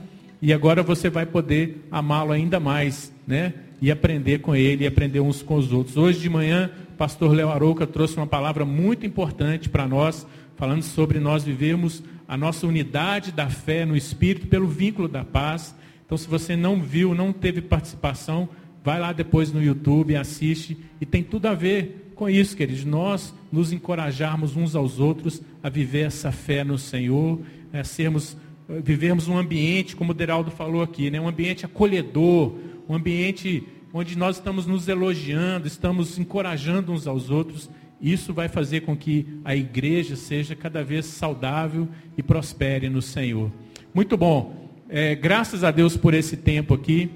e 0.42 0.52
agora 0.52 0.82
você 0.82 1.08
vai 1.08 1.26
poder 1.26 1.86
amá-lo 1.90 2.32
ainda 2.32 2.58
mais, 2.58 3.12
né? 3.26 3.54
E 3.80 3.90
aprender 3.90 4.38
com 4.38 4.54
ele 4.56 4.84
e 4.84 4.86
aprender 4.86 5.20
uns 5.20 5.42
com 5.42 5.56
os 5.56 5.72
outros. 5.72 5.96
Hoje 5.96 6.18
de 6.20 6.28
manhã 6.28 6.70
pastor 6.96 7.32
Léo 7.32 7.50
Arouca 7.50 7.86
trouxe 7.86 8.16
uma 8.16 8.26
palavra 8.26 8.64
muito 8.64 9.04
importante 9.04 9.68
para 9.68 9.86
nós, 9.86 10.26
falando 10.56 10.82
sobre 10.82 11.18
nós 11.18 11.44
vivermos 11.44 12.02
a 12.26 12.36
nossa 12.36 12.66
unidade 12.66 13.32
da 13.32 13.48
fé 13.50 13.84
no 13.84 13.96
Espírito 13.96 14.46
pelo 14.46 14.66
vínculo 14.66 15.08
da 15.08 15.24
paz. 15.24 15.74
Então, 16.06 16.16
se 16.16 16.28
você 16.28 16.56
não 16.56 16.80
viu, 16.80 17.14
não 17.14 17.32
teve 17.32 17.60
participação, 17.60 18.48
vai 18.82 19.00
lá 19.00 19.12
depois 19.12 19.52
no 19.52 19.62
YouTube, 19.62 20.16
assiste, 20.16 20.76
e 21.00 21.06
tem 21.06 21.22
tudo 21.22 21.46
a 21.46 21.54
ver 21.54 22.12
com 22.14 22.28
isso, 22.28 22.56
queridos. 22.56 22.84
Nós 22.84 23.34
nos 23.50 23.72
encorajarmos 23.72 24.56
uns 24.56 24.76
aos 24.76 25.00
outros 25.00 25.42
a 25.62 25.68
viver 25.68 26.06
essa 26.06 26.30
fé 26.30 26.62
no 26.62 26.78
Senhor, 26.78 27.40
a 27.72 27.82
sermos, 27.82 28.36
vivermos 28.68 29.26
um 29.26 29.36
ambiente, 29.36 29.96
como 29.96 30.12
o 30.12 30.14
Deraldo 30.14 30.50
falou 30.50 30.82
aqui, 30.82 31.10
né? 31.10 31.20
um 31.20 31.28
ambiente 31.28 31.64
acolhedor, 31.64 32.54
um 32.88 32.94
ambiente 32.94 33.66
onde 33.96 34.18
nós 34.18 34.38
estamos 34.38 34.66
nos 34.66 34.88
elogiando, 34.88 35.68
estamos 35.68 36.18
encorajando 36.18 36.90
uns 36.90 37.06
aos 37.06 37.30
outros, 37.30 37.70
isso 38.00 38.34
vai 38.34 38.48
fazer 38.48 38.80
com 38.80 38.96
que 38.96 39.38
a 39.44 39.54
igreja 39.54 40.16
seja 40.16 40.56
cada 40.56 40.82
vez 40.82 41.06
saudável 41.06 41.88
e 42.18 42.22
prospere 42.22 42.88
no 42.88 43.00
Senhor. 43.00 43.52
Muito 43.94 44.16
bom. 44.16 44.68
É, 44.88 45.14
graças 45.14 45.62
a 45.62 45.70
Deus 45.70 45.96
por 45.96 46.12
esse 46.12 46.36
tempo 46.36 46.74
aqui. 46.74 47.08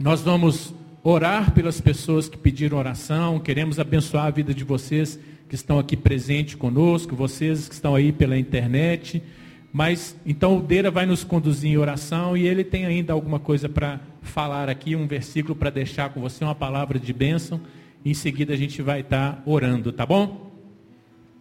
Nós 0.00 0.22
vamos 0.22 0.74
orar 1.04 1.52
pelas 1.52 1.82
pessoas 1.82 2.30
que 2.30 2.38
pediram 2.38 2.78
oração. 2.78 3.38
Queremos 3.38 3.78
abençoar 3.78 4.24
a 4.24 4.30
vida 4.30 4.54
de 4.54 4.64
vocês 4.64 5.20
que 5.46 5.54
estão 5.54 5.78
aqui 5.78 5.98
presentes 5.98 6.54
conosco, 6.54 7.14
vocês 7.14 7.68
que 7.68 7.74
estão 7.74 7.94
aí 7.94 8.10
pela 8.10 8.38
internet. 8.38 9.22
Mas 9.70 10.16
então 10.24 10.56
o 10.56 10.62
Deira 10.62 10.90
vai 10.90 11.04
nos 11.04 11.22
conduzir 11.22 11.72
em 11.72 11.76
oração 11.76 12.34
e 12.34 12.48
ele 12.48 12.64
tem 12.64 12.86
ainda 12.86 13.12
alguma 13.12 13.38
coisa 13.38 13.68
para 13.68 14.00
falar 14.26 14.68
aqui, 14.68 14.94
um 14.94 15.06
versículo 15.06 15.54
para 15.54 15.70
deixar 15.70 16.10
com 16.10 16.20
você, 16.20 16.44
uma 16.44 16.54
palavra 16.54 16.98
de 16.98 17.12
bênção. 17.12 17.60
Em 18.04 18.12
seguida 18.12 18.52
a 18.52 18.56
gente 18.56 18.82
vai 18.82 19.00
estar 19.00 19.36
tá 19.36 19.42
orando, 19.46 19.92
tá 19.92 20.04
bom? 20.04 20.52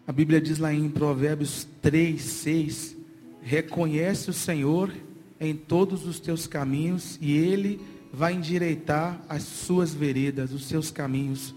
A 0.08 0.12
Bíblia 0.12 0.40
diz 0.40 0.60
lá 0.60 0.74
em 0.74 0.90
Provérbios 0.90 1.68
3, 1.82 2.22
6: 2.22 2.98
Reconhece 3.42 4.30
o 4.30 4.34
Senhor 4.34 4.92
em 5.40 5.56
todos 5.56 6.08
os 6.08 6.20
teus 6.20 6.48
caminhos 6.48 7.18
e 7.22 7.36
Ele 7.36 7.82
vai 8.14 8.34
endireitar 8.34 9.22
as 9.28 9.44
suas 9.44 9.94
veredas, 9.94 10.54
os 10.54 10.66
seus 10.66 10.90
caminhos 10.90 11.54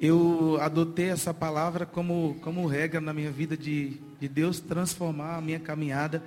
eu 0.00 0.56
adotei 0.60 1.06
essa 1.06 1.34
palavra 1.34 1.84
como, 1.84 2.36
como 2.40 2.66
regra 2.68 3.00
na 3.00 3.12
minha 3.12 3.32
vida 3.32 3.56
de, 3.56 4.00
de 4.20 4.28
Deus 4.28 4.60
transformar 4.60 5.36
a 5.36 5.40
minha 5.40 5.58
caminhada. 5.58 6.22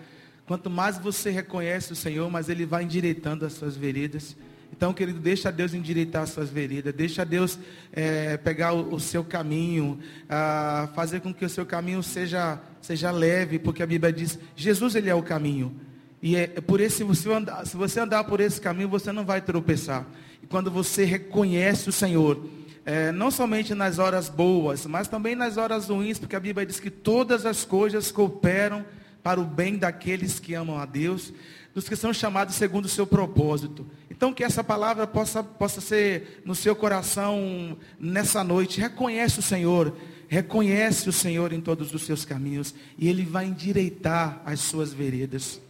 Quanto 0.52 0.70
mais 0.70 0.98
você 0.98 1.30
reconhece 1.30 1.94
o 1.94 1.96
Senhor, 1.96 2.30
mais 2.30 2.50
Ele 2.50 2.66
vai 2.66 2.84
endireitando 2.84 3.46
as 3.46 3.54
suas 3.54 3.78
veredas. 3.78 4.36
Então, 4.70 4.94
querido, 4.94 5.18
deixa 5.18 5.50
Deus 5.50 5.74
endireitar 5.74 6.24
as 6.24 6.32
suas 6.32 6.50
veredas, 6.50 6.94
deixa 6.94 7.24
Deus 7.24 7.58
é, 7.94 8.36
pegar 8.36 8.74
o, 8.74 8.96
o, 8.96 9.00
seu 9.00 9.24
caminho, 9.24 9.98
a, 10.28 10.90
fazer 10.94 11.22
com 11.22 11.34
que 11.34 11.46
o 11.46 11.50
seu 11.50 11.66
caminho 11.66 12.04
seja, 12.04 12.60
seja 12.82 13.12
leve, 13.12 13.60
porque 13.60 13.82
a 13.82 13.88
Bíblia 13.88 14.12
diz, 14.12 14.38
Jesus 14.54 14.94
ele 14.94 15.10
é 15.10 15.16
o 15.16 15.24
caminho. 15.24 15.74
E 16.22 16.36
é 16.36 16.48
por 16.48 16.82
esse, 16.82 17.06
se 17.16 17.32
andar, 17.32 17.66
se 17.66 17.78
você 17.78 18.02
andar 18.02 18.26
por 18.26 18.42
esse 18.42 18.60
caminho, 18.60 18.90
você 18.90 19.10
não 19.14 19.24
vai 19.24 19.40
tropeçar. 19.40 20.06
E 20.44 20.48
quando 20.48 20.70
você 20.70 21.06
reconhece 21.06 21.88
o 21.88 21.94
Senhor, 21.94 22.46
é, 22.86 23.10
não 23.14 23.32
somente 23.32 23.74
nas 23.74 24.00
horas 24.00 24.28
boas, 24.28 24.86
mas 24.86 25.08
também 25.08 25.34
nas 25.34 25.56
horas 25.56 25.88
ruins, 25.88 26.20
porque 26.20 26.36
a 26.36 26.42
Bíblia 26.42 26.66
diz 26.66 26.78
que 26.78 26.90
todas 26.92 27.46
as 27.46 27.64
coisas 27.64 28.12
cooperam 28.12 28.84
para 29.24 29.40
o 29.40 29.46
bem 29.46 29.78
daqueles 29.78 30.40
que 30.40 30.54
amam 30.54 30.78
a 30.78 30.86
Deus, 30.86 31.34
dos 31.74 31.88
que 31.88 31.96
são 31.96 32.14
chamados 32.14 32.56
segundo 32.56 32.86
o 32.86 32.90
seu 32.90 33.06
propósito. 33.08 33.86
Então 34.10 34.34
que 34.34 34.44
essa 34.44 34.64
palavra 34.64 35.08
possa, 35.08 35.44
possa 35.44 35.80
ser 35.80 36.42
no 36.46 36.54
seu 36.54 36.76
coração 36.76 37.78
nessa 38.00 38.44
noite. 38.44 38.82
Reconhece 38.82 39.40
o 39.40 39.44
Senhor, 39.44 39.96
reconhece 40.28 41.08
o 41.10 41.14
Senhor 41.14 41.54
em 41.54 41.62
todos 41.62 41.94
os 41.94 42.04
seus 42.04 42.26
caminhos, 42.26 42.74
e 42.98 43.08
Ele 43.08 43.24
vai 43.24 43.46
endireitar 43.46 44.42
as 44.46 44.60
suas 44.60 44.94
veredas. 44.94 45.62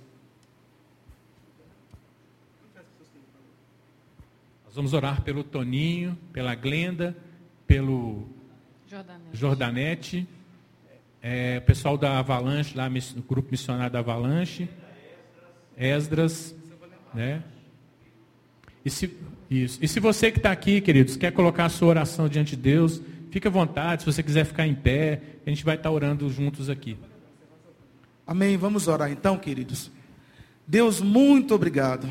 Nós 4.66 4.76
vamos 4.76 4.94
orar 4.94 5.22
pelo 5.22 5.44
Toninho, 5.44 6.18
pela 6.32 6.56
Glenda, 6.56 7.16
pelo 7.68 8.26
Jordanete. 8.88 9.38
Jordanete. 9.38 10.28
É, 11.24 11.60
o 11.60 11.62
pessoal 11.62 11.98
da 11.98 12.18
Avalanche, 12.18 12.76
lá, 12.76 12.88
o 12.88 13.22
grupo 13.22 13.50
missionário 13.52 13.94
da 13.94 14.00
Avalanche. 14.00 14.68
Esdras, 15.78 16.56
né? 17.14 17.44
E 18.84 18.90
se, 18.90 19.16
isso. 19.50 19.80
E 19.82 19.88
se 19.88 20.00
você 20.00 20.32
que 20.32 20.38
está 20.38 20.52
aqui, 20.52 20.82
queridos, 20.82 21.16
quer 21.16 21.32
colocar 21.32 21.66
a 21.66 21.70
sua 21.70 21.90
oração 21.90 22.28
diante 22.28 22.56
de 22.56 22.62
Deus, 22.64 23.02
fique 23.30 23.48
à 23.48 23.52
vontade. 23.52 24.02
Se 24.02 24.06
você 24.12 24.24
quiser 24.24 24.46
ficar 24.46 24.66
em 24.66 24.74
pé, 24.74 25.22
a 25.46 25.50
gente 25.50 25.64
vai 25.64 25.76
estar 25.76 25.90
tá 25.90 25.94
orando 25.94 26.30
juntos 26.30 26.70
aqui. 26.70 26.98
Amém. 28.26 28.58
Vamos 28.58 28.88
orar 28.88 29.12
então, 29.12 29.38
queridos. 29.38 29.92
Deus, 30.66 31.02
muito 31.02 31.54
obrigado. 31.54 32.10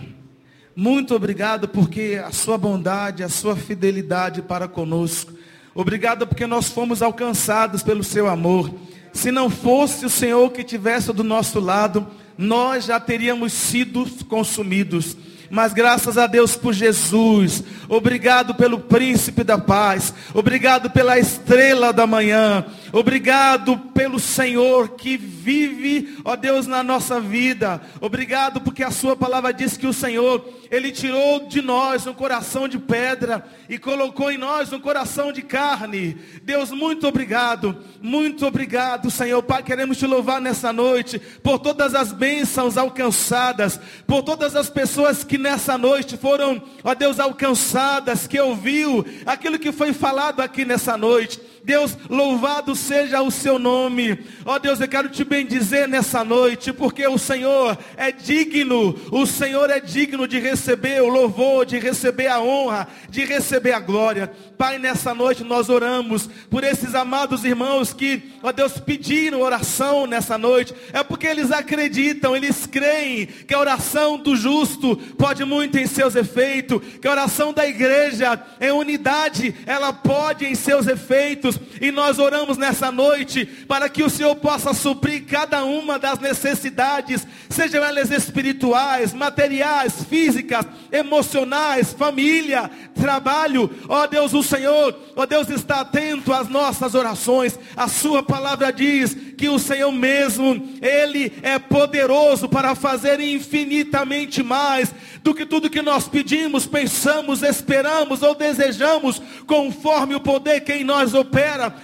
Muito 0.77 1.15
obrigado 1.15 1.67
porque 1.67 2.21
a 2.25 2.31
sua 2.31 2.57
bondade, 2.57 3.25
a 3.25 3.29
sua 3.29 3.57
fidelidade 3.57 4.41
para 4.41 4.69
conosco. 4.69 5.33
Obrigado 5.75 6.27
porque 6.27 6.47
nós 6.47 6.69
fomos 6.69 7.03
alcançados 7.03 7.83
pelo 7.83 8.05
seu 8.05 8.29
amor. 8.29 8.73
Se 9.21 9.31
não 9.31 9.51
fosse 9.51 10.07
o 10.07 10.09
Senhor 10.09 10.51
que 10.51 10.65
tivesse 10.65 11.13
do 11.13 11.23
nosso 11.23 11.61
lado, 11.61 12.07
nós 12.39 12.87
já 12.87 12.99
teríamos 12.99 13.53
sido 13.53 14.07
consumidos. 14.27 15.15
Mas 15.51 15.75
graças 15.75 16.17
a 16.17 16.27
Deus 16.27 16.57
por 16.57 16.73
Jesus. 16.73 17.63
Obrigado 17.87 18.55
pelo 18.55 18.81
príncipe 18.81 19.45
da 19.45 19.59
paz. 19.59 20.15
Obrigado 20.33 20.89
pela 20.89 21.19
estrela 21.19 21.93
da 21.93 22.07
manhã. 22.07 22.65
Obrigado 22.93 23.77
pelo 23.95 24.19
Senhor 24.19 24.91
que 24.91 25.17
vive, 25.17 26.19
ó 26.25 26.35
Deus, 26.35 26.67
na 26.67 26.83
nossa 26.83 27.21
vida. 27.21 27.81
Obrigado 28.01 28.61
porque 28.61 28.83
a 28.83 28.91
sua 28.91 29.15
palavra 29.15 29.53
diz 29.53 29.77
que 29.77 29.87
o 29.87 29.93
Senhor, 29.93 30.45
ele 30.71 30.91
tirou 30.91 31.47
de 31.47 31.63
nós 31.63 32.07
um 32.07 32.15
coração 32.15 32.67
de 32.67 32.79
pedra 32.79 33.47
e 33.69 33.79
colocou 33.79 34.31
em 34.31 34.39
nós 34.39 34.73
um 34.73 34.81
coração 34.81 35.33
de 35.33 35.43
carne. 35.43 36.17
Deus, 36.43 36.71
muito 36.73 37.07
obrigado. 37.07 37.77
Muito 38.03 38.45
obrigado, 38.45 39.11
Senhor. 39.11 39.43
Pai, 39.43 39.63
queremos 39.63 39.97
te 39.97 40.07
louvar 40.07 40.41
nessa 40.41 40.73
noite 40.73 41.19
por 41.43 41.59
todas 41.59 41.95
as 41.95 42.13
bênçãos 42.13 42.77
alcançadas, 42.77 43.81
por 44.07 44.23
todas 44.23 44.57
as 44.57 44.69
pessoas 44.69 45.23
que 45.23 45.39
nessa 45.39 45.79
noite 45.79 46.17
foram, 46.17 46.61
ó 46.83 46.95
Deus, 46.95 47.21
alcançadas, 47.21 48.27
que 48.27 48.41
ouviu 48.41 49.05
aquilo 49.25 49.59
que 49.59 49.71
foi 49.71 49.93
falado 49.93 50.41
aqui 50.41 50.65
nessa 50.65 50.97
noite. 50.97 51.41
Deus, 51.63 51.97
louvado 52.09 52.75
seja 52.75 53.23
o 53.23 53.31
seu 53.31 53.59
nome. 53.59 54.19
Ó 54.45 54.59
Deus, 54.59 54.81
eu 54.81 54.89
quero 54.89 55.09
te 55.09 55.25
bendizer 55.25 55.87
nessa 55.87 56.25
noite, 56.25 56.73
porque 56.73 57.07
o 57.07 57.19
Senhor 57.19 57.77
é 57.97 58.11
digno, 58.11 58.99
o 59.11 59.27
Senhor 59.27 59.69
é 59.71 59.79
digno 59.79 60.27
de 60.27 60.39
receber 60.39 61.03
o 61.03 61.09
louvor, 61.09 61.67
de 61.67 61.79
receber 61.79 62.29
a 62.29 62.41
honra, 62.41 62.89
de 63.09 63.25
receber 63.25 63.73
a 63.73 63.81
glória. 63.81 64.33
Pai, 64.57 64.79
nessa 64.79 65.15
noite 65.15 65.45
nós 65.45 65.69
oramos 65.69 66.29
por 66.51 66.65
esses 66.65 66.95
amados 66.95 67.45
irmãos 67.45 67.93
que, 67.93 68.23
ó 68.43 68.53
Deus, 68.53 68.79
pediram 68.79 69.41
oração 69.41 70.07
nessa 70.07 70.39
noite. 70.39 70.75
É 70.93 71.03
porque 71.03 71.27
eles 71.27 71.51
acreditam, 71.51 72.35
eles 72.37 72.67
creem 72.67 73.27
que 73.27 73.55
a 73.55 73.59
oração 73.59 74.19
do 74.19 74.37
justo 74.37 74.97
pode 75.19 75.45
muito 75.45 75.79
em 75.79 75.87
seus 75.87 76.15
efeitos, 76.15 76.81
que 77.01 77.09
a 77.09 77.13
oração 77.13 77.53
da 77.53 77.67
igreja 77.67 78.41
em 78.61 78.71
unidade, 78.71 79.55
ela 79.67 79.93
pode 79.93 80.45
em 80.45 80.55
seus 80.55 80.87
efeitos 80.87 81.50
e 81.81 81.91
nós 81.91 82.19
oramos 82.19 82.59
nessa 82.59 82.93
noite 82.93 83.47
para 83.67 83.89
que 83.89 84.03
o 84.03 84.11
Senhor 84.11 84.37
possa 84.37 84.75
suprir 84.75 85.25
cada 85.25 85.65
uma 85.65 85.99
das 85.99 86.19
necessidades, 86.19 87.27
sejam 87.49 87.83
elas 87.83 88.11
espirituais, 88.11 89.13
materiais, 89.13 90.05
físicas, 90.05 90.67
emocionais, 90.93 91.93
família, 91.93 92.71
trabalho. 92.95 93.71
Ó 93.89 94.07
Deus, 94.07 94.35
o 94.35 94.43
Senhor, 94.43 94.99
ó 95.17 95.27
Deus, 95.27 95.49
está 95.49 95.81
atento 95.81 96.33
às 96.33 96.49
nossas 96.49 96.95
orações. 96.95 97.59
A 97.77 97.89
Sua 97.89 98.23
palavra 98.23 98.73
diz 98.73 99.17
que 99.37 99.49
o 99.49 99.59
Senhor 99.59 99.91
mesmo, 99.91 100.79
Ele 100.83 101.33
é 101.43 101.59
poderoso 101.59 102.49
para 102.49 102.75
fazer 102.75 103.21
infinitamente 103.21 104.43
mais 104.43 104.95
do 105.23 105.35
que 105.35 105.47
tudo 105.47 105.71
que 105.71 105.83
nós 105.83 106.09
pedimos, 106.09 106.67
pensamos, 106.67 107.43
esperamos 107.43 108.23
ou 108.23 108.35
desejamos, 108.35 109.21
conforme 109.47 110.15
o 110.15 110.21
poder 110.21 110.61
que 110.61 110.73
em 110.73 110.85
nós 110.85 111.15
opera 111.15 111.40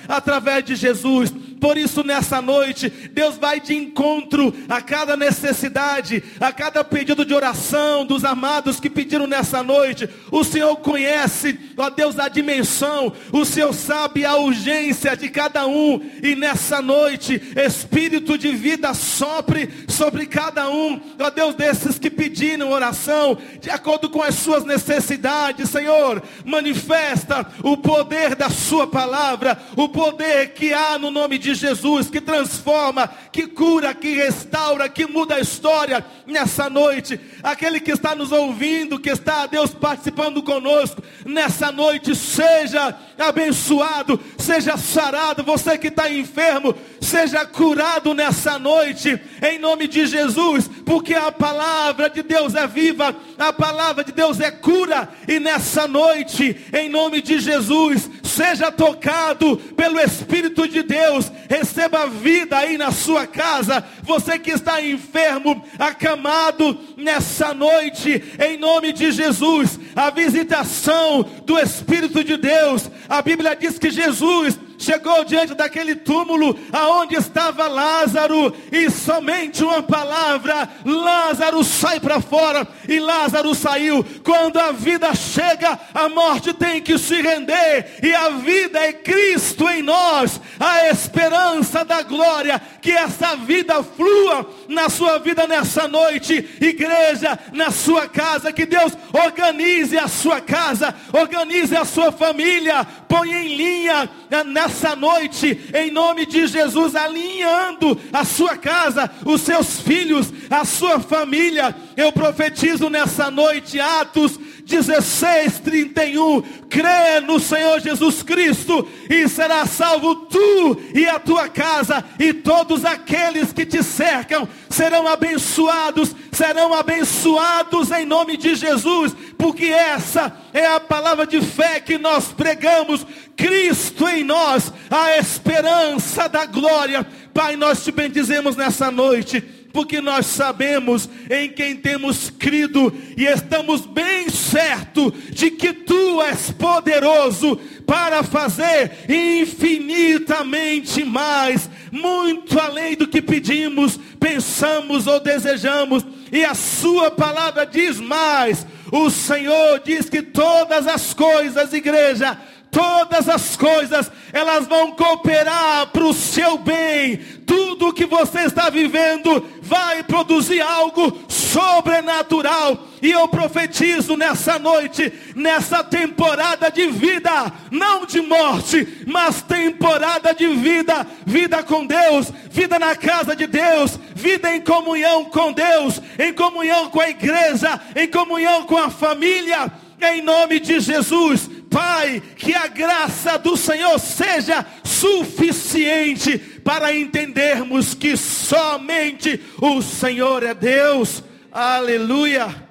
através 0.08 0.64
de 0.64 0.74
Jesus. 0.74 1.32
Por 1.60 1.78
isso, 1.78 2.04
nessa 2.04 2.42
noite, 2.42 2.88
Deus 2.88 3.36
vai 3.36 3.60
de 3.60 3.74
encontro 3.74 4.52
a 4.68 4.80
cada 4.80 5.16
necessidade, 5.16 6.22
a 6.38 6.52
cada 6.52 6.84
pedido 6.84 7.24
de 7.24 7.34
oração 7.34 8.04
dos 8.04 8.24
amados 8.24 8.78
que 8.78 8.90
pediram 8.90 9.26
nessa 9.26 9.62
noite. 9.62 10.08
O 10.30 10.44
Senhor 10.44 10.76
conhece, 10.76 11.58
ó 11.76 11.88
Deus, 11.88 12.18
a 12.18 12.28
dimensão, 12.28 13.12
o 13.32 13.44
Senhor 13.44 13.72
sabe 13.72 14.24
a 14.24 14.36
urgência 14.36 15.16
de 15.16 15.28
cada 15.28 15.66
um. 15.66 16.00
E 16.22 16.34
nessa 16.34 16.82
noite, 16.82 17.40
Espírito 17.56 18.36
de 18.36 18.52
vida 18.52 18.92
sopre 18.94 19.68
sobre 19.88 20.26
cada 20.26 20.68
um, 20.68 21.00
ó 21.18 21.30
Deus, 21.30 21.54
desses 21.54 21.98
que 21.98 22.10
pediram 22.10 22.70
oração, 22.70 23.38
de 23.60 23.70
acordo 23.70 24.10
com 24.10 24.22
as 24.22 24.34
suas 24.34 24.64
necessidades, 24.64 25.70
Senhor. 25.70 26.22
Manifesta 26.44 27.46
o 27.62 27.76
poder 27.76 28.34
da 28.34 28.50
Sua 28.50 28.86
palavra, 28.86 29.58
o 29.76 29.88
poder 29.88 30.52
que 30.52 30.72
há 30.72 30.98
no 30.98 31.10
nome 31.10 31.38
de 31.38 31.45
de 31.46 31.54
Jesus, 31.54 32.10
que 32.10 32.20
transforma, 32.20 33.08
que 33.30 33.46
cura, 33.46 33.94
que 33.94 34.14
restaura, 34.14 34.88
que 34.88 35.06
muda 35.06 35.36
a 35.36 35.40
história 35.40 36.04
nessa 36.26 36.68
noite. 36.68 37.20
Aquele 37.42 37.78
que 37.78 37.92
está 37.92 38.14
nos 38.14 38.32
ouvindo, 38.32 38.98
que 38.98 39.10
está, 39.10 39.46
Deus, 39.46 39.72
participando 39.72 40.42
conosco 40.42 41.02
nessa 41.24 41.70
noite, 41.70 42.16
seja 42.16 42.96
abençoado, 43.16 44.20
seja 44.36 44.76
sarado. 44.76 45.44
Você 45.44 45.78
que 45.78 45.86
está 45.88 46.10
enfermo, 46.10 46.74
seja 47.00 47.46
curado 47.46 48.12
nessa 48.12 48.58
noite, 48.58 49.20
em 49.40 49.58
nome 49.58 49.86
de 49.86 50.06
Jesus, 50.06 50.68
porque 50.84 51.14
a 51.14 51.30
palavra 51.30 52.10
de 52.10 52.22
Deus 52.22 52.54
é 52.54 52.66
viva, 52.66 53.14
a 53.38 53.52
palavra 53.52 54.02
de 54.02 54.10
Deus 54.10 54.40
é 54.40 54.50
cura, 54.50 55.08
e 55.28 55.38
nessa 55.38 55.86
noite, 55.86 56.56
em 56.72 56.88
nome 56.88 57.22
de 57.22 57.38
Jesus, 57.38 58.10
seja 58.24 58.72
tocado 58.72 59.56
pelo 59.76 60.00
Espírito 60.00 60.66
de 60.66 60.82
Deus, 60.82 61.30
receba 61.48 62.06
vida 62.06 62.56
aí 62.56 62.76
na 62.76 62.90
sua 62.90 63.26
casa. 63.26 63.84
Você 64.02 64.38
que 64.38 64.50
está 64.50 64.82
enfermo, 64.82 65.62
acamado 65.78 66.78
nessa 66.96 67.54
noite, 67.54 68.22
em 68.38 68.56
nome 68.56 68.92
de 68.92 69.10
Jesus, 69.10 69.78
a 69.94 70.10
visitação 70.10 71.22
do 71.44 71.58
Espírito 71.58 72.22
de 72.22 72.36
Deus. 72.36 72.90
A 73.08 73.22
Bíblia 73.22 73.56
diz 73.56 73.78
que 73.78 73.90
Jesus 73.90 74.58
chegou 74.78 75.24
diante 75.24 75.54
daquele 75.54 75.94
túmulo 75.96 76.58
aonde 76.72 77.16
estava 77.16 77.66
Lázaro 77.66 78.54
e 78.70 78.90
somente 78.90 79.64
uma 79.64 79.82
palavra, 79.82 80.68
Lázaro 80.84 81.64
sai 81.64 81.98
para 81.98 82.20
fora 82.20 82.66
e 82.88 82.98
Lázaro 82.98 83.54
saiu. 83.54 84.04
Quando 84.22 84.58
a 84.58 84.72
vida 84.72 85.14
chega, 85.14 85.78
a 85.94 86.08
morte 86.08 86.52
tem 86.52 86.80
que 86.80 86.98
se 86.98 87.20
render 87.20 87.98
e 88.02 88.14
a 88.14 88.30
vida 88.30 88.78
é 88.78 88.92
Cristo 88.92 89.68
em 89.68 89.82
nós, 89.82 90.40
a 90.58 90.88
esperança 90.88 91.84
da 91.84 92.02
glória, 92.02 92.60
que 92.80 92.92
essa 92.92 93.36
vida 93.36 93.82
flua 93.82 94.48
na 94.68 94.88
sua 94.88 95.18
vida 95.18 95.46
nessa 95.46 95.88
noite, 95.88 96.34
igreja, 96.60 97.38
na 97.52 97.70
sua 97.70 98.08
casa, 98.08 98.52
que 98.52 98.66
Deus 98.66 98.92
organize 99.12 99.98
a 99.98 100.08
sua 100.08 100.40
casa, 100.40 100.94
organize 101.12 101.76
a 101.76 101.84
sua 101.84 102.12
família, 102.12 102.86
põe 103.08 103.32
em 103.32 103.56
linha 103.56 104.10
nessa 104.46 104.65
nessa 104.66 104.96
noite, 104.96 105.60
em 105.72 105.92
nome 105.92 106.26
de 106.26 106.44
Jesus, 106.48 106.96
alinhando 106.96 107.98
a 108.12 108.24
sua 108.24 108.56
casa, 108.56 109.08
os 109.24 109.40
seus 109.42 109.80
filhos, 109.80 110.32
a 110.50 110.64
sua 110.64 110.98
família. 110.98 111.74
Eu 111.96 112.10
profetizo 112.10 112.90
nessa 112.90 113.30
noite, 113.30 113.78
Atos 113.78 114.38
16, 114.64 115.60
31. 115.60 116.42
Crê 116.68 117.20
no 117.24 117.38
Senhor 117.38 117.80
Jesus 117.80 118.24
Cristo 118.24 118.86
e 119.08 119.28
será 119.28 119.64
salvo 119.66 120.16
tu 120.26 120.76
e 120.92 121.06
a 121.06 121.20
tua 121.20 121.48
casa, 121.48 122.04
e 122.18 122.32
todos 122.32 122.84
aqueles 122.84 123.52
que 123.52 123.64
te 123.64 123.84
cercam 123.84 124.48
serão 124.68 125.06
abençoados, 125.06 126.14
serão 126.36 126.74
abençoados 126.74 127.90
em 127.90 128.04
nome 128.04 128.36
de 128.36 128.54
Jesus, 128.54 129.16
porque 129.38 129.64
essa 129.66 130.36
é 130.52 130.66
a 130.66 130.78
palavra 130.78 131.26
de 131.26 131.40
fé 131.40 131.80
que 131.80 131.96
nós 131.96 132.28
pregamos. 132.28 133.06
Cristo 133.34 134.06
em 134.06 134.22
nós, 134.22 134.72
a 134.90 135.16
esperança 135.16 136.28
da 136.28 136.44
glória. 136.44 137.06
Pai, 137.32 137.56
nós 137.56 137.82
te 137.82 137.90
bendizemos 137.90 138.54
nessa 138.54 138.90
noite 138.90 139.42
porque 139.76 140.00
nós 140.00 140.24
sabemos 140.24 141.06
em 141.28 141.50
quem 141.50 141.76
temos 141.76 142.30
crido 142.30 142.90
e 143.14 143.26
estamos 143.26 143.84
bem 143.84 144.30
certo 144.30 145.12
de 145.30 145.50
que 145.50 145.70
tu 145.70 146.22
és 146.22 146.50
poderoso 146.50 147.60
para 147.86 148.22
fazer 148.22 148.90
infinitamente 149.08 151.04
mais, 151.04 151.70
muito 151.90 152.58
além 152.58 152.96
do 152.96 153.06
que 153.06 153.22
pedimos, 153.22 153.98
pensamos 154.18 155.06
ou 155.06 155.20
desejamos. 155.20 156.04
E 156.32 156.44
a 156.44 156.54
sua 156.54 157.10
palavra 157.10 157.64
diz 157.64 158.00
mais. 158.00 158.66
O 158.90 159.08
Senhor 159.10 159.80
diz 159.84 160.10
que 160.10 160.22
todas 160.22 160.86
as 160.86 161.14
coisas, 161.14 161.72
igreja, 161.72 162.38
todas 162.76 163.26
as 163.26 163.56
coisas 163.56 164.12
elas 164.34 164.66
vão 164.66 164.92
cooperar 164.92 165.86
para 165.86 166.04
o 166.04 166.12
seu 166.12 166.58
bem. 166.58 167.16
Tudo 167.46 167.92
que 167.92 168.04
você 168.04 168.40
está 168.40 168.68
vivendo 168.68 169.42
vai 169.62 170.02
produzir 170.02 170.60
algo 170.60 171.18
sobrenatural. 171.26 172.86
E 173.00 173.10
eu 173.10 173.26
profetizo 173.28 174.14
nessa 174.14 174.58
noite, 174.58 175.10
nessa 175.34 175.82
temporada 175.82 176.70
de 176.70 176.88
vida, 176.88 177.50
não 177.70 178.04
de 178.04 178.20
morte, 178.20 179.04
mas 179.06 179.40
temporada 179.40 180.34
de 180.34 180.46
vida, 180.48 181.06
vida 181.24 181.62
com 181.62 181.86
Deus, 181.86 182.30
vida 182.50 182.78
na 182.78 182.94
casa 182.94 183.34
de 183.34 183.46
Deus, 183.46 183.98
vida 184.14 184.54
em 184.54 184.60
comunhão 184.60 185.24
com 185.26 185.50
Deus, 185.50 186.02
em 186.18 186.34
comunhão 186.34 186.90
com 186.90 187.00
a 187.00 187.08
igreja, 187.08 187.80
em 187.94 188.06
comunhão 188.06 188.64
com 188.64 188.76
a 188.76 188.90
família 188.90 189.72
em 190.00 190.22
nome 190.22 190.60
de 190.60 190.80
Jesus. 190.80 191.48
Pai, 191.70 192.22
que 192.36 192.54
a 192.54 192.66
graça 192.68 193.38
do 193.38 193.56
Senhor 193.56 193.98
seja 193.98 194.64
suficiente 194.84 196.38
para 196.38 196.94
entendermos 196.94 197.94
que 197.94 198.16
somente 198.16 199.40
o 199.60 199.82
Senhor 199.82 200.42
é 200.42 200.54
Deus. 200.54 201.22
Aleluia. 201.52 202.66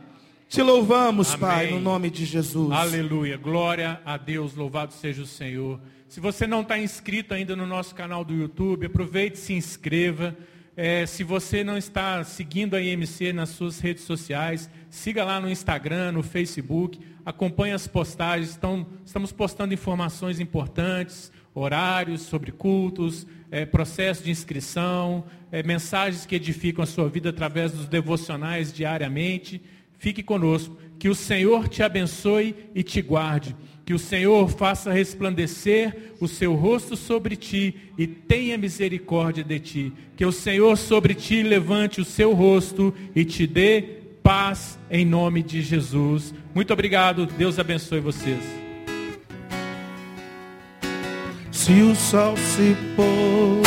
Te 0.47 0.61
louvamos, 0.61 1.33
Amém. 1.33 1.39
Pai, 1.39 1.71
no 1.71 1.79
nome 1.79 2.09
de 2.09 2.25
Jesus. 2.25 2.71
Aleluia. 2.71 3.37
Glória 3.37 3.99
a 4.05 4.15
Deus. 4.15 4.55
Louvado 4.55 4.93
seja 4.93 5.21
o 5.21 5.25
Senhor. 5.25 5.79
Se 6.07 6.19
você 6.19 6.47
não 6.47 6.61
está 6.61 6.77
inscrito 6.77 7.33
ainda 7.33 7.55
no 7.55 7.65
nosso 7.65 7.93
canal 7.93 8.23
do 8.23 8.33
YouTube, 8.33 8.85
aproveite 8.85 9.37
e 9.37 9.39
se 9.39 9.53
inscreva. 9.53 10.35
É, 10.77 11.05
se 11.05 11.23
você 11.23 11.63
não 11.63 11.77
está 11.77 12.23
seguindo 12.23 12.75
a 12.75 12.81
IMC 12.81 13.33
nas 13.33 13.49
suas 13.49 13.79
redes 13.79 14.03
sociais, 14.03 14.69
siga 14.89 15.23
lá 15.23 15.39
no 15.39 15.49
Instagram, 15.49 16.11
no 16.11 16.23
Facebook, 16.23 16.99
acompanhe 17.25 17.73
as 17.73 17.87
postagens. 17.87 18.51
Estão, 18.51 18.85
estamos 19.03 19.31
postando 19.31 19.73
informações 19.73 20.39
importantes, 20.39 21.31
horários 21.53 22.21
sobre 22.21 22.51
cultos, 22.51 23.25
é, 23.49 23.65
processo 23.65 24.23
de 24.23 24.31
inscrição, 24.31 25.25
é, 25.51 25.63
mensagens 25.63 26.25
que 26.25 26.35
edificam 26.35 26.83
a 26.83 26.87
sua 26.87 27.09
vida 27.09 27.29
através 27.29 27.71
dos 27.71 27.87
devocionais 27.87 28.71
diariamente. 28.71 29.61
Fique 29.97 30.21
conosco. 30.21 30.77
Que 30.99 31.09
o 31.09 31.15
Senhor 31.15 31.67
te 31.67 31.81
abençoe 31.83 32.55
e 32.73 32.83
te 32.83 33.01
guarde. 33.01 33.55
Que 33.85 33.93
o 33.93 33.99
Senhor 33.99 34.49
faça 34.49 34.91
resplandecer 34.91 36.13
o 36.19 36.27
seu 36.27 36.55
rosto 36.55 36.95
sobre 36.95 37.35
ti 37.35 37.75
e 37.97 38.07
tenha 38.07 38.57
misericórdia 38.57 39.43
de 39.43 39.59
ti. 39.59 39.93
Que 40.15 40.25
o 40.25 40.31
Senhor 40.31 40.77
sobre 40.77 41.13
ti 41.13 41.43
levante 41.43 42.01
o 42.01 42.05
seu 42.05 42.33
rosto 42.33 42.93
e 43.15 43.23
te 43.23 43.45
dê 43.45 43.81
paz 44.23 44.79
em 44.89 45.05
nome 45.05 45.43
de 45.43 45.61
Jesus. 45.61 46.33
Muito 46.55 46.71
obrigado. 46.73 47.27
Deus 47.27 47.59
abençoe 47.59 47.99
vocês. 47.99 48.39
Se 51.51 51.81
o 51.81 51.93
sol 51.93 52.37
se 52.37 52.75
pôr, 52.95 53.61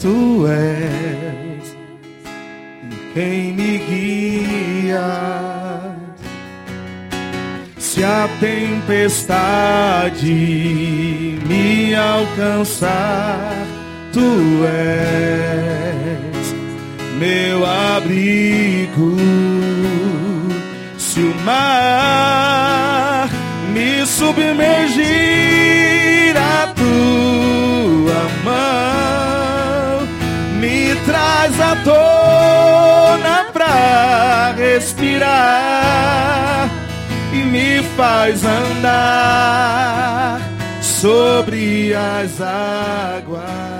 tu 0.00 0.46
és 0.46 1.76
quem 3.12 3.52
me 3.52 3.78
guia 3.78 5.42
se 7.92 8.02
a 8.02 8.26
tempestade 8.40 10.32
me 11.46 11.94
alcançar, 11.94 13.66
tu 14.14 14.64
és 14.64 16.41
meu 17.22 17.64
abrigo. 17.64 19.16
Se 20.98 21.20
o 21.20 21.34
mar 21.44 23.28
me 23.72 24.04
submergir, 24.04 25.06
a 26.36 26.66
tua 26.74 28.22
mão 28.44 30.08
me 30.58 30.96
traz 31.06 31.60
à 31.60 31.76
tona 31.84 33.44
pra 33.52 34.52
respirar 34.56 35.30
e 37.32 37.36
me 37.36 37.82
faz 37.96 38.44
andar 38.44 40.40
sobre 40.80 41.94
as 41.94 42.40
águas. 42.40 43.71